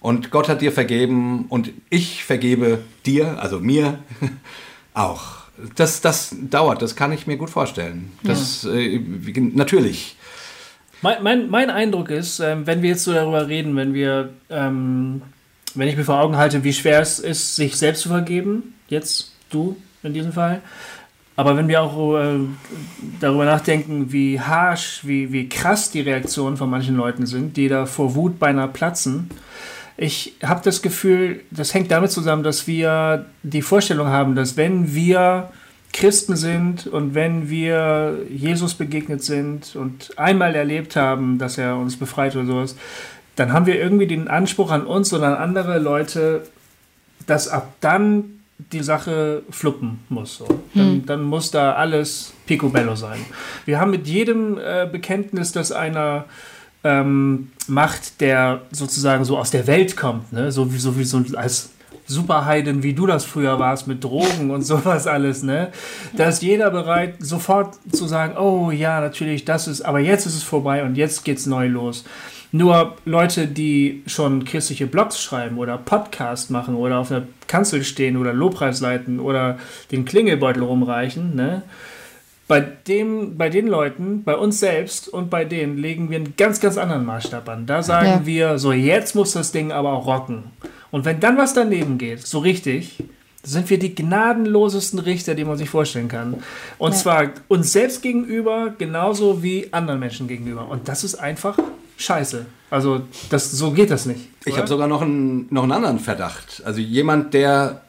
und 0.00 0.30
Gott 0.30 0.48
hat 0.48 0.60
dir 0.62 0.72
vergeben 0.72 1.46
und 1.48 1.70
ich 1.90 2.24
vergebe 2.24 2.78
dir, 3.06 3.40
also 3.42 3.58
mir, 3.60 3.98
auch. 4.94 5.40
Das, 5.76 6.00
das 6.00 6.34
dauert, 6.40 6.80
das 6.80 6.96
kann 6.96 7.12
ich 7.12 7.26
mir 7.26 7.36
gut 7.36 7.50
vorstellen. 7.50 8.12
Das, 8.22 8.64
äh, 8.64 8.98
wie- 9.04 9.38
natürlich. 9.40 10.16
Mein, 11.02 11.22
mein, 11.22 11.50
mein 11.50 11.68
Eindruck 11.70 12.08
ist, 12.10 12.40
ähm, 12.40 12.66
wenn 12.66 12.80
wir 12.82 12.90
jetzt 12.90 13.04
so 13.04 13.12
darüber 13.12 13.46
reden, 13.46 13.76
wenn 13.76 13.92
wir, 13.92 14.30
ähm, 14.48 15.20
wenn 15.76 15.88
ich 15.88 15.96
mir 15.96 16.04
vor 16.04 16.20
Augen 16.20 16.36
halte, 16.36 16.64
wie 16.64 16.72
schwer 16.72 17.00
es 17.00 17.18
ist, 17.18 17.56
sich 17.56 17.76
selbst 17.76 18.02
zu 18.02 18.08
vergeben, 18.08 18.74
jetzt 18.88 19.32
du 19.50 19.76
in 20.02 20.14
diesem 20.14 20.32
Fall, 20.32 20.62
aber 21.36 21.56
wenn 21.56 21.68
wir 21.68 21.80
auch 21.80 22.18
äh, 22.18 22.38
darüber 23.18 23.46
nachdenken, 23.46 24.12
wie 24.12 24.38
harsh, 24.38 25.00
wie, 25.04 25.32
wie 25.32 25.48
krass 25.48 25.90
die 25.90 26.02
Reaktionen 26.02 26.58
von 26.58 26.68
manchen 26.68 26.96
Leuten 26.96 27.24
sind, 27.24 27.56
die 27.56 27.68
da 27.68 27.86
vor 27.86 28.14
Wut 28.14 28.38
beinahe 28.38 28.68
platzen, 28.68 29.30
ich 29.96 30.34
habe 30.42 30.60
das 30.64 30.82
Gefühl, 30.82 31.40
das 31.50 31.74
hängt 31.74 31.90
damit 31.90 32.10
zusammen, 32.10 32.42
dass 32.42 32.66
wir 32.66 33.26
die 33.42 33.62
Vorstellung 33.62 34.08
haben, 34.08 34.34
dass 34.34 34.56
wenn 34.56 34.94
wir 34.94 35.50
Christen 35.92 36.36
sind 36.36 36.86
und 36.86 37.14
wenn 37.14 37.50
wir 37.50 38.18
Jesus 38.30 38.74
begegnet 38.74 39.22
sind 39.22 39.76
und 39.76 40.18
einmal 40.18 40.54
erlebt 40.54 40.96
haben, 40.96 41.38
dass 41.38 41.58
er 41.58 41.76
uns 41.76 41.96
befreit 41.96 42.36
oder 42.36 42.46
sowas, 42.46 42.76
dann 43.40 43.54
haben 43.54 43.64
wir 43.64 43.80
irgendwie 43.80 44.06
den 44.06 44.28
Anspruch 44.28 44.70
an 44.70 44.84
uns 44.84 45.14
und 45.14 45.24
an 45.24 45.32
andere 45.32 45.78
Leute, 45.78 46.42
dass 47.26 47.48
ab 47.48 47.72
dann 47.80 48.24
die 48.70 48.82
Sache 48.82 49.42
fluppen 49.48 50.00
muss. 50.10 50.36
So. 50.36 50.46
Dann, 50.74 51.06
dann 51.06 51.22
muss 51.22 51.50
da 51.50 51.72
alles 51.72 52.34
picobello 52.44 52.96
sein. 52.96 53.18
Wir 53.64 53.80
haben 53.80 53.92
mit 53.92 54.06
jedem 54.06 54.58
äh, 54.58 54.86
Bekenntnis, 54.92 55.52
dass 55.52 55.72
einer 55.72 56.26
ähm, 56.84 57.50
macht, 57.66 58.20
der 58.20 58.60
sozusagen 58.72 59.24
so 59.24 59.38
aus 59.38 59.50
der 59.50 59.66
Welt 59.66 59.96
kommt, 59.96 60.34
ne? 60.34 60.52
so 60.52 60.74
wie 60.74 60.78
so, 60.78 60.98
wie 60.98 61.04
so 61.04 61.22
als 61.34 61.70
Superheiden, 62.06 62.82
wie 62.82 62.92
du 62.92 63.06
das 63.06 63.24
früher 63.24 63.58
warst, 63.58 63.86
mit 63.86 64.04
Drogen 64.04 64.50
und 64.50 64.62
sowas 64.66 65.06
alles, 65.06 65.42
ne? 65.42 65.70
Da 66.14 66.28
ist 66.28 66.42
jeder 66.42 66.70
bereit, 66.70 67.14
sofort 67.20 67.76
zu 67.90 68.06
sagen, 68.06 68.36
oh 68.36 68.70
ja, 68.70 69.00
natürlich, 69.00 69.46
das 69.46 69.66
ist, 69.66 69.80
aber 69.80 70.00
jetzt 70.00 70.26
ist 70.26 70.34
es 70.34 70.42
vorbei 70.42 70.84
und 70.84 70.96
jetzt 70.96 71.24
geht's 71.24 71.46
neu 71.46 71.68
los. 71.68 72.04
Nur 72.52 72.96
Leute, 73.04 73.46
die 73.46 74.02
schon 74.06 74.44
christliche 74.44 74.86
Blogs 74.88 75.22
schreiben 75.22 75.56
oder 75.58 75.78
Podcast 75.78 76.50
machen 76.50 76.74
oder 76.74 76.98
auf 76.98 77.12
einer 77.12 77.22
Kanzel 77.46 77.84
stehen 77.84 78.16
oder 78.16 78.32
Lobpreis 78.32 78.80
leiten 78.80 79.20
oder 79.20 79.58
den 79.92 80.04
Klingelbeutel 80.04 80.62
rumreichen, 80.62 81.34
ne? 81.36 81.62
Bei, 82.48 82.58
dem, 82.60 83.36
bei 83.38 83.48
den 83.48 83.68
Leuten, 83.68 84.24
bei 84.24 84.34
uns 84.34 84.58
selbst 84.58 85.06
und 85.08 85.30
bei 85.30 85.44
denen 85.44 85.78
legen 85.78 86.10
wir 86.10 86.16
einen 86.16 86.34
ganz, 86.36 86.58
ganz 86.60 86.78
anderen 86.78 87.04
Maßstab 87.04 87.48
an. 87.48 87.66
Da 87.66 87.84
sagen 87.84 88.08
Ja. 88.08 88.26
wir, 88.26 88.58
so 88.58 88.72
jetzt 88.72 89.14
muss 89.14 89.30
das 89.32 89.52
Ding 89.52 89.70
aber 89.70 89.92
auch 89.92 90.06
rocken. 90.08 90.44
Und 90.90 91.04
wenn 91.04 91.20
dann 91.20 91.38
was 91.38 91.54
daneben 91.54 91.96
geht, 91.98 92.26
so 92.26 92.40
richtig, 92.40 93.04
sind 93.44 93.70
wir 93.70 93.78
die 93.78 93.94
gnadenlosesten 93.94 94.98
Richter, 94.98 95.36
die 95.36 95.44
man 95.44 95.58
sich 95.58 95.70
vorstellen 95.70 96.08
kann. 96.08 96.42
Und 96.78 96.90
Ja. 96.94 96.98
zwar 96.98 97.24
uns 97.46 97.72
selbst 97.72 98.02
gegenüber, 98.02 98.74
genauso 98.76 99.44
wie 99.44 99.68
anderen 99.72 100.00
Menschen 100.00 100.26
gegenüber. 100.26 100.66
Und 100.68 100.88
das 100.88 101.04
ist 101.04 101.14
einfach 101.14 101.56
scheiße. 102.00 102.46
Also 102.70 103.02
das, 103.28 103.50
so 103.50 103.72
geht 103.72 103.90
das 103.90 104.06
nicht. 104.06 104.28
Ich 104.44 104.52
oder? 104.52 104.58
habe 104.58 104.68
sogar 104.68 104.88
noch 104.88 105.02
einen, 105.02 105.46
noch 105.50 105.64
einen 105.64 105.72
anderen 105.72 105.98
Verdacht. 105.98 106.62
Also 106.64 106.80
jemand, 106.80 107.34
der, 107.34 107.82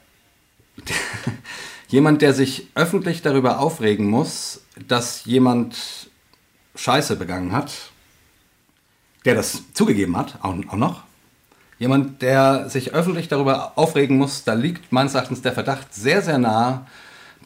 jemand, 1.88 2.22
der 2.22 2.34
sich 2.34 2.68
öffentlich 2.74 3.22
darüber 3.22 3.60
aufregen 3.60 4.06
muss, 4.06 4.62
dass 4.88 5.24
jemand 5.24 5.76
Scheiße 6.74 7.16
begangen 7.16 7.52
hat, 7.52 7.72
der 9.24 9.34
das 9.34 9.62
zugegeben 9.72 10.16
hat, 10.16 10.38
auch, 10.42 10.54
auch 10.68 10.76
noch. 10.76 11.02
Jemand, 11.78 12.22
der 12.22 12.68
sich 12.68 12.92
öffentlich 12.92 13.28
darüber 13.28 13.72
aufregen 13.76 14.16
muss, 14.16 14.44
da 14.44 14.54
liegt 14.54 14.92
meines 14.92 15.14
Erachtens 15.14 15.42
der 15.42 15.52
Verdacht 15.52 15.92
sehr, 15.94 16.22
sehr 16.22 16.38
nah, 16.38 16.86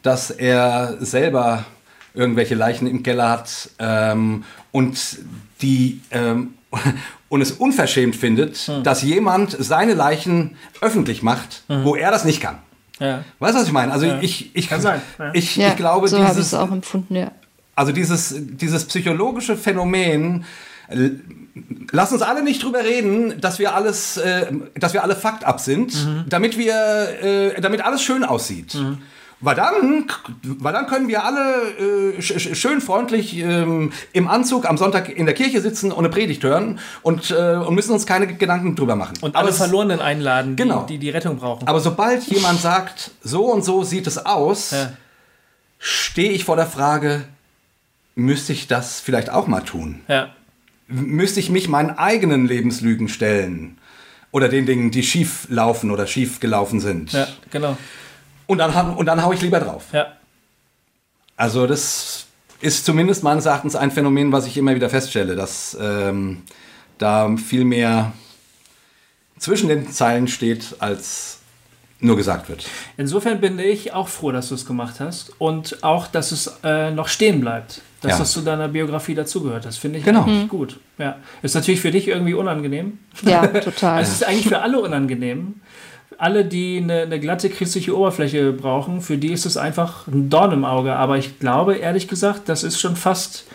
dass 0.03 0.29
er 0.29 0.97
selber 0.99 1.65
irgendwelche 2.13 2.55
Leichen 2.55 2.87
im 2.87 3.03
Keller 3.03 3.29
hat 3.29 3.69
ähm, 3.79 4.43
und 4.71 5.19
die 5.61 6.01
ähm, 6.11 6.56
und 7.29 7.41
es 7.41 7.51
unverschämt 7.51 8.15
findet, 8.15 8.57
Hm. 8.57 8.83
dass 8.83 9.01
jemand 9.01 9.55
seine 9.59 9.93
Leichen 9.93 10.55
öffentlich 10.81 11.23
macht, 11.23 11.63
wo 11.67 11.95
er 11.95 12.11
das 12.11 12.25
nicht 12.25 12.41
kann. 12.41 12.57
Ja. 12.99 13.23
Weißt 13.39 13.53
du, 13.55 13.59
was 13.59 13.67
ich 13.67 13.73
meine? 13.73 13.91
Also 13.91 14.05
Ja. 14.07 14.19
ich, 14.21 14.55
ich, 14.55 14.69
Kann 14.69 14.81
sein, 14.81 15.01
ja. 15.19 15.31
ich, 15.33 15.55
Ja, 15.55 15.69
ich 15.69 15.75
glaube, 15.75 16.07
so 16.07 16.17
habe 16.17 16.25
ich 16.27 16.31
dieses, 16.31 16.47
es 16.47 16.53
auch 16.55 16.71
empfunden, 16.71 17.15
ja. 17.15 17.31
also 17.75 17.91
dieses, 17.91 18.33
dieses 18.37 18.85
psychologische 18.85 19.55
Phänomen, 19.55 20.45
l- 20.89 21.19
lass 21.91 22.11
uns 22.11 22.21
alle 22.23 22.43
nicht 22.43 22.63
drüber 22.63 22.83
reden, 22.83 23.39
dass 23.39 23.59
wir 23.59 23.75
alles, 23.75 24.17
äh, 24.17 24.47
dass 24.75 24.93
wir 24.93 25.03
alle 25.03 25.15
fucked 25.15 25.43
up 25.43 25.59
sind, 25.59 25.93
Mhm. 25.93 26.25
damit 26.27 26.57
wir, 26.57 26.73
äh, 27.55 27.61
damit 27.61 27.81
alles 27.85 28.01
schön 28.01 28.23
aussieht. 28.23 28.75
Weil 29.39 29.53
dann, 29.55 30.05
weil 30.43 30.73
dann 30.73 30.87
können 30.87 31.07
wir 31.07 31.23
alle 31.23 32.15
äh, 32.17 32.21
sch 32.21 32.31
sch- 32.37 32.55
schön 32.55 32.81
freundlich 32.81 33.37
ähm, 33.37 33.91
im 34.11 34.27
Anzug 34.27 34.67
am 34.67 34.77
Sonntag 34.77 35.09
in 35.09 35.27
der 35.27 35.35
Kirche 35.35 35.61
sitzen 35.61 35.91
und 35.91 35.99
eine 35.99 36.09
Predigt 36.09 36.43
hören 36.43 36.79
und, 37.03 37.29
äh, 37.29 37.53
und 37.55 37.75
müssen 37.75 37.91
uns 37.91 38.07
keine 38.07 38.25
Gedanken 38.25 38.75
drüber 38.75 38.95
machen. 38.95 39.13
Und 39.21 39.35
alle 39.35 39.49
es- 39.51 39.57
Verlorenen 39.57 39.99
einladen, 40.01 40.55
die, 40.55 40.63
Genau. 40.63 40.85
die 40.87 40.97
die 40.97 41.11
Rettung 41.11 41.37
brauchen. 41.37 41.67
aber 41.67 41.79
sobald 41.79 42.23
jemand 42.23 42.59
sagt, 42.61 43.11
so 43.21 43.45
und 43.51 43.63
so 43.63 43.83
sieht 43.83 44.07
es 44.07 44.17
aus, 44.25 44.71
Ja. 44.71 44.93
stehe 45.77 46.31
ich 46.31 46.43
vor 46.43 46.55
der 46.55 46.65
Frage, 46.65 47.23
müsste 48.15 48.53
ich 48.53 48.65
das 48.67 48.99
vielleicht 48.99 49.29
auch 49.29 49.45
mal 49.47 49.61
tun? 49.61 50.01
ja. 50.07 50.29
Müsste 50.89 51.41
ich 51.41 51.49
mich 51.49 51.67
meinen 51.67 51.89
eigenen 51.97 52.47
Lebenslügen 52.47 53.09
stellen? 53.09 53.77
Oder 54.31 54.47
den 54.47 54.65
Dingen, 54.65 54.89
die 54.89 55.03
schief 55.03 55.45
laufen 55.49 55.91
oder 55.91 56.07
schief 56.07 56.39
gelaufen 56.39 56.79
sind? 56.79 57.11
ja, 57.11 57.27
genau. 57.51 57.77
Und, 58.47 58.57
dann, 58.59 58.73
hau- 58.75 58.93
und 58.97 59.05
dann 59.05 59.21
hau 59.23 59.31
ich 59.33 59.41
lieber 59.41 59.59
drauf. 59.59 59.83
Ja. 59.91 60.07
Also 61.35 61.67
das 61.67 62.25
ist 62.61 62.85
zumindest 62.85 63.23
meines 63.23 63.45
Erachtens 63.45 63.75
ein 63.75 63.91
Phänomen, 63.91 64.31
was 64.31 64.47
ich 64.47 64.57
immer 64.57 64.73
wieder 64.73 64.89
feststelle, 64.89 65.35
dass 65.35 65.77
ähm, 65.79 66.41
da 66.97 67.35
viel 67.37 67.63
mehr 67.65 68.13
zwischen 69.37 69.69
den 69.69 69.91
Zeilen 69.91 70.27
steht, 70.27 70.75
als 70.79 71.39
nur 71.99 72.15
gesagt 72.15 72.47
wird. 72.49 72.65
Insofern 72.95 73.39
bin 73.41 73.59
ich 73.59 73.93
auch 73.93 74.07
froh, 74.07 74.31
dass 74.31 74.49
du 74.49 74.55
es 74.55 74.65
gemacht 74.65 74.99
hast 74.99 75.31
und 75.39 75.83
auch, 75.83 76.07
dass 76.07 76.31
es 76.31 76.51
äh, 76.63 76.91
noch 76.91 77.07
stehen 77.07 77.41
bleibt. 77.41 77.81
Dass 78.01 78.11
Ja. 78.13 78.17
das 78.19 78.31
zu 78.31 78.41
deiner 78.41 78.67
Biografie 78.67 79.15
dazugehört. 79.15 79.65
Das 79.65 79.77
finde 79.77 79.97
ich 79.99 80.05
Genau. 80.05 80.23
eigentlich 80.23 80.47
gut. 80.49 80.79
Ja. 80.99 81.17
Ist 81.41 81.55
natürlich 81.55 81.81
für 81.81 81.89
dich 81.89 82.07
irgendwie 82.07 82.35
unangenehm. 82.35 82.99
Ja, 83.23 83.45
total. 83.47 83.97
Also 83.97 84.09
es 84.11 84.17
ist 84.21 84.23
eigentlich 84.27 84.47
für 84.47 84.59
alle 84.61 84.79
unangenehm. 84.79 85.61
Alle, 86.17 86.45
die 86.45 86.77
eine, 86.77 87.01
eine 87.01 87.19
glatte 87.19 87.49
christliche 87.49 87.95
Oberfläche 87.95 88.51
brauchen, 88.51 89.01
für 89.01 89.17
die 89.17 89.31
ist 89.31 89.45
es 89.45 89.55
einfach 89.57 90.07
ein 90.07 90.29
Dorn 90.29 90.51
im 90.51 90.65
Auge. 90.65 90.95
Aber 90.95 91.17
ich 91.17 91.39
glaube, 91.39 91.75
ehrlich 91.75 92.07
gesagt, 92.07 92.49
das 92.49 92.63
ist 92.63 92.79
schon 92.79 92.95
fast 92.95 93.45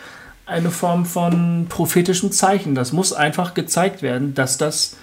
eine 0.45 0.71
Form 0.71 1.05
von 1.05 1.65
prophetischem 1.69 2.31
Zeichen. 2.31 2.73
Das 2.75 2.93
muss 2.93 3.11
einfach 3.13 3.53
gezeigt 3.53 4.01
werden, 4.01 4.33
dass 4.33 4.57
das 4.57 4.95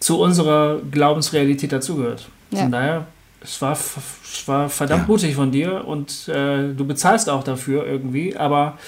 zu 0.00 0.20
unserer 0.20 0.78
Glaubensrealität 0.90 1.72
dazugehört. 1.72 2.28
Ja. 2.50 2.60
Von 2.62 2.72
daher, 2.72 3.06
es 3.42 3.60
war, 3.62 3.72
es 3.72 4.46
war 4.46 4.68
verdammt 4.68 5.02
Ja. 5.02 5.08
mutig 5.08 5.34
von 5.34 5.50
dir 5.50 5.86
und 5.86 6.28
äh, 6.28 6.72
du 6.74 6.84
bezahlst 6.86 7.30
auch 7.30 7.42
dafür 7.44 7.86
irgendwie, 7.86 8.36
aber 8.36 8.78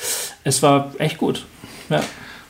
es 0.44 0.62
war 0.62 0.92
echt 0.98 1.18
gut. 1.18 1.44
Ja. 1.88 2.00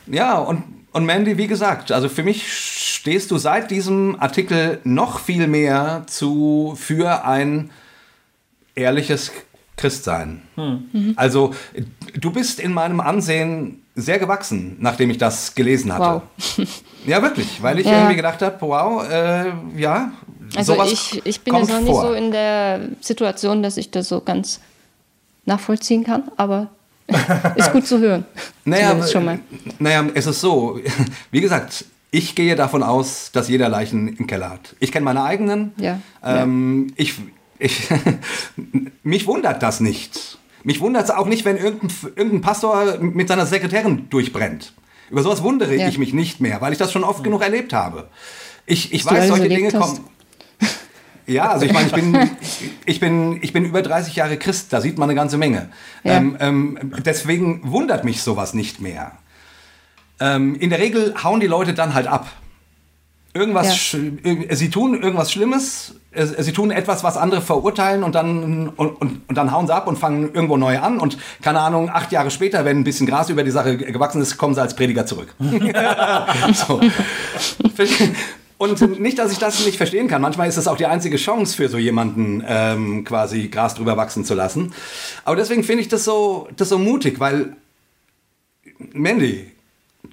Ja, 0.07 0.37
und, 0.39 0.63
und 0.93 1.05
Mandy, 1.05 1.37
wie 1.37 1.47
gesagt, 1.47 1.91
also 1.91 2.09
für 2.09 2.23
mich 2.23 2.51
stehst 2.53 3.31
du 3.31 3.37
seit 3.37 3.71
diesem 3.71 4.19
Artikel 4.19 4.79
noch 4.83 5.19
viel 5.19 5.47
mehr 5.47 6.03
zu 6.07 6.75
für 6.79 7.25
ein 7.25 7.69
ehrliches 8.75 9.31
Christsein. 9.77 10.41
Also 11.15 11.53
du 12.19 12.31
bist 12.31 12.59
in 12.59 12.73
meinem 12.73 12.99
Ansehen 12.99 13.81
sehr 13.95 14.19
gewachsen, 14.19 14.77
nachdem 14.79 15.09
ich 15.09 15.17
das 15.17 15.55
gelesen 15.55 15.93
hatte. 15.93 16.21
Wow. 16.57 16.67
Ja, 17.03 17.19
wirklich, 17.23 17.63
weil 17.63 17.79
ich 17.79 17.87
Ja. 17.87 17.93
irgendwie 17.93 18.15
gedacht 18.15 18.43
habe, 18.43 18.57
wow, 18.61 19.03
äh, 19.09 19.51
ja, 19.75 20.11
Also 20.55 20.73
sowas 20.75 20.91
ich, 20.91 21.25
ich 21.25 21.41
bin 21.41 21.51
kommt 21.55 21.65
jetzt 21.67 21.73
noch 21.75 21.81
nicht 21.81 21.91
vor. 21.91 22.09
so 22.09 22.13
in 22.13 22.29
der 22.31 22.89
Situation, 23.01 23.63
dass 23.63 23.77
ich 23.77 23.89
das 23.89 24.07
so 24.07 24.21
ganz 24.21 24.59
nachvollziehen 25.45 26.03
kann, 26.03 26.29
aber 26.37 26.69
ist 27.55 27.71
gut 27.71 27.85
zu 27.87 27.99
hören. 27.99 28.25
Naja, 28.65 28.93
naja, 29.79 30.05
es 30.13 30.27
ist 30.27 30.41
so. 30.41 30.79
Wie 31.31 31.41
gesagt, 31.41 31.85
ich 32.11 32.35
gehe 32.35 32.55
davon 32.55 32.83
aus, 32.83 33.31
dass 33.31 33.47
jeder 33.47 33.69
Leichen 33.69 34.07
im 34.17 34.27
Keller 34.27 34.49
hat. 34.49 34.75
Ich 34.79 34.91
kenne 34.91 35.05
meine 35.05 35.23
eigenen. 35.23 35.71
Ja, 35.77 35.99
Ähm, 36.23 36.93
Ich, 36.95 37.15
ich, 37.59 37.87
mich 39.03 39.27
wundert 39.27 39.63
das 39.63 39.79
nicht. 39.79 40.37
Mich 40.63 40.79
wundert 40.79 41.05
es 41.05 41.09
auch 41.11 41.25
nicht, 41.25 41.45
wenn 41.45 41.57
irgendein, 41.57 41.89
irgendein 42.15 42.41
Pastor 42.41 42.97
mit 42.99 43.27
seiner 43.27 43.45
Sekretärin 43.45 44.07
durchbrennt. 44.09 44.73
Über 45.09 45.23
sowas 45.23 45.41
wundere 45.43 45.75
Ja. 45.75 45.87
ich 45.87 45.97
mich 45.97 46.13
nicht 46.13 46.39
mehr, 46.39 46.61
weil 46.61 46.71
ich 46.71 46.77
das 46.79 46.91
schon 46.91 47.03
oft 47.03 47.23
genug 47.23 47.41
erlebt 47.41 47.73
habe. 47.73 48.09
Ich, 48.65 48.93
ich 48.93 49.05
weiß, 49.05 49.27
solche 49.27 49.49
Dinge 49.49 49.67
hast. 49.73 49.79
kommen. 49.79 49.99
Ja, 51.31 51.51
also 51.51 51.65
ich 51.65 51.73
meine, 51.73 51.87
ich 51.87 51.93
bin, 51.93 52.29
ich, 52.85 52.99
bin, 52.99 53.39
ich 53.41 53.53
bin 53.53 53.65
über 53.65 53.81
30 53.81 54.15
Jahre 54.15 54.37
Christ, 54.37 54.73
da 54.73 54.81
sieht 54.81 54.97
man 54.97 55.09
eine 55.09 55.15
ganze 55.15 55.37
Menge. 55.37 55.69
Ja. 56.03 56.17
Ähm, 56.17 56.37
ähm, 56.39 56.91
deswegen 57.05 57.61
wundert 57.71 58.03
mich 58.03 58.21
sowas 58.21 58.53
nicht 58.53 58.81
mehr. 58.81 59.13
Ähm, 60.19 60.55
in 60.55 60.69
der 60.69 60.79
Regel 60.79 61.15
hauen 61.23 61.39
die 61.39 61.47
Leute 61.47 61.73
dann 61.73 61.93
halt 61.93 62.07
ab. 62.07 62.27
Irgendwas, 63.33 63.93
Ja. 63.93 63.99
sie 64.51 64.69
tun 64.69 65.01
irgendwas 65.01 65.31
Schlimmes, 65.31 65.95
sie 66.13 66.51
tun 66.51 66.69
etwas, 66.69 67.01
was 67.05 67.15
andere 67.15 67.41
verurteilen 67.41 68.03
und 68.03 68.13
dann, 68.13 68.67
und, 68.67 68.89
und, 68.89 69.21
und 69.25 69.35
dann 69.37 69.53
hauen 69.53 69.67
sie 69.67 69.73
ab 69.73 69.87
und 69.87 69.97
fangen 69.97 70.33
irgendwo 70.33 70.57
neu 70.57 70.77
an 70.79 70.99
und 70.99 71.17
keine 71.41 71.61
Ahnung, 71.61 71.89
acht 71.89 72.11
Jahre 72.11 72.29
später, 72.29 72.65
wenn 72.65 72.79
ein 72.79 72.83
bisschen 72.83 73.07
Gras 73.07 73.29
über 73.29 73.45
die 73.45 73.51
Sache 73.51 73.77
gewachsen 73.77 74.21
ist, 74.21 74.37
kommen 74.37 74.53
sie 74.53 74.61
als 74.61 74.75
Prediger 74.75 75.05
zurück. 75.05 75.33
so. 76.53 76.81
Und 78.61 78.99
nicht, 78.99 79.17
dass 79.17 79.31
ich 79.31 79.39
das 79.39 79.65
nicht 79.65 79.77
verstehen 79.77 80.07
kann. 80.07 80.21
Manchmal 80.21 80.47
ist 80.47 80.55
es 80.55 80.67
auch 80.67 80.77
die 80.77 80.85
einzige 80.85 81.17
Chance 81.17 81.55
für 81.55 81.67
so 81.67 81.79
jemanden, 81.79 82.43
ähm, 82.47 83.03
quasi 83.03 83.47
Gras 83.47 83.73
drüber 83.73 83.97
wachsen 83.97 84.23
zu 84.23 84.35
lassen. 84.35 84.71
Aber 85.25 85.35
deswegen 85.35 85.63
finde 85.63 85.81
ich 85.81 85.87
das 85.87 86.03
so, 86.05 86.47
das 86.57 86.69
so 86.69 86.77
mutig, 86.77 87.19
weil, 87.19 87.55
Mandy, 88.93 89.49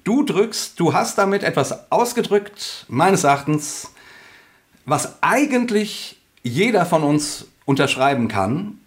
du 0.02 0.22
drückst, 0.22 0.80
du 0.80 0.94
hast 0.94 1.18
damit 1.18 1.42
etwas 1.42 1.92
ausgedrückt, 1.92 2.86
meines 2.88 3.24
Erachtens, 3.24 3.90
was 4.86 5.18
eigentlich 5.20 6.16
jeder 6.42 6.86
von 6.86 7.02
uns 7.02 7.48
unterschreiben 7.66 8.28
kann 8.28 8.78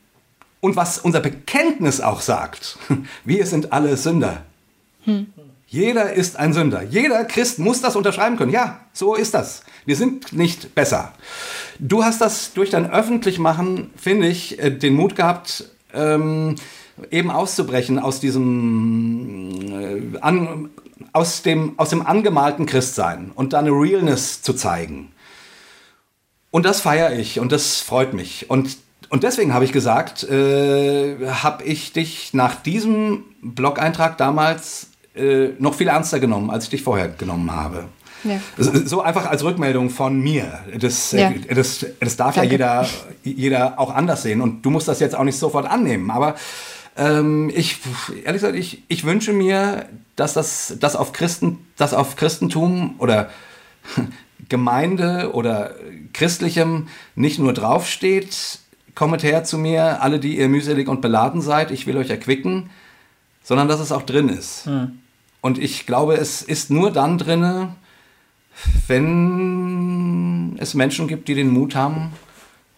und 0.59 0.75
was 0.75 0.97
unser 0.97 1.19
Bekenntnis 1.19 2.01
auch 2.01 2.21
sagt. 2.21 2.79
Wir 3.25 3.45
sind 3.45 3.71
alle 3.71 3.95
Sünder. 3.95 4.43
Jeder 5.71 6.11
ist 6.11 6.35
ein 6.35 6.51
Sünder. 6.51 6.83
Jeder 6.83 7.23
Christ 7.23 7.57
muss 7.57 7.79
das 7.79 7.95
unterschreiben 7.95 8.35
können. 8.35 8.51
Ja, 8.51 8.81
so 8.91 9.15
ist 9.15 9.33
das. 9.33 9.63
Wir 9.85 9.95
sind 9.95 10.33
nicht 10.33 10.75
besser. 10.75 11.13
Du 11.79 12.03
hast 12.03 12.19
das 12.19 12.51
durch 12.51 12.71
dein 12.71 12.91
Öffentlichmachen, 12.91 13.89
finde 13.95 14.27
ich, 14.27 14.59
äh, 14.59 14.69
den 14.69 14.95
Mut 14.95 15.15
gehabt, 15.15 15.63
ähm, 15.93 16.55
eben 17.09 17.31
auszubrechen 17.31 17.99
aus 17.99 18.19
diesem, 18.19 20.11
äh, 20.13 20.19
an, 20.19 20.71
aus 21.13 21.41
dem, 21.41 21.79
aus 21.79 21.89
dem 21.89 22.05
angemalten 22.05 22.65
Christsein 22.65 23.31
und 23.33 23.53
da 23.53 23.59
eine 23.59 23.71
Realness 23.71 24.41
zu 24.41 24.51
zeigen. 24.53 25.13
Und 26.51 26.65
das 26.65 26.81
feiere 26.81 27.13
ich 27.13 27.39
und 27.39 27.53
das 27.53 27.79
freut 27.79 28.13
mich. 28.13 28.49
Und, 28.49 28.75
und 29.07 29.23
deswegen 29.23 29.53
habe 29.53 29.63
ich 29.63 29.71
gesagt, 29.71 30.23
äh, 30.23 31.15
habe 31.29 31.63
ich 31.63 31.93
dich 31.93 32.33
nach 32.33 32.55
diesem 32.55 33.23
Blog-Eintrag 33.41 34.17
damals 34.17 34.90
äh, 35.15 35.49
noch 35.59 35.73
viel 35.75 35.87
ernster 35.87 36.19
genommen, 36.19 36.49
als 36.49 36.65
ich 36.65 36.69
dich 36.71 36.83
vorher 36.83 37.09
genommen 37.09 37.51
habe. 37.51 37.85
Ja. 38.23 38.39
So- 38.57 39.01
einfach 39.01 39.25
als 39.25 39.43
Rückmeldung 39.43 39.89
von 39.89 40.19
mir. 40.19 40.59
Das, 40.79 41.11
äh, 41.13 41.21
Ja. 41.21 41.33
das, 41.55 41.85
das 41.99 42.17
darf 42.17 42.35
ja 42.35 42.43
Danke. 42.43 42.53
jeder, 42.53 42.87
jeder 43.23 43.79
auch 43.79 43.93
anders 43.93 44.21
sehen. 44.23 44.41
Und 44.41 44.63
du 44.63 44.69
musst 44.69 44.87
das 44.87 44.99
jetzt 44.99 45.15
auch 45.15 45.23
nicht 45.23 45.37
sofort 45.39 45.65
annehmen. 45.65 46.11
Aber 46.11 46.35
ähm, 46.97 47.49
ich, 47.55 47.79
ehrlich 48.23 48.41
gesagt, 48.41 48.55
ich, 48.55 48.83
ich 48.89 49.05
wünsche 49.05 49.33
mir, 49.33 49.85
dass 50.15 50.33
das 50.33 50.75
dass 50.79 50.95
auf, 50.95 51.13
Christen, 51.13 51.65
dass 51.77 51.93
auf 51.95 52.15
Christentum 52.15 52.95
oder 52.99 53.29
Gemeinde 54.49 55.31
oder 55.33 55.75
Christlichem 56.13 56.87
nicht 57.15 57.39
nur 57.39 57.53
draufsteht, 57.53 58.59
kommet 58.95 59.23
her 59.23 59.43
zu 59.43 59.57
mir, 59.57 60.01
alle, 60.01 60.19
die 60.19 60.37
ihr 60.37 60.49
mühselig 60.49 60.87
und 60.89 61.01
beladen 61.01 61.41
seid, 61.41 61.71
ich 61.71 61.87
will 61.87 61.97
euch 61.97 62.09
erquicken, 62.09 62.69
sondern 63.43 63.67
dass 63.67 63.79
es 63.79 63.91
auch 63.91 64.01
drin 64.03 64.29
ist. 64.29 64.67
Und 65.41 65.57
ich 65.57 65.85
glaube, 65.87 66.15
es 66.15 66.41
ist 66.43 66.69
nur 66.69 66.91
dann 66.91 67.17
drinne, 67.17 67.75
wenn 68.87 70.57
es 70.59 70.75
Menschen 70.75 71.07
gibt, 71.07 71.27
die 71.27 71.35
den 71.35 71.49
Mut 71.49 71.75
haben, 71.75 72.13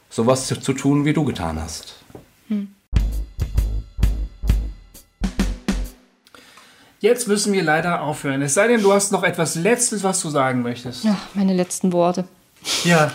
sowas 0.10 0.48
zu, 0.48 0.60
zu 0.60 0.73
tun, 0.73 1.03
wie 1.03 1.14
du 1.14 1.26
getan 1.26 1.61
hast. 1.61 1.95
Jetzt 6.99 7.27
müssen 7.27 7.52
wir 7.52 7.64
leider 7.64 8.02
aufhören. 8.02 8.41
Es 8.41 8.53
sei 8.53 8.69
denn, 8.69 8.81
du 8.81 8.94
hast 8.94 9.11
noch 9.11 9.23
etwas 9.23 9.56
Letztes, 9.56 10.03
was 10.03 10.22
du 10.22 10.30
sagen 10.30 10.61
möchtest. 10.61 11.03
Ja, 11.03 11.18
meine 11.34 11.53
letzten 11.53 11.91
Worte. 11.91 12.23
Ja. 12.85 13.11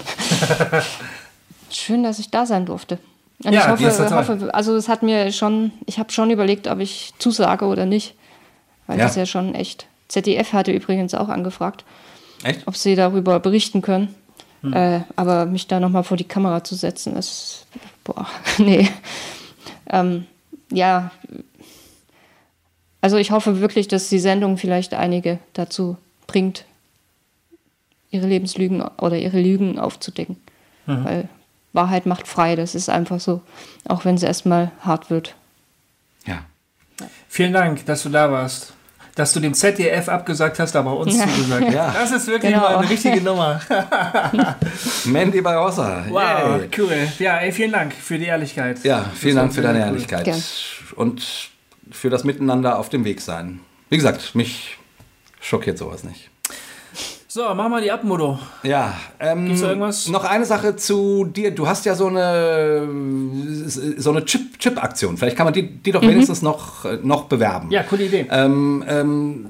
Schön, 1.71 2.03
dass 2.03 2.19
ich 2.19 2.31
da 2.31 2.45
sein 2.45 2.67
durfte. 2.67 2.99
Und 3.45 3.55
Ja, 3.55 3.75
ich 3.75 3.87
hoffe, 3.87 4.15
hoffe, 4.15 4.55
also 4.55 4.77
es 4.77 4.91
hat 4.91 5.03
mir 5.03 5.33
schon, 5.33 5.73
ich 5.87 5.99
habe 5.99 6.13
schon 6.13 6.31
überlegt, 6.31 6.67
ob 6.69 6.81
ich 6.81 7.15
zusage 7.19 7.65
oder 7.65 7.87
nicht. 7.87 8.15
Weil 8.89 8.99
Ja. 8.99 9.05
das 9.05 9.15
ja 9.15 9.25
schon 9.27 9.55
echt. 9.55 9.87
ZDF 10.09 10.53
hatte 10.53 10.73
übrigens 10.73 11.15
auch 11.15 11.29
angefragt, 11.29 11.85
Echt? 12.43 12.67
ob 12.67 12.75
sie 12.77 12.97
darüber 12.97 13.39
berichten 13.39 13.83
können. 13.83 14.15
Hm. 14.63 14.73
Äh, 14.73 15.01
aber 15.15 15.47
mich 15.47 15.69
da 15.69 15.79
nochmal 15.79 16.03
vor 16.03 16.17
die 16.17 16.25
Kamera 16.25 16.65
zu 16.65 16.75
setzen, 16.75 17.15
ist. 17.17 17.67
Boah, 18.03 18.27
nee. 18.59 18.89
Ähm, 19.89 20.27
ja. 20.73 21.13
Also 23.01 23.17
ich 23.19 23.31
hoffe 23.31 23.61
wirklich, 23.61 23.87
dass 23.87 24.09
die 24.09 24.19
Sendung 24.19 24.57
vielleicht 24.59 24.95
einige 24.95 25.39
dazu 25.53 25.97
bringt, 26.27 26.65
ihre 28.11 28.27
Lebenslügen 28.27 28.81
oder 28.83 29.17
ihre 29.19 29.41
Lügen 29.41 29.79
aufzudecken. 29.79 30.37
Mhm. 30.87 31.05
Weil 31.05 31.29
Wahrheit 31.75 32.07
macht 32.07 32.27
frei, 32.27 32.57
das 32.57 32.75
ist 32.75 32.89
einfach 32.89 33.21
so. 33.21 33.43
Auch 33.87 34.05
wenn 34.07 34.15
es 34.15 34.23
erstmal 34.23 34.73
hart 34.81 35.11
wird. 35.11 35.35
Ja. 36.27 36.39
Vielen 37.29 37.53
Dank, 37.53 37.85
dass 37.87 38.03
du 38.03 38.09
da 38.09 38.33
warst. 38.33 38.73
Dass 39.19 39.33
du 39.33 39.41
dem 39.41 39.53
ZDF 39.53 40.09
abgesagt 40.09 40.61
hast, 40.61 40.77
aber 40.77 40.97
uns 40.97 41.19
Ja. 41.19 41.27
zugesagt. 41.27 41.73
Ja. 41.73 41.91
Das 41.93 42.13
ist 42.13 42.29
wirklich 42.29 42.53
Genau. 42.53 42.63
mal 42.63 42.77
eine 42.79 42.89
richtige 42.89 43.21
Nummer. 43.21 43.61
Mandy 45.07 45.41
Barrosa. 45.41 46.05
Wow, 46.09 46.61
Yay. 46.61 46.69
cool. 46.79 47.09
Ja, 47.19 47.39
ey, 47.39 47.51
vielen 47.51 47.73
Dank 47.73 47.93
für 47.95 48.17
die 48.17 48.27
Ehrlichkeit. 48.27 48.79
Ja, 48.85 49.07
vielen 49.15 49.35
Das 49.35 49.43
Dank 49.47 49.55
für 49.55 49.63
deine 49.63 49.81
cool. 49.81 49.85
Ehrlichkeit. 49.87 50.25
Gern. 50.25 50.41
Und 50.95 51.51
für 51.91 52.11
das 52.11 52.23
Miteinander 52.23 52.79
auf 52.79 52.91
dem 52.91 53.05
Weg 53.05 53.21
sein. 53.21 53.59
Wie 53.91 53.97
gesagt, 53.97 54.37
mich 54.37 54.77
schockiert 55.41 55.79
sowas 55.79 56.05
nicht. 56.05 56.31
So, 57.39 57.55
mach 57.55 57.69
mal 57.69 57.81
die 57.81 57.93
Abmodo. 57.93 58.37
Ja, 58.65 58.95
ähm, 59.21 59.45
Gibt's 59.47 59.61
da 59.61 59.69
irgendwas? 59.69 60.09
noch 60.09 60.25
eine 60.25 60.45
Sache 60.45 60.75
zu 60.75 61.25
dir. 61.25 61.53
Du 61.53 61.69
hast 61.69 61.87
ja 61.87 61.95
so 61.95 62.09
eine, 62.09 62.85
so 63.69 64.11
eine 64.11 64.23
Chip- 64.23 64.59
Chip-Aktion. 64.59 65.17
Vielleicht 65.17 65.37
kann 65.37 65.45
man 65.45 65.55
die, 65.55 65.69
die 65.69 65.93
doch 65.93 66.03
wenigstens 66.03 66.43
noch, 66.43 66.85
noch 67.05 67.27
bewerben. 67.27 67.71
Ja, 67.71 67.85
coole 67.85 68.07
Idee. 68.07 68.27
Ähm, 68.29 68.85
ähm, 68.89 69.47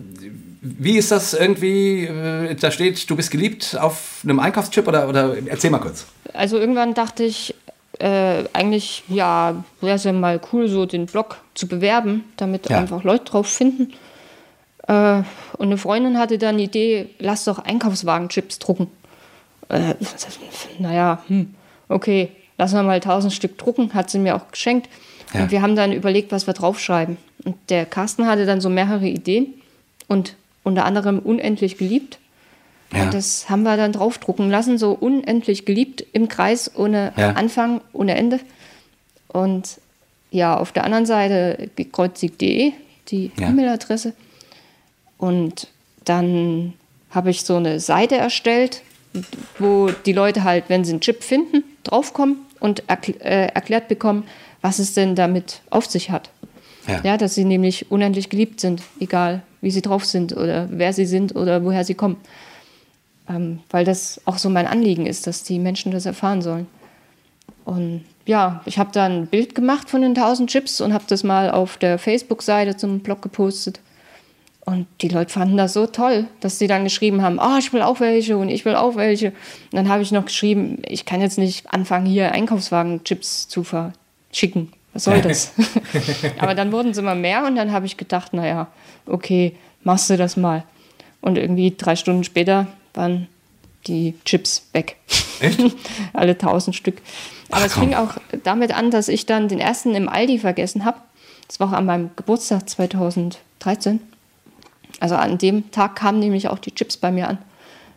wie 0.61 0.99
ist 0.99 1.11
das 1.13 1.33
irgendwie? 1.33 2.05
äh, 2.05 2.55
Da 2.57 2.71
steht, 2.71 3.09
du 3.09 3.17
bist 3.17 3.31
geliebt 3.31 3.75
auf 3.81 4.21
einem 4.23 4.39
Einkaufschip 4.39 4.87
oder, 4.87 5.09
oder 5.09 5.35
erzähl 5.47 5.71
mal 5.71 5.79
kurz. 5.79 6.05
Also 6.35 6.59
irgendwann 6.59 6.93
dachte 6.93 7.25
ich, 7.25 7.55
äh, 8.01 8.45
eigentlich, 8.53 9.03
ja, 9.09 9.65
wäre 9.81 9.97
es 9.97 10.05
ja 10.05 10.13
mal 10.13 10.39
cool, 10.53 10.69
so 10.69 10.85
den 10.85 11.07
Blog 11.07 11.39
zu 11.55 11.67
bewerben, 11.67 12.25
damit 12.37 12.69
Ja. 12.69 12.81
einfach 12.81 13.03
Leute 13.03 13.25
drauf 13.25 13.47
finden. 13.47 13.95
Äh, 14.89 15.23
und 15.59 15.67
eine 15.67 15.79
Freundin 15.79 16.19
hatte 16.19 16.39
dann 16.39 16.59
die 16.59 16.65
Idee, 16.65 17.07
lass 17.19 17.45
doch 17.45 17.59
Einkaufswagenchips 17.59 18.59
drucken. 18.59 18.89
Äh, 19.69 19.95
naja, 20.79 21.23
hm, 21.29 21.55
okay, 21.89 22.31
lassen 22.57 22.77
wir 22.77 22.83
mal 22.83 23.01
tausend 23.01 23.33
Stück 23.33 23.59
drucken, 23.59 23.95
hat 23.95 24.11
sie 24.11 24.19
mir 24.19 24.35
auch 24.35 24.51
geschenkt. 24.51 24.89
Ja. 25.35 25.43
Und 25.43 25.51
wir 25.51 25.63
haben 25.63 25.77
dann 25.77 25.93
überlegt, 25.93 26.33
was 26.33 26.47
wir 26.47 26.55
draufschreiben. 26.55 27.19
Und 27.45 27.57
der 27.69 27.87
Carsten 27.87 28.27
hatte 28.27 28.47
dann 28.47 28.61
so 28.61 28.71
mehrere 28.71 29.07
Ideen 29.07 29.55
und 30.09 30.35
unter 30.65 30.85
anderem 30.85 31.19
unendlich 31.19 31.77
geliebt. 31.77 32.19
Ja. 32.93 33.03
Und 33.05 33.15
das 33.15 33.51
haben 33.51 33.63
wir 33.65 33.77
dann 33.77 33.93
draufdrucken 33.93 34.51
lassen, 34.51 34.79
so 34.79 34.93
unendlich 34.93 35.67
geliebt 35.67 36.05
im 36.15 36.29
Kreis, 36.29 36.75
ohne 36.75 37.13
Ja. 37.17 37.33
Anfang, 37.33 37.83
ohne 37.93 38.17
Ende. 38.17 38.41
Und 39.29 39.79
ja, 40.31 40.57
auf 40.57 40.73
der 40.73 40.85
anderen 40.85 41.05
Seite 41.05 41.69
gekreuzigt.de, 41.77 42.73
die 43.09 43.31
Ja. 43.39 43.51
Und 45.19 45.69
dann 46.05 46.73
habe 47.11 47.31
ich 47.31 47.43
so 47.43 47.57
eine 47.57 47.81
Seite 47.81 48.17
erstellt, 48.17 48.83
wo 49.59 49.91
die 50.07 50.13
Leute 50.13 50.45
halt, 50.45 50.65
wenn 50.69 50.85
sie 50.85 50.93
einen 50.93 51.01
Chip 51.01 51.23
finden, 51.23 51.65
draufkommen 51.85 52.39
und 52.61 52.89
erkl 52.89 53.15
äh, 53.21 53.47
erklärt 53.47 53.89
bekommen, 53.89 54.25
was 54.61 54.79
es 54.79 54.95
denn 54.95 55.15
damit 55.15 55.61
auf 55.71 55.87
sich 55.87 56.11
hat. 56.11 56.31
Ja. 56.87 57.01
Ja, 57.03 57.17
dass 57.17 57.35
sie 57.35 57.45
nämlich 57.45 57.91
unendlich 57.91 58.31
geliebt 58.31 58.61
sind, 58.61 58.83
egal 58.99 59.43
wie 59.61 59.71
sie 59.71 59.83
drauf 59.83 60.05
sind 60.05 60.37
oder 60.37 60.69
wer 60.71 60.93
sie 60.93 61.07
sind 61.07 61.35
oder 61.37 61.65
woher 61.65 61.85
sie 61.85 61.95
kommen. 61.95 62.17
Ähm, 63.29 63.61
weil 63.71 63.85
das 63.85 64.21
auch 64.25 64.39
so 64.39 64.49
mein 64.49 64.67
Anliegen 64.67 65.07
ist, 65.07 65.27
dass 65.27 65.43
die 65.43 65.59
Menschen 65.59 65.93
das 65.93 66.07
erfahren 66.07 66.41
sollen. 66.41 66.67
Und 67.65 68.05
ja, 68.25 68.63
ich 68.65 68.79
habe 68.79 68.91
da 68.93 69.05
ein 69.05 69.27
Bild 69.27 69.55
gemacht 69.55 69.91
von 69.91 70.01
den 70.01 70.11
1000 70.11 70.49
Chips 70.49 70.81
und 70.81 70.95
habe 70.95 71.05
das 71.09 71.25
mal 71.25 71.51
auf 71.51 71.77
der 71.77 71.99
Facebook-Seite 71.99 72.77
zum 72.77 73.01
Blog 73.01 73.21
gepostet. 73.21 73.81
Und 74.69 74.87
die 75.01 75.09
Leute 75.09 75.33
fanden 75.33 75.57
das 75.57 75.73
so 75.73 75.87
toll, 75.87 76.27
dass 76.41 76.59
sie 76.59 76.67
dann 76.67 76.85
geschrieben 76.85 77.23
haben, 77.23 77.41
ah, 77.41 77.57
ich 77.59 77.73
will 77.73 77.81
auch 77.81 78.01
welche 78.01 78.37
und 78.37 78.51
ich 78.51 78.67
will 78.67 78.75
auch 78.75 78.97
welche. 78.97 79.29
Und 79.29 79.73
dann 79.73 79.89
habe 79.89 80.03
ich 80.03 80.13
noch 80.13 80.27
geschrieben, 80.27 80.83
ich 80.87 81.07
kann 81.07 81.23
jetzt 81.23 81.39
nicht 81.39 81.73
anfangen, 81.73 82.05
hier 82.05 82.33
Einkaufswagen-Chips 82.33 83.49
zu 83.49 83.65
verschicken. 83.65 84.71
Was 84.93 85.05
soll 85.05 85.23
das? 85.23 85.53
Aber 86.39 86.55
dann 86.55 86.71
wurden 86.71 86.91
es 86.91 86.99
immer 86.99 87.15
mehr 87.15 87.47
und 87.47 87.57
dann 87.57 87.73
habe 87.73 87.87
ich 87.87 87.97
gedacht, 87.97 88.35
naja, 88.35 88.67
okay, 89.07 89.57
machst 89.85 90.11
du 90.11 90.19
das 90.19 90.37
mal. 90.37 90.65
Und 91.23 91.39
irgendwie 91.39 91.75
drei 91.75 91.97
Stunden 91.97 92.23
später 92.23 92.67
waren 92.93 93.27
die 93.87 94.17
Chips 94.27 94.69
weg. 94.75 94.97
Echt? 95.41 95.63
Alle 96.13 96.37
tausend 96.37 96.77
Stück. 96.77 97.01
Aber 97.49 97.63
Ach, 97.63 97.67
es 97.69 97.73
fing 97.73 97.95
auch 97.95 98.19
damit 98.45 98.77
an, 98.77 98.91
dass 98.91 99.09
ich 99.09 99.25
dann 99.25 99.49
den 99.49 99.61
ersten 99.61 99.95
im 99.95 100.11
Aldi 100.11 100.41
vergessen 100.41 100.85
habe. 100.85 100.99
Das 101.47 101.59
war 101.59 101.69
auch 101.69 101.73
an 101.73 101.87
meinem 101.87 102.11
Geburtstag 102.17 102.69
2013. 102.69 104.01
Also 105.01 105.15
an 105.15 105.39
dem 105.39 105.71
Tag 105.71 105.97
kamen 105.97 106.19
nämlich 106.19 106.49
auch 106.49 106.59
die 106.59 106.75
Chips 106.75 106.97
bei 106.97 107.11
mir 107.11 107.29
an 107.29 107.39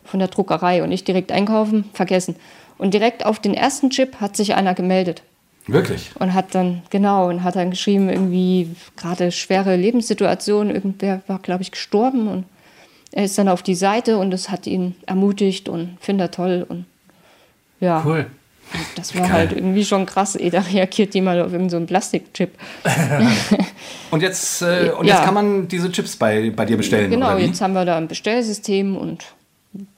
von 0.04 0.18
der 0.18 0.28
Druckerei 0.28 0.82
und 0.82 0.92
ich 0.92 1.04
direkt 1.04 1.32
einkaufen, 1.32 1.84
vergessen. 1.92 2.36
Und 2.78 2.94
direkt 2.94 3.24
auf 3.24 3.38
den 3.38 3.54
ersten 3.54 3.90
Chip 3.90 4.20
hat 4.20 4.36
sich 4.36 4.54
einer 4.54 4.74
gemeldet 4.74 5.22
Wirklich? 5.66 6.10
und 6.18 6.34
hat 6.34 6.54
dann, 6.54 6.82
genau, 6.90 7.28
und 7.28 7.44
hat 7.44 7.56
dann 7.56 7.70
geschrieben, 7.70 8.08
irgendwie 8.08 8.74
gerade 8.96 9.30
schwere 9.30 9.76
Lebenssituation, 9.76 10.70
irgendwer 10.70 11.22
war, 11.28 11.38
glaube 11.38 11.62
ich, 11.62 11.70
gestorben 11.70 12.26
und 12.28 12.44
er 13.12 13.24
ist 13.24 13.38
dann 13.38 13.48
auf 13.48 13.62
die 13.62 13.74
Seite 13.74 14.18
und 14.18 14.32
es 14.34 14.50
hat 14.50 14.66
ihn 14.66 14.96
ermutigt 15.06 15.68
und 15.68 15.96
findet 16.00 16.28
er 16.28 16.30
toll 16.30 16.66
und 16.68 16.86
ja, 17.78 18.02
Cool. 18.04 18.26
Das 18.96 19.14
war 19.14 19.22
Geil. 19.22 19.32
halt 19.32 19.52
irgendwie 19.52 19.84
schon 19.84 20.06
krass, 20.06 20.38
da 20.50 20.60
reagiert 20.60 21.14
jemand 21.14 21.38
auf 21.40 21.46
irgendeinen 21.52 21.70
so 21.70 21.76
einen 21.78 21.86
Plastikchip. 21.86 22.50
Und 24.10 24.22
jetzt, 24.22 24.62
äh, 24.62 24.90
und 24.96 25.06
Ja. 25.06 25.14
jetzt 25.16 25.24
kann 25.24 25.34
man 25.34 25.68
diese 25.68 25.90
Chips 25.90 26.16
bei, 26.16 26.50
bei 26.50 26.64
dir 26.66 26.76
bestellen, 26.76 27.10
Genau, 27.10 27.36
jetzt 27.38 27.60
haben 27.60 27.72
wir 27.72 27.84
da 27.84 27.96
ein 27.96 28.08
Bestellsystem 28.08 28.96
und 28.96 29.24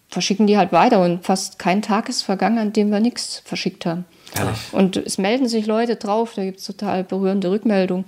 verschicken 0.09 0.46
die 0.46 0.56
halt 0.56 0.70
weiter 0.72 1.02
und 1.02 1.24
fast 1.24 1.59
kein 1.59 1.82
Tag 1.82 2.09
ist 2.09 2.22
vergangen, 2.22 2.59
an 2.59 2.72
dem 2.72 2.90
wir 2.90 3.01
nichts 3.01 3.42
verschickt 3.44 3.84
haben. 3.86 4.05
Herrlich. 4.34 4.59
Und 4.72 4.96
es 4.96 5.18
melden 5.18 5.48
sich 5.48 5.66
Leute 5.66 5.96
drauf, 5.96 6.34
da 6.36 6.44
gibt 6.44 6.60
es 6.60 6.66
total 6.66 7.02
berührende 7.05 7.51
Rückmeldungen. 7.51 8.05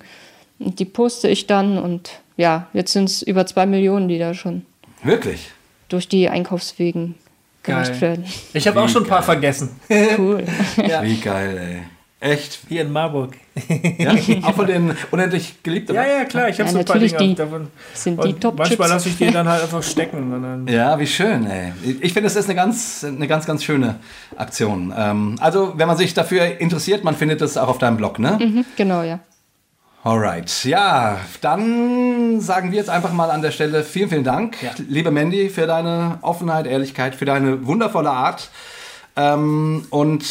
Und 0.61 0.79
die 0.79 0.85
poste 0.85 1.29
ich 1.29 1.47
dann 1.49 1.77
und 1.79 2.11
ja, 2.37 2.69
jetzt 2.73 2.93
sind 2.93 3.09
es 3.09 3.23
über 3.23 3.45
zwei 3.47 3.67
Millionen, 3.67 4.09
die 4.09 4.19
da 4.19 4.33
schon 4.35 4.65
Wirklich? 5.03 5.51
durch 5.89 6.09
die 6.09 6.29
Einkaufswegen 6.29 7.17
Geil. 7.67 8.01
werden. 8.01 8.25
Ich 8.53 8.67
habe 8.69 8.81
auch 8.81 8.89
schon 8.89 9.03
ein 9.05 9.09
paar 9.09 9.19
geil. 9.19 9.27
vergessen. 9.27 9.71
Cool. 10.19 10.45
Ja. 10.87 11.03
Wie 11.03 11.17
geil, 11.21 11.59
ey. 11.59 11.83
Echt? 12.19 12.61
Hier 12.69 12.81
in 12.81 12.93
Marburg. 12.93 13.35
Ja? 13.99 14.15
Auch 14.43 14.55
von 14.55 14.67
den 14.67 14.97
unendlich 15.11 15.63
geliebten? 15.63 15.95
Ja, 15.95 16.03
ja, 16.05 16.25
klar. 16.25 16.49
Ich 16.49 16.59
habe 16.59 16.69
Ja, 16.69 16.73
so 16.73 16.79
ein 16.79 16.85
paar 16.87 16.99
Dinge 16.99 17.17
die 17.19 17.35
davon. 17.35 17.69
sind 17.93 18.25
die 18.25 18.29
Und 18.29 18.41
Top-Chips. 18.41 18.71
Manchmal 18.71 18.89
lasse 18.89 19.09
ich 19.11 19.19
die 19.19 19.31
dann 19.31 19.47
halt 19.47 19.63
einfach 19.63 19.83
stecken. 19.83 20.33
Und 20.33 20.43
dann 20.43 20.67
Ja, 20.67 20.99
wie 20.99 21.07
schön, 21.07 21.47
ey. 21.47 21.73
Ich 22.01 22.15
finde, 22.15 22.29
es 22.29 22.37
ist 22.37 22.47
eine 22.47 22.55
ganz, 22.55 23.05
eine 23.05 23.29
ganz, 23.29 23.45
ganz 23.45 23.63
schöne 23.63 23.97
Aktion. 24.35 24.95
Ähm, 24.97 25.37
also, 25.41 25.75
wenn 25.77 25.87
man 25.87 25.99
sich 25.99 26.15
dafür 26.15 26.59
interessiert, 26.59 27.05
man 27.05 27.15
findet 27.15 27.43
es 27.43 27.59
auch 27.59 27.69
auf 27.69 27.79
deinem 27.79 27.99
Blog, 27.99 28.19
ne? 28.19 28.39
Mhm, 28.41 28.65
genau, 28.77 29.03
ja. 29.03 29.21
Alright, 30.07 30.65
ja, 30.65 31.19
dann 31.41 32.41
sagen 32.41 32.71
wir 32.71 32.79
jetzt 32.79 32.91
einfach 32.91 33.13
mal 33.13 33.29
an 33.33 33.43
der 33.43 33.51
Stelle 33.51 33.83
vielen, 33.83 34.09
vielen 34.09 34.23
Dank, 34.23 34.63
Ja. 34.63 34.71
liebe 34.89 35.11
Mandy, 35.11 35.49
für 35.51 35.67
deine 35.67 36.19
Offenheit, 36.23 36.69
Ehrlichkeit, 36.69 37.17
für 37.17 37.25
deine 37.25 37.67
wundervolle 37.67 38.11
Art. 38.11 38.49
Ähm, 39.17 39.85
und 39.91 40.25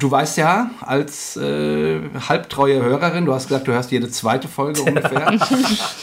du 0.00 0.10
weißt 0.10 0.38
ja, 0.38 0.70
als 0.80 1.36
äh, 1.36 2.00
halbtreue 2.28 2.82
Hörerin, 2.82 3.24
du 3.24 3.34
hast 3.34 3.46
gesagt, 3.46 3.68
du 3.68 3.72
hörst 3.72 3.92
jede 3.92 4.10
zweite 4.10 4.48
Folge 4.48 4.82
ungefähr 4.86 5.38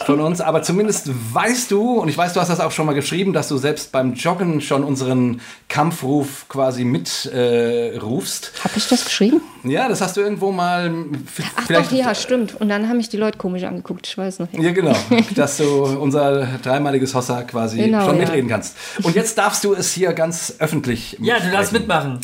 von 0.06 0.22
uns, 0.22 0.40
aber 0.40 0.64
zumindest 0.64 1.10
weißt 1.34 1.72
du, 1.72 2.00
und 2.00 2.08
ich 2.08 2.18
weiß, 2.18 2.32
du 2.32 2.40
hast 2.40 2.48
das 2.48 2.62
auch 2.62 2.72
schon 2.72 2.86
mal 2.86 2.96
geschrieben, 2.96 3.34
dass 3.34 3.50
du 3.50 3.58
selbst 3.58 3.92
beim 3.92 4.14
Joggen 4.14 4.62
schon 4.62 4.86
unseren 4.86 5.42
Kampfruf 5.68 6.46
quasi 6.48 6.86
mitrufst. 6.86 7.26
Äh, 7.26 7.98
rufst. 7.98 8.54
Habe 8.64 8.76
ich 8.78 8.88
das 8.88 9.04
geschrieben? 9.04 9.42
Ja, 9.66 9.88
das 9.88 10.02
hast 10.02 10.18
du 10.18 10.22
irgendwo 10.22 10.52
mal. 10.52 10.92
Ach 11.58 11.68
doch, 11.68 11.92
ja, 11.92 12.16
stimmt. 12.16 12.60
Und 12.60 12.70
dann 12.70 12.88
haben 12.88 12.98
mich 12.98 13.10
die 13.10 13.18
Leute 13.18 13.38
komisch 13.38 13.64
angeguckt, 13.64 14.08
ich 14.08 14.18
weiß 14.18 14.40
noch. 14.40 14.48
Ja, 14.54 14.72
genau. 14.72 14.96
Dass 15.36 15.58
du 15.58 15.84
unser 15.84 16.46
dreimaliges 16.64 17.14
Hossa 17.14 17.44
quasi 17.44 17.78
Genau, 17.78 18.06
schon 18.06 18.16
ja. 18.16 18.22
mitreden 18.22 18.50
kannst. 18.50 18.78
Und 19.04 19.16
jetzt 19.16 19.38
darfst 19.38 19.64
du 19.64 19.74
es 19.74 19.92
hier 19.94 20.14
ganz 20.14 20.56
öffentlich 20.60 21.18
ja, 21.20 21.40
du 21.40 21.52
darfst 21.52 21.74
mitmachen. 21.74 22.20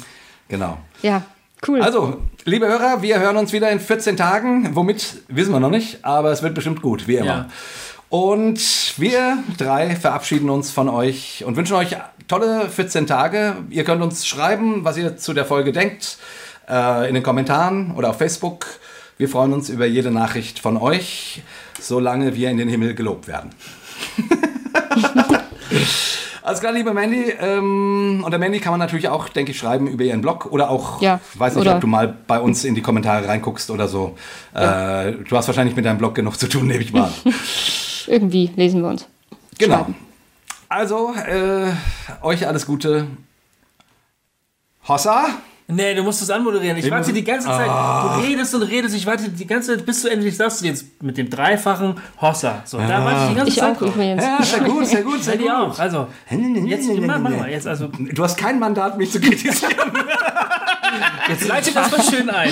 Genau. 0.48 0.78
Ja, 1.02 1.24
cool. 1.68 1.82
Also, 1.82 2.22
liebe 2.46 2.68
Hörer, 2.68 3.02
wir 3.02 3.20
hören 3.20 3.38
uns 3.38 3.54
wieder 3.54 3.72
in 3.72 3.80
14 3.80 4.18
Tagen. 4.18 4.76
Womit, 4.76 5.24
wissen 5.28 5.52
wir 5.52 5.60
noch 5.60 5.70
nicht, 5.70 6.04
aber 6.04 6.32
es 6.32 6.44
wird 6.44 6.54
bestimmt 6.56 6.82
gut, 6.82 7.08
wie 7.08 7.16
immer. 7.16 7.26
Ja. 7.26 7.50
Und 8.10 8.60
wir 8.98 9.38
drei 9.58 9.96
verabschieden 9.96 10.50
uns 10.50 10.70
von 10.70 10.90
euch 10.90 11.46
und 11.48 11.56
wünschen 11.56 11.78
euch 11.78 11.96
tolle 12.28 12.68
14 12.68 13.08
Tage. 13.08 13.56
Ihr 13.70 13.86
könnt 13.86 14.02
uns 14.02 14.28
schreiben, 14.28 14.84
was 14.84 14.98
ihr 14.98 15.16
zu 15.16 15.34
der 15.34 15.46
Folge 15.46 15.72
denkt, 15.72 16.18
äh, 16.70 17.08
in 17.08 17.14
den 17.16 17.24
Kommentaren 17.24 17.94
oder 17.96 18.10
auf 18.10 18.18
Facebook. 18.18 18.66
Wir 19.18 19.30
freuen 19.30 19.54
uns 19.54 19.70
über 19.70 19.86
jede 19.86 20.12
Nachricht 20.12 20.60
von 20.60 20.78
euch, 20.78 21.42
solange 21.80 22.36
wir 22.36 22.50
in 22.50 22.58
den 22.58 22.70
Himmel 22.70 22.96
gelobt 22.96 23.28
werden. 23.28 23.52
Alles 26.44 26.60
klar, 26.60 26.72
liebe 26.74 26.92
Mandy. 26.94 27.32
Ähm, 27.40 28.24
unter 28.26 28.38
Mandy 28.40 28.60
kann 28.60 28.72
man 28.72 28.80
natürlich 28.80 29.08
auch, 29.10 29.30
denke 29.30 29.52
ich, 29.52 29.60
schreiben 29.60 29.88
über 29.88 30.04
ihren 30.04 30.22
Blog 30.22 30.48
oder 30.48 30.72
auch, 30.72 31.02
Ja, 31.02 31.20
weiß 31.36 31.56
nicht, 31.56 31.68
ob 31.68 31.82
du 31.82 31.88
mal 31.88 32.08
bei 32.26 32.40
uns 32.40 32.64
in 32.64 32.74
die 32.74 32.82
Kommentare 32.82 33.28
reinguckst 33.28 33.70
oder 33.70 33.88
so. 33.88 34.18
Äh, 34.54 35.12
du 35.12 35.38
hast 35.38 35.48
wahrscheinlich 35.48 35.76
mit 35.76 35.86
deinem 35.86 36.00
Blog 36.00 36.16
genug 36.16 36.40
zu 36.40 36.50
tun, 36.50 36.66
nehme 36.68 36.82
ich 36.82 36.92
mal. 36.94 37.04
an. 37.04 37.14
Irgendwie 38.08 38.50
lesen 38.56 38.82
wir 38.82 38.90
uns. 38.90 39.08
genau. 39.58 39.76
Schreiben. 39.78 39.96
Also, 40.68 41.14
äh, 41.14 41.72
euch 42.24 42.48
alles 42.48 42.66
Gute. 42.66 43.06
Hossa? 44.88 45.26
Nee, 45.72 45.96
du 45.96 46.04
musst 46.04 46.22
es 46.22 46.30
anmoderieren. 46.30 46.78
Ich 46.78 46.86
Ich 46.86 46.92
warte 46.92 47.14
die 47.14 47.24
ganze 47.24 47.48
Zeit. 47.48 47.68
Du 47.68 48.22
redest 48.28 48.54
und 48.54 48.64
redest. 48.64 48.96
Ich 48.96 49.06
warte 49.06 49.30
die 49.30 49.48
ganze 49.48 49.76
Zeit, 49.76 49.86
bis 49.86 50.02
du 50.02 50.10
endlich 50.10 50.36
sagst, 50.36 50.62
jetzt 50.64 51.02
mit 51.02 51.18
dem 51.18 51.30
dreifachen 51.30 51.96
Hossa. 52.22 52.62
So, 52.66 52.78
da 52.78 53.04
warte 53.06 53.24
ich 53.24 53.30
die 53.30 53.36
ganze 53.36 53.52
Ich 53.52 53.60
Zeit 53.60 53.78
auch 53.78 53.82
übrigens. 53.82 54.24
Ja, 54.24 54.44
sehr 54.44 54.60
gut, 54.62 54.86
sehr 54.86 55.02
gut, 55.04 55.24
sehr 55.24 55.38
gut. 55.38 55.50
auch. 55.50 55.80
Also, 55.80 56.08
jetzt, 56.66 56.90
mach, 57.00 57.20
mach 57.20 57.30
mal. 57.30 57.50
Jetzt, 57.50 57.68
also, 57.68 57.88
Du 57.88 58.24
hast 58.24 58.38
kein 58.38 58.60
Mandat, 58.60 58.98
mich 58.98 59.12
zu 59.12 59.20
kritisieren. 59.20 59.74
jetzt 61.30 61.48
leite 61.48 61.72
das 61.72 61.92
mal 61.92 62.04
schön 62.04 62.30
ein. 62.30 62.50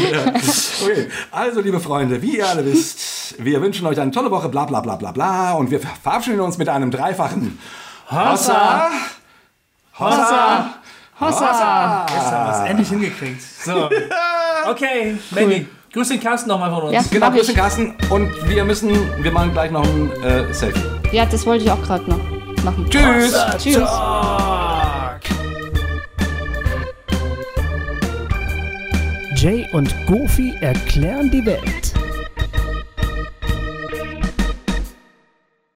Okay, 0.81 1.07
also 1.31 1.61
liebe 1.61 1.79
Freunde, 1.79 2.21
wie 2.21 2.37
ihr 2.37 2.47
alle 2.47 2.65
wisst, 2.65 3.35
wir 3.37 3.61
wünschen 3.61 3.85
euch 3.85 3.99
eine 3.99 4.11
tolle 4.11 4.31
Woche, 4.31 4.49
bla 4.49 4.65
bla 4.65 4.79
bla 4.79 4.95
bla 4.95 5.11
bla. 5.11 5.53
Und 5.53 5.71
wir 5.71 5.79
verabschieden 5.79 6.39
uns 6.39 6.57
mit 6.57 6.69
einem 6.69 6.91
dreifachen 6.91 7.59
Hossa! 8.09 8.89
Hossa! 9.99 10.09
Hossa! 10.09 10.78
Jetzt 11.21 11.41
haben 11.41 12.47
wir 12.47 12.63
es 12.63 12.69
endlich 12.69 12.89
hingekriegt. 12.89 13.41
So. 13.41 13.89
Okay, 14.69 15.15
Mandy, 15.31 15.67
grüß 15.93 16.09
den 16.09 16.19
Carsten 16.19 16.49
nochmal 16.49 16.69
von 16.69 16.83
uns. 16.83 16.93
Ja, 16.93 17.01
Genau, 17.09 17.31
Grüße 17.31 17.51
ich. 17.53 17.57
Carsten. 17.57 17.95
Und 18.09 18.29
wir 18.47 18.65
müssen, 18.65 18.91
wir 19.23 19.31
machen 19.31 19.53
gleich 19.53 19.71
noch 19.71 19.83
ein 19.85 20.11
äh, 20.21 20.53
Selfie. 20.53 20.81
Ja, 21.13 21.25
das 21.25 21.45
wollte 21.45 21.63
ich 21.63 21.71
auch 21.71 21.81
gerade 21.81 22.07
noch 22.09 22.19
machen. 22.63 22.85
Tschüss! 22.89 23.33
Tschüss. 23.57 23.75
Talk. 23.77 25.21
Jay 29.37 29.65
und 29.71 29.95
Goofy 30.05 30.53
erklären 30.59 31.31
die 31.31 31.45
Welt. 31.45 31.88